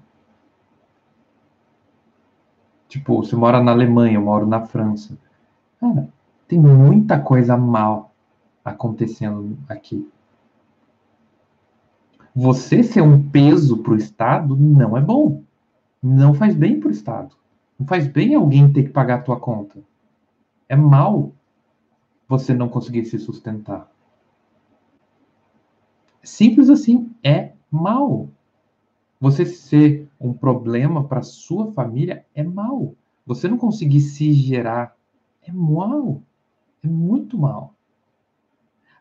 Tipo, 2.90 3.22
você 3.22 3.36
mora 3.36 3.62
na 3.62 3.70
Alemanha, 3.70 4.16
eu 4.16 4.20
moro 4.20 4.44
na 4.44 4.66
França. 4.66 5.16
Cara, 5.80 6.08
tem 6.48 6.58
muita 6.58 7.20
coisa 7.20 7.56
mal 7.56 8.12
acontecendo 8.64 9.56
aqui. 9.68 10.10
Você 12.34 12.82
ser 12.82 13.00
um 13.00 13.30
peso 13.30 13.76
para 13.76 13.92
o 13.92 13.96
Estado 13.96 14.56
não 14.56 14.96
é 14.96 15.00
bom. 15.00 15.40
Não 16.02 16.34
faz 16.34 16.52
bem 16.56 16.80
para 16.80 16.88
o 16.88 16.90
Estado. 16.90 17.36
Não 17.78 17.86
faz 17.86 18.08
bem 18.08 18.34
alguém 18.34 18.72
ter 18.72 18.82
que 18.82 18.90
pagar 18.90 19.20
a 19.20 19.22
tua 19.22 19.38
conta. 19.38 19.78
É 20.68 20.74
mal 20.74 21.30
você 22.28 22.52
não 22.52 22.68
conseguir 22.68 23.04
se 23.04 23.20
sustentar. 23.20 23.88
Simples 26.24 26.68
assim, 26.68 27.14
é 27.22 27.52
mal. 27.70 28.28
Você 29.20 29.46
ser 29.46 30.09
um 30.20 30.32
problema 30.32 31.04
para 31.04 31.22
sua 31.22 31.72
família 31.72 32.24
é 32.34 32.42
mal. 32.42 32.94
Você 33.26 33.48
não 33.48 33.56
conseguir 33.56 34.00
se 34.00 34.32
gerar 34.32 34.94
é 35.42 35.50
mal. 35.50 36.22
É 36.84 36.86
muito 36.86 37.38
mal. 37.38 37.74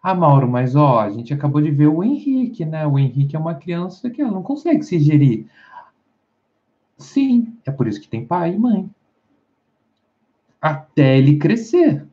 Ah, 0.02 0.16
Mauro, 0.16 0.48
mas 0.48 0.76
ó, 0.76 1.00
a 1.00 1.10
gente 1.10 1.34
acabou 1.34 1.62
de 1.62 1.72
ver 1.72 1.88
o 1.88 2.04
Henrique, 2.04 2.66
né? 2.66 2.88
O 2.88 2.98
Henrique 2.98 3.36
é 3.36 3.40
uma 3.40 3.56
criança 3.56 4.10
que 4.10 4.22
ela 4.22 4.32
não 4.32 4.41
consegue 4.41 4.82
se 4.84 4.98
gerir. 4.98 5.46
Sim, 6.98 7.58
é 7.66 7.72
por 7.72 7.88
isso 7.88 8.00
que 8.00 8.08
tem 8.08 8.26
pai 8.26 8.54
e 8.54 8.58
mãe. 8.58 8.90
Até 10.62 11.18
ele 11.18 11.38
crescer. 11.38 12.08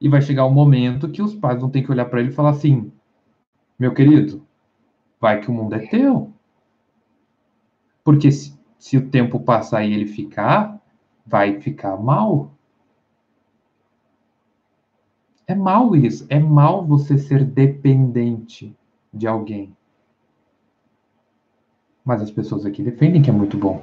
E 0.00 0.08
vai 0.08 0.22
chegar 0.22 0.44
o 0.46 0.50
um 0.50 0.54
momento 0.54 1.10
que 1.10 1.22
os 1.22 1.34
pais 1.34 1.60
vão 1.60 1.70
ter 1.70 1.82
que 1.82 1.90
olhar 1.90 2.06
para 2.06 2.20
ele 2.20 2.30
e 2.30 2.34
falar 2.34 2.50
assim: 2.50 2.90
meu 3.78 3.92
querido, 3.92 4.46
vai 5.20 5.40
que 5.40 5.50
o 5.50 5.54
mundo 5.54 5.74
é 5.74 5.86
teu. 5.86 6.32
Porque 8.06 8.30
se, 8.30 8.56
se 8.78 8.96
o 8.96 9.08
tempo 9.10 9.40
passar 9.40 9.84
e 9.84 9.92
ele 9.92 10.06
ficar, 10.06 10.80
vai 11.26 11.60
ficar 11.60 11.96
mal. 11.96 12.52
É 15.44 15.56
mal 15.56 15.96
isso. 15.96 16.24
É 16.28 16.38
mal 16.38 16.86
você 16.86 17.18
ser 17.18 17.44
dependente 17.44 18.72
de 19.12 19.26
alguém. 19.26 19.76
Mas 22.04 22.22
as 22.22 22.30
pessoas 22.30 22.64
aqui 22.64 22.80
defendem 22.80 23.20
que 23.20 23.28
é 23.28 23.32
muito 23.32 23.58
bom. 23.58 23.82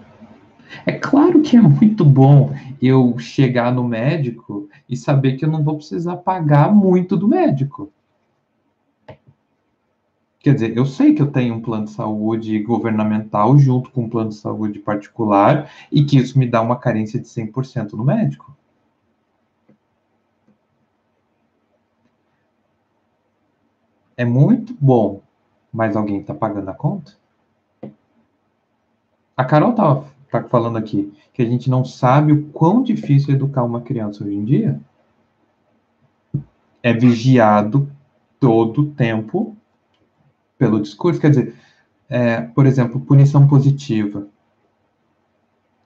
É 0.85 0.93
claro 0.93 1.41
que 1.41 1.57
é 1.57 1.61
muito 1.61 2.05
bom 2.05 2.55
eu 2.81 3.19
chegar 3.19 3.73
no 3.73 3.83
médico 3.83 4.69
e 4.87 4.95
saber 4.95 5.33
que 5.33 5.43
eu 5.43 5.51
não 5.51 5.65
vou 5.65 5.75
precisar 5.75 6.15
pagar 6.15 6.73
muito 6.73 7.17
do 7.17 7.27
médico. 7.27 7.91
Quer 10.43 10.55
dizer, 10.55 10.75
eu 10.75 10.85
sei 10.85 11.13
que 11.13 11.21
eu 11.21 11.31
tenho 11.31 11.55
um 11.55 11.61
plano 11.61 11.85
de 11.85 11.91
saúde 11.91 12.59
governamental 12.59 13.57
junto 13.57 13.89
com 13.89 14.03
um 14.03 14.09
plano 14.09 14.29
de 14.29 14.35
saúde 14.35 14.77
particular 14.77 15.71
e 15.89 16.03
que 16.03 16.17
isso 16.17 16.37
me 16.37 16.45
dá 16.45 16.61
uma 16.61 16.75
carência 16.75 17.17
de 17.17 17.29
100% 17.29 17.93
no 17.93 18.03
médico. 18.03 18.53
É 24.17 24.25
muito 24.25 24.75
bom, 24.81 25.21
mas 25.71 25.95
alguém 25.95 26.19
está 26.19 26.33
pagando 26.33 26.69
a 26.69 26.73
conta? 26.73 27.13
A 29.37 29.45
Carol 29.45 29.71
estava 29.71 30.05
tá 30.29 30.43
falando 30.43 30.77
aqui 30.77 31.13
que 31.31 31.41
a 31.41 31.45
gente 31.45 31.69
não 31.69 31.85
sabe 31.85 32.33
o 32.33 32.49
quão 32.49 32.83
difícil 32.83 33.31
é 33.31 33.37
educar 33.37 33.63
uma 33.63 33.79
criança 33.79 34.25
hoje 34.25 34.35
em 34.35 34.43
dia. 34.43 34.77
É 36.83 36.91
vigiado 36.91 37.89
todo 38.41 38.81
o 38.81 38.91
tempo 38.91 39.55
pelo 40.63 40.81
discurso, 40.81 41.19
quer 41.19 41.29
dizer, 41.29 41.55
é, 42.09 42.39
por 42.39 42.65
exemplo, 42.65 43.01
punição 43.01 43.45
positiva, 43.45 44.27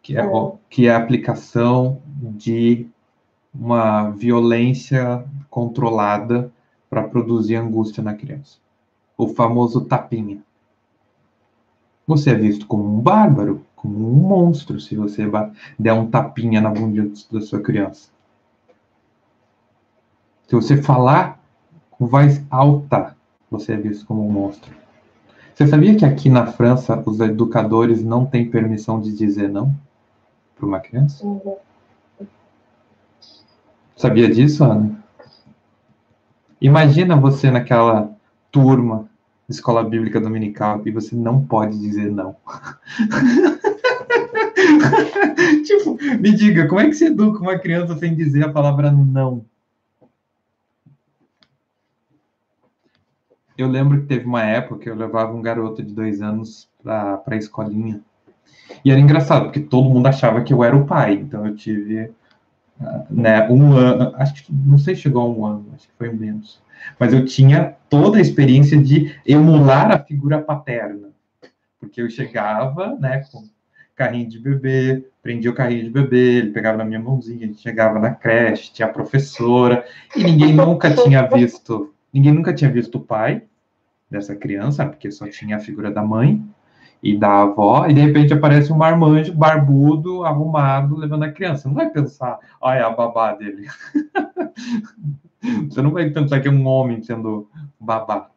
que 0.04 0.16
é, 0.16 0.22
é. 0.22 0.52
que 0.70 0.88
é 0.88 0.94
a 0.94 0.98
aplicação 0.98 2.00
de 2.06 2.88
uma 3.54 4.12
violência 4.12 5.26
controlada 5.50 6.52
para 6.88 7.02
produzir 7.02 7.56
angústia 7.56 8.04
na 8.04 8.14
criança. 8.14 8.60
O 9.18 9.30
famoso 9.30 9.82
tapinha. 9.82 10.44
Você 12.06 12.30
é 12.30 12.36
visto 12.36 12.68
como 12.68 12.84
um 12.86 13.02
bárbaro, 13.02 13.66
como 13.76 13.98
um 13.98 14.14
monstro, 14.14 14.80
se 14.80 14.96
você 14.96 15.24
der 15.78 15.94
um 15.94 16.08
tapinha 16.08 16.62
na 16.62 16.70
bunda 16.70 17.12
da 17.32 17.42
sua 17.42 17.62
criança. 17.62 18.12
Se 20.48 20.56
você 20.56 20.82
falar 20.82 21.42
com 21.90 22.06
voz 22.06 22.46
alta, 22.50 23.17
você 23.50 23.74
é 23.74 23.78
visto 23.78 24.06
como 24.06 24.26
um 24.26 24.32
monstro. 24.32 24.74
Você 25.54 25.68
sabia 25.68 25.96
que 25.96 26.06
aqui 26.06 26.30
na 26.30 26.46
França 26.46 27.02
os 27.06 27.20
educadores 27.20 28.04
não 28.04 28.26
têm 28.26 28.50
permissão 28.50 29.02
de 29.02 29.12
dizer 29.12 29.50
não 29.50 29.76
para 30.56 30.68
uma 30.68 30.80
criança? 30.80 31.26
Sabia 33.96 34.30
disso, 34.30 34.64
Ana? 34.64 35.04
Imagina 36.62 37.16
você 37.16 37.50
naquela 37.50 38.12
turma 38.52 39.10
de 39.48 39.56
escola 39.56 39.84
bíblica 39.84 40.20
dominical 40.20 40.82
e 40.86 40.92
você 40.92 41.16
não 41.16 41.44
pode 41.44 41.80
dizer 41.80 42.12
não. 42.12 42.36
tipo, 45.66 45.98
me 46.20 46.32
diga, 46.34 46.68
como 46.68 46.82
é 46.82 46.88
que 46.88 46.94
você 46.94 47.08
educa 47.08 47.40
uma 47.40 47.58
criança 47.58 47.98
sem 47.98 48.16
dizer 48.16 48.44
a 48.44 48.52
palavra 48.52 48.92
não? 48.92 49.44
Eu 53.58 53.68
lembro 53.68 54.02
que 54.02 54.08
teve 54.08 54.26
uma 54.26 54.44
época 54.44 54.82
que 54.82 54.90
eu 54.90 54.96
levava 54.96 55.34
um 55.34 55.42
garoto 55.42 55.84
de 55.84 55.94
dois 55.94 56.22
anos 56.22 56.70
para 56.84 57.22
a 57.26 57.36
escolinha. 57.36 58.02
E 58.84 58.92
era 58.92 59.00
engraçado, 59.00 59.46
porque 59.46 59.60
todo 59.60 59.90
mundo 59.90 60.08
achava 60.08 60.42
que 60.42 60.54
eu 60.54 60.64
era 60.64 60.76
o 60.76 60.86
pai. 60.86 61.14
Então 61.14 61.46
eu 61.46 61.56
tive 61.56 62.12
né, 63.10 63.50
um 63.50 63.74
ano, 63.74 64.14
acho 64.16 64.44
que 64.44 64.54
não 64.54 64.78
sei 64.78 64.96
se 64.96 65.02
chegou 65.02 65.22
a 65.22 65.30
um 65.30 65.46
ano, 65.46 65.66
acho 65.76 65.88
que 65.88 65.94
foi 65.98 66.12
menos. 66.12 66.62
Mas 67.00 67.14
eu 67.14 67.26
tinha 67.26 67.76
toda 67.90 68.18
a 68.18 68.22
experiência 68.22 68.78
de 68.78 69.16
emular 69.26 69.92
a 69.92 70.00
figura 70.00 70.42
paterna. 70.42 71.10
Porque 71.80 72.02
eu 72.02 72.10
chegava, 72.10 72.96
né, 73.00 73.24
com 73.32 73.44
carrinho 73.96 74.30
de 74.30 74.40
bebê, 74.40 75.04
prendia 75.24 75.50
o 75.50 75.56
carrinho 75.56 75.84
de 75.84 75.90
bebê, 75.90 76.38
ele 76.38 76.52
pegava 76.52 76.78
na 76.78 76.86
minha 76.86 77.00
mãozinha, 77.00 77.46
a 77.46 77.48
gente 77.48 77.62
chegava 77.62 77.98
na 77.98 78.12
creche, 78.12 78.72
tinha 78.72 78.88
a 78.88 78.92
professora, 78.92 79.84
e 80.16 80.24
ninguém 80.24 80.54
nunca 80.54 80.94
tinha 80.94 81.24
visto, 81.24 81.92
ninguém 82.18 82.34
nunca 82.34 82.52
tinha 82.52 82.72
visto 82.72 82.96
o 82.96 83.02
pai 83.02 83.44
dessa 84.10 84.36
criança, 84.36 84.84
porque 84.86 85.12
só 85.12 85.28
tinha 85.28 85.58
a 85.58 85.60
figura 85.60 85.92
da 85.92 86.02
mãe 86.02 86.44
e 87.04 87.16
da 87.16 87.44
avó, 87.44 87.86
e 87.86 87.94
de 87.94 88.02
repente 88.02 88.34
aparece 88.34 88.74
um 88.74 88.78
marmanjo 88.78 89.36
barbudo, 89.36 90.24
arrumado, 90.24 90.96
levando 90.96 91.24
a 91.24 91.32
criança. 91.32 91.62
Você 91.62 91.68
não 91.68 91.76
vai 91.76 91.90
pensar, 91.92 92.40
olha 92.60 92.88
a 92.88 92.90
babá 92.90 93.36
dele. 93.36 93.68
Você 95.70 95.82
não 95.82 95.92
vai 95.92 96.10
pensar 96.10 96.40
que 96.40 96.48
é 96.48 96.52
um 96.52 96.66
homem 96.66 97.04
sendo 97.04 97.48
babá. 97.80 98.32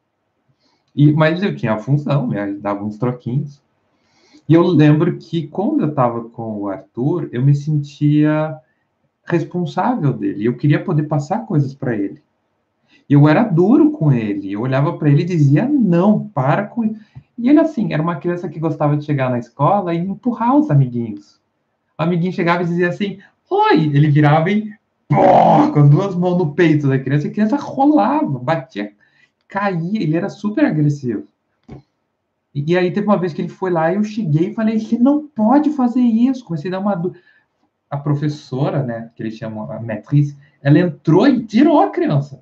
E, 0.94 1.10
mas 1.12 1.42
eu 1.42 1.56
tinha 1.56 1.72
a 1.72 1.78
função, 1.78 2.28
né? 2.28 2.54
dava 2.60 2.84
uns 2.84 2.98
troquinhos. 2.98 3.62
E 4.46 4.52
eu 4.52 4.62
lembro 4.62 5.16
que 5.16 5.46
quando 5.46 5.80
eu 5.80 5.88
estava 5.88 6.24
com 6.24 6.58
o 6.58 6.68
Arthur, 6.68 7.30
eu 7.32 7.42
me 7.42 7.54
sentia 7.54 8.54
responsável 9.24 10.12
dele. 10.12 10.44
Eu 10.44 10.56
queria 10.56 10.84
poder 10.84 11.04
passar 11.04 11.46
coisas 11.46 11.74
para 11.74 11.96
ele. 11.96 12.20
Eu 13.10 13.28
era 13.28 13.42
duro 13.42 13.90
com 13.90 14.12
ele. 14.12 14.52
Eu 14.52 14.60
olhava 14.60 14.96
para 14.96 15.10
ele 15.10 15.22
e 15.22 15.26
dizia: 15.26 15.66
não, 15.66 16.28
para 16.28 16.68
com. 16.68 16.94
E 17.36 17.48
ele, 17.48 17.58
assim, 17.58 17.92
era 17.92 18.00
uma 18.00 18.14
criança 18.14 18.48
que 18.48 18.60
gostava 18.60 18.96
de 18.96 19.04
chegar 19.04 19.28
na 19.28 19.38
escola 19.40 19.92
e 19.92 19.98
empurrar 19.98 20.56
os 20.56 20.70
amiguinhos. 20.70 21.40
O 21.98 22.02
amiguinho 22.04 22.32
chegava 22.32 22.62
e 22.62 22.66
dizia 22.66 22.88
assim: 22.88 23.18
oi! 23.50 23.90
Ele 23.92 24.08
virava 24.08 24.48
e 24.48 24.72
pô, 25.08 25.72
com 25.72 25.80
as 25.80 25.90
duas 25.90 26.14
mãos 26.14 26.38
no 26.38 26.54
peito 26.54 26.86
da 26.86 27.00
criança. 27.00 27.26
E 27.26 27.30
a 27.30 27.32
criança 27.32 27.56
rolava, 27.56 28.38
batia, 28.38 28.92
caía. 29.48 30.00
Ele 30.00 30.16
era 30.16 30.28
super 30.28 30.64
agressivo. 30.64 31.24
E 32.54 32.76
aí 32.76 32.92
teve 32.92 33.06
uma 33.08 33.18
vez 33.18 33.32
que 33.32 33.42
ele 33.42 33.48
foi 33.48 33.70
lá 33.72 33.92
e 33.92 33.96
eu 33.96 34.04
cheguei 34.04 34.50
e 34.50 34.54
falei, 34.54 34.78
você 34.78 34.98
não 34.98 35.26
pode 35.26 35.70
fazer 35.70 36.00
isso. 36.00 36.44
Comecei 36.44 36.70
a 36.70 36.78
dar 36.78 36.80
uma... 36.80 37.12
A 37.88 37.96
professora, 37.96 38.84
né, 38.84 39.10
que 39.16 39.22
eles 39.22 39.34
chamam 39.34 39.70
a 39.70 39.80
matriz, 39.80 40.36
ela 40.62 40.78
entrou 40.78 41.26
e 41.26 41.44
tirou 41.44 41.80
a 41.80 41.90
criança. 41.90 42.40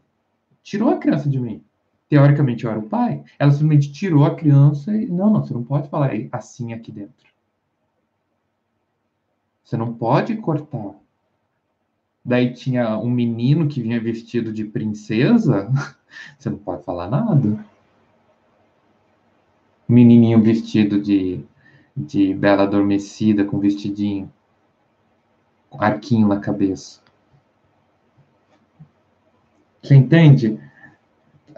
Tirou 0.69 0.91
a 0.91 0.99
criança 0.99 1.29
de 1.29 1.39
mim. 1.39 1.63
Teoricamente 2.09 2.65
eu 2.65 2.71
era 2.71 2.79
o 2.79 2.89
pai. 2.89 3.25
Ela 3.39 3.51
simplesmente 3.51 3.93
tirou 3.93 4.25
a 4.25 4.35
criança 4.35 4.95
e, 4.95 5.07
não, 5.07 5.31
não, 5.31 5.45
você 5.45 5.55
não 5.55 5.65
pode 5.65 5.89
falar 5.89 6.11
assim 6.33 6.73
aqui 6.73 6.93
dentro. 6.93 7.27
Você 9.65 9.77
não 9.77 9.95
pode 9.95 10.37
cortar. 10.37 10.95
Daí 12.25 12.53
tinha 12.53 12.99
um 12.99 13.11
menino 13.11 13.69
que 13.69 13.83
vinha 13.83 14.01
vestido 14.01 14.53
de 14.53 14.65
princesa, 14.65 15.71
você 16.39 16.51
não 16.51 16.59
pode 16.59 16.85
falar 16.85 17.09
nada 17.09 17.65
menininho 19.89 20.43
vestido 20.43 21.01
de, 21.01 21.43
de 21.97 22.35
bela 22.35 22.65
adormecida, 22.65 23.45
com 23.45 23.59
vestidinho, 23.59 24.31
com 25.71 25.83
arquinho 25.83 26.29
na 26.29 26.39
cabeça. 26.39 27.01
Você 29.83 29.95
entende? 29.95 30.59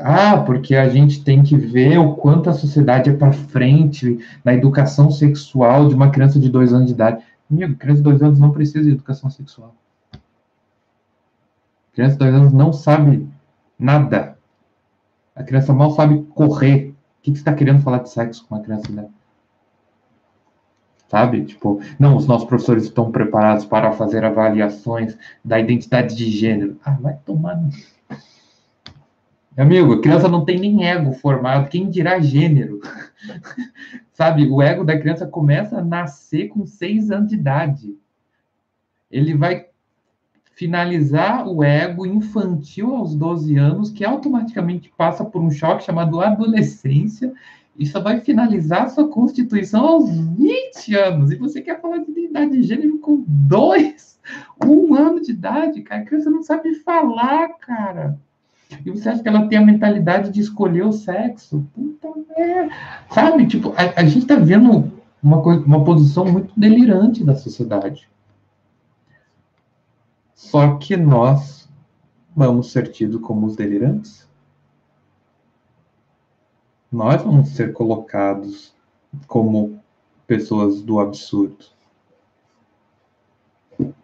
Ah, 0.03 0.39
porque 0.39 0.75
a 0.77 0.89
gente 0.89 1.23
tem 1.23 1.43
que 1.43 1.57
ver 1.57 1.99
o 1.99 2.15
quanto 2.15 2.49
a 2.49 2.55
sociedade 2.55 3.11
é 3.11 3.13
para 3.13 3.33
frente 3.33 4.19
na 4.43 4.55
educação 4.55 5.11
sexual 5.11 5.89
de 5.89 5.95
uma 5.95 6.11
criança 6.11 6.41
de 6.41 6.49
dois 6.49 6.73
anos 6.73 6.87
de 6.87 6.93
idade. 6.93 7.23
Amigo, 7.51 7.77
criança 7.77 7.99
de 7.99 8.05
dois 8.05 8.23
anos 8.23 8.39
não 8.39 8.51
precisa 8.51 8.83
de 8.83 8.93
educação 8.93 9.29
sexual. 9.29 9.75
criança 11.93 12.13
de 12.13 12.19
dois 12.19 12.35
anos 12.35 12.53
não 12.53 12.73
sabe 12.73 13.29
nada. 13.79 14.39
A 15.35 15.43
criança 15.43 15.73
mal 15.75 15.91
sabe 15.91 16.23
correr. 16.35 16.95
O 17.19 17.23
que, 17.23 17.33
você 17.33 17.39
está 17.39 17.53
querendo 17.53 17.83
falar 17.83 17.99
de 17.99 18.11
sexo 18.11 18.47
com 18.47 18.55
uma 18.55 18.63
criança 18.63 18.91
dela? 18.91 19.11
Sabe? 21.09 21.45
Tipo, 21.45 21.81
não, 21.99 22.17
os 22.17 22.27
nossos 22.27 22.49
professores 22.49 22.85
estão 22.85 23.11
preparados 23.11 23.67
para 23.67 23.93
fazer 23.93 24.25
avaliações 24.25 25.19
da 25.45 25.59
identidade 25.59 26.17
de 26.17 26.31
gênero. 26.31 26.79
Ah, 26.85 26.97
vai 27.01 27.19
tomar. 27.27 27.57
Meu 27.57 27.71
amigo, 29.57 29.95
a 29.95 30.01
criança 30.01 30.29
não 30.29 30.45
tem 30.45 30.59
nem 30.59 30.87
ego 30.87 31.13
formado, 31.13 31.69
quem 31.69 31.89
dirá 31.89 32.21
gênero? 32.21 32.81
Sabe? 34.13 34.47
O 34.47 34.61
ego 34.61 34.85
da 34.85 34.99
criança 34.99 35.27
começa 35.27 35.79
a 35.79 35.85
nascer 35.85 36.49
com 36.49 36.67
seis 36.67 37.11
anos 37.11 37.29
de 37.31 37.37
idade. 37.37 37.97
Ele 39.11 39.35
vai 39.35 39.67
finalizar 40.55 41.49
o 41.49 41.65
ego 41.65 42.05
infantil 42.05 42.95
aos 42.95 43.15
12 43.15 43.57
anos, 43.57 43.91
que 43.91 44.05
automaticamente 44.05 44.93
passa 44.95 45.25
por 45.25 45.41
um 45.41 45.51
choque 45.51 45.85
chamado 45.85 46.21
adolescência, 46.21 47.33
e 47.79 47.87
só 47.87 47.99
vai 47.99 48.21
finalizar 48.21 48.91
sua 48.91 49.09
constituição 49.09 49.87
aos 49.87 50.11
20 50.11 50.95
anos. 50.95 51.31
E 51.31 51.37
você 51.37 51.63
quer 51.63 51.81
falar 51.81 51.99
de 51.99 52.11
identidade 52.11 52.53
de 52.53 52.63
gênero 52.63 52.99
com 52.99 53.25
dois, 53.27 54.21
um 54.63 54.95
ano 54.95 55.23
de 55.23 55.31
idade, 55.31 55.81
cara? 55.81 56.03
A 56.03 56.05
criança 56.05 56.29
não 56.29 56.43
sabe 56.43 56.75
falar, 56.75 57.49
cara. 57.59 58.19
E 58.85 58.91
você 58.91 59.09
acha 59.09 59.23
que 59.23 59.29
ela 59.29 59.47
tem 59.49 59.59
a 59.59 59.65
mentalidade 59.65 60.31
de 60.31 60.41
escolher 60.41 60.85
o 60.85 60.93
sexo? 60.93 61.67
Puta 61.75 62.09
merda. 62.37 62.75
Sabe, 63.11 63.47
tipo, 63.47 63.71
a, 63.71 64.01
a 64.01 64.05
gente 64.05 64.27
tá 64.27 64.37
vendo 64.37 64.93
uma, 65.23 65.43
coisa, 65.43 65.65
uma 65.65 65.85
posição 65.85 66.25
muito 66.25 66.53
delirante 66.59 67.25
da 67.25 67.35
sociedade. 67.35 68.09
Só 70.35 70.77
que 70.77 70.97
nós 70.97 71.69
vamos 72.35 72.73
ser 72.73 72.91
tidos 72.91 73.21
como 73.21 73.47
os 73.47 73.57
delirantes. 73.57 74.29
Nós 76.91 77.23
vamos 77.23 77.51
ser 77.51 77.73
colocados 77.73 78.75
como 79.27 79.81
pessoas 80.27 80.83
do 80.83 80.99
absurdo. 80.99 81.67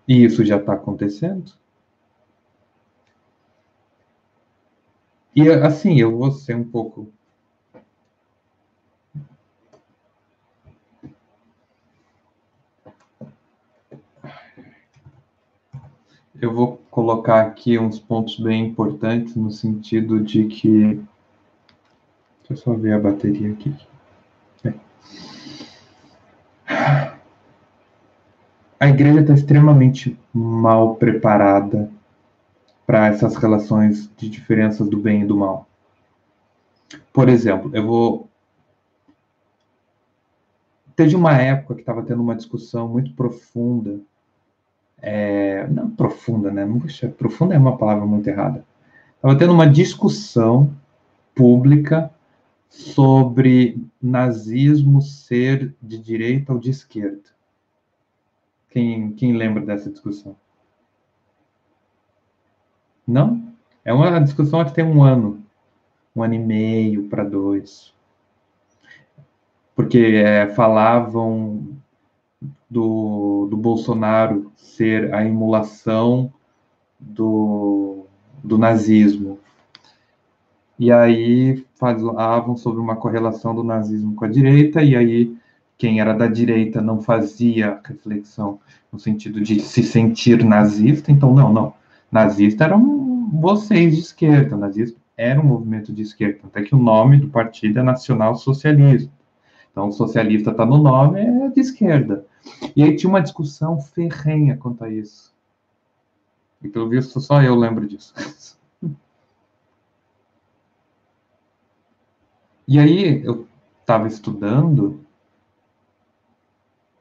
E 0.07 0.25
isso 0.25 0.45
já 0.45 0.57
está 0.57 0.75
acontecendo. 0.75 1.53
E 5.37 5.51
assim, 5.51 6.01
eu 6.01 6.17
vou 6.17 6.33
ser 6.33 6.57
um 6.57 6.65
pouco 6.65 7.13
eu 16.41 16.55
vou 16.55 16.81
colocar 16.91 17.43
aqui 17.43 17.79
uns 17.79 17.99
pontos 17.99 18.39
bem 18.39 18.67
importantes 18.67 19.35
no 19.37 19.51
sentido 19.51 20.21
de 20.21 20.45
que. 20.45 21.03
Deixa 22.39 22.53
eu 22.53 22.57
só 22.57 22.73
ver 22.75 22.95
a 22.95 23.01
bateria 23.01 23.53
aqui. 23.53 23.75
É. 24.65 24.73
A 28.79 28.89
igreja 28.89 29.21
está 29.21 29.35
extremamente 29.35 30.19
mal 30.33 30.95
preparada 30.97 31.91
para 32.87 33.09
essas 33.09 33.37
relações 33.37 34.11
de 34.17 34.29
diferenças 34.29 34.89
do 34.89 34.99
bem 34.99 35.23
e 35.23 35.27
do 35.27 35.37
mal. 35.37 35.67
Por 37.13 37.29
exemplo, 37.29 37.71
eu 37.75 37.87
vou. 37.87 38.29
Teve 40.95 41.17
uma 41.17 41.37
época 41.37 41.75
que 41.75 41.81
estava 41.81 42.03
tendo 42.03 42.23
uma 42.23 42.37
discussão 42.37 42.89
muito 42.89 43.13
profunda 43.13 44.01
é, 45.01 45.67
não 45.69 45.91
profunda, 45.91 46.51
né? 46.51 46.67
Puxa, 46.67 47.09
profunda 47.09 47.55
é 47.55 47.59
uma 47.59 47.77
palavra 47.77 48.07
muito 48.07 48.27
errada. 48.29 48.65
Estava 49.17 49.37
tendo 49.37 49.53
uma 49.53 49.69
discussão 49.69 50.73
pública 51.35 52.11
sobre 52.69 53.79
nazismo 54.03 55.01
ser 55.01 55.75
de 55.83 55.99
direita 55.99 56.53
ou 56.53 56.59
de 56.59 56.71
esquerda. 56.71 57.23
Quem, 58.71 59.13
quem 59.13 59.37
lembra 59.37 59.65
dessa 59.65 59.91
discussão? 59.91 60.37
Não? 63.07 63.43
É 63.85 63.93
uma 63.93 64.21
discussão 64.21 64.65
que 64.65 64.75
tem 64.75 64.85
um 64.85 65.03
ano, 65.03 65.43
um 66.15 66.23
ano 66.23 66.35
e 66.35 66.39
meio 66.39 67.09
para 67.09 67.23
dois. 67.23 67.95
Porque 69.75 69.99
é, 69.99 70.49
falavam 70.49 71.77
do, 72.69 73.47
do 73.51 73.57
Bolsonaro 73.57 74.51
ser 74.57 75.15
a 75.15 75.25
emulação 75.25 76.33
do, 76.99 78.07
do 78.43 78.59
nazismo. 78.59 79.39
E 80.79 80.93
aí 80.93 81.65
falavam 81.77 82.57
sobre 82.57 82.81
uma 82.81 82.97
correlação 82.97 83.55
do 83.55 83.63
nazismo 83.63 84.15
com 84.15 84.25
a 84.25 84.29
direita, 84.29 84.83
e 84.83 84.95
aí 84.95 85.37
quem 85.79 86.01
era 86.01 86.13
da 86.13 86.27
direita 86.27 86.81
não 86.83 87.01
fazia 87.01 87.81
reflexão 87.85 88.59
no 88.93 88.99
sentido 88.99 89.41
de 89.41 89.61
se 89.61 89.83
sentir 89.83 90.45
nazista, 90.45 91.11
então 91.11 91.35
não, 91.35 91.53
não. 91.53 91.75
Nazista 92.11 92.65
eram 92.65 93.31
vocês 93.33 93.95
de 93.95 94.01
esquerda, 94.01 94.57
nazista 94.57 94.99
era 95.17 95.41
um 95.41 95.45
movimento 95.45 95.93
de 95.93 96.03
esquerda, 96.03 96.41
até 96.45 96.63
que 96.63 96.75
o 96.75 96.79
nome 96.79 97.19
do 97.19 97.29
partido 97.29 97.79
é 97.79 97.83
Nacional 97.83 98.35
Socialista. 98.35 99.11
Então, 99.71 99.91
socialista 99.91 100.51
está 100.51 100.65
no 100.65 100.79
nome, 100.79 101.21
é 101.21 101.49
de 101.51 101.61
esquerda. 101.61 102.27
E 102.75 102.83
aí 102.83 102.97
tinha 102.97 103.11
uma 103.11 103.21
discussão 103.21 103.81
ferrenha 103.81 104.57
quanto 104.57 104.85
a 104.85 104.91
isso. 104.91 105.35
E 106.63 106.69
pelo 106.69 106.89
visto 106.89 107.21
só 107.21 107.43
eu 107.43 107.55
lembro 107.55 107.87
disso. 107.87 108.15
E 112.69 112.81
aí 112.81 113.25
eu 113.25 113.47
estava 113.81 114.09
estudando, 114.09 115.07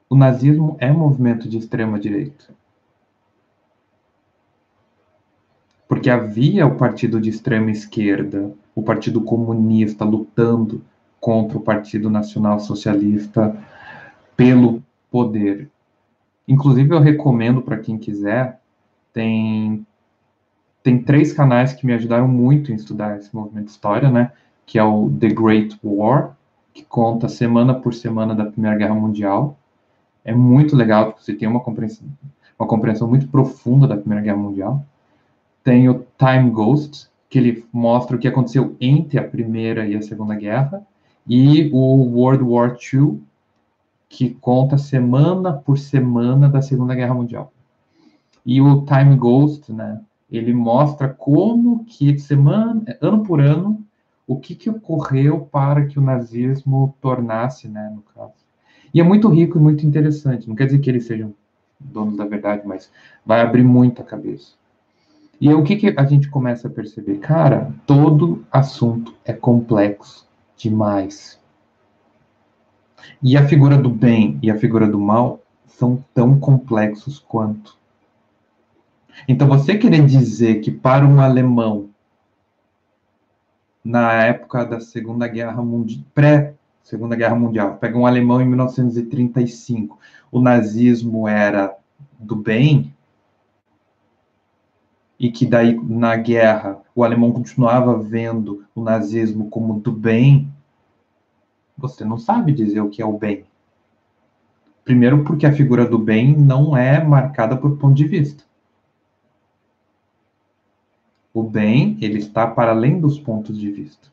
o 0.08 0.14
nazismo 0.14 0.76
é 0.78 0.92
movimento 0.92 1.48
de 1.48 1.58
extrema 1.58 1.98
direita. 1.98 2.55
Porque 5.88 6.10
havia 6.10 6.66
o 6.66 6.76
partido 6.76 7.20
de 7.20 7.30
extrema 7.30 7.70
esquerda, 7.70 8.52
o 8.74 8.82
Partido 8.82 9.20
Comunista 9.20 10.04
lutando 10.04 10.82
contra 11.20 11.58
o 11.58 11.62
Partido 11.62 12.10
Nacional 12.10 12.58
Socialista 12.60 13.56
pelo 14.36 14.82
poder. 15.10 15.68
Inclusive 16.46 16.94
eu 16.94 17.00
recomendo 17.00 17.62
para 17.62 17.78
quem 17.78 17.98
quiser, 17.98 18.60
tem 19.12 19.86
tem 20.82 21.02
três 21.02 21.32
canais 21.32 21.72
que 21.72 21.84
me 21.84 21.92
ajudaram 21.94 22.28
muito 22.28 22.70
em 22.70 22.76
estudar 22.76 23.18
esse 23.18 23.34
movimento 23.34 23.64
de 23.64 23.70
história, 23.72 24.08
né? 24.08 24.30
Que 24.64 24.78
é 24.78 24.84
o 24.84 25.10
The 25.10 25.30
Great 25.30 25.76
War, 25.82 26.36
que 26.72 26.84
conta 26.84 27.28
semana 27.28 27.74
por 27.74 27.92
semana 27.92 28.36
da 28.36 28.46
Primeira 28.46 28.76
Guerra 28.76 28.94
Mundial. 28.94 29.58
É 30.24 30.32
muito 30.32 30.76
legal, 30.76 31.06
porque 31.06 31.24
você 31.24 31.34
tem 31.34 31.48
uma 31.48 31.58
compreensão, 31.58 32.06
uma 32.56 32.68
compreensão 32.68 33.08
muito 33.08 33.26
profunda 33.26 33.88
da 33.88 33.96
Primeira 33.96 34.22
Guerra 34.22 34.36
Mundial. 34.36 34.84
Tem 35.66 35.88
o 35.88 36.06
Time 36.16 36.48
Ghost, 36.50 37.08
que 37.28 37.40
ele 37.40 37.66
mostra 37.72 38.14
o 38.14 38.20
que 38.20 38.28
aconteceu 38.28 38.76
entre 38.80 39.18
a 39.18 39.28
Primeira 39.28 39.84
e 39.84 39.96
a 39.96 40.00
Segunda 40.00 40.36
Guerra. 40.36 40.86
E 41.26 41.68
o 41.72 42.04
World 42.04 42.44
War 42.44 42.76
II, 42.76 43.20
que 44.08 44.30
conta 44.30 44.78
semana 44.78 45.52
por 45.52 45.76
semana 45.76 46.48
da 46.48 46.62
Segunda 46.62 46.94
Guerra 46.94 47.14
Mundial. 47.14 47.52
E 48.46 48.60
o 48.60 48.82
Time 48.82 49.16
Ghost, 49.16 49.72
né, 49.72 50.00
ele 50.30 50.54
mostra 50.54 51.08
como 51.08 51.84
que 51.84 52.16
semana, 52.16 52.84
ano 53.00 53.24
por 53.24 53.40
ano, 53.40 53.84
o 54.24 54.38
que, 54.38 54.54
que 54.54 54.70
ocorreu 54.70 55.48
para 55.50 55.86
que 55.86 55.98
o 55.98 56.02
nazismo 56.02 56.94
tornasse, 57.00 57.66
né, 57.66 57.92
no 57.92 58.02
caso. 58.14 58.34
E 58.94 59.00
é 59.00 59.02
muito 59.02 59.28
rico 59.28 59.58
e 59.58 59.60
muito 59.60 59.84
interessante. 59.84 60.48
Não 60.48 60.54
quer 60.54 60.66
dizer 60.66 60.78
que 60.78 60.88
eles 60.88 61.06
sejam 61.06 61.34
donos 61.80 62.16
da 62.16 62.24
verdade, 62.24 62.62
mas 62.64 62.88
vai 63.26 63.40
abrir 63.40 63.64
muito 63.64 64.00
a 64.00 64.04
cabeça. 64.04 64.52
E 65.40 65.52
o 65.52 65.62
que, 65.62 65.76
que 65.76 65.94
a 65.96 66.04
gente 66.04 66.28
começa 66.30 66.68
a 66.68 66.70
perceber? 66.70 67.18
Cara, 67.18 67.72
todo 67.86 68.44
assunto 68.50 69.14
é 69.24 69.32
complexo 69.32 70.26
demais. 70.56 71.38
E 73.22 73.36
a 73.36 73.46
figura 73.46 73.76
do 73.76 73.90
bem 73.90 74.38
e 74.42 74.50
a 74.50 74.58
figura 74.58 74.88
do 74.88 74.98
mal 74.98 75.42
são 75.66 76.02
tão 76.14 76.38
complexos 76.38 77.18
quanto. 77.18 77.76
Então, 79.28 79.46
você 79.46 79.76
querer 79.76 80.04
dizer 80.04 80.60
que 80.60 80.70
para 80.70 81.06
um 81.06 81.20
alemão, 81.20 81.90
na 83.84 84.12
época 84.24 84.64
da 84.64 84.80
Segunda 84.80 85.28
Guerra 85.28 85.62
Mundial, 85.62 86.04
pré-Segunda 86.14 87.14
Guerra 87.14 87.34
Mundial, 87.34 87.76
pega 87.76 87.96
um 87.96 88.06
alemão 88.06 88.40
em 88.40 88.46
1935, 88.46 89.98
o 90.30 90.40
nazismo 90.40 91.28
era 91.28 91.74
do 92.18 92.36
bem, 92.36 92.94
e 95.18 95.30
que 95.30 95.46
daí 95.46 95.74
na 95.82 96.16
guerra 96.16 96.82
o 96.94 97.02
alemão 97.02 97.32
continuava 97.32 97.98
vendo 97.98 98.66
o 98.74 98.82
nazismo 98.82 99.48
como 99.48 99.80
do 99.80 99.92
bem, 99.92 100.52
você 101.76 102.04
não 102.04 102.18
sabe 102.18 102.52
dizer 102.52 102.80
o 102.80 102.90
que 102.90 103.02
é 103.02 103.06
o 103.06 103.16
bem. 103.18 103.44
Primeiro, 104.84 105.24
porque 105.24 105.46
a 105.46 105.52
figura 105.52 105.84
do 105.84 105.98
bem 105.98 106.36
não 106.36 106.76
é 106.76 107.02
marcada 107.02 107.56
por 107.56 107.76
ponto 107.76 107.94
de 107.94 108.06
vista. 108.06 108.44
O 111.34 111.42
bem, 111.42 111.98
ele 112.00 112.18
está 112.18 112.46
para 112.46 112.70
além 112.70 113.00
dos 113.00 113.18
pontos 113.18 113.58
de 113.58 113.70
vista. 113.70 114.08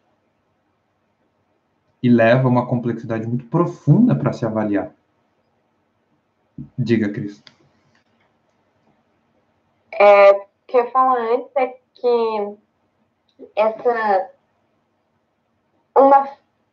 E 2.02 2.10
leva 2.10 2.50
uma 2.50 2.66
complexidade 2.66 3.26
muito 3.28 3.46
profunda 3.46 4.16
para 4.16 4.34
se 4.34 4.46
avaliar. 4.46 4.94
Diga, 6.78 7.08
Cris. 7.10 7.42
É, 9.94 10.48
o 10.74 10.76
que 10.76 10.78
eu 10.78 10.86
ia 10.86 10.92
falar 10.92 11.20
antes 11.20 11.52
é 11.56 11.76
que 11.94 12.58
essa 13.56 14.32
uma 15.96 16.28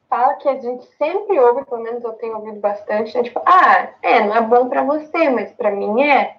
fala 0.09 0.35
que 0.35 0.49
a 0.49 0.59
gente 0.59 0.87
sempre 0.97 1.39
ouve, 1.39 1.65
pelo 1.67 1.83
menos 1.83 2.03
eu 2.03 2.15
tenho 2.15 2.37
ouvido 2.37 2.59
bastante, 2.59 3.15
né? 3.15 3.23
tipo, 3.23 3.41
ah, 3.45 3.91
é, 4.03 4.25
não 4.25 4.35
é 4.35 4.41
bom 4.41 4.69
para 4.69 4.83
você, 4.83 5.29
mas 5.29 5.53
para 5.53 5.71
mim 5.71 6.03
é, 6.03 6.39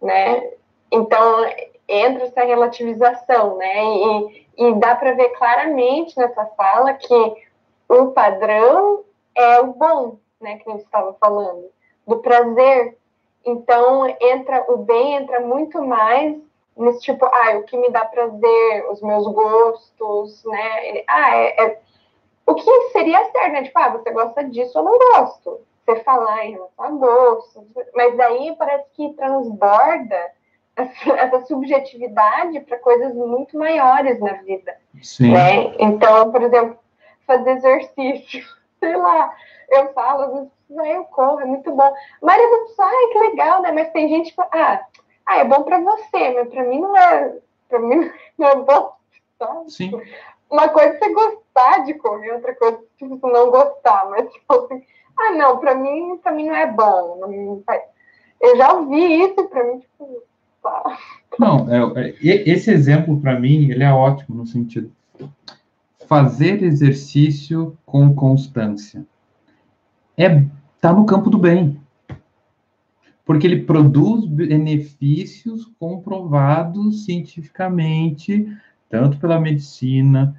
né? 0.00 0.50
Então, 0.90 1.44
entra 1.86 2.24
essa 2.24 2.42
relativização, 2.42 3.58
né? 3.58 3.84
E, 3.84 4.46
e 4.56 4.74
dá 4.76 4.96
para 4.96 5.12
ver 5.12 5.28
claramente 5.30 6.18
nessa 6.18 6.46
fala 6.46 6.94
que 6.94 7.34
o 7.88 8.06
padrão 8.08 9.04
é 9.34 9.60
o 9.60 9.66
bom, 9.74 10.18
né? 10.40 10.56
Que 10.56 10.68
a 10.68 10.72
gente 10.72 10.84
estava 10.84 11.12
falando, 11.14 11.70
do 12.06 12.18
prazer. 12.18 12.96
Então, 13.44 14.06
entra 14.20 14.64
o 14.68 14.78
bem 14.78 15.14
entra 15.16 15.40
muito 15.40 15.80
mais 15.82 16.36
nesse 16.76 17.00
tipo, 17.00 17.24
ah, 17.24 17.56
o 17.58 17.62
que 17.64 17.76
me 17.76 17.90
dá 17.90 18.04
prazer, 18.04 18.90
os 18.90 19.00
meus 19.02 19.26
gostos, 19.26 20.44
né? 20.44 21.04
Ah, 21.06 21.36
é, 21.36 21.64
é... 21.64 21.80
o 22.46 22.54
que 22.54 22.90
seria 22.92 23.24
certo, 23.30 23.52
né? 23.52 23.62
Tipo, 23.64 23.78
ah, 23.78 23.88
você 23.90 24.10
gosta 24.10 24.44
disso, 24.44 24.78
eu 24.78 24.82
não 24.82 24.98
gosto. 24.98 25.60
Você 25.84 25.96
falar 26.00 26.44
em 26.44 26.52
relação 26.52 26.84
a 26.84 26.90
gostos, 26.90 27.64
mas 27.94 28.16
daí 28.16 28.54
parece 28.56 28.88
que 28.94 29.12
transborda 29.14 30.32
essa 30.76 31.40
subjetividade 31.46 32.60
para 32.60 32.78
coisas 32.78 33.14
muito 33.14 33.58
maiores 33.58 34.18
na 34.20 34.34
vida. 34.34 34.76
Sim. 35.02 35.32
Né? 35.32 35.74
Então, 35.78 36.30
por 36.30 36.42
exemplo, 36.42 36.78
fazer 37.26 37.50
exercício, 37.52 38.44
sei 38.80 38.96
lá, 38.96 39.34
eu 39.70 39.92
falo, 39.92 40.50
eu 40.70 41.04
corro, 41.04 41.40
é 41.40 41.44
muito 41.44 41.70
bom. 41.72 41.92
Maria 42.22 42.50
das 42.50 42.68
pessoas, 42.68 42.88
ai, 42.88 43.06
que 43.12 43.18
legal, 43.18 43.62
né? 43.62 43.72
Mas 43.72 43.90
tem 43.90 44.08
gente 44.08 44.34
que 44.34 44.40
ah, 44.40 44.84
ah 45.30 45.38
é 45.38 45.44
bom 45.44 45.62
para 45.62 45.80
você, 45.80 46.34
mas 46.34 46.48
para 46.48 46.64
mim 46.64 46.80
não 46.80 46.96
é, 46.96 47.36
para 47.68 47.78
mim 47.78 48.10
não 48.36 48.48
é 48.48 48.56
bom, 48.56 48.92
sabe? 49.38 49.70
Sim. 49.70 49.92
Uma 50.50 50.68
coisa 50.68 50.94
é 50.94 50.98
você 50.98 51.12
gostar 51.12 51.84
de 51.84 51.94
correr, 51.94 52.32
outra 52.32 52.54
coisa 52.56 52.78
é 52.78 53.04
tipo, 53.04 53.28
não 53.28 53.50
gostar, 53.50 54.10
mas 54.10 54.28
tipo 54.32 54.52
assim, 54.52 54.84
ah, 55.16 55.32
não, 55.32 55.58
para 55.58 55.74
mim, 55.76 56.18
para 56.22 56.32
mim 56.32 56.46
não 56.46 56.56
é 56.56 56.66
bom. 56.66 57.18
Não. 57.20 57.62
Eu 58.40 58.56
já 58.56 58.72
ouvi 58.72 59.22
isso, 59.22 59.44
para 59.48 59.64
mim, 59.64 59.78
tipo, 59.78 60.22
não, 61.38 61.66
é, 61.72 62.10
é, 62.10 62.14
esse 62.22 62.70
exemplo 62.70 63.18
para 63.18 63.38
mim 63.38 63.70
ele 63.70 63.82
é 63.82 63.90
ótimo 63.90 64.36
no 64.36 64.46
sentido 64.46 64.92
fazer 66.06 66.62
exercício 66.62 67.78
com 67.86 68.14
constância 68.14 69.06
é 70.18 70.44
tá 70.80 70.92
no 70.92 71.06
campo 71.06 71.30
do 71.30 71.38
bem, 71.38 71.80
porque 73.30 73.46
ele 73.46 73.62
produz 73.62 74.26
benefícios 74.26 75.70
comprovados 75.78 77.04
cientificamente, 77.04 78.52
tanto 78.88 79.18
pela 79.18 79.38
medicina, 79.38 80.34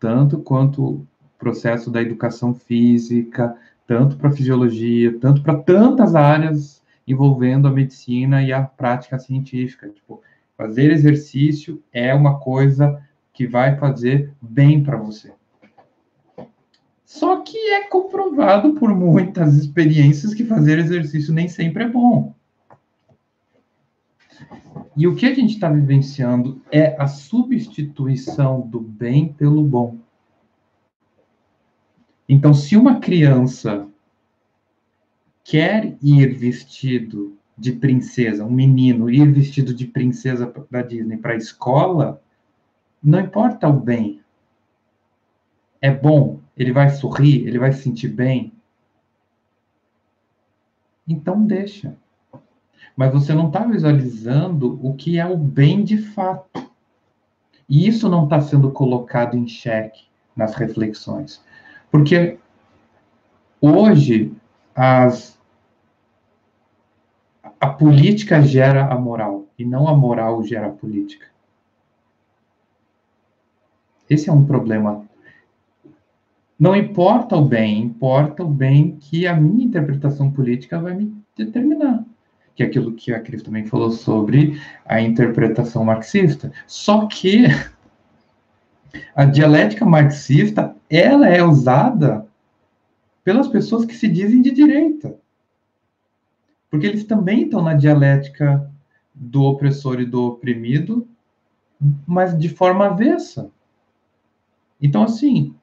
tanto 0.00 0.38
quanto 0.38 0.84
o 0.84 1.06
processo 1.38 1.92
da 1.92 2.02
educação 2.02 2.52
física, 2.52 3.56
tanto 3.86 4.16
para 4.16 4.32
fisiologia, 4.32 5.16
tanto 5.20 5.42
para 5.44 5.56
tantas 5.58 6.16
áreas 6.16 6.82
envolvendo 7.06 7.68
a 7.68 7.70
medicina 7.70 8.42
e 8.42 8.52
a 8.52 8.62
prática 8.62 9.16
científica. 9.16 9.88
Tipo, 9.88 10.20
fazer 10.58 10.90
exercício 10.90 11.80
é 11.92 12.12
uma 12.12 12.40
coisa 12.40 13.00
que 13.32 13.46
vai 13.46 13.76
fazer 13.76 14.32
bem 14.42 14.82
para 14.82 14.96
você. 14.96 15.32
Só 17.14 17.42
que 17.42 17.56
é 17.56 17.84
comprovado 17.84 18.74
por 18.74 18.92
muitas 18.92 19.54
experiências 19.54 20.34
que 20.34 20.44
fazer 20.44 20.80
exercício 20.80 21.32
nem 21.32 21.46
sempre 21.46 21.84
é 21.84 21.88
bom. 21.88 22.34
E 24.96 25.06
o 25.06 25.14
que 25.14 25.24
a 25.24 25.32
gente 25.32 25.54
está 25.54 25.70
vivenciando 25.70 26.60
é 26.72 27.00
a 27.00 27.06
substituição 27.06 28.62
do 28.62 28.80
bem 28.80 29.32
pelo 29.32 29.62
bom. 29.62 29.96
Então, 32.28 32.52
se 32.52 32.76
uma 32.76 32.98
criança 32.98 33.88
quer 35.44 35.96
ir 36.02 36.34
vestido 36.34 37.38
de 37.56 37.70
princesa, 37.74 38.44
um 38.44 38.50
menino 38.50 39.08
ir 39.08 39.30
vestido 39.30 39.72
de 39.72 39.86
princesa 39.86 40.52
da 40.68 40.82
Disney 40.82 41.18
para 41.18 41.34
a 41.34 41.36
escola, 41.36 42.20
não 43.00 43.20
importa 43.20 43.68
o 43.68 43.78
bem. 43.78 44.20
É 45.80 45.92
bom, 45.92 46.42
ele 46.56 46.72
vai 46.72 46.90
sorrir, 46.90 47.46
ele 47.46 47.58
vai 47.58 47.72
se 47.72 47.82
sentir 47.82 48.08
bem. 48.08 48.52
Então 51.06 51.44
deixa. 51.44 51.96
Mas 52.96 53.12
você 53.12 53.34
não 53.34 53.48
está 53.48 53.60
visualizando 53.64 54.78
o 54.86 54.94
que 54.94 55.18
é 55.18 55.26
o 55.26 55.36
bem 55.36 55.82
de 55.82 55.98
fato. 55.98 56.70
E 57.68 57.88
isso 57.88 58.08
não 58.08 58.24
está 58.24 58.40
sendo 58.40 58.70
colocado 58.70 59.36
em 59.36 59.48
xeque 59.48 60.04
nas 60.36 60.54
reflexões. 60.54 61.42
Porque 61.90 62.38
hoje 63.60 64.32
as, 64.74 65.38
a 67.60 67.68
política 67.68 68.42
gera 68.42 68.92
a 68.92 68.98
moral 68.98 69.46
e 69.58 69.64
não 69.64 69.88
a 69.88 69.96
moral 69.96 70.44
gera 70.44 70.68
a 70.68 70.72
política. 70.72 71.26
Esse 74.08 74.28
é 74.28 74.32
um 74.32 74.44
problema. 74.44 75.04
Não 76.58 76.74
importa 76.74 77.36
o 77.36 77.44
bem, 77.44 77.80
importa 77.80 78.44
o 78.44 78.48
bem 78.48 78.96
que 78.96 79.26
a 79.26 79.34
minha 79.34 79.64
interpretação 79.64 80.30
política 80.30 80.80
vai 80.80 80.94
me 80.94 81.14
determinar. 81.36 82.04
Que 82.54 82.62
é 82.62 82.66
aquilo 82.66 82.92
que 82.92 83.12
a 83.12 83.20
Cris 83.20 83.42
também 83.42 83.66
falou 83.66 83.90
sobre 83.90 84.60
a 84.84 85.00
interpretação 85.00 85.84
marxista. 85.84 86.52
Só 86.66 87.06
que 87.06 87.46
a 89.14 89.24
dialética 89.24 89.84
marxista, 89.84 90.76
ela 90.88 91.28
é 91.28 91.42
usada 91.42 92.26
pelas 93.24 93.48
pessoas 93.48 93.84
que 93.84 93.94
se 93.94 94.06
dizem 94.06 94.40
de 94.40 94.52
direita. 94.52 95.16
Porque 96.70 96.86
eles 96.86 97.04
também 97.04 97.44
estão 97.44 97.62
na 97.62 97.74
dialética 97.74 98.70
do 99.14 99.42
opressor 99.42 100.00
e 100.00 100.06
do 100.06 100.24
oprimido, 100.24 101.08
mas 102.06 102.36
de 102.38 102.48
forma 102.48 102.86
avessa. 102.86 103.50
Então, 104.80 105.02
assim, 105.02 105.54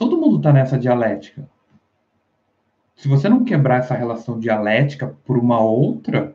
todo 0.00 0.16
mundo 0.16 0.38
está 0.38 0.50
nessa 0.50 0.78
dialética. 0.78 1.46
Se 2.96 3.06
você 3.06 3.28
não 3.28 3.44
quebrar 3.44 3.80
essa 3.80 3.94
relação 3.94 4.40
dialética 4.40 5.14
por 5.26 5.36
uma 5.36 5.60
outra, 5.60 6.34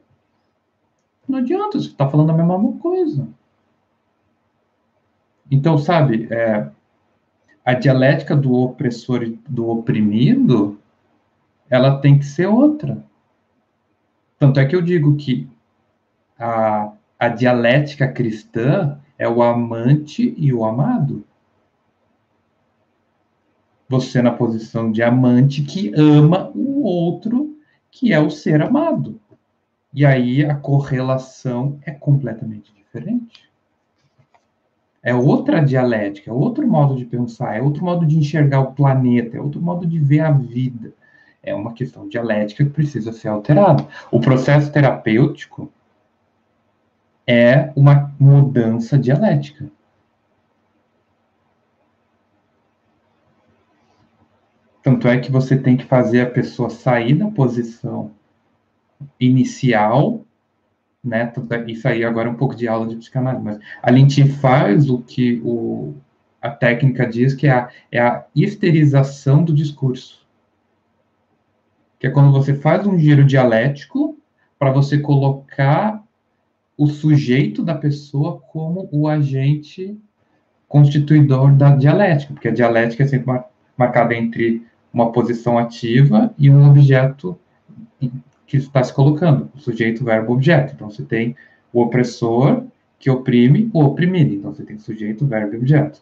não 1.28 1.40
adianta, 1.40 1.80
você 1.80 1.88
está 1.88 2.08
falando 2.08 2.30
a 2.30 2.34
mesma 2.34 2.74
coisa. 2.74 3.28
Então, 5.50 5.80
sabe, 5.80 6.32
é, 6.32 6.70
a 7.66 7.74
dialética 7.74 8.36
do 8.36 8.54
opressor 8.54 9.24
e 9.24 9.32
do 9.50 9.68
oprimido, 9.68 10.80
ela 11.68 12.00
tem 12.00 12.20
que 12.20 12.26
ser 12.26 12.46
outra. 12.46 13.04
Tanto 14.38 14.60
é 14.60 14.66
que 14.66 14.76
eu 14.76 14.82
digo 14.84 15.16
que 15.16 15.50
a, 16.38 16.94
a 17.18 17.30
dialética 17.30 18.08
cristã 18.08 19.00
é 19.18 19.28
o 19.28 19.42
amante 19.42 20.36
e 20.38 20.54
o 20.54 20.64
amado. 20.64 21.26
Você 23.88 24.22
na 24.22 24.32
posição 24.32 24.92
de 24.92 25.04
amante 25.04 25.62
que 25.62 25.92
ama 25.96 26.52
o 26.56 26.84
outro, 26.84 27.56
que 27.92 28.12
é 28.12 28.20
o 28.20 28.30
ser 28.30 28.62
amado. 28.62 29.20
E 29.94 30.06
aí 30.06 30.44
a 30.44 30.56
correlação 30.56 31.80
é 31.86 31.92
completamente 31.92 32.74
diferente. 32.74 33.46
É 35.02 35.14
outra 35.14 35.64
dialética, 35.64 36.32
é 36.32 36.34
outro 36.34 36.68
modo 36.68 36.96
de 36.96 37.06
pensar, 37.06 37.56
é 37.56 37.62
outro 37.62 37.86
modo 37.86 38.06
de 38.06 38.18
enxergar 38.18 38.60
o 38.60 38.74
planeta, 38.74 39.38
é 39.38 39.40
outro 39.40 39.62
modo 39.62 39.86
de 39.86 40.00
ver 40.00 40.22
a 40.22 40.32
vida. 40.32 40.94
É 41.44 41.54
uma 41.54 41.74
questão 41.74 42.10
dialética 42.10 42.66
que 42.66 42.72
precisa 42.72 43.14
ser 43.14 43.28
alterada. 43.28 43.88
O 44.12 44.20
processo 44.20 44.72
terapêutico 44.72 45.72
é 47.28 47.72
uma 47.76 48.14
mudança 48.20 48.98
dialética. 48.98 49.70
Tanto 54.86 55.08
é 55.08 55.18
que 55.18 55.32
você 55.32 55.58
tem 55.58 55.76
que 55.76 55.84
fazer 55.84 56.22
a 56.22 56.30
pessoa 56.30 56.70
sair 56.70 57.16
da 57.16 57.26
posição 57.32 58.12
inicial, 59.20 60.24
né? 61.04 61.34
É, 61.50 61.72
isso 61.72 61.88
aí 61.88 62.04
agora 62.04 62.30
é 62.30 62.32
um 62.32 62.36
pouco 62.36 62.56
de 62.56 62.68
aula 62.68 62.88
de 62.88 62.96
psicanálise, 62.96 63.44
mas 63.44 63.60
a 63.82 63.92
gente 63.92 64.24
faz 64.34 64.88
o 64.88 65.00
que 65.02 65.42
o, 65.44 65.96
a 66.40 66.52
técnica 66.52 67.04
diz 67.08 67.34
que 67.34 67.48
é 67.48 67.52
a, 67.52 67.70
é 67.92 68.00
a 68.00 68.26
histerização 68.36 69.44
do 69.44 69.56
discurso. 69.56 70.24
Que 71.98 72.06
é 72.06 72.12
quando 72.12 72.32
você 72.32 72.54
faz 72.54 72.86
um 72.86 72.96
giro 72.96 73.26
dialético 73.26 74.16
para 74.60 74.70
você 74.70 75.00
colocar 75.00 76.04
o 76.78 76.86
sujeito 76.86 77.64
da 77.64 77.74
pessoa 77.74 78.40
como 78.40 78.88
o 78.92 79.08
agente 79.08 80.00
constituidor 80.68 81.56
da 81.56 81.76
dialética, 81.76 82.36
porque 82.36 82.50
a 82.50 82.54
dialética 82.54 83.02
é 83.02 83.08
sempre 83.08 83.44
marcada 83.76 84.14
entre 84.14 84.64
uma 84.96 85.12
posição 85.12 85.58
ativa 85.58 86.34
e 86.38 86.50
um 86.50 86.70
objeto 86.70 87.38
que 88.48 88.56
está 88.56 88.82
se 88.82 88.94
colocando, 88.94 89.52
o 89.54 89.60
sujeito, 89.60 90.06
verbo, 90.06 90.32
objeto. 90.32 90.74
Então, 90.74 90.90
você 90.90 91.04
tem 91.04 91.36
o 91.74 91.82
opressor 91.82 92.64
que 92.98 93.10
oprime 93.10 93.70
o 93.74 93.84
oprimido. 93.84 94.34
Então, 94.34 94.56
você 94.56 94.64
tem 94.64 94.80
sujeito, 94.80 95.26
verbo 95.26 95.54
e 95.54 95.58
objeto. 95.58 96.02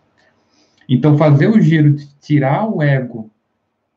Então, 0.88 1.18
fazer 1.18 1.48
o 1.48 1.60
giro 1.60 1.92
de 1.92 2.08
tirar 2.22 2.70
o 2.70 2.84
ego 2.84 3.32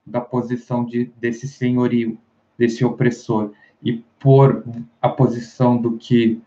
da 0.07 0.23
posição 0.23 0.83
de, 0.83 1.13
desse 1.21 1.47
senhorio, 1.47 2.17
desse 2.57 2.83
opressor, 2.83 3.53
e 3.83 4.03
pôr 4.19 4.65
a 5.03 5.11
posição 5.11 5.77
do 5.77 5.99
que 5.99 6.41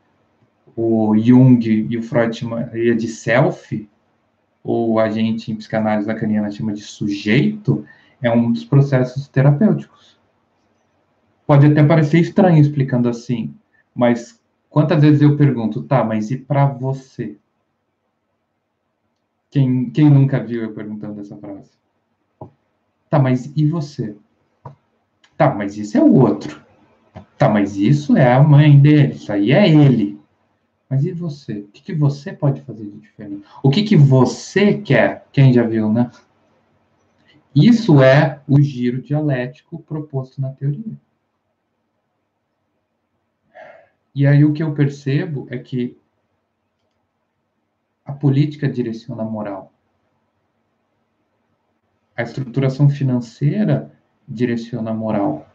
o 0.76 1.16
Jung 1.20 1.88
e 1.88 1.96
o 1.96 2.02
Freud 2.02 2.36
chamaria 2.36 2.96
de 2.96 3.08
self, 3.08 3.88
ou 4.64 4.98
a 4.98 5.08
gente 5.08 5.52
em 5.52 5.56
psicanálise 5.56 6.08
lacaniana 6.08 6.50
chama 6.50 6.74
de 6.74 6.82
sujeito, 6.82 7.86
é 8.22 8.32
um 8.32 8.52
dos 8.52 8.66
processos 8.66 9.28
terapêuticos. 9.28 10.20
Pode 11.46 11.66
até 11.66 11.84
parecer 11.84 12.20
estranho 12.20 12.62
explicando 12.62 13.10
assim, 13.10 13.54
mas 13.96 14.40
quantas 14.70 15.02
vezes 15.02 15.22
eu 15.22 15.36
pergunto, 15.36 15.84
tá, 15.84 16.04
mas 16.04 16.30
e 16.30 16.38
para 16.38 16.66
você? 16.66 17.38
Quem, 19.50 19.90
quem 19.90 20.10
nunca 20.10 20.44
viu 20.44 20.64
eu 20.64 20.74
perguntando 20.74 21.20
essa 21.22 21.36
frase? 21.38 21.72
Tá, 23.10 23.18
mas 23.18 23.52
e 23.56 23.66
você? 23.66 24.16
Tá, 25.36 25.54
mas 25.54 25.78
isso 25.78 25.98
é 25.98 26.02
o 26.02 26.14
outro. 26.14 26.62
Tá, 27.38 27.50
mas 27.50 27.78
isso 27.78 28.16
é 28.16 28.32
a 28.32 28.44
mãe 28.44 28.80
dele, 28.80 29.14
isso 29.14 29.32
aí 29.32 29.52
é 29.52 29.68
ele. 29.68 30.20
Mas 30.90 31.06
e 31.06 31.12
você? 31.12 31.60
O 31.60 31.68
que, 31.68 31.82
que 31.82 31.94
você 31.94 32.34
pode 32.34 32.62
fazer 32.62 32.86
de 32.86 32.98
diferente? 32.98 33.44
O 33.64 33.70
que, 33.70 33.84
que 33.84 33.96
você 33.96 34.74
quer? 34.74 35.26
Quem 35.32 35.54
já 35.54 35.64
viu, 35.64 35.92
né? 35.92 36.12
Isso 37.56 38.02
é 38.02 38.42
o 38.48 38.62
giro 38.62 39.02
dialético 39.02 39.80
proposto 39.80 40.40
na 40.40 40.52
teoria. 40.52 40.98
E 44.14 44.28
aí 44.28 44.44
o 44.44 44.54
que 44.54 44.62
eu 44.62 44.74
percebo 44.74 45.48
é 45.50 45.58
que 45.58 45.98
a 48.06 48.12
política 48.12 48.68
direciona 48.68 49.24
a 49.24 49.26
moral. 49.26 49.72
A 52.16 52.24
estruturação 52.24 52.90
financeira 52.90 53.92
direciona 54.28 54.92
a 54.92 54.94
moral. 54.94 55.48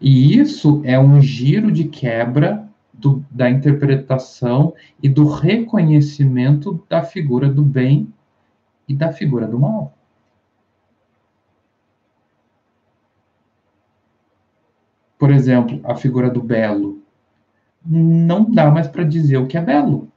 E 0.00 0.38
isso 0.38 0.80
é 0.84 0.98
um 0.98 1.20
giro 1.20 1.70
de 1.72 1.84
quebra 1.84 2.68
do, 2.92 3.24
da 3.30 3.50
interpretação 3.50 4.74
e 5.02 5.08
do 5.08 5.26
reconhecimento 5.26 6.84
da 6.88 7.02
figura 7.02 7.48
do 7.48 7.62
bem 7.62 8.12
e 8.86 8.94
da 8.94 9.12
figura 9.12 9.46
do 9.46 9.58
mal. 9.58 9.96
Por 15.20 15.30
exemplo, 15.30 15.78
a 15.84 15.94
figura 15.94 16.30
do 16.30 16.42
belo 16.42 17.02
não 17.84 18.50
dá 18.50 18.70
mais 18.70 18.88
para 18.88 19.04
dizer 19.04 19.36
o 19.36 19.46
que 19.46 19.58
é 19.58 19.60
belo. 19.60 20.10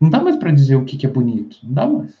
Não 0.00 0.10
dá 0.10 0.20
mais 0.20 0.34
para 0.34 0.50
dizer 0.50 0.74
o 0.74 0.84
que 0.84 1.06
é 1.06 1.08
bonito. 1.08 1.58
Não 1.62 1.72
dá 1.72 1.86
mais. 1.86 2.18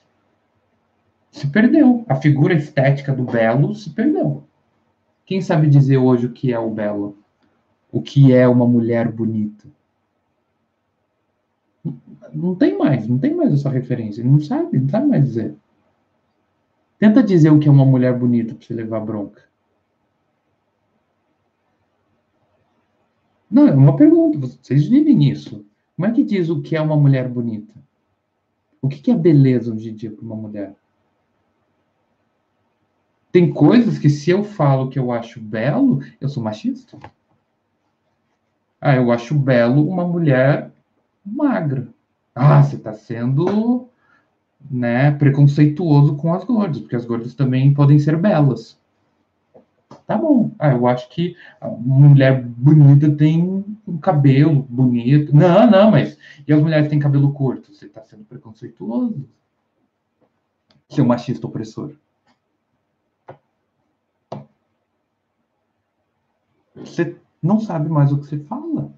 Se 1.32 1.48
perdeu. 1.48 2.04
A 2.08 2.14
figura 2.14 2.54
estética 2.54 3.12
do 3.12 3.24
belo 3.24 3.74
se 3.74 3.90
perdeu. 3.90 4.44
Quem 5.26 5.40
sabe 5.40 5.68
dizer 5.68 5.98
hoje 5.98 6.26
o 6.26 6.32
que 6.32 6.52
é 6.52 6.58
o 6.60 6.70
belo? 6.70 7.18
O 7.90 8.00
que 8.00 8.32
é 8.32 8.46
uma 8.46 8.66
mulher 8.66 9.10
bonita? 9.10 9.66
Não 12.32 12.54
tem 12.54 12.78
mais, 12.78 13.08
não 13.08 13.18
tem 13.18 13.34
mais 13.34 13.52
essa 13.52 13.68
referência. 13.68 14.22
Não 14.22 14.38
sabe, 14.38 14.78
não 14.78 14.88
sabe 14.88 15.08
mais 15.08 15.24
dizer. 15.24 15.56
Tenta 17.00 17.20
dizer 17.20 17.50
o 17.50 17.58
que 17.58 17.68
é 17.68 17.72
uma 17.72 17.84
mulher 17.84 18.16
bonita 18.16 18.54
para 18.54 18.64
você 18.64 18.72
levar 18.72 19.00
bronca. 19.00 19.42
Não, 23.54 23.68
é 23.68 23.72
uma 23.72 23.96
pergunta. 23.96 24.36
Vocês 24.36 24.88
vivem 24.88 25.30
isso. 25.30 25.64
Como 25.94 26.06
é 26.06 26.10
que 26.10 26.24
diz 26.24 26.50
o 26.50 26.60
que 26.60 26.74
é 26.74 26.80
uma 26.80 26.96
mulher 26.96 27.28
bonita? 27.28 27.72
O 28.82 28.88
que 28.88 29.12
é 29.12 29.14
beleza 29.14 29.72
hoje 29.72 29.90
em 29.90 29.94
dia 29.94 30.10
para 30.10 30.24
uma 30.24 30.34
mulher? 30.34 30.74
Tem 33.30 33.52
coisas 33.52 33.96
que 33.96 34.10
se 34.10 34.28
eu 34.28 34.42
falo 34.42 34.90
que 34.90 34.98
eu 34.98 35.12
acho 35.12 35.40
belo, 35.40 36.00
eu 36.20 36.28
sou 36.28 36.42
machista. 36.42 36.98
Ah, 38.80 38.96
eu 38.96 39.12
acho 39.12 39.38
belo 39.38 39.88
uma 39.88 40.04
mulher 40.04 40.72
magra. 41.24 41.86
Ah, 42.34 42.60
você 42.60 42.74
está 42.74 42.92
sendo 42.92 43.88
né, 44.68 45.12
preconceituoso 45.12 46.16
com 46.16 46.34
as 46.34 46.42
gordas, 46.42 46.80
porque 46.80 46.96
as 46.96 47.04
gordas 47.04 47.34
também 47.34 47.72
podem 47.72 48.00
ser 48.00 48.16
belas. 48.16 48.76
Tá 50.06 50.16
bom. 50.16 50.52
Ah, 50.58 50.72
eu 50.72 50.86
acho 50.86 51.08
que 51.08 51.36
a 51.60 51.68
mulher 51.68 52.42
bonita 52.42 53.10
tem 53.10 53.64
um 53.86 53.98
cabelo 53.98 54.62
bonito. 54.68 55.34
Não, 55.34 55.70
não, 55.70 55.90
mas. 55.90 56.18
E 56.46 56.52
as 56.52 56.60
mulheres 56.60 56.88
têm 56.88 56.98
cabelo 56.98 57.32
curto? 57.32 57.72
Você 57.72 57.86
está 57.86 58.02
sendo 58.02 58.24
preconceituoso. 58.24 59.28
Seu 60.88 61.04
machista 61.04 61.46
opressor. 61.46 61.94
Você 66.74 67.16
não 67.42 67.60
sabe 67.60 67.88
mais 67.88 68.12
o 68.12 68.18
que 68.18 68.26
você 68.26 68.38
fala. 68.38 68.92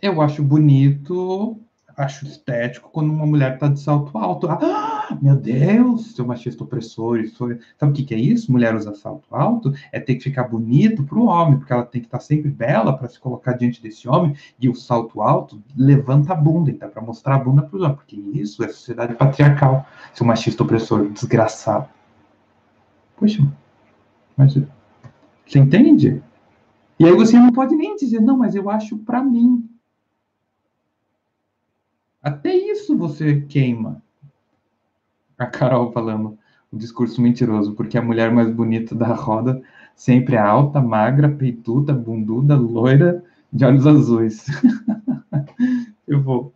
Eu 0.00 0.20
acho 0.20 0.42
bonito 0.42 1.58
acho 1.98 2.24
estético 2.26 2.90
quando 2.90 3.12
uma 3.12 3.26
mulher 3.26 3.54
está 3.54 3.66
de 3.68 3.80
salto 3.80 4.16
alto. 4.16 4.48
Ah, 4.48 4.97
meu 5.20 5.36
Deus, 5.36 6.14
seu 6.14 6.26
machista 6.26 6.64
opressor. 6.64 7.20
Isso... 7.20 7.36
Sabe 7.78 7.92
o 7.92 7.94
que, 7.94 8.04
que, 8.04 8.14
é 8.14 8.18
isso? 8.18 8.50
Mulher 8.50 8.74
usar 8.74 8.94
salto 8.94 9.34
alto 9.34 9.72
é 9.92 10.00
ter 10.00 10.16
que 10.16 10.24
ficar 10.24 10.44
bonito 10.44 11.02
para 11.04 11.18
o 11.18 11.26
homem, 11.26 11.58
porque 11.58 11.72
ela 11.72 11.84
tem 11.84 12.00
que 12.00 12.06
estar 12.06 12.18
tá 12.18 12.24
sempre 12.24 12.50
bela 12.50 12.96
para 12.96 13.08
se 13.08 13.18
colocar 13.18 13.52
diante 13.52 13.82
desse 13.82 14.08
homem. 14.08 14.34
E 14.60 14.68
o 14.68 14.74
salto 14.74 15.20
alto 15.20 15.62
levanta 15.76 16.32
a 16.32 16.36
bunda, 16.36 16.70
então, 16.70 16.88
para 16.88 17.02
mostrar 17.02 17.36
a 17.36 17.38
bunda 17.38 17.62
para 17.62 17.76
os 17.76 17.82
homens, 17.82 17.96
porque 17.96 18.16
isso 18.16 18.62
é 18.62 18.68
sociedade 18.68 19.14
patriarcal. 19.14 19.86
Seu 20.12 20.26
machista 20.26 20.62
opressor, 20.62 21.08
desgraçado. 21.10 21.88
Poxa, 23.16 23.42
mas 24.36 24.54
você 25.46 25.58
entende? 25.58 26.22
E 26.98 27.04
aí 27.04 27.12
você 27.12 27.38
não 27.38 27.52
pode 27.52 27.74
nem 27.74 27.96
dizer, 27.96 28.20
não, 28.20 28.36
mas 28.36 28.54
eu 28.54 28.68
acho 28.68 28.96
para 28.98 29.22
mim. 29.22 29.68
Até 32.22 32.54
isso 32.54 32.96
você 32.96 33.40
queima. 33.42 34.02
A 35.38 35.46
Carol 35.46 35.92
falando 35.92 36.38
o 36.70 36.76
discurso 36.76 37.22
mentiroso, 37.22 37.74
porque 37.74 37.96
a 37.96 38.02
mulher 38.02 38.32
mais 38.32 38.50
bonita 38.50 38.94
da 38.94 39.14
roda 39.14 39.62
sempre 39.94 40.36
é 40.36 40.38
alta, 40.38 40.80
magra, 40.80 41.28
peituda, 41.28 41.92
bunduda, 41.92 42.56
loira, 42.56 43.24
de 43.52 43.64
olhos 43.64 43.86
azuis. 43.86 44.46
Eu 46.06 46.22
vou. 46.22 46.52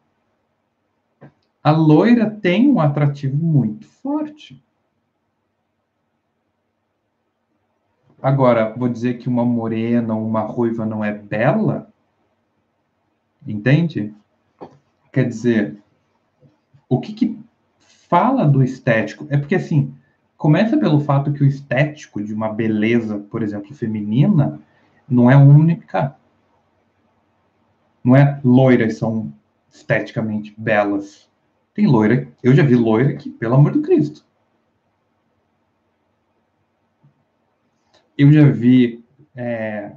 A 1.63 1.71
loira 1.71 2.29
tem 2.31 2.69
um 2.71 2.81
atrativo 2.81 3.37
muito 3.37 3.87
forte. 3.87 4.63
Agora, 8.21 8.73
vou 8.77 8.89
dizer 8.89 9.19
que 9.19 9.29
uma 9.29 9.45
morena 9.45 10.15
ou 10.15 10.27
uma 10.27 10.41
ruiva 10.41 10.87
não 10.87 11.05
é 11.05 11.13
bela? 11.13 11.93
Entende? 13.47 14.15
Quer 15.13 15.27
dizer, 15.27 15.83
o 16.89 17.01
que, 17.01 17.13
que 17.13 17.42
fala 18.13 18.45
do 18.45 18.63
estético? 18.63 19.27
É 19.31 19.39
porque, 19.39 19.55
assim, 19.55 19.95
começa 20.37 20.77
pelo 20.77 21.01
fato 21.01 21.33
que 21.33 21.43
o 21.43 21.47
estético 21.47 22.23
de 22.23 22.35
uma 22.35 22.53
beleza, 22.53 23.19
por 23.19 23.43
exemplo, 23.43 23.75
feminina, 23.75 24.61
não 25.09 25.31
é 25.31 25.35
única. 25.35 26.15
Não 28.05 28.15
é 28.15 28.39
loiras 28.45 28.99
são 28.99 29.33
esteticamente 29.71 30.55
belas. 30.59 31.27
Tem 31.73 31.87
loira, 31.87 32.29
eu 32.43 32.55
já 32.55 32.63
vi 32.63 32.77
loira 32.77 33.15
que, 33.15 33.31
pelo 33.31 33.55
amor 33.55 33.73
de 33.73 33.81
Cristo. 33.81 34.27
Eu 38.19 38.31
já 38.31 38.47
vi. 38.47 39.03
É, 39.35 39.93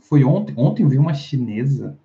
foi 0.00 0.24
ontem, 0.24 0.52
ontem 0.56 0.82
eu 0.82 0.88
vi 0.88 0.98
uma 0.98 1.14
chinesa 1.14 1.96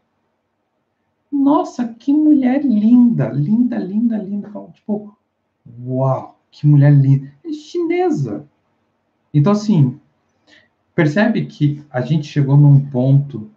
nossa, 1.35 1.87
que 1.87 2.13
mulher 2.13 2.63
linda, 2.63 3.29
linda, 3.29 3.77
linda, 3.77 4.17
linda. 4.17 4.51
Tipo, 4.73 5.15
uau, 5.81 6.39
que 6.49 6.65
mulher 6.65 6.93
linda. 6.93 7.31
É 7.43 7.51
chinesa. 7.51 8.47
Então, 9.33 9.51
assim, 9.51 9.99
percebe 10.95 11.45
que 11.45 11.83
a 11.89 12.01
gente 12.01 12.27
chegou 12.27 12.55
num 12.55 12.79
ponto 12.89 13.51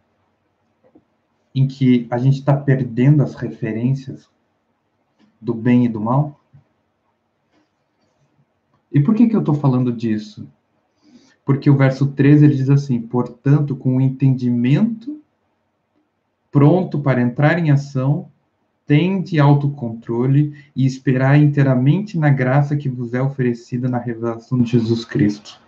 em 1.55 1.66
que 1.66 2.06
a 2.10 2.18
gente 2.18 2.38
está 2.38 2.56
perdendo 2.56 3.22
as 3.22 3.34
referências 3.34 4.28
do 5.40 5.55
bem 5.55 5.84
e 5.84 5.88
do 5.88 6.00
mal? 6.00 6.40
E 8.92 9.00
por 9.00 9.14
que, 9.14 9.28
que 9.28 9.36
eu 9.36 9.40
estou 9.40 9.55
falando 9.55 9.92
disso? 9.92 10.48
Porque 11.44 11.70
o 11.70 11.76
verso 11.76 12.09
13 12.09 12.44
ele 12.44 12.56
diz 12.56 12.70
assim: 12.70 13.00
portanto, 13.00 13.76
com 13.76 13.96
o 13.96 14.00
entendimento 14.00 15.18
pronto 16.51 16.99
para 17.01 17.20
entrar 17.20 17.59
em 17.59 17.70
ação, 17.70 18.29
tende 18.87 19.39
autocontrole 19.39 20.55
e 20.75 20.87
esperar 20.87 21.39
inteiramente 21.39 22.19
na 22.19 22.31
graça 22.31 22.77
que 22.77 22.89
vos 22.89 23.12
é 23.12 23.20
oferecida 23.20 23.89
na 23.89 23.99
revelação 23.99 24.59
de 24.59 24.73
Jesus 24.73 25.05
Cristo. 25.05 25.61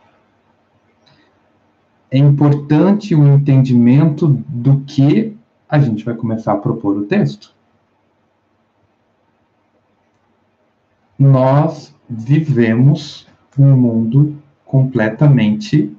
É 2.10 2.18
importante 2.18 3.14
o 3.14 3.24
entendimento 3.26 4.26
do 4.26 4.80
que 4.80 5.36
a 5.68 5.78
gente 5.78 6.04
vai 6.04 6.14
começar 6.14 6.54
a 6.54 6.58
propor 6.58 6.96
o 6.96 7.04
texto. 7.04 7.54
Nós 11.16 11.94
vivemos 12.08 13.28
um 13.56 13.76
mundo 13.76 14.42
completamente 14.64 15.94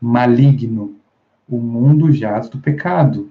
maligno. 0.00 0.96
O 1.48 1.58
mundo 1.58 2.12
jaz 2.12 2.48
do 2.48 2.58
pecado 2.58 3.29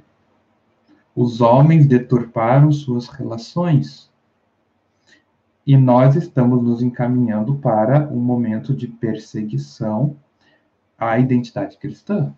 os 1.22 1.41
homens 1.41 1.86
deturparam 1.86 2.72
suas 2.72 3.10
relações. 3.10 4.10
E 5.68 5.76
nós 5.76 6.16
estamos 6.16 6.64
nos 6.64 6.82
encaminhando 6.82 7.56
para 7.56 8.08
um 8.08 8.22
momento 8.22 8.74
de 8.74 8.88
perseguição 8.88 10.16
à 10.98 11.20
identidade 11.20 11.78
cristã. 11.78 12.34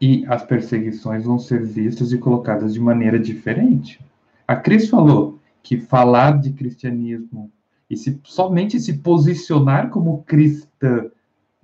E 0.00 0.24
as 0.26 0.44
perseguições 0.44 1.24
vão 1.24 1.40
ser 1.40 1.64
vistas 1.64 2.12
e 2.12 2.18
colocadas 2.18 2.72
de 2.72 2.78
maneira 2.78 3.18
diferente. 3.18 4.00
A 4.46 4.54
Cris 4.54 4.88
falou 4.88 5.40
que 5.60 5.76
falar 5.76 6.38
de 6.38 6.52
cristianismo 6.52 7.50
e 7.90 7.96
se, 7.96 8.20
somente 8.22 8.78
se 8.78 8.98
posicionar 8.98 9.90
como 9.90 10.22
cristã 10.22 11.10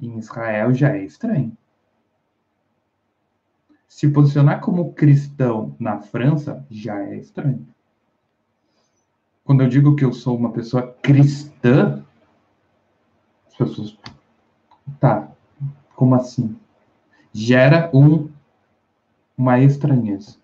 em 0.02 0.18
Israel 0.18 0.74
já 0.74 0.97
é 0.97 1.05
estranho 1.05 1.56
se 3.90 4.08
posicionar 4.08 4.60
como 4.60 4.92
cristão 4.92 5.74
na 5.76 5.98
França 5.98 6.64
já 6.70 6.96
é 7.00 7.16
estranho. 7.16 7.66
Quando 9.42 9.64
eu 9.64 9.68
digo 9.68 9.96
que 9.96 10.04
eu 10.04 10.12
sou 10.12 10.36
uma 10.36 10.52
pessoa 10.52 10.96
cristã, 11.02 12.04
as 13.48 13.56
pessoas. 13.56 13.98
Tá, 15.00 15.28
como 15.96 16.14
assim? 16.14 16.56
Gera 17.32 17.90
um, 17.92 18.30
uma 19.36 19.58
estranheza. 19.58 20.36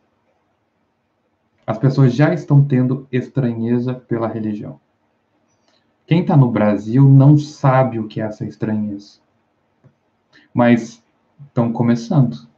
As 1.64 1.78
pessoas 1.78 2.12
já 2.14 2.34
estão 2.34 2.64
tendo 2.64 3.06
estranheza 3.12 3.94
pela 3.94 4.26
religião. 4.26 4.80
Quem 6.04 6.22
está 6.22 6.36
no 6.36 6.50
Brasil 6.50 7.08
não 7.08 7.38
sabe 7.38 8.00
o 8.00 8.08
que 8.08 8.20
é 8.20 8.24
essa 8.24 8.44
estranheza. 8.44 9.20
Mas 10.52 11.00
estão 11.46 11.72
começando 11.72 12.48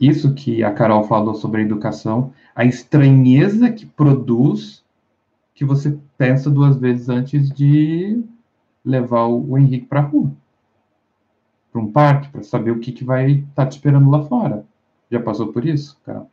isso 0.00 0.34
que 0.34 0.62
a 0.62 0.72
Carol 0.72 1.04
falou 1.04 1.34
sobre 1.34 1.60
a 1.60 1.64
educação, 1.64 2.32
a 2.54 2.64
estranheza 2.64 3.70
que 3.70 3.86
produz 3.86 4.84
que 5.54 5.64
você 5.64 5.96
pensa 6.18 6.50
duas 6.50 6.76
vezes 6.76 7.08
antes 7.08 7.50
de 7.50 8.22
levar 8.84 9.26
o 9.26 9.56
Henrique 9.56 9.86
para 9.86 10.00
a 10.00 10.02
rua, 10.02 10.32
para 11.72 11.80
um 11.80 11.90
parque, 11.90 12.28
para 12.28 12.42
saber 12.42 12.72
o 12.72 12.80
que, 12.80 12.92
que 12.92 13.04
vai 13.04 13.30
estar 13.30 13.64
tá 13.64 13.66
te 13.66 13.72
esperando 13.72 14.10
lá 14.10 14.22
fora. 14.24 14.66
Já 15.10 15.20
passou 15.20 15.52
por 15.52 15.64
isso, 15.64 15.98
Carol? 16.04 16.28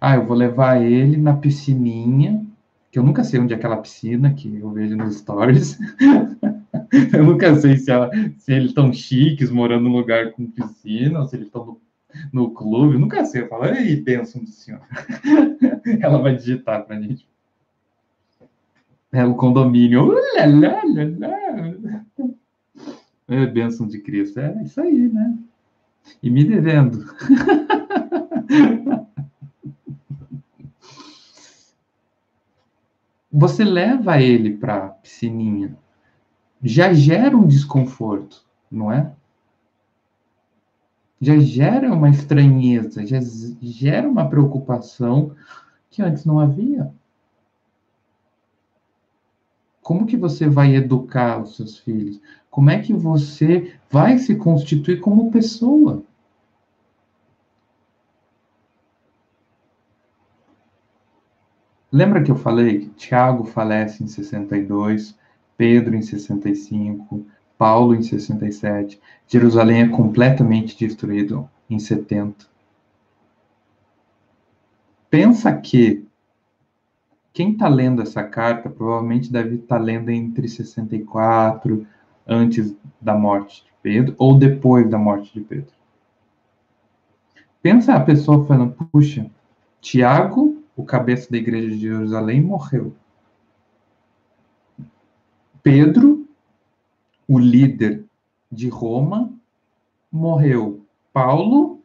Ah, 0.00 0.16
eu 0.16 0.26
vou 0.26 0.36
levar 0.36 0.82
ele 0.82 1.16
na 1.16 1.36
piscininha, 1.36 2.46
que 2.90 2.98
eu 2.98 3.02
nunca 3.02 3.24
sei 3.24 3.40
onde 3.40 3.52
é 3.52 3.56
aquela 3.56 3.76
piscina 3.76 4.32
que 4.32 4.56
eu 4.56 4.70
vejo 4.70 4.96
nos 4.96 5.16
stories. 5.16 5.78
Eu 7.12 7.24
nunca 7.24 7.54
sei 7.56 7.76
se, 7.76 7.90
ela, 7.90 8.10
se 8.38 8.52
eles 8.52 8.68
estão 8.68 8.92
chiques 8.92 9.50
morando 9.50 9.84
num 9.84 9.96
lugar 9.96 10.32
com 10.32 10.50
piscina, 10.50 11.20
ou 11.20 11.26
se 11.26 11.36
eles 11.36 11.46
estão 11.46 11.64
no, 11.64 11.80
no 12.32 12.50
clube. 12.50 12.98
Nunca 12.98 13.24
sei. 13.24 13.42
Eu 13.42 13.48
falo, 13.48 13.66
ei, 13.66 13.96
bênção 13.96 14.42
do 14.42 14.50
senhor. 14.50 14.80
Ela 16.00 16.18
vai 16.18 16.34
digitar 16.36 16.84
pra 16.84 17.00
gente. 17.00 17.28
É 19.12 19.24
o 19.24 19.34
condomínio. 19.34 20.14
É 23.28 23.46
bênção 23.46 23.86
de 23.86 23.98
Cristo. 24.00 24.40
É 24.40 24.62
isso 24.62 24.80
aí, 24.80 25.08
né? 25.08 25.36
E 26.22 26.30
me 26.30 26.44
devendo. 26.44 27.04
Você 33.32 33.64
leva 33.64 34.22
ele 34.22 34.56
para 34.56 34.88
piscininha 34.88 35.76
já 36.62 36.92
gera 36.92 37.36
um 37.36 37.46
desconforto, 37.46 38.44
não 38.70 38.90
é? 38.90 39.12
Já 41.20 41.38
gera 41.38 41.92
uma 41.92 42.10
estranheza, 42.10 43.06
já 43.06 43.18
gera 43.62 44.08
uma 44.08 44.28
preocupação 44.28 45.34
que 45.90 46.02
antes 46.02 46.24
não 46.24 46.38
havia. 46.38 46.92
Como 49.80 50.04
que 50.04 50.16
você 50.16 50.48
vai 50.48 50.74
educar 50.74 51.40
os 51.40 51.56
seus 51.56 51.78
filhos? 51.78 52.20
Como 52.50 52.70
é 52.70 52.80
que 52.80 52.92
você 52.92 53.78
vai 53.90 54.18
se 54.18 54.34
constituir 54.34 55.00
como 55.00 55.30
pessoa? 55.30 56.02
Lembra 61.90 62.22
que 62.22 62.30
eu 62.30 62.36
falei 62.36 62.80
que 62.80 62.88
Tiago 62.90 63.44
falece 63.44 64.02
em 64.02 64.06
62, 64.06 65.16
Pedro 65.56 65.94
em 65.94 66.02
65, 66.02 67.26
Paulo 67.56 67.94
em 67.94 68.02
67, 68.02 69.00
Jerusalém 69.26 69.82
é 69.82 69.88
completamente 69.88 70.76
destruído 70.78 71.48
em 71.68 71.78
70. 71.78 72.46
Pensa 75.08 75.52
que 75.56 76.06
quem 77.32 77.52
está 77.52 77.68
lendo 77.68 78.02
essa 78.02 78.22
carta 78.22 78.68
provavelmente 78.68 79.30
deve 79.30 79.56
estar 79.56 79.78
tá 79.78 79.82
lendo 79.82 80.10
entre 80.10 80.48
64, 80.48 81.86
antes 82.26 82.74
da 83.00 83.14
morte 83.14 83.64
de 83.64 83.70
Pedro, 83.82 84.14
ou 84.18 84.38
depois 84.38 84.88
da 84.88 84.98
morte 84.98 85.32
de 85.32 85.40
Pedro. 85.40 85.72
Pensa 87.62 87.94
a 87.94 88.00
pessoa 88.00 88.46
falando, 88.46 88.74
puxa, 88.90 89.30
Tiago, 89.80 90.62
o 90.76 90.84
cabeça 90.84 91.30
da 91.30 91.36
igreja 91.36 91.68
de 91.68 91.78
Jerusalém, 91.78 92.40
morreu. 92.40 92.94
Pedro, 95.66 96.24
o 97.26 97.40
líder 97.40 98.04
de 98.52 98.68
Roma, 98.68 99.32
morreu. 100.12 100.86
Paulo, 101.12 101.80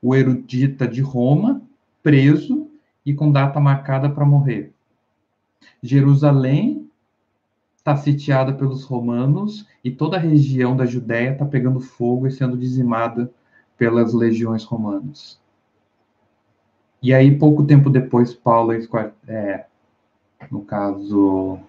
o 0.00 0.14
erudita 0.14 0.88
de 0.88 1.02
Roma, 1.02 1.60
preso 2.02 2.70
e 3.04 3.12
com 3.12 3.30
data 3.30 3.60
marcada 3.60 4.08
para 4.08 4.24
morrer. 4.24 4.72
Jerusalém 5.82 6.88
está 7.76 7.94
sitiada 7.98 8.54
pelos 8.54 8.84
romanos 8.84 9.68
e 9.84 9.90
toda 9.90 10.16
a 10.16 10.20
região 10.20 10.74
da 10.74 10.86
Judéia 10.86 11.32
está 11.32 11.44
pegando 11.44 11.80
fogo 11.80 12.26
e 12.26 12.30
sendo 12.30 12.56
dizimada 12.56 13.30
pelas 13.76 14.14
legiões 14.14 14.64
romanas. 14.64 15.38
E 17.02 17.12
aí, 17.12 17.38
pouco 17.38 17.62
tempo 17.62 17.90
depois, 17.90 18.32
Paulo 18.32 18.72
é, 18.72 18.80
é 19.26 19.66
no 20.50 20.62
caso, 20.62 21.60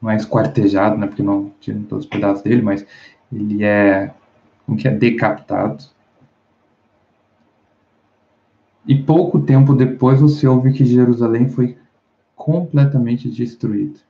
não 0.00 0.10
é 0.10 0.16
esquartejado, 0.16 0.96
né, 0.96 1.06
porque 1.06 1.22
não 1.22 1.52
tinha 1.60 1.76
todos 1.88 2.04
os 2.04 2.10
pedaços 2.10 2.42
dele, 2.42 2.62
mas 2.62 2.86
ele 3.32 3.62
é, 3.62 4.14
como 4.64 4.78
que 4.78 4.88
é, 4.88 4.90
decapitado. 4.90 5.84
E 8.86 8.94
pouco 8.94 9.40
tempo 9.40 9.74
depois 9.74 10.20
você 10.20 10.46
ouve 10.46 10.72
que 10.72 10.84
Jerusalém 10.84 11.48
foi 11.48 11.76
completamente 12.34 13.28
destruída. 13.28 14.00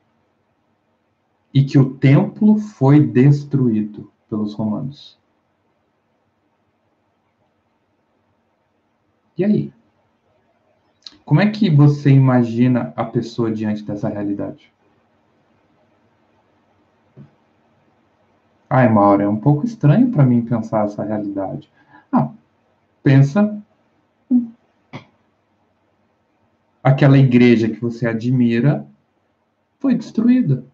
E 1.53 1.65
que 1.65 1.77
o 1.79 1.95
templo 1.95 2.59
foi 2.59 3.05
destruído 3.05 4.11
pelos 4.29 4.55
romanos. 4.55 5.19
E 9.37 9.45
aí? 9.45 9.73
Como 11.25 11.41
é 11.41 11.51
que 11.51 11.69
você 11.69 12.11
imagina 12.11 12.93
a 12.95 13.05
pessoa 13.05 13.51
diante 13.51 13.83
dessa 13.83 14.09
realidade? 14.09 14.73
Ai, 18.73 18.89
Maura, 18.89 19.25
é 19.25 19.29
um 19.29 19.37
pouco 19.37 19.67
estranho 19.67 20.13
para 20.13 20.25
mim 20.25 20.43
pensar 20.43 20.85
essa 20.85 21.03
realidade. 21.03 21.69
Ah, 22.13 22.31
pensa 23.03 23.61
aquela 26.81 27.19
igreja 27.19 27.69
que 27.69 27.81
você 27.81 28.07
admira 28.07 28.87
foi 29.81 29.97
destruída. 29.97 30.65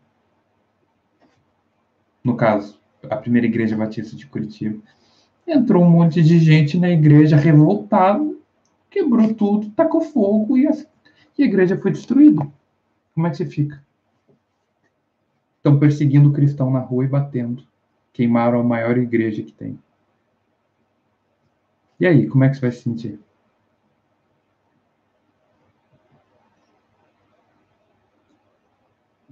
No 2.23 2.37
caso, 2.37 2.79
a 3.09 3.17
primeira 3.17 3.47
igreja 3.47 3.75
batista 3.75 4.15
de 4.15 4.27
Curitiba. 4.27 4.79
Entrou 5.47 5.83
um 5.83 5.91
monte 5.91 6.23
de 6.23 6.39
gente 6.39 6.77
na 6.77 6.91
igreja 6.91 7.37
revoltada, 7.37 8.35
quebrou 8.91 9.33
tudo, 9.33 9.71
tacou 9.71 10.03
fogo 10.03 10.59
e 10.59 10.67
a, 10.67 10.73
e 11.39 11.45
a 11.45 11.47
igreja 11.47 11.79
foi 11.79 11.93
destruída. 11.93 12.47
Como 13.15 13.27
é 13.27 13.31
que 13.31 13.39
você 13.39 13.47
fica? 13.47 13.83
Estão 15.57 15.79
perseguindo 15.79 16.29
o 16.29 16.33
cristão 16.33 16.71
na 16.71 16.81
rua 16.81 17.05
e 17.05 17.09
batendo. 17.09 17.65
Queimaram 18.17 18.59
a 18.59 18.65
maior 18.65 18.97
igreja 18.97 19.43
que 19.43 19.53
tem. 19.53 19.79
E 22.01 22.07
aí, 22.07 22.27
como 22.27 22.45
é 22.45 22.49
que 22.49 22.55
você 22.55 22.63
vai 22.63 22.73
se 22.73 22.81
sentir? 22.81 23.21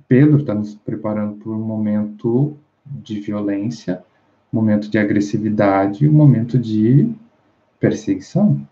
Pedro 0.06 0.40
está 0.40 0.55
nos 0.55 0.74
preparando 0.74 1.36
para 1.36 1.51
um 1.51 1.65
momento 1.65 2.59
de 2.85 3.20
violência, 3.20 4.05
momento 4.52 4.90
de 4.90 4.98
agressividade, 4.98 6.06
um 6.06 6.12
momento 6.12 6.59
de 6.59 7.11
perseguição. 7.81 8.69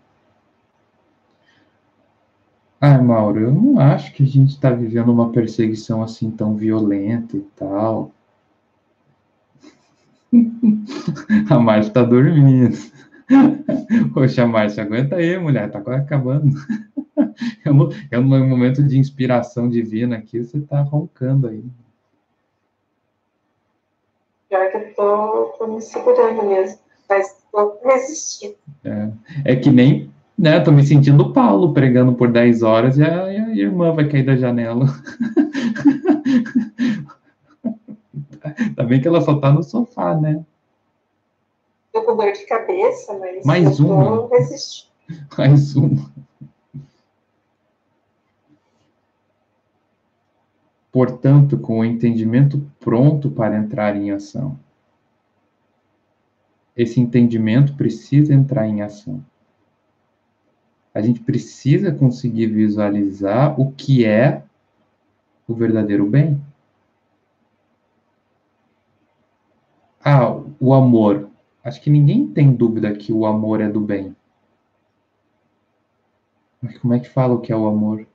Ah, 2.79 3.01
Mauro, 3.01 3.39
eu 3.39 3.51
não 3.51 3.79
acho 3.79 4.13
que 4.13 4.21
a 4.21 4.27
gente 4.27 4.51
está 4.51 4.69
vivendo 4.69 5.11
uma 5.11 5.31
perseguição 5.31 6.03
assim 6.03 6.29
tão 6.29 6.55
violenta 6.55 7.35
e 7.35 7.41
tal. 7.55 8.11
a 11.49 11.59
Márcia 11.59 11.89
está 11.89 12.03
dormindo. 12.03 12.77
Poxa, 14.13 14.45
Márcia, 14.45 14.83
aguenta 14.83 15.15
aí, 15.15 15.37
mulher, 15.37 15.71
tá 15.71 15.79
quase 15.81 16.01
acabando. 16.01 16.53
É 17.65 17.71
um, 17.71 17.89
é 18.11 18.19
um 18.19 18.47
momento 18.47 18.83
de 18.83 18.97
inspiração 18.97 19.69
divina 19.69 20.17
aqui, 20.17 20.39
você 20.39 20.59
tá 20.61 20.81
roncando 20.81 21.47
aí. 21.47 21.63
Pior 24.49 24.71
que 24.71 24.77
eu 24.77 24.93
tô, 24.93 25.43
tô 25.57 25.67
me 25.67 25.81
segurando 25.81 26.43
mesmo, 26.43 26.79
mas 27.09 27.43
tô 27.51 27.79
resistindo. 27.83 28.55
É, 28.83 29.09
é 29.45 29.55
que 29.55 29.71
nem, 29.71 30.11
né, 30.37 30.59
tô 30.59 30.71
me 30.71 30.85
sentindo 30.85 31.33
Paulo 31.33 31.73
pregando 31.73 32.13
por 32.13 32.31
10 32.31 32.61
horas 32.61 32.97
e 32.97 33.03
a, 33.03 33.31
e 33.31 33.37
a 33.37 33.55
irmã 33.55 33.93
vai 33.93 34.07
cair 34.07 34.25
da 34.25 34.35
janela. 34.35 34.85
tá 38.83 38.89
bem 38.89 39.01
que 39.01 39.07
ela 39.07 39.21
só 39.21 39.39
tá 39.39 39.51
no 39.51 39.63
sofá, 39.63 40.15
né? 40.15 40.43
Tô 41.91 42.03
com 42.03 42.15
dor 42.15 42.31
de 42.31 42.45
cabeça, 42.45 43.17
mas 43.17 43.45
Mais 43.45 43.79
uma. 43.79 44.29
Mais 45.37 45.75
uma. 45.75 46.11
portanto, 50.93 51.57
com 51.57 51.79
o 51.79 51.85
entendimento 51.85 52.63
pronto 52.79 53.31
para 53.31 53.57
entrar 53.57 53.95
em 53.97 54.11
ação. 54.11 54.59
Esse 56.77 57.01
entendimento 57.01 57.75
precisa 57.75 58.31
entrar 58.31 58.67
em 58.67 58.83
ação. 58.83 59.25
A 60.93 61.01
gente 61.01 61.19
precisa 61.19 61.91
conseguir 61.91 62.45
visualizar 62.45 63.59
o 63.59 63.71
que 63.71 64.05
é 64.05 64.43
o 65.47 65.55
verdadeiro 65.55 66.05
bem. 66.05 66.39
Ah, 70.05 70.29
o 70.63 70.73
amor. 70.73 71.29
Acho 71.61 71.81
que 71.81 71.89
ninguém 71.89 72.25
tem 72.25 72.53
dúvida 72.53 72.95
que 72.95 73.11
o 73.11 73.25
amor 73.25 73.59
é 73.59 73.67
do 73.67 73.81
bem. 73.81 74.15
Mas 76.61 76.77
como 76.77 76.93
é 76.93 77.01
que 77.01 77.09
fala 77.09 77.33
o 77.33 77.41
que 77.41 77.51
é 77.51 77.55
o 77.55 77.67
amor? 77.67 78.07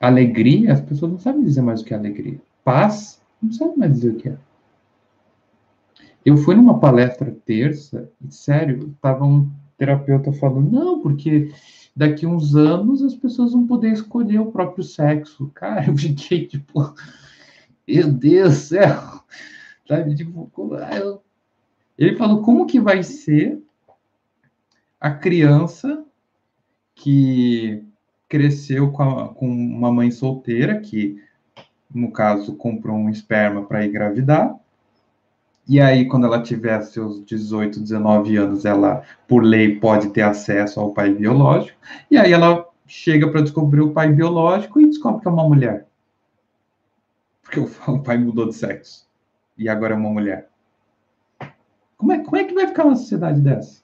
Alegria, 0.00 0.72
as 0.72 0.80
pessoas 0.80 1.12
não 1.12 1.18
sabem 1.20 1.44
dizer 1.44 1.62
mais 1.62 1.82
o 1.82 1.84
que 1.84 1.94
é 1.94 1.96
alegria. 1.96 2.40
Paz, 2.64 3.22
não 3.40 3.52
sabem 3.52 3.76
mais 3.76 3.92
dizer 3.92 4.10
o 4.10 4.16
que 4.16 4.28
é. 4.28 4.36
Eu 6.26 6.36
fui 6.36 6.56
numa 6.56 6.80
palestra 6.80 7.30
terça, 7.46 8.10
e 8.26 8.34
sério, 8.34 8.90
estava 8.90 9.24
um 9.24 9.48
terapeuta 9.78 10.32
falando, 10.32 10.68
não, 10.68 11.00
porque 11.00 11.52
daqui 11.94 12.26
uns 12.26 12.56
anos 12.56 13.04
as 13.04 13.14
pessoas 13.14 13.52
vão 13.52 13.68
poder 13.68 13.92
escolher 13.92 14.40
o 14.40 14.50
próprio 14.50 14.82
sexo. 14.82 15.48
Cara, 15.54 15.86
eu 15.86 15.96
fiquei 15.96 16.44
tipo, 16.48 16.92
meu 17.86 18.12
Deus 18.12 18.54
do 18.54 18.60
céu. 18.60 19.20
Sabe, 19.86 20.14
tipo, 20.14 20.50
eu... 21.00 21.22
ele 21.98 22.16
falou, 22.16 22.42
como 22.42 22.66
que 22.66 22.80
vai 22.80 23.02
ser 23.02 23.62
a 25.00 25.10
criança 25.10 26.04
que 26.94 27.84
cresceu 28.28 28.90
com, 28.90 29.02
a, 29.02 29.28
com 29.28 29.46
uma 29.46 29.92
mãe 29.92 30.10
solteira, 30.10 30.80
que, 30.80 31.20
no 31.94 32.10
caso, 32.10 32.54
comprou 32.56 32.96
um 32.96 33.10
esperma 33.10 33.62
para 33.64 33.84
engravidar. 33.84 34.56
E 35.68 35.80
aí, 35.80 36.06
quando 36.06 36.26
ela 36.26 36.42
tiver 36.42 36.80
seus 36.82 37.24
18, 37.24 37.80
19 37.80 38.36
anos, 38.36 38.64
ela, 38.64 39.02
por 39.28 39.42
lei, 39.42 39.78
pode 39.78 40.08
ter 40.10 40.22
acesso 40.22 40.80
ao 40.80 40.92
pai 40.92 41.12
biológico. 41.12 41.78
E 42.10 42.16
aí 42.16 42.32
ela 42.32 42.66
chega 42.86 43.28
para 43.28 43.42
descobrir 43.42 43.80
o 43.80 43.92
pai 43.92 44.10
biológico 44.10 44.80
e 44.80 44.86
descobre 44.86 45.22
que 45.22 45.28
é 45.28 45.30
uma 45.30 45.48
mulher. 45.48 45.86
Porque 47.54 47.90
o 47.90 48.02
pai 48.02 48.18
mudou 48.18 48.48
de 48.48 48.54
sexo. 48.54 49.06
E 49.56 49.68
agora 49.68 49.94
é 49.94 49.96
uma 49.96 50.10
mulher. 50.10 50.50
Como 51.96 52.12
é, 52.12 52.18
como 52.18 52.36
é 52.36 52.44
que 52.44 52.54
vai 52.54 52.66
ficar 52.66 52.84
uma 52.84 52.96
sociedade 52.96 53.40
dessa? 53.40 53.82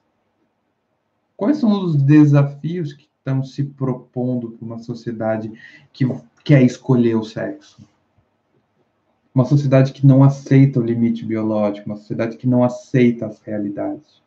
Quais 1.36 1.58
são 1.58 1.70
os 1.84 2.02
desafios 2.02 2.92
que 2.92 3.08
estão 3.20 3.44
se 3.44 3.62
propondo 3.62 4.50
para 4.50 4.64
uma 4.64 4.78
sociedade 4.78 5.52
que 5.92 6.04
quer 6.42 6.62
escolher 6.62 7.14
o 7.14 7.22
sexo. 7.22 7.86
Uma 9.32 9.44
sociedade 9.44 9.92
que 9.92 10.06
não 10.06 10.24
aceita 10.24 10.80
o 10.80 10.82
limite 10.82 11.24
biológico, 11.24 11.86
uma 11.86 11.96
sociedade 11.96 12.36
que 12.36 12.48
não 12.48 12.64
aceita 12.64 13.26
as 13.26 13.40
realidades. 13.40 14.20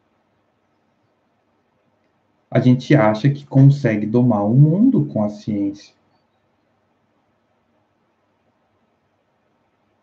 A 2.50 2.60
gente 2.60 2.96
acha 2.96 3.30
que 3.30 3.46
consegue 3.46 4.06
domar 4.06 4.46
o 4.46 4.54
mundo 4.54 5.06
com 5.06 5.24
a 5.24 5.30
ciência. 5.30 5.94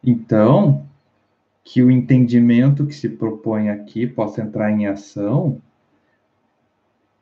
Então, 0.03 0.87
que 1.63 1.83
o 1.83 1.91
entendimento 1.91 2.87
que 2.87 2.95
se 2.95 3.09
propõe 3.09 3.69
aqui 3.69 4.07
possa 4.07 4.43
entrar 4.43 4.71
em 4.71 4.87
ação, 4.87 5.61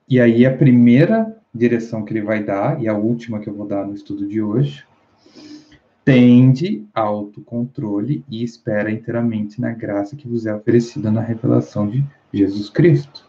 e 0.09 0.21
aí 0.21 0.47
a 0.47 0.57
primeira 0.57 1.37
direção 1.53 2.05
que 2.05 2.13
ele 2.13 2.23
vai 2.23 2.43
dar, 2.43 2.83
e 2.83 2.89
a 2.89 2.97
última 2.97 3.41
que 3.41 3.49
eu 3.49 3.55
vou 3.55 3.67
dar 3.67 3.87
no 3.87 3.95
estudo 3.95 4.27
de 4.27 4.41
hoje, 4.41 4.87
tende 6.05 6.87
autocontrole 6.95 8.25
e 8.31 8.43
espera 8.43 8.91
inteiramente 8.91 9.61
na 9.61 9.73
graça 9.73 10.17
que 10.17 10.27
vos 10.27 10.47
é 10.47 10.55
oferecida 10.55 11.11
na 11.11 11.21
revelação 11.21 11.87
de 11.87 12.03
Jesus 12.33 12.71
Cristo. 12.71 13.29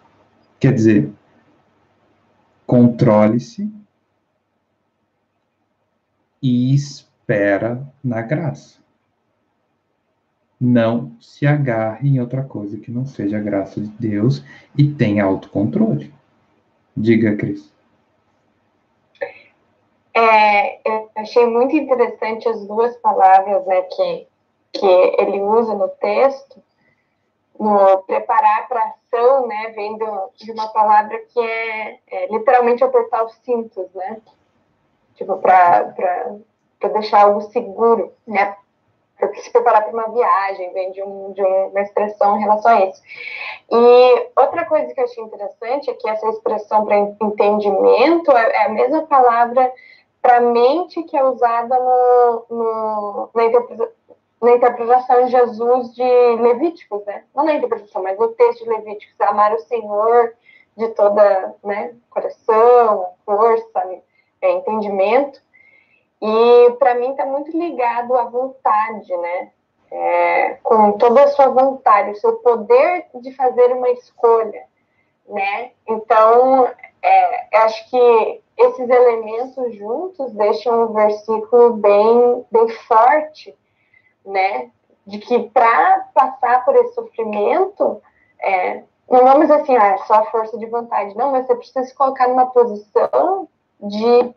Quer 0.58 0.74
dizer, 0.74 1.12
controle-se 2.66 3.70
e 6.42 6.74
espera 6.74 7.86
na 8.02 8.22
graça. 8.22 8.79
Não 10.60 11.14
se 11.22 11.48
agarre 11.48 12.10
em 12.10 12.20
outra 12.20 12.44
coisa 12.44 12.78
que 12.78 12.92
não 12.92 13.06
seja 13.06 13.38
a 13.38 13.42
graça 13.42 13.80
de 13.80 13.88
Deus 13.88 14.44
e 14.78 14.92
tenha 14.92 15.24
autocontrole. 15.24 16.14
Diga, 16.96 17.36
Cris. 17.38 17.74
É, 20.14 20.82
eu 20.86 21.10
achei 21.16 21.46
muito 21.46 21.76
interessante 21.76 22.50
as 22.50 22.66
duas 22.66 22.96
palavras 22.98 23.66
né, 23.66 23.82
que, 23.84 24.28
que 24.74 24.86
ele 25.18 25.42
usa 25.42 25.74
no 25.76 25.88
texto, 25.88 26.62
no 27.58 28.00
preparar 28.00 28.68
para 28.68 28.84
ação, 28.84 29.48
né, 29.48 29.70
de 30.36 30.52
uma 30.52 30.68
palavra 30.70 31.18
que 31.20 31.40
é, 31.40 32.00
é 32.08 32.28
literalmente 32.32 32.84
apertar 32.84 33.24
os 33.24 33.34
cintos, 33.44 33.86
né, 33.94 34.18
tipo, 35.16 35.38
para 35.38 35.94
deixar 36.92 37.24
algo 37.24 37.42
seguro, 37.44 38.12
né, 38.28 38.58
para 39.20 39.36
se 39.36 39.52
preparar 39.52 39.84
para 39.84 39.94
uma 39.94 40.12
viagem, 40.14 40.74
vem 40.74 40.92
de, 40.92 41.04
um, 41.04 41.34
de 41.34 41.44
uma 41.44 41.82
expressão 41.82 42.38
em 42.38 42.42
relação 42.42 42.72
a 42.72 42.86
isso. 42.86 43.02
E 43.70 44.30
outra 44.36 44.66
coisa 44.66 44.94
que 44.94 45.00
eu 45.00 45.04
achei 45.04 45.24
interessante 45.24 45.90
é 45.90 45.94
que 45.94 46.10
essa 46.10 46.28
expressão 46.30 46.86
para 46.86 46.98
entendimento 46.98 48.32
é, 48.32 48.52
é 48.52 48.66
a 48.66 48.70
mesma 48.70 49.06
palavra 49.06 49.72
para 50.22 50.42
mente 50.42 51.04
que 51.04 51.18
é 51.18 51.24
usada 51.24 51.78
no, 51.80 52.46
no, 52.50 53.30
na, 53.34 53.46
interpretação, 53.46 53.94
na 54.42 54.52
interpretação 54.52 55.26
de 55.26 55.32
Jesus 55.32 55.94
de 55.94 56.36
Levíticos, 56.42 57.06
né? 57.06 57.24
Não 57.36 57.46
na 57.46 57.54
interpretação, 57.54 58.02
mas 58.02 58.18
no 58.18 58.30
texto 58.30 58.64
de 58.64 58.70
Levíticos, 58.70 59.20
amar 59.22 59.54
o 59.54 59.60
Senhor 59.60 60.34
de 60.78 60.88
toda, 60.90 61.56
né, 61.64 61.94
coração, 62.10 63.10
força, 63.26 64.02
é, 64.42 64.52
entendimento. 64.52 65.42
E 66.22 66.72
para 66.78 66.96
mim 66.96 67.12
está 67.12 67.26
muito 67.26 67.56
ligado 67.58 68.16
à 68.16 68.26
vontade, 68.26 69.16
né? 69.18 69.52
É, 69.92 70.54
com 70.62 70.92
toda 70.94 71.24
a 71.24 71.28
sua 71.30 71.48
vontade, 71.48 72.12
o 72.12 72.16
seu 72.16 72.34
poder 72.38 73.08
de 73.16 73.34
fazer 73.34 73.74
uma 73.74 73.90
escolha, 73.90 74.64
né? 75.28 75.72
Então, 75.88 76.70
é, 77.02 77.58
acho 77.58 77.90
que 77.90 78.42
esses 78.58 78.90
elementos 78.90 79.76
juntos 79.76 80.32
deixam 80.34 80.84
o 80.84 80.94
versículo 80.94 81.74
bem, 81.74 82.46
bem 82.52 82.70
forte, 82.70 83.58
né? 84.26 84.70
De 85.08 85.18
que 85.18 85.50
para 85.50 86.10
passar 86.14 86.66
por 86.66 86.76
esse 86.76 86.94
sofrimento, 86.94 88.02
é, 88.42 88.84
não 89.10 89.24
vamos 89.24 89.50
assim, 89.50 89.76
ah, 89.76 89.88
é 89.88 89.98
só 90.00 90.26
força 90.26 90.58
de 90.58 90.68
vontade, 90.68 91.16
não, 91.16 91.32
mas 91.32 91.48
você 91.48 91.56
precisa 91.56 91.84
se 91.84 91.96
colocar 91.96 92.28
numa 92.28 92.48
posição 92.48 93.48
de 93.82 94.36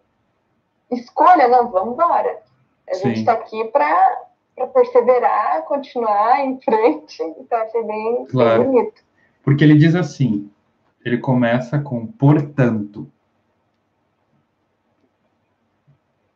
escolha, 0.94 1.48
não, 1.48 1.70
vamos 1.70 1.94
embora. 1.94 2.40
A 2.88 2.94
Sim. 2.94 3.08
gente 3.08 3.20
está 3.20 3.32
aqui 3.32 3.64
para 3.66 4.66
perseverar, 4.72 5.62
continuar 5.64 6.44
em 6.44 6.60
frente, 6.60 7.22
então 7.22 7.58
achei 7.58 7.82
bem, 7.82 8.26
claro. 8.26 8.62
bem 8.62 8.72
bonito. 8.72 9.02
Porque 9.42 9.64
ele 9.64 9.76
diz 9.76 9.94
assim, 9.94 10.50
ele 11.04 11.18
começa 11.18 11.78
com 11.78 12.06
portanto. 12.06 13.10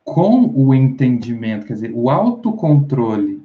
Com 0.04 0.52
o 0.54 0.72
entendimento, 0.72 1.66
quer 1.66 1.74
dizer, 1.74 1.92
o 1.92 2.08
autocontrole 2.08 3.44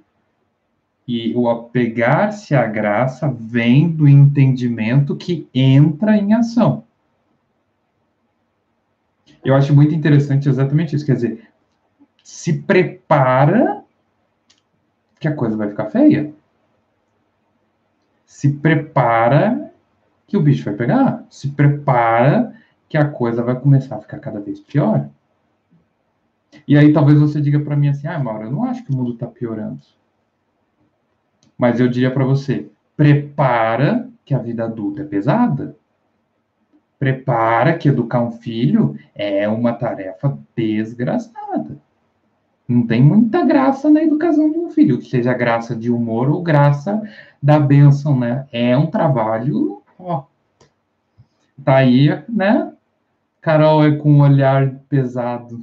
e 1.07 1.35
o 1.35 1.49
apegar-se 1.49 2.53
à 2.53 2.65
graça 2.67 3.27
vem 3.27 3.89
do 3.89 4.07
entendimento 4.07 5.15
que 5.15 5.49
entra 5.53 6.15
em 6.15 6.33
ação. 6.33 6.83
Eu 9.43 9.55
acho 9.55 9.73
muito 9.75 9.93
interessante 9.93 10.47
exatamente 10.47 10.95
isso. 10.95 11.05
Quer 11.05 11.15
dizer, 11.15 11.51
se 12.23 12.61
prepara 12.61 13.83
que 15.19 15.27
a 15.27 15.35
coisa 15.35 15.57
vai 15.57 15.69
ficar 15.69 15.87
feia. 15.87 16.33
Se 18.25 18.53
prepara 18.53 19.71
que 20.27 20.37
o 20.37 20.41
bicho 20.41 20.63
vai 20.63 20.73
pegar. 20.73 21.25
Se 21.29 21.49
prepara 21.49 22.55
que 22.87 22.97
a 22.97 23.07
coisa 23.07 23.43
vai 23.43 23.59
começar 23.59 23.97
a 23.97 24.01
ficar 24.01 24.19
cada 24.19 24.39
vez 24.39 24.59
pior. 24.59 25.09
E 26.67 26.77
aí 26.77 26.93
talvez 26.93 27.19
você 27.19 27.41
diga 27.41 27.59
para 27.59 27.75
mim 27.75 27.89
assim: 27.89 28.07
"Ah, 28.07 28.19
Mauro, 28.19 28.45
eu 28.45 28.51
não 28.51 28.63
acho 28.63 28.83
que 28.83 28.91
o 28.91 28.95
mundo 28.95 29.13
está 29.13 29.27
piorando". 29.27 29.81
Mas 31.57 31.79
eu 31.79 31.87
diria 31.87 32.11
para 32.11 32.25
você: 32.25 32.69
prepara 32.95 34.09
que 34.25 34.33
a 34.33 34.39
vida 34.39 34.65
adulta 34.65 35.01
é 35.01 35.05
pesada 35.05 35.75
prepara 37.01 37.79
que 37.79 37.89
educar 37.89 38.21
um 38.21 38.29
filho 38.29 38.95
é 39.15 39.49
uma 39.49 39.73
tarefa 39.73 40.37
desgraçada. 40.55 41.79
Não 42.67 42.85
tem 42.85 43.01
muita 43.01 43.43
graça 43.43 43.89
na 43.89 44.03
educação 44.03 44.51
de 44.51 44.59
um 44.59 44.69
filho, 44.69 45.01
seja 45.01 45.33
graça 45.33 45.75
de 45.75 45.89
humor 45.89 46.29
ou 46.29 46.43
graça 46.43 47.01
da 47.41 47.59
bênção, 47.59 48.15
né? 48.19 48.47
É 48.51 48.77
um 48.77 48.85
trabalho, 48.85 49.81
ó. 49.97 50.25
Tá 51.65 51.77
aí, 51.77 52.09
né? 52.29 52.71
Carol 53.41 53.83
é 53.83 53.95
com 53.95 54.11
um 54.11 54.21
olhar 54.21 54.75
pesado. 54.87 55.59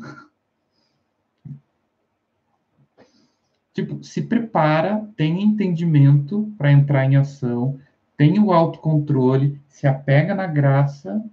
Tipo, 3.72 4.02
se 4.02 4.22
prepara, 4.22 5.08
tem 5.16 5.40
entendimento 5.40 6.52
para 6.58 6.72
entrar 6.72 7.04
em 7.04 7.14
ação, 7.14 7.78
tem 8.16 8.40
o 8.40 8.52
autocontrole, 8.52 9.60
se 9.78 9.86
apega 9.86 10.34
na 10.34 10.48
graça 10.48 11.24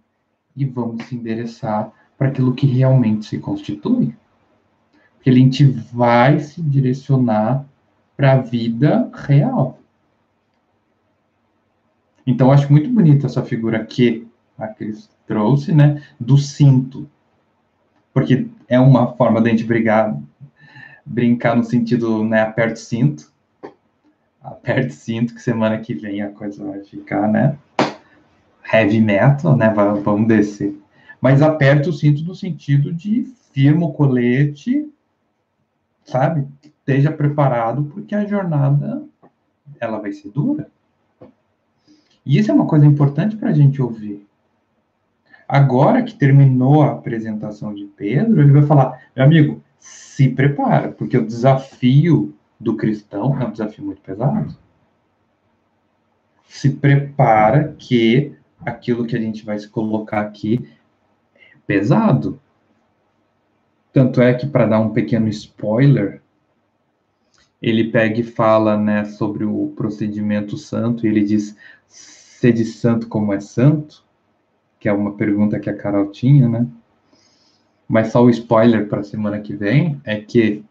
e 0.56 0.66
vamos 0.66 1.06
se 1.06 1.16
endereçar 1.16 1.92
para 2.16 2.28
aquilo 2.28 2.54
que 2.54 2.68
realmente 2.68 3.26
se 3.26 3.40
constitui. 3.40 4.16
Porque 5.16 5.32
a 5.32 5.34
gente 5.34 5.66
vai 5.66 6.40
se 6.40 6.62
direcionar 6.62 7.66
para 8.16 8.34
a 8.34 8.38
vida 8.38 9.10
real. 9.12 9.80
Então, 12.28 12.52
acho 12.52 12.72
muito 12.72 12.88
bonita 12.88 13.26
essa 13.26 13.44
figura 13.44 13.84
que 13.84 14.28
a 14.60 14.68
Cris 14.68 15.10
trouxe, 15.26 15.74
né, 15.74 16.04
do 16.20 16.38
cinto. 16.38 17.10
Porque 18.14 18.48
é 18.68 18.80
uma 18.80 19.12
forma 19.14 19.42
da 19.42 19.50
gente 19.50 19.64
brigar, 19.64 20.16
brincar 21.04 21.56
no 21.56 21.64
sentido, 21.64 22.24
né, 22.24 22.44
aperto 22.44 22.78
cinto, 22.78 23.34
aperte 24.40 24.94
cinto, 24.94 25.34
que 25.34 25.42
semana 25.42 25.80
que 25.80 25.96
vem 25.96 26.22
a 26.22 26.30
coisa 26.30 26.64
vai 26.64 26.84
ficar, 26.84 27.28
né? 27.28 27.58
Heavy 28.72 29.00
metal, 29.00 29.56
né? 29.56 29.74
Vamos 30.04 30.28
descer. 30.28 30.78
Mas 31.22 31.42
aperta 31.42 31.90
o 31.90 31.94
cinto 31.94 32.24
no 32.24 32.36
sentido 32.36 32.94
de 32.94 33.24
firma 33.52 33.86
o 33.86 33.94
colete, 33.94 34.92
sabe? 36.04 36.48
Esteja 36.64 37.12
preparado, 37.12 37.86
porque 37.86 38.14
a 38.14 38.26
jornada 38.26 39.04
ela 39.80 40.00
vai 40.00 40.12
ser 40.12 40.30
dura. 40.30 40.70
E 42.26 42.38
isso 42.38 42.52
é 42.52 42.54
uma 42.54 42.68
coisa 42.68 42.86
importante 42.86 43.36
para 43.36 43.50
a 43.50 43.54
gente 43.54 43.82
ouvir. 43.82 44.28
Agora 45.48 46.02
que 46.02 46.16
terminou 46.16 46.82
a 46.82 46.94
apresentação 46.94 47.74
de 47.74 47.86
Pedro, 47.86 48.42
ele 48.42 48.52
vai 48.52 48.64
falar: 48.64 49.10
meu 49.16 49.26
amigo, 49.26 49.64
se 49.80 50.30
prepara, 50.30 50.92
porque 50.92 51.18
o 51.18 51.26
desafio 51.26 52.34
do 52.60 52.76
cristão 52.76 53.40
é 53.40 53.46
um 53.46 53.52
desafio 53.52 53.86
muito 53.86 54.02
pesado. 54.02 54.56
Se 56.48 56.72
prepara 56.72 57.76
que 57.78 58.36
aquilo 58.66 59.06
que 59.06 59.16
a 59.16 59.20
gente 59.20 59.46
vai 59.46 59.58
se 59.60 59.70
colocar 59.70 60.22
aqui 60.22 60.68
é 61.36 61.56
pesado. 61.68 62.40
Tanto 63.94 64.22
é 64.22 64.34
que, 64.34 64.48
para 64.48 64.66
dar 64.66 64.80
um 64.80 64.92
pequeno 64.92 65.28
spoiler, 65.30 66.22
ele 67.62 67.92
pega 67.92 68.20
e 68.20 68.24
fala 68.24 68.78
né, 68.78 69.06
sobre 69.06 69.46
o 69.46 69.74
procedimento 69.76 70.58
santo, 70.58 71.06
e 71.06 71.10
ele 71.10 71.24
diz: 71.24 71.56
sede 71.88 72.66
santo 72.66 73.08
como 73.08 73.34
é 73.34 73.40
santo, 73.40 74.04
que 74.80 74.90
é 74.90 74.94
uma 74.94 75.14
pergunta 75.14 75.60
que 75.60 75.70
a 75.70 75.76
Carol 75.76 76.12
tinha, 76.12 76.50
né? 76.50 76.68
Mas 77.88 78.12
só 78.12 78.24
o 78.24 78.30
spoiler 78.30 78.88
para 78.88 79.02
a 79.02 79.04
semana 79.04 79.40
que 79.40 79.56
vem 79.56 80.02
é 80.04 80.20
que 80.20 80.64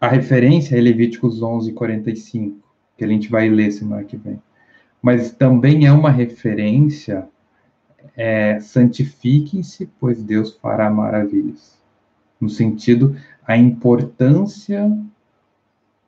a 0.00 0.06
referência 0.06 0.76
é 0.76 0.80
Levíticos 0.80 1.42
11, 1.42 1.72
45, 1.72 2.56
que 2.96 3.04
a 3.04 3.08
gente 3.08 3.28
vai 3.28 3.48
ler 3.48 3.72
semana 3.72 4.04
que 4.04 4.16
vem. 4.16 4.40
Mas 5.00 5.32
também 5.32 5.86
é 5.86 5.92
uma 5.92 6.10
referência, 6.10 7.28
é, 8.16 8.58
santifiquem-se, 8.60 9.88
pois 10.00 10.22
Deus 10.22 10.56
fará 10.56 10.90
maravilhas. 10.90 11.78
No 12.40 12.48
sentido, 12.48 13.16
a 13.46 13.56
importância 13.56 14.90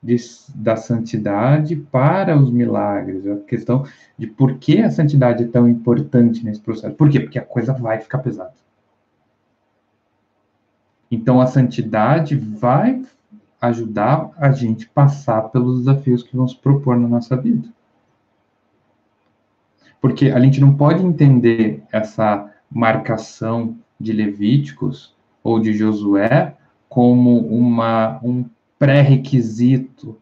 de, 0.03 0.17
da 0.55 0.77
santidade 0.77 1.77
para 1.77 2.37
os 2.37 2.51
milagres, 2.51 3.27
a 3.27 3.37
questão 3.37 3.85
de 4.17 4.27
por 4.27 4.59
que 4.59 4.81
a 4.81 4.91
santidade 4.91 5.45
é 5.45 5.49
tão 5.49 5.69
importante 5.69 6.45
nesse 6.45 6.61
processo. 6.61 6.95
Por 6.95 7.11
quê? 7.11 7.21
Porque 7.21 7.39
a 7.39 7.45
coisa 7.45 7.73
vai 7.73 7.99
ficar 8.01 8.19
pesada. 8.19 8.55
Então, 11.11 11.41
a 11.41 11.47
santidade 11.47 12.37
vai 12.37 13.05
ajudar 13.61 14.31
a 14.37 14.53
gente 14.53 14.89
passar 14.89 15.43
pelos 15.51 15.81
desafios 15.81 16.23
que 16.23 16.37
vão 16.37 16.49
se 16.49 16.57
propor 16.57 16.99
na 16.99 17.09
nossa 17.09 17.37
vida. 17.37 17.69
Porque 20.01 20.31
a 20.31 20.41
gente 20.41 20.61
não 20.61 20.75
pode 20.75 21.05
entender 21.05 21.83
essa 21.93 22.51
marcação 22.71 23.77
de 23.99 24.13
Levíticos 24.13 25.15
ou 25.43 25.61
de 25.61 25.73
Josué 25.73 26.57
como 26.89 27.39
uma, 27.39 28.19
um 28.23 28.45
pré-requisito, 28.79 30.19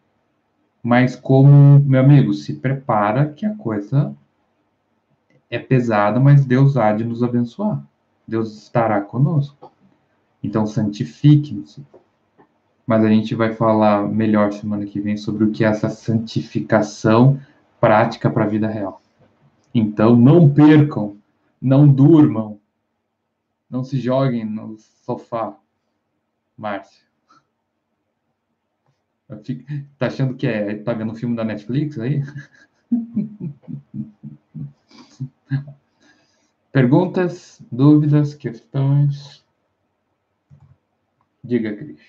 mas 0.83 1.15
como, 1.15 1.79
meu 1.79 1.99
amigo, 2.01 2.33
se 2.33 2.55
prepara 2.55 3.27
que 3.27 3.45
a 3.45 3.55
coisa 3.55 4.15
é 5.49 5.57
pesada, 5.57 6.19
mas 6.19 6.45
Deus 6.45 6.77
há 6.77 6.91
de 6.91 7.03
nos 7.03 7.23
abençoar. 7.23 7.83
Deus 8.27 8.63
estará 8.63 9.01
conosco. 9.01 9.71
Então, 10.43 10.65
santifiquem-se 10.65 11.83
mas 12.89 13.05
a 13.05 13.07
gente 13.07 13.35
vai 13.35 13.53
falar 13.53 14.01
melhor 14.09 14.51
semana 14.51 14.83
que 14.83 14.99
vem 14.99 15.15
sobre 15.15 15.43
o 15.43 15.51
que 15.51 15.63
é 15.63 15.67
essa 15.67 15.89
santificação 15.89 17.39
prática 17.79 18.31
para 18.31 18.45
a 18.45 18.47
vida 18.47 18.67
real. 18.67 18.99
Então, 19.73 20.15
não 20.15 20.51
percam, 20.51 21.17
não 21.61 21.87
durmam, 21.87 22.59
não 23.69 23.83
se 23.83 23.99
joguem 23.99 24.45
no 24.45 24.77
sofá, 24.77 25.57
Márcia. 26.57 27.07
Fico, 29.43 29.63
tá 29.99 30.07
achando 30.07 30.35
que 30.35 30.47
é, 30.47 30.75
tá 30.75 30.93
vendo 30.93 31.11
um 31.11 31.15
filme 31.15 31.35
da 31.35 31.43
Netflix 31.43 31.99
aí? 31.99 32.23
Perguntas, 36.71 37.61
dúvidas, 37.71 38.33
questões? 38.33 39.45
Diga, 41.43 41.75
Cris. 41.75 41.99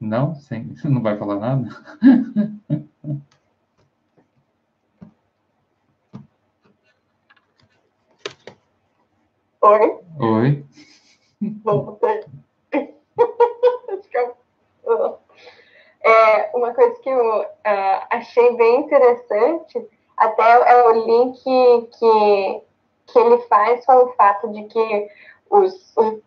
Não? 0.00 0.34
Sem, 0.34 0.74
não 0.84 1.02
vai 1.02 1.16
falar 1.18 1.36
nada? 1.36 1.68
Oi? 9.62 9.98
Oi. 10.20 10.64
Voltei. 11.64 12.24
é, 16.00 16.50
uma 16.54 16.72
coisa 16.74 17.00
que 17.00 17.08
eu 17.08 17.40
uh, 17.42 18.06
achei 18.10 18.56
bem 18.56 18.80
interessante, 18.82 19.88
até 20.16 20.72
é 20.72 20.88
o 20.88 20.92
link 21.04 21.42
que, 21.42 22.62
que 23.06 23.18
ele 23.18 23.38
faz 23.48 23.84
com 23.84 24.04
o 24.04 24.12
fato 24.12 24.52
de 24.52 24.64
que 24.64 25.08
os, 25.50 25.92
os 25.96 26.25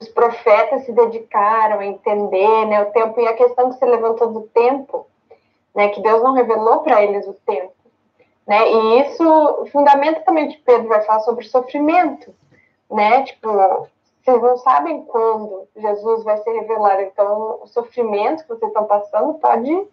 os 0.00 0.08
profetas 0.08 0.84
se 0.84 0.92
dedicaram 0.92 1.78
a 1.78 1.86
entender 1.86 2.66
né, 2.66 2.82
o 2.82 2.90
tempo 2.90 3.20
e 3.20 3.28
a 3.28 3.34
questão 3.34 3.70
que 3.70 3.78
você 3.78 3.84
levantou 3.84 4.32
do 4.32 4.42
tempo, 4.48 5.06
né, 5.74 5.88
que 5.88 6.00
Deus 6.00 6.22
não 6.22 6.32
revelou 6.32 6.78
para 6.78 7.02
eles 7.02 7.26
o 7.28 7.34
tempo. 7.34 7.74
Né, 8.46 8.58
e 8.72 9.00
isso, 9.02 9.66
fundamentalmente, 9.70 10.58
Pedro 10.64 10.88
vai 10.88 11.02
falar 11.02 11.20
sobre 11.20 11.44
sofrimento. 11.44 12.34
Né, 12.90 13.22
tipo, 13.24 13.48
vocês 14.24 14.42
não 14.42 14.56
sabem 14.56 15.02
quando 15.02 15.68
Jesus 15.76 16.24
vai 16.24 16.38
ser 16.38 16.50
revelado, 16.52 17.02
então 17.02 17.60
o 17.62 17.66
sofrimento 17.66 18.42
que 18.42 18.48
vocês 18.48 18.70
estão 18.70 18.86
passando 18.86 19.34
pode 19.34 19.86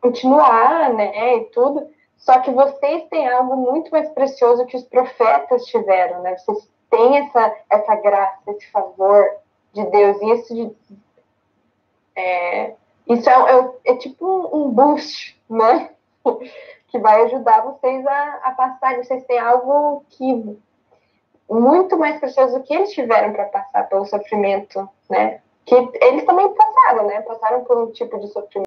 continuar, 0.00 0.94
né, 0.94 1.36
e 1.36 1.44
tudo. 1.46 1.86
Só 2.16 2.38
que 2.38 2.50
vocês 2.50 3.08
têm 3.08 3.28
algo 3.28 3.56
muito 3.56 3.90
mais 3.90 4.08
precioso 4.10 4.66
que 4.66 4.76
os 4.76 4.84
profetas 4.84 5.64
tiveram, 5.64 6.20
né? 6.20 6.36
Vocês 6.36 6.68
tem 6.90 7.18
essa, 7.18 7.56
essa 7.70 7.94
graça, 7.96 8.38
esse 8.48 8.70
favor 8.70 9.24
de 9.72 9.84
Deus. 9.86 10.20
E 10.20 10.32
isso, 10.32 10.54
de, 10.54 10.76
é, 12.16 12.74
isso 13.08 13.30
é, 13.30 13.32
é, 13.32 13.92
é, 13.92 13.96
tipo 13.96 14.26
um, 14.26 14.64
um 14.64 14.70
boost, 14.70 15.40
né? 15.48 15.90
que 16.88 16.98
vai 16.98 17.22
ajudar 17.24 17.62
vocês 17.62 18.04
a, 18.06 18.40
a 18.42 18.50
passar. 18.50 18.96
Vocês 18.96 19.24
têm 19.24 19.38
algo 19.38 20.04
que 20.10 20.58
muito 21.48 21.96
mais 21.96 22.18
precioso 22.20 22.58
do 22.58 22.64
que 22.64 22.74
eles 22.74 22.92
tiveram 22.92 23.32
para 23.32 23.46
passar 23.46 23.88
pelo 23.88 24.04
sofrimento, 24.04 24.88
né? 25.08 25.40
Que 25.64 25.74
eles 26.00 26.24
também 26.24 26.52
passaram, 26.52 27.06
né? 27.06 27.20
Passaram 27.22 27.64
por 27.64 27.78
um 27.78 27.92
tipo 27.92 28.18
de 28.18 28.28
sofrimento, 28.28 28.66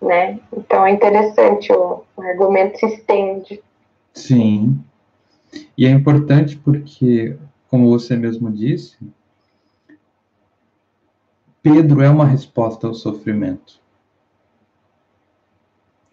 né? 0.00 0.38
Então 0.56 0.84
é 0.84 0.90
interessante 0.90 1.72
o, 1.72 2.04
o 2.16 2.22
argumento 2.22 2.78
se 2.78 2.86
estende. 2.86 3.62
Sim. 4.12 4.84
E 5.76 5.86
é 5.86 5.90
importante 5.90 6.56
porque, 6.56 7.36
como 7.68 7.88
você 7.88 8.16
mesmo 8.16 8.50
disse, 8.50 8.96
Pedro 11.62 12.02
é 12.02 12.10
uma 12.10 12.26
resposta 12.26 12.86
ao 12.86 12.94
sofrimento. 12.94 13.80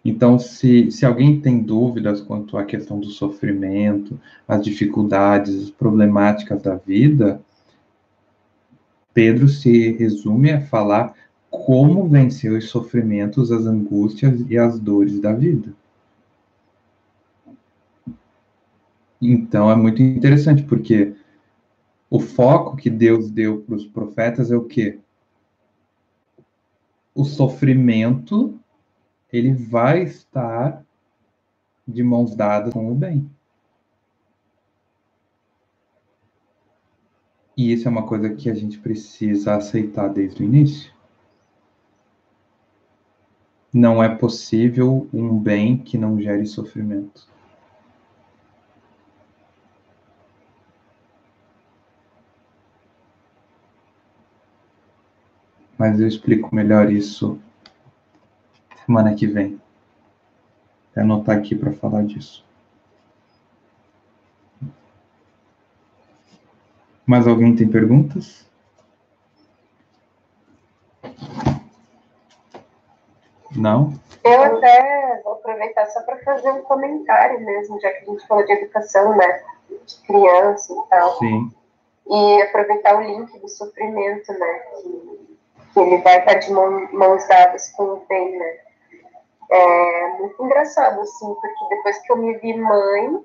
Então, 0.04 0.38
se, 0.38 0.90
se 0.90 1.04
alguém 1.04 1.40
tem 1.40 1.60
dúvidas 1.60 2.20
quanto 2.20 2.56
à 2.56 2.64
questão 2.64 2.98
do 2.98 3.10
sofrimento, 3.10 4.18
as 4.48 4.64
dificuldades, 4.64 5.64
as 5.64 5.70
problemáticas 5.70 6.62
da 6.62 6.76
vida, 6.76 7.42
Pedro 9.12 9.48
se 9.48 9.92
resume 9.92 10.52
a 10.52 10.60
falar 10.60 11.14
como 11.50 12.08
vencer 12.08 12.52
os 12.52 12.70
sofrimentos, 12.70 13.50
as 13.50 13.66
angústias 13.66 14.40
e 14.48 14.56
as 14.56 14.78
dores 14.78 15.20
da 15.20 15.32
vida. 15.32 15.74
Então 19.20 19.70
é 19.70 19.76
muito 19.76 20.02
interessante, 20.02 20.62
porque 20.62 21.14
o 22.08 22.18
foco 22.18 22.76
que 22.76 22.88
Deus 22.88 23.30
deu 23.30 23.60
para 23.62 23.74
os 23.74 23.86
profetas 23.86 24.50
é 24.50 24.56
o 24.56 24.64
quê? 24.64 24.98
O 27.14 27.24
sofrimento, 27.24 28.58
ele 29.32 29.52
vai 29.52 30.02
estar 30.02 30.84
de 31.86 32.02
mãos 32.02 32.34
dadas 32.34 32.72
com 32.72 32.90
o 32.90 32.94
bem. 32.94 33.30
E 37.56 37.72
isso 37.72 37.86
é 37.86 37.90
uma 37.90 38.06
coisa 38.06 38.34
que 38.34 38.48
a 38.48 38.54
gente 38.54 38.78
precisa 38.78 39.54
aceitar 39.54 40.08
desde 40.08 40.42
o 40.42 40.46
início. 40.46 40.92
Não 43.72 44.02
é 44.02 44.08
possível 44.08 45.08
um 45.12 45.38
bem 45.38 45.76
que 45.76 45.98
não 45.98 46.18
gere 46.18 46.46
sofrimento. 46.46 47.28
Mas 55.80 55.98
eu 55.98 56.06
explico 56.06 56.54
melhor 56.54 56.92
isso 56.92 57.40
semana 58.84 59.14
que 59.14 59.26
vem. 59.26 59.58
Vou 60.94 61.02
anotar 61.02 61.38
aqui 61.38 61.54
para 61.54 61.72
falar 61.72 62.02
disso. 62.02 62.44
Mais 67.06 67.26
alguém 67.26 67.56
tem 67.56 67.66
perguntas? 67.66 68.46
Não? 73.56 73.94
Eu 74.22 74.42
até 74.42 75.22
vou 75.24 75.32
aproveitar 75.32 75.86
só 75.86 76.02
para 76.02 76.18
fazer 76.18 76.50
um 76.50 76.60
comentário 76.60 77.40
mesmo, 77.40 77.80
já 77.80 77.90
que 77.90 78.04
a 78.04 78.12
gente 78.12 78.28
falou 78.28 78.44
de 78.44 78.52
educação, 78.52 79.16
né? 79.16 79.44
De 79.86 79.96
criança 80.06 80.74
e 80.74 80.90
tal. 80.90 81.18
Sim. 81.18 81.50
E 82.06 82.42
aproveitar 82.42 82.98
o 82.98 83.00
link 83.00 83.38
do 83.38 83.48
sofrimento, 83.48 84.30
né? 84.34 84.58
Que 84.58 85.29
que 85.72 85.80
ele 85.80 85.98
vai 85.98 86.18
estar 86.18 86.34
de 86.34 86.52
mãos 86.52 87.26
dadas 87.28 87.70
com 87.72 87.84
o 87.84 88.06
bem? 88.08 88.38
É 89.50 90.08
muito 90.18 90.44
engraçado, 90.44 91.00
assim, 91.00 91.34
porque 91.34 91.74
depois 91.74 91.98
que 91.98 92.12
eu 92.12 92.16
me 92.16 92.36
vi 92.38 92.56
mãe, 92.56 93.24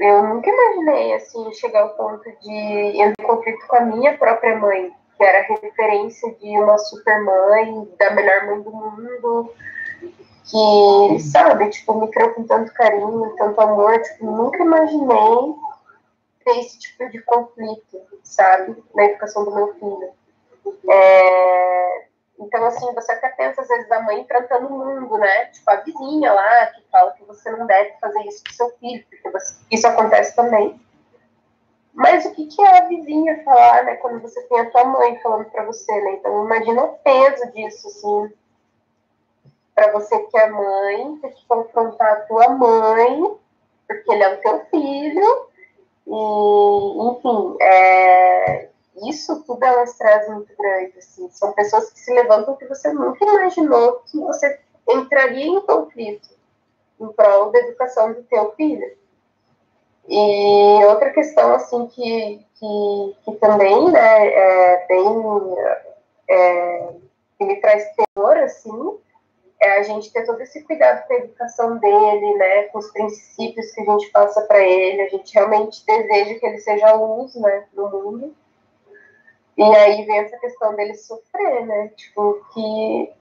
eu 0.00 0.22
nunca 0.24 0.50
imaginei, 0.50 1.14
assim, 1.14 1.52
chegar 1.54 1.82
ao 1.82 1.90
ponto 1.90 2.24
de 2.40 3.00
entrar 3.00 3.14
em 3.18 3.26
conflito 3.26 3.66
com 3.66 3.76
a 3.76 3.80
minha 3.80 4.18
própria 4.18 4.56
mãe, 4.56 4.92
que 5.16 5.24
era 5.24 5.46
referência 5.62 6.34
de 6.34 6.58
uma 6.58 6.76
super 6.76 7.22
mãe, 7.22 7.88
da 7.98 8.10
melhor 8.10 8.46
mãe 8.46 8.60
do 8.60 8.70
mundo, 8.70 9.52
que, 10.44 11.18
sabe, 11.20 11.70
tipo, 11.70 11.94
me 12.00 12.08
criou 12.10 12.34
com 12.34 12.44
tanto 12.44 12.72
carinho, 12.74 13.34
tanto 13.36 13.60
amor, 13.60 14.00
tipo, 14.02 14.26
nunca 14.26 14.62
imaginei 14.62 15.54
ter 16.44 16.58
esse 16.60 16.78
tipo 16.78 17.08
de 17.10 17.20
conflito, 17.22 18.00
sabe, 18.22 18.76
na 18.94 19.04
educação 19.04 19.44
do 19.44 19.54
meu 19.54 19.74
filho. 19.74 20.10
É... 20.88 22.06
Então, 22.38 22.64
assim, 22.66 22.92
você 22.94 23.12
até 23.12 23.28
pensa, 23.30 23.62
às 23.62 23.68
vezes, 23.68 23.88
da 23.88 24.02
mãe 24.02 24.20
enfrentando 24.20 24.66
o 24.66 24.78
mundo, 24.78 25.18
né? 25.18 25.46
Tipo, 25.46 25.70
a 25.70 25.76
vizinha 25.76 26.32
lá, 26.32 26.66
que 26.66 26.82
fala 26.90 27.12
que 27.12 27.24
você 27.24 27.50
não 27.50 27.66
deve 27.66 27.92
fazer 27.98 28.20
isso 28.22 28.42
com 28.46 28.52
seu 28.52 28.70
filho, 28.78 29.04
porque 29.08 29.30
você... 29.30 29.56
isso 29.70 29.86
acontece 29.86 30.36
também. 30.36 30.78
Mas 31.94 32.26
o 32.26 32.34
que, 32.34 32.46
que 32.46 32.60
é 32.60 32.78
a 32.78 32.84
vizinha 32.88 33.42
falar, 33.42 33.84
né? 33.84 33.96
Quando 33.96 34.20
você 34.20 34.42
tem 34.42 34.60
a 34.60 34.70
tua 34.70 34.84
mãe 34.84 35.18
falando 35.20 35.46
para 35.46 35.64
você, 35.64 35.92
né? 36.02 36.12
Então, 36.12 36.44
imagina 36.44 36.84
o 36.84 36.98
peso 36.98 37.50
disso, 37.52 37.88
assim, 37.88 38.34
para 39.74 39.92
você 39.92 40.18
que 40.18 40.38
é 40.38 40.48
mãe, 40.48 41.16
ter 41.22 41.32
que 41.32 41.46
confrontar 41.46 42.12
a 42.12 42.20
tua 42.20 42.48
mãe, 42.50 43.36
porque 43.86 44.12
ele 44.12 44.22
é 44.22 44.34
o 44.34 44.40
teu 44.40 44.64
filho, 44.66 45.48
e, 46.06 47.08
enfim, 47.08 47.56
é, 47.60 48.68
isso 49.04 49.42
tudo 49.44 49.64
é 49.64 49.80
um 49.80 49.84
estresse 49.84 50.30
muito 50.30 50.52
grande, 50.56 50.98
assim, 50.98 51.28
são 51.30 51.52
pessoas 51.52 51.90
que 51.90 52.00
se 52.00 52.12
levantam 52.12 52.56
que 52.56 52.66
você 52.66 52.92
nunca 52.92 53.24
imaginou 53.24 54.00
que 54.06 54.18
você 54.18 54.60
entraria 54.88 55.46
em 55.46 55.60
conflito 55.60 56.28
em 57.00 57.08
prol 57.12 57.50
da 57.50 57.58
educação 57.58 58.12
do 58.12 58.22
teu 58.24 58.52
filho. 58.52 58.96
E 60.08 60.84
outra 60.84 61.10
questão, 61.10 61.52
assim, 61.54 61.86
que, 61.88 62.46
que, 62.54 63.16
que 63.24 63.32
também, 63.38 63.90
né, 63.90 64.28
é 64.28 64.86
bem, 64.86 65.56
é, 66.30 66.88
que 67.38 67.44
me 67.44 67.60
traz 67.60 67.84
terror, 67.94 68.36
assim, 68.38 68.98
é 69.60 69.78
a 69.78 69.82
gente 69.82 70.12
ter 70.12 70.24
todo 70.24 70.40
esse 70.40 70.62
cuidado 70.62 71.06
com 71.06 71.12
a 71.12 71.16
educação 71.16 71.78
dele, 71.78 72.34
né, 72.34 72.62
com 72.64 72.78
os 72.78 72.90
princípios 72.92 73.72
que 73.72 73.80
a 73.80 73.84
gente 73.84 74.10
passa 74.10 74.42
para 74.42 74.60
ele, 74.60 75.02
a 75.02 75.08
gente 75.08 75.34
realmente 75.34 75.84
deseja 75.84 76.38
que 76.38 76.46
ele 76.46 76.58
seja 76.58 76.94
luz, 76.94 77.34
né, 77.34 77.66
no 77.74 77.90
mundo. 77.90 78.34
E 79.56 79.62
aí 79.62 80.04
vem 80.04 80.18
essa 80.18 80.36
questão 80.38 80.74
dele 80.74 80.94
sofrer, 80.94 81.66
né, 81.66 81.88
tipo, 81.88 82.44
que... 82.52 83.12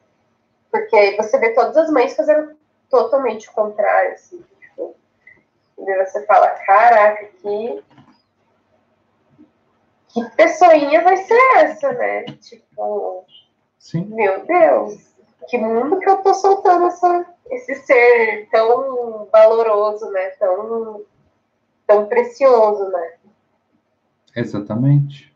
Porque 0.72 0.96
aí 0.96 1.16
você 1.16 1.38
vê 1.38 1.54
todas 1.54 1.78
as 1.78 1.90
mães 1.90 2.16
fazendo 2.16 2.56
totalmente 2.90 3.50
o 3.50 3.54
contrário, 3.54 4.14
assim, 4.14 4.44
e 5.78 6.06
você 6.06 6.26
fala, 6.26 6.50
caraca, 6.66 7.26
que, 7.26 7.84
que 10.10 10.30
pessoinha 10.32 11.04
vai 11.04 11.18
ser 11.18 11.40
essa, 11.58 11.92
né? 11.92 12.24
Tipo, 12.24 13.26
Sim. 13.78 14.06
meu 14.06 14.46
Deus, 14.46 15.14
que 15.48 15.58
mundo 15.58 16.00
que 16.00 16.10
eu 16.10 16.18
tô 16.18 16.34
soltando 16.34 16.88
essa, 16.88 17.26
esse 17.52 17.76
ser 17.76 18.48
tão 18.50 19.28
valoroso, 19.32 20.10
né? 20.12 20.30
Tão, 20.40 21.04
tão 21.86 22.08
precioso, 22.08 22.90
né? 22.90 23.14
Exatamente. 24.36 25.35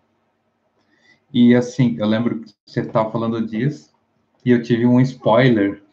E 1.34 1.56
assim, 1.56 1.95
eu 1.97 2.07
lembro 2.07 2.39
que 2.39 2.53
você 2.65 2.81
estava 2.81 3.11
falando 3.11 3.45
disso, 3.45 3.91
e 4.43 4.51
eu 4.51 4.61
tive 4.61 4.85
um 4.85 4.99
spoiler 5.01 5.84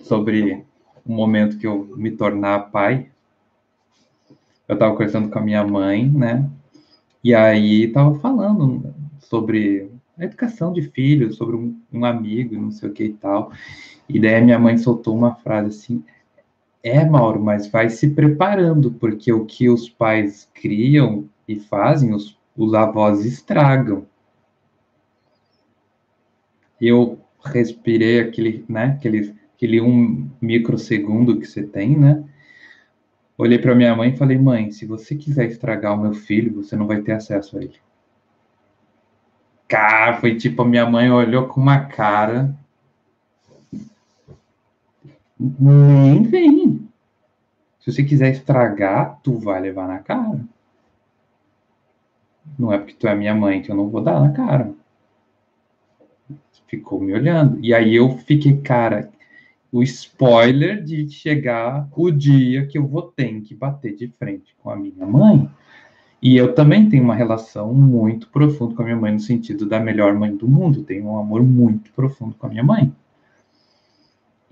sobre 0.00 0.64
o 1.04 1.12
momento 1.12 1.58
que 1.58 1.66
eu 1.66 1.84
me 1.96 2.10
tornar 2.10 2.70
pai 2.70 3.10
eu 4.66 4.74
estava 4.74 4.92
conversando 4.92 5.28
com 5.28 5.38
a 5.38 5.42
minha 5.42 5.64
mãe, 5.64 6.10
né? 6.10 6.48
E 7.22 7.34
aí 7.34 7.84
estava 7.84 8.14
falando 8.18 8.94
sobre 9.18 9.90
a 10.18 10.24
educação 10.24 10.72
de 10.72 10.82
filhos, 10.82 11.36
sobre 11.36 11.56
um, 11.56 12.04
amigo, 12.04 12.54
não 12.54 12.70
sei 12.70 12.88
o 12.88 12.92
que 12.92 13.04
e 13.04 13.12
tal. 13.12 13.52
E 14.08 14.18
daí 14.18 14.36
a 14.36 14.40
minha 14.40 14.58
mãe 14.58 14.78
soltou 14.78 15.14
uma 15.14 15.34
frase 15.36 15.68
assim: 15.68 16.04
É, 16.82 17.04
Mauro, 17.04 17.42
mas 17.42 17.66
vai 17.66 17.90
se 17.90 18.10
preparando, 18.10 18.92
porque 18.92 19.32
o 19.32 19.44
que 19.44 19.68
os 19.68 19.88
pais 19.88 20.48
criam 20.54 21.28
e 21.46 21.56
fazem, 21.56 22.14
os, 22.14 22.38
os 22.56 22.72
avós 22.72 23.24
estragam. 23.24 24.06
Eu 26.80 27.18
respirei 27.44 28.20
aquele, 28.20 28.64
né, 28.68 28.96
aquele, 28.98 29.34
aquele 29.54 29.80
um 29.80 30.28
microsegundo 30.40 31.38
que 31.38 31.46
você 31.46 31.62
tem, 31.62 31.96
né? 31.96 32.24
Olhei 33.36 33.58
para 33.58 33.74
minha 33.74 33.94
mãe 33.96 34.10
e 34.10 34.16
falei: 34.16 34.38
Mãe, 34.38 34.70
se 34.70 34.86
você 34.86 35.16
quiser 35.16 35.46
estragar 35.46 35.94
o 35.94 36.00
meu 36.00 36.14
filho, 36.14 36.54
você 36.54 36.76
não 36.76 36.86
vai 36.86 37.02
ter 37.02 37.12
acesso 37.12 37.58
a 37.58 37.62
ele. 37.62 37.74
Cara, 39.68 40.20
foi 40.20 40.36
tipo: 40.36 40.62
a 40.62 40.64
minha 40.64 40.86
mãe 40.88 41.10
olhou 41.10 41.48
com 41.48 41.60
uma 41.60 41.86
cara. 41.86 42.54
Nem 45.38 46.22
vem. 46.22 46.88
Se 47.80 47.92
você 47.92 48.04
quiser 48.04 48.30
estragar, 48.30 49.18
tu 49.22 49.38
vai 49.38 49.60
levar 49.60 49.88
na 49.88 49.98
cara. 49.98 50.40
Não 52.58 52.72
é 52.72 52.78
porque 52.78 52.94
tu 52.94 53.08
é 53.08 53.14
minha 53.14 53.34
mãe 53.34 53.60
que 53.60 53.70
eu 53.70 53.76
não 53.76 53.88
vou 53.88 54.00
dar 54.00 54.20
na 54.20 54.32
cara. 54.32 54.72
Ficou 56.74 57.00
me 57.00 57.12
olhando. 57.12 57.58
E 57.62 57.72
aí 57.72 57.94
eu 57.94 58.18
fiquei, 58.18 58.56
cara, 58.56 59.10
o 59.70 59.82
spoiler 59.82 60.82
de 60.82 61.08
chegar 61.08 61.88
o 61.96 62.10
dia 62.10 62.66
que 62.66 62.76
eu 62.76 62.86
vou 62.86 63.02
ter 63.02 63.40
que 63.42 63.54
bater 63.54 63.94
de 63.94 64.08
frente 64.18 64.54
com 64.60 64.70
a 64.70 64.76
minha 64.76 65.06
mãe. 65.06 65.48
E 66.20 66.36
eu 66.36 66.52
também 66.54 66.88
tenho 66.88 67.04
uma 67.04 67.14
relação 67.14 67.72
muito 67.72 68.28
profunda 68.28 68.74
com 68.74 68.82
a 68.82 68.84
minha 68.86 68.96
mãe, 68.96 69.12
no 69.12 69.20
sentido 69.20 69.66
da 69.66 69.78
melhor 69.78 70.14
mãe 70.14 70.34
do 70.34 70.48
mundo. 70.48 70.82
Tenho 70.82 71.06
um 71.06 71.18
amor 71.18 71.42
muito 71.44 71.92
profundo 71.92 72.34
com 72.34 72.46
a 72.46 72.50
minha 72.50 72.64
mãe. 72.64 72.92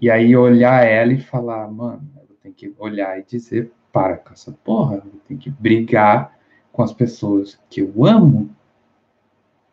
E 0.00 0.10
aí 0.10 0.36
olhar 0.36 0.84
ela 0.84 1.12
e 1.12 1.20
falar, 1.20 1.70
mano, 1.70 2.02
eu 2.28 2.36
tenho 2.42 2.54
que 2.54 2.72
olhar 2.78 3.18
e 3.18 3.24
dizer, 3.24 3.72
para 3.92 4.16
com 4.16 4.32
essa 4.32 4.52
porra, 4.52 4.96
eu 4.96 5.20
tenho 5.26 5.40
que 5.40 5.50
brigar 5.50 6.36
com 6.72 6.82
as 6.82 6.92
pessoas 6.92 7.58
que 7.68 7.80
eu 7.80 8.04
amo. 8.04 8.50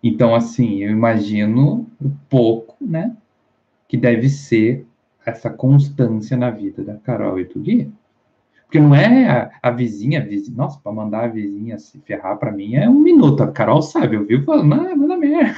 Então, 0.02 0.34
assim, 0.34 0.84
eu 0.84 0.92
imagino 0.92 1.88
o 2.02 2.10
pouco, 2.30 2.76
né, 2.80 3.16
que 3.88 3.98
deve 3.98 4.30
ser 4.30 4.86
essa 5.26 5.50
constância 5.50 6.38
na 6.38 6.50
vida 6.50 6.84
da 6.84 6.96
Carol 6.96 7.40
e 7.40 7.46
do 7.46 7.60
Gui. 7.60 7.92
Porque 8.66 8.80
não 8.80 8.94
é 8.94 9.28
a, 9.28 9.52
a 9.64 9.72
vizinha, 9.72 10.22
a 10.22 10.24
vizinha, 10.24 10.56
nossa, 10.56 10.80
para 10.80 10.92
mandar 10.92 11.26
a 11.26 11.28
vizinha 11.28 11.78
se 11.80 12.00
ferrar 12.02 12.38
para 12.38 12.52
mim 12.52 12.76
é 12.76 12.88
um 12.88 13.00
minuto. 13.00 13.42
A 13.42 13.52
Carol 13.52 13.82
sabe, 13.82 14.16
eu 14.16 14.26
vi 14.26 14.44
falando, 14.44 14.74
ah, 14.76 14.96
manda 14.96 15.18
merda. 15.18 15.56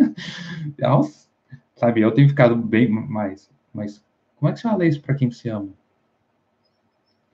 nossa, 0.78 1.26
sabe, 1.74 2.02
eu 2.02 2.12
tenho 2.12 2.28
ficado 2.28 2.54
bem 2.54 2.88
mais, 2.88 3.50
mas 3.72 4.04
como 4.36 4.50
é 4.50 4.52
que 4.52 4.60
você 4.60 4.68
fala 4.68 4.86
isso 4.86 5.00
para 5.00 5.14
quem 5.14 5.30
você 5.30 5.48
ama? 5.48 5.70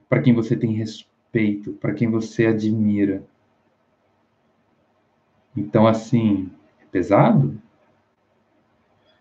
Para 0.09 0.23
quem 0.23 0.33
você 0.33 0.57
tem 0.57 0.73
respeito, 0.73 1.73
para 1.73 1.93
quem 1.93 2.09
você 2.09 2.47
admira. 2.47 3.25
Então, 5.57 5.87
assim, 5.87 6.51
é 6.81 6.85
pesado? 6.87 7.61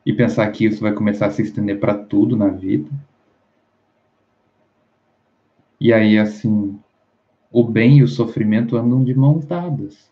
e 0.06 0.14
pensar 0.14 0.50
que 0.52 0.66
isso 0.66 0.82
vai 0.82 0.94
começar 0.94 1.28
a 1.28 1.32
se 1.32 1.42
estender 1.42 1.80
para 1.80 1.96
tudo 1.96 2.36
na 2.36 2.50
vida. 2.50 2.90
E 5.80 5.94
aí, 5.94 6.18
assim, 6.18 6.78
o 7.52 7.64
bem 7.64 8.00
e 8.00 8.04
o 8.04 8.08
sofrimento 8.08 8.76
andam 8.78 9.04
de 9.04 9.14
mãos 9.14 9.46
dadas. 9.46 10.12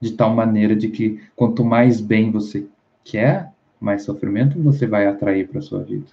De 0.00 0.12
tal 0.12 0.34
maneira 0.34 0.74
de 0.74 0.88
que 0.88 1.20
quanto 1.34 1.64
mais 1.64 2.00
bem 2.00 2.30
você 2.30 2.66
quer, 3.04 3.52
mais 3.80 4.02
sofrimento 4.02 4.60
você 4.60 4.86
vai 4.86 5.06
atrair 5.06 5.48
para 5.48 5.60
sua 5.60 5.82
vida. 5.82 6.06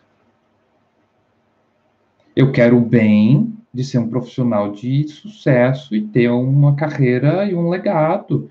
Eu 2.36 2.52
quero 2.52 2.78
o 2.78 2.82
bem 2.82 3.54
de 3.74 3.84
ser 3.84 4.00
um 4.00 4.10
profissional 4.10 4.72
de 4.72 5.08
sucesso 5.08 5.96
e 5.96 6.02
ter 6.08 6.30
uma 6.30 6.76
carreira 6.76 7.46
e 7.46 7.56
um 7.56 7.70
legado. 7.70 8.50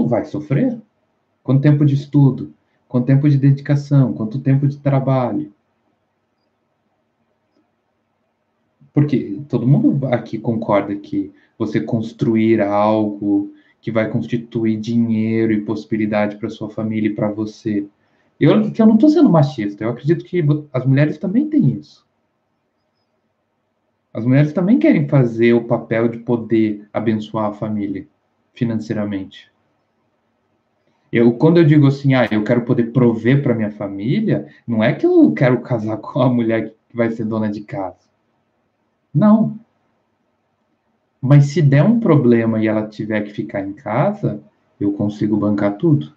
Tu 0.00 0.06
vai 0.06 0.24
sofrer. 0.24 0.80
Quanto 1.42 1.60
tempo 1.60 1.84
de 1.84 1.94
estudo? 1.94 2.54
Quanto 2.88 3.04
tempo 3.04 3.28
de 3.28 3.36
dedicação? 3.36 4.14
Quanto 4.14 4.38
tempo 4.38 4.66
de 4.66 4.78
trabalho? 4.78 5.52
Porque 8.94 9.42
todo 9.46 9.66
mundo 9.66 10.06
aqui 10.06 10.38
concorda 10.38 10.96
que 10.96 11.30
você 11.58 11.82
construir 11.82 12.62
algo 12.62 13.52
que 13.78 13.90
vai 13.90 14.10
constituir 14.10 14.80
dinheiro 14.80 15.52
e 15.52 15.60
possibilidade 15.60 16.36
para 16.36 16.48
sua 16.48 16.70
família 16.70 17.10
e 17.10 17.14
para 17.14 17.30
você. 17.30 17.86
Eu, 18.40 18.72
que 18.72 18.80
eu 18.80 18.86
não 18.86 18.94
estou 18.94 19.10
sendo 19.10 19.28
machista, 19.28 19.84
eu 19.84 19.90
acredito 19.90 20.24
que 20.24 20.42
as 20.72 20.86
mulheres 20.86 21.18
também 21.18 21.46
têm 21.46 21.74
isso. 21.74 22.06
As 24.14 24.24
mulheres 24.24 24.54
também 24.54 24.78
querem 24.78 25.06
fazer 25.06 25.52
o 25.52 25.64
papel 25.64 26.08
de 26.08 26.20
poder 26.20 26.88
abençoar 26.90 27.50
a 27.50 27.52
família 27.52 28.08
financeiramente. 28.54 29.49
Eu, 31.12 31.32
quando 31.32 31.58
eu 31.58 31.64
digo 31.64 31.86
assim, 31.86 32.14
ah, 32.14 32.28
eu 32.30 32.44
quero 32.44 32.62
poder 32.62 32.92
prover 32.92 33.42
para 33.42 33.54
minha 33.54 33.72
família, 33.72 34.48
não 34.66 34.82
é 34.82 34.92
que 34.92 35.04
eu 35.04 35.32
quero 35.32 35.60
casar 35.60 35.96
com 35.98 36.20
a 36.20 36.28
mulher 36.28 36.70
que 36.88 36.96
vai 36.96 37.10
ser 37.10 37.24
dona 37.24 37.50
de 37.50 37.62
casa. 37.62 37.98
Não. 39.12 39.58
Mas 41.20 41.46
se 41.46 41.60
der 41.60 41.82
um 41.82 41.98
problema 41.98 42.62
e 42.62 42.68
ela 42.68 42.86
tiver 42.86 43.22
que 43.22 43.32
ficar 43.32 43.60
em 43.60 43.72
casa, 43.72 44.40
eu 44.80 44.92
consigo 44.92 45.36
bancar 45.36 45.76
tudo. 45.76 46.12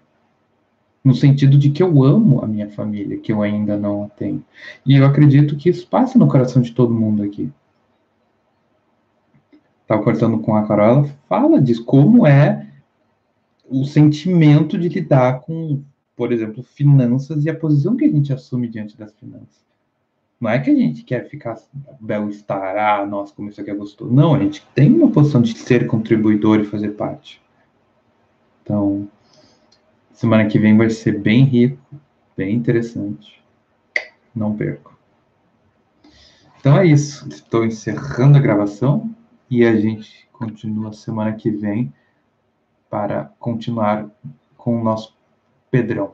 No 1.03 1.13
sentido 1.13 1.57
de 1.57 1.69
que 1.69 1.83
eu 1.83 2.03
amo 2.03 2.41
a 2.41 2.47
minha 2.47 2.69
família, 2.69 3.17
que 3.17 3.31
eu 3.33 3.41
ainda 3.41 3.75
não 3.75 4.05
a 4.05 4.09
tenho. 4.09 4.43
E 4.85 4.95
eu 4.95 5.05
acredito 5.05 5.57
que 5.57 5.69
isso 5.69 5.85
passa 5.87 6.17
no 6.17 6.29
coração 6.29 6.61
de 6.61 6.71
todo 6.71 6.93
mundo 6.93 7.23
aqui. 7.23 7.51
Estava 9.81 10.01
cortando 10.01 10.39
com 10.39 10.55
a 10.55 10.65
Carol, 10.65 10.99
ela 10.99 11.09
fala 11.27 11.61
disso, 11.61 11.83
como 11.83 12.25
é 12.25 12.72
o 13.69 13.85
sentimento 13.85 14.77
de 14.77 14.89
lidar 14.89 15.41
com, 15.41 15.83
por 16.15 16.31
exemplo, 16.31 16.63
finanças 16.63 17.45
e 17.45 17.49
a 17.49 17.55
posição 17.55 17.95
que 17.95 18.05
a 18.05 18.09
gente 18.09 18.33
assume 18.33 18.67
diante 18.67 18.97
das 18.97 19.13
finanças. 19.15 19.63
Não 20.39 20.49
é 20.49 20.59
que 20.59 20.69
a 20.69 20.75
gente 20.75 21.03
quer 21.03 21.29
ficar 21.29 21.57
bel-estar, 22.01 22.75
ah, 22.77 23.05
nossa, 23.05 23.33
como 23.33 23.49
isso 23.49 23.61
aqui 23.61 23.71
é 23.71 23.75
gostoso. 23.75 24.13
Não, 24.13 24.35
a 24.35 24.39
gente 24.39 24.65
tem 24.75 24.93
uma 24.93 25.09
posição 25.09 25.41
de 25.41 25.57
ser 25.57 25.87
contribuidor 25.87 26.59
e 26.59 26.65
fazer 26.65 26.89
parte. 26.89 27.41
Então, 28.61 29.07
semana 30.11 30.45
que 30.45 30.59
vem 30.59 30.75
vai 30.75 30.89
ser 30.89 31.17
bem 31.17 31.45
rico, 31.45 31.79
bem 32.35 32.55
interessante. 32.55 33.41
Não 34.35 34.55
perco. 34.55 34.97
Então 36.59 36.77
é 36.77 36.85
isso. 36.85 37.27
Estou 37.29 37.65
encerrando 37.65 38.37
a 38.37 38.41
gravação 38.41 39.13
e 39.49 39.65
a 39.65 39.75
gente 39.75 40.27
continua 40.31 40.93
semana 40.93 41.33
que 41.33 41.49
vem 41.51 41.93
para 42.93 43.31
continuar 43.39 44.07
com 44.55 44.79
o 44.79 44.83
nosso 44.83 45.17
Pedrão. 45.71 46.13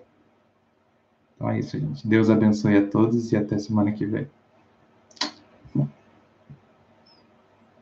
Então 1.36 1.50
é 1.50 1.60
isso, 1.60 1.78
gente. 1.78 2.08
Deus 2.08 2.30
abençoe 2.30 2.78
a 2.78 2.88
todos 2.88 3.34
e 3.34 3.36
até 3.36 3.58
semana 3.58 3.92
que 3.92 4.06
vem. 4.06 4.30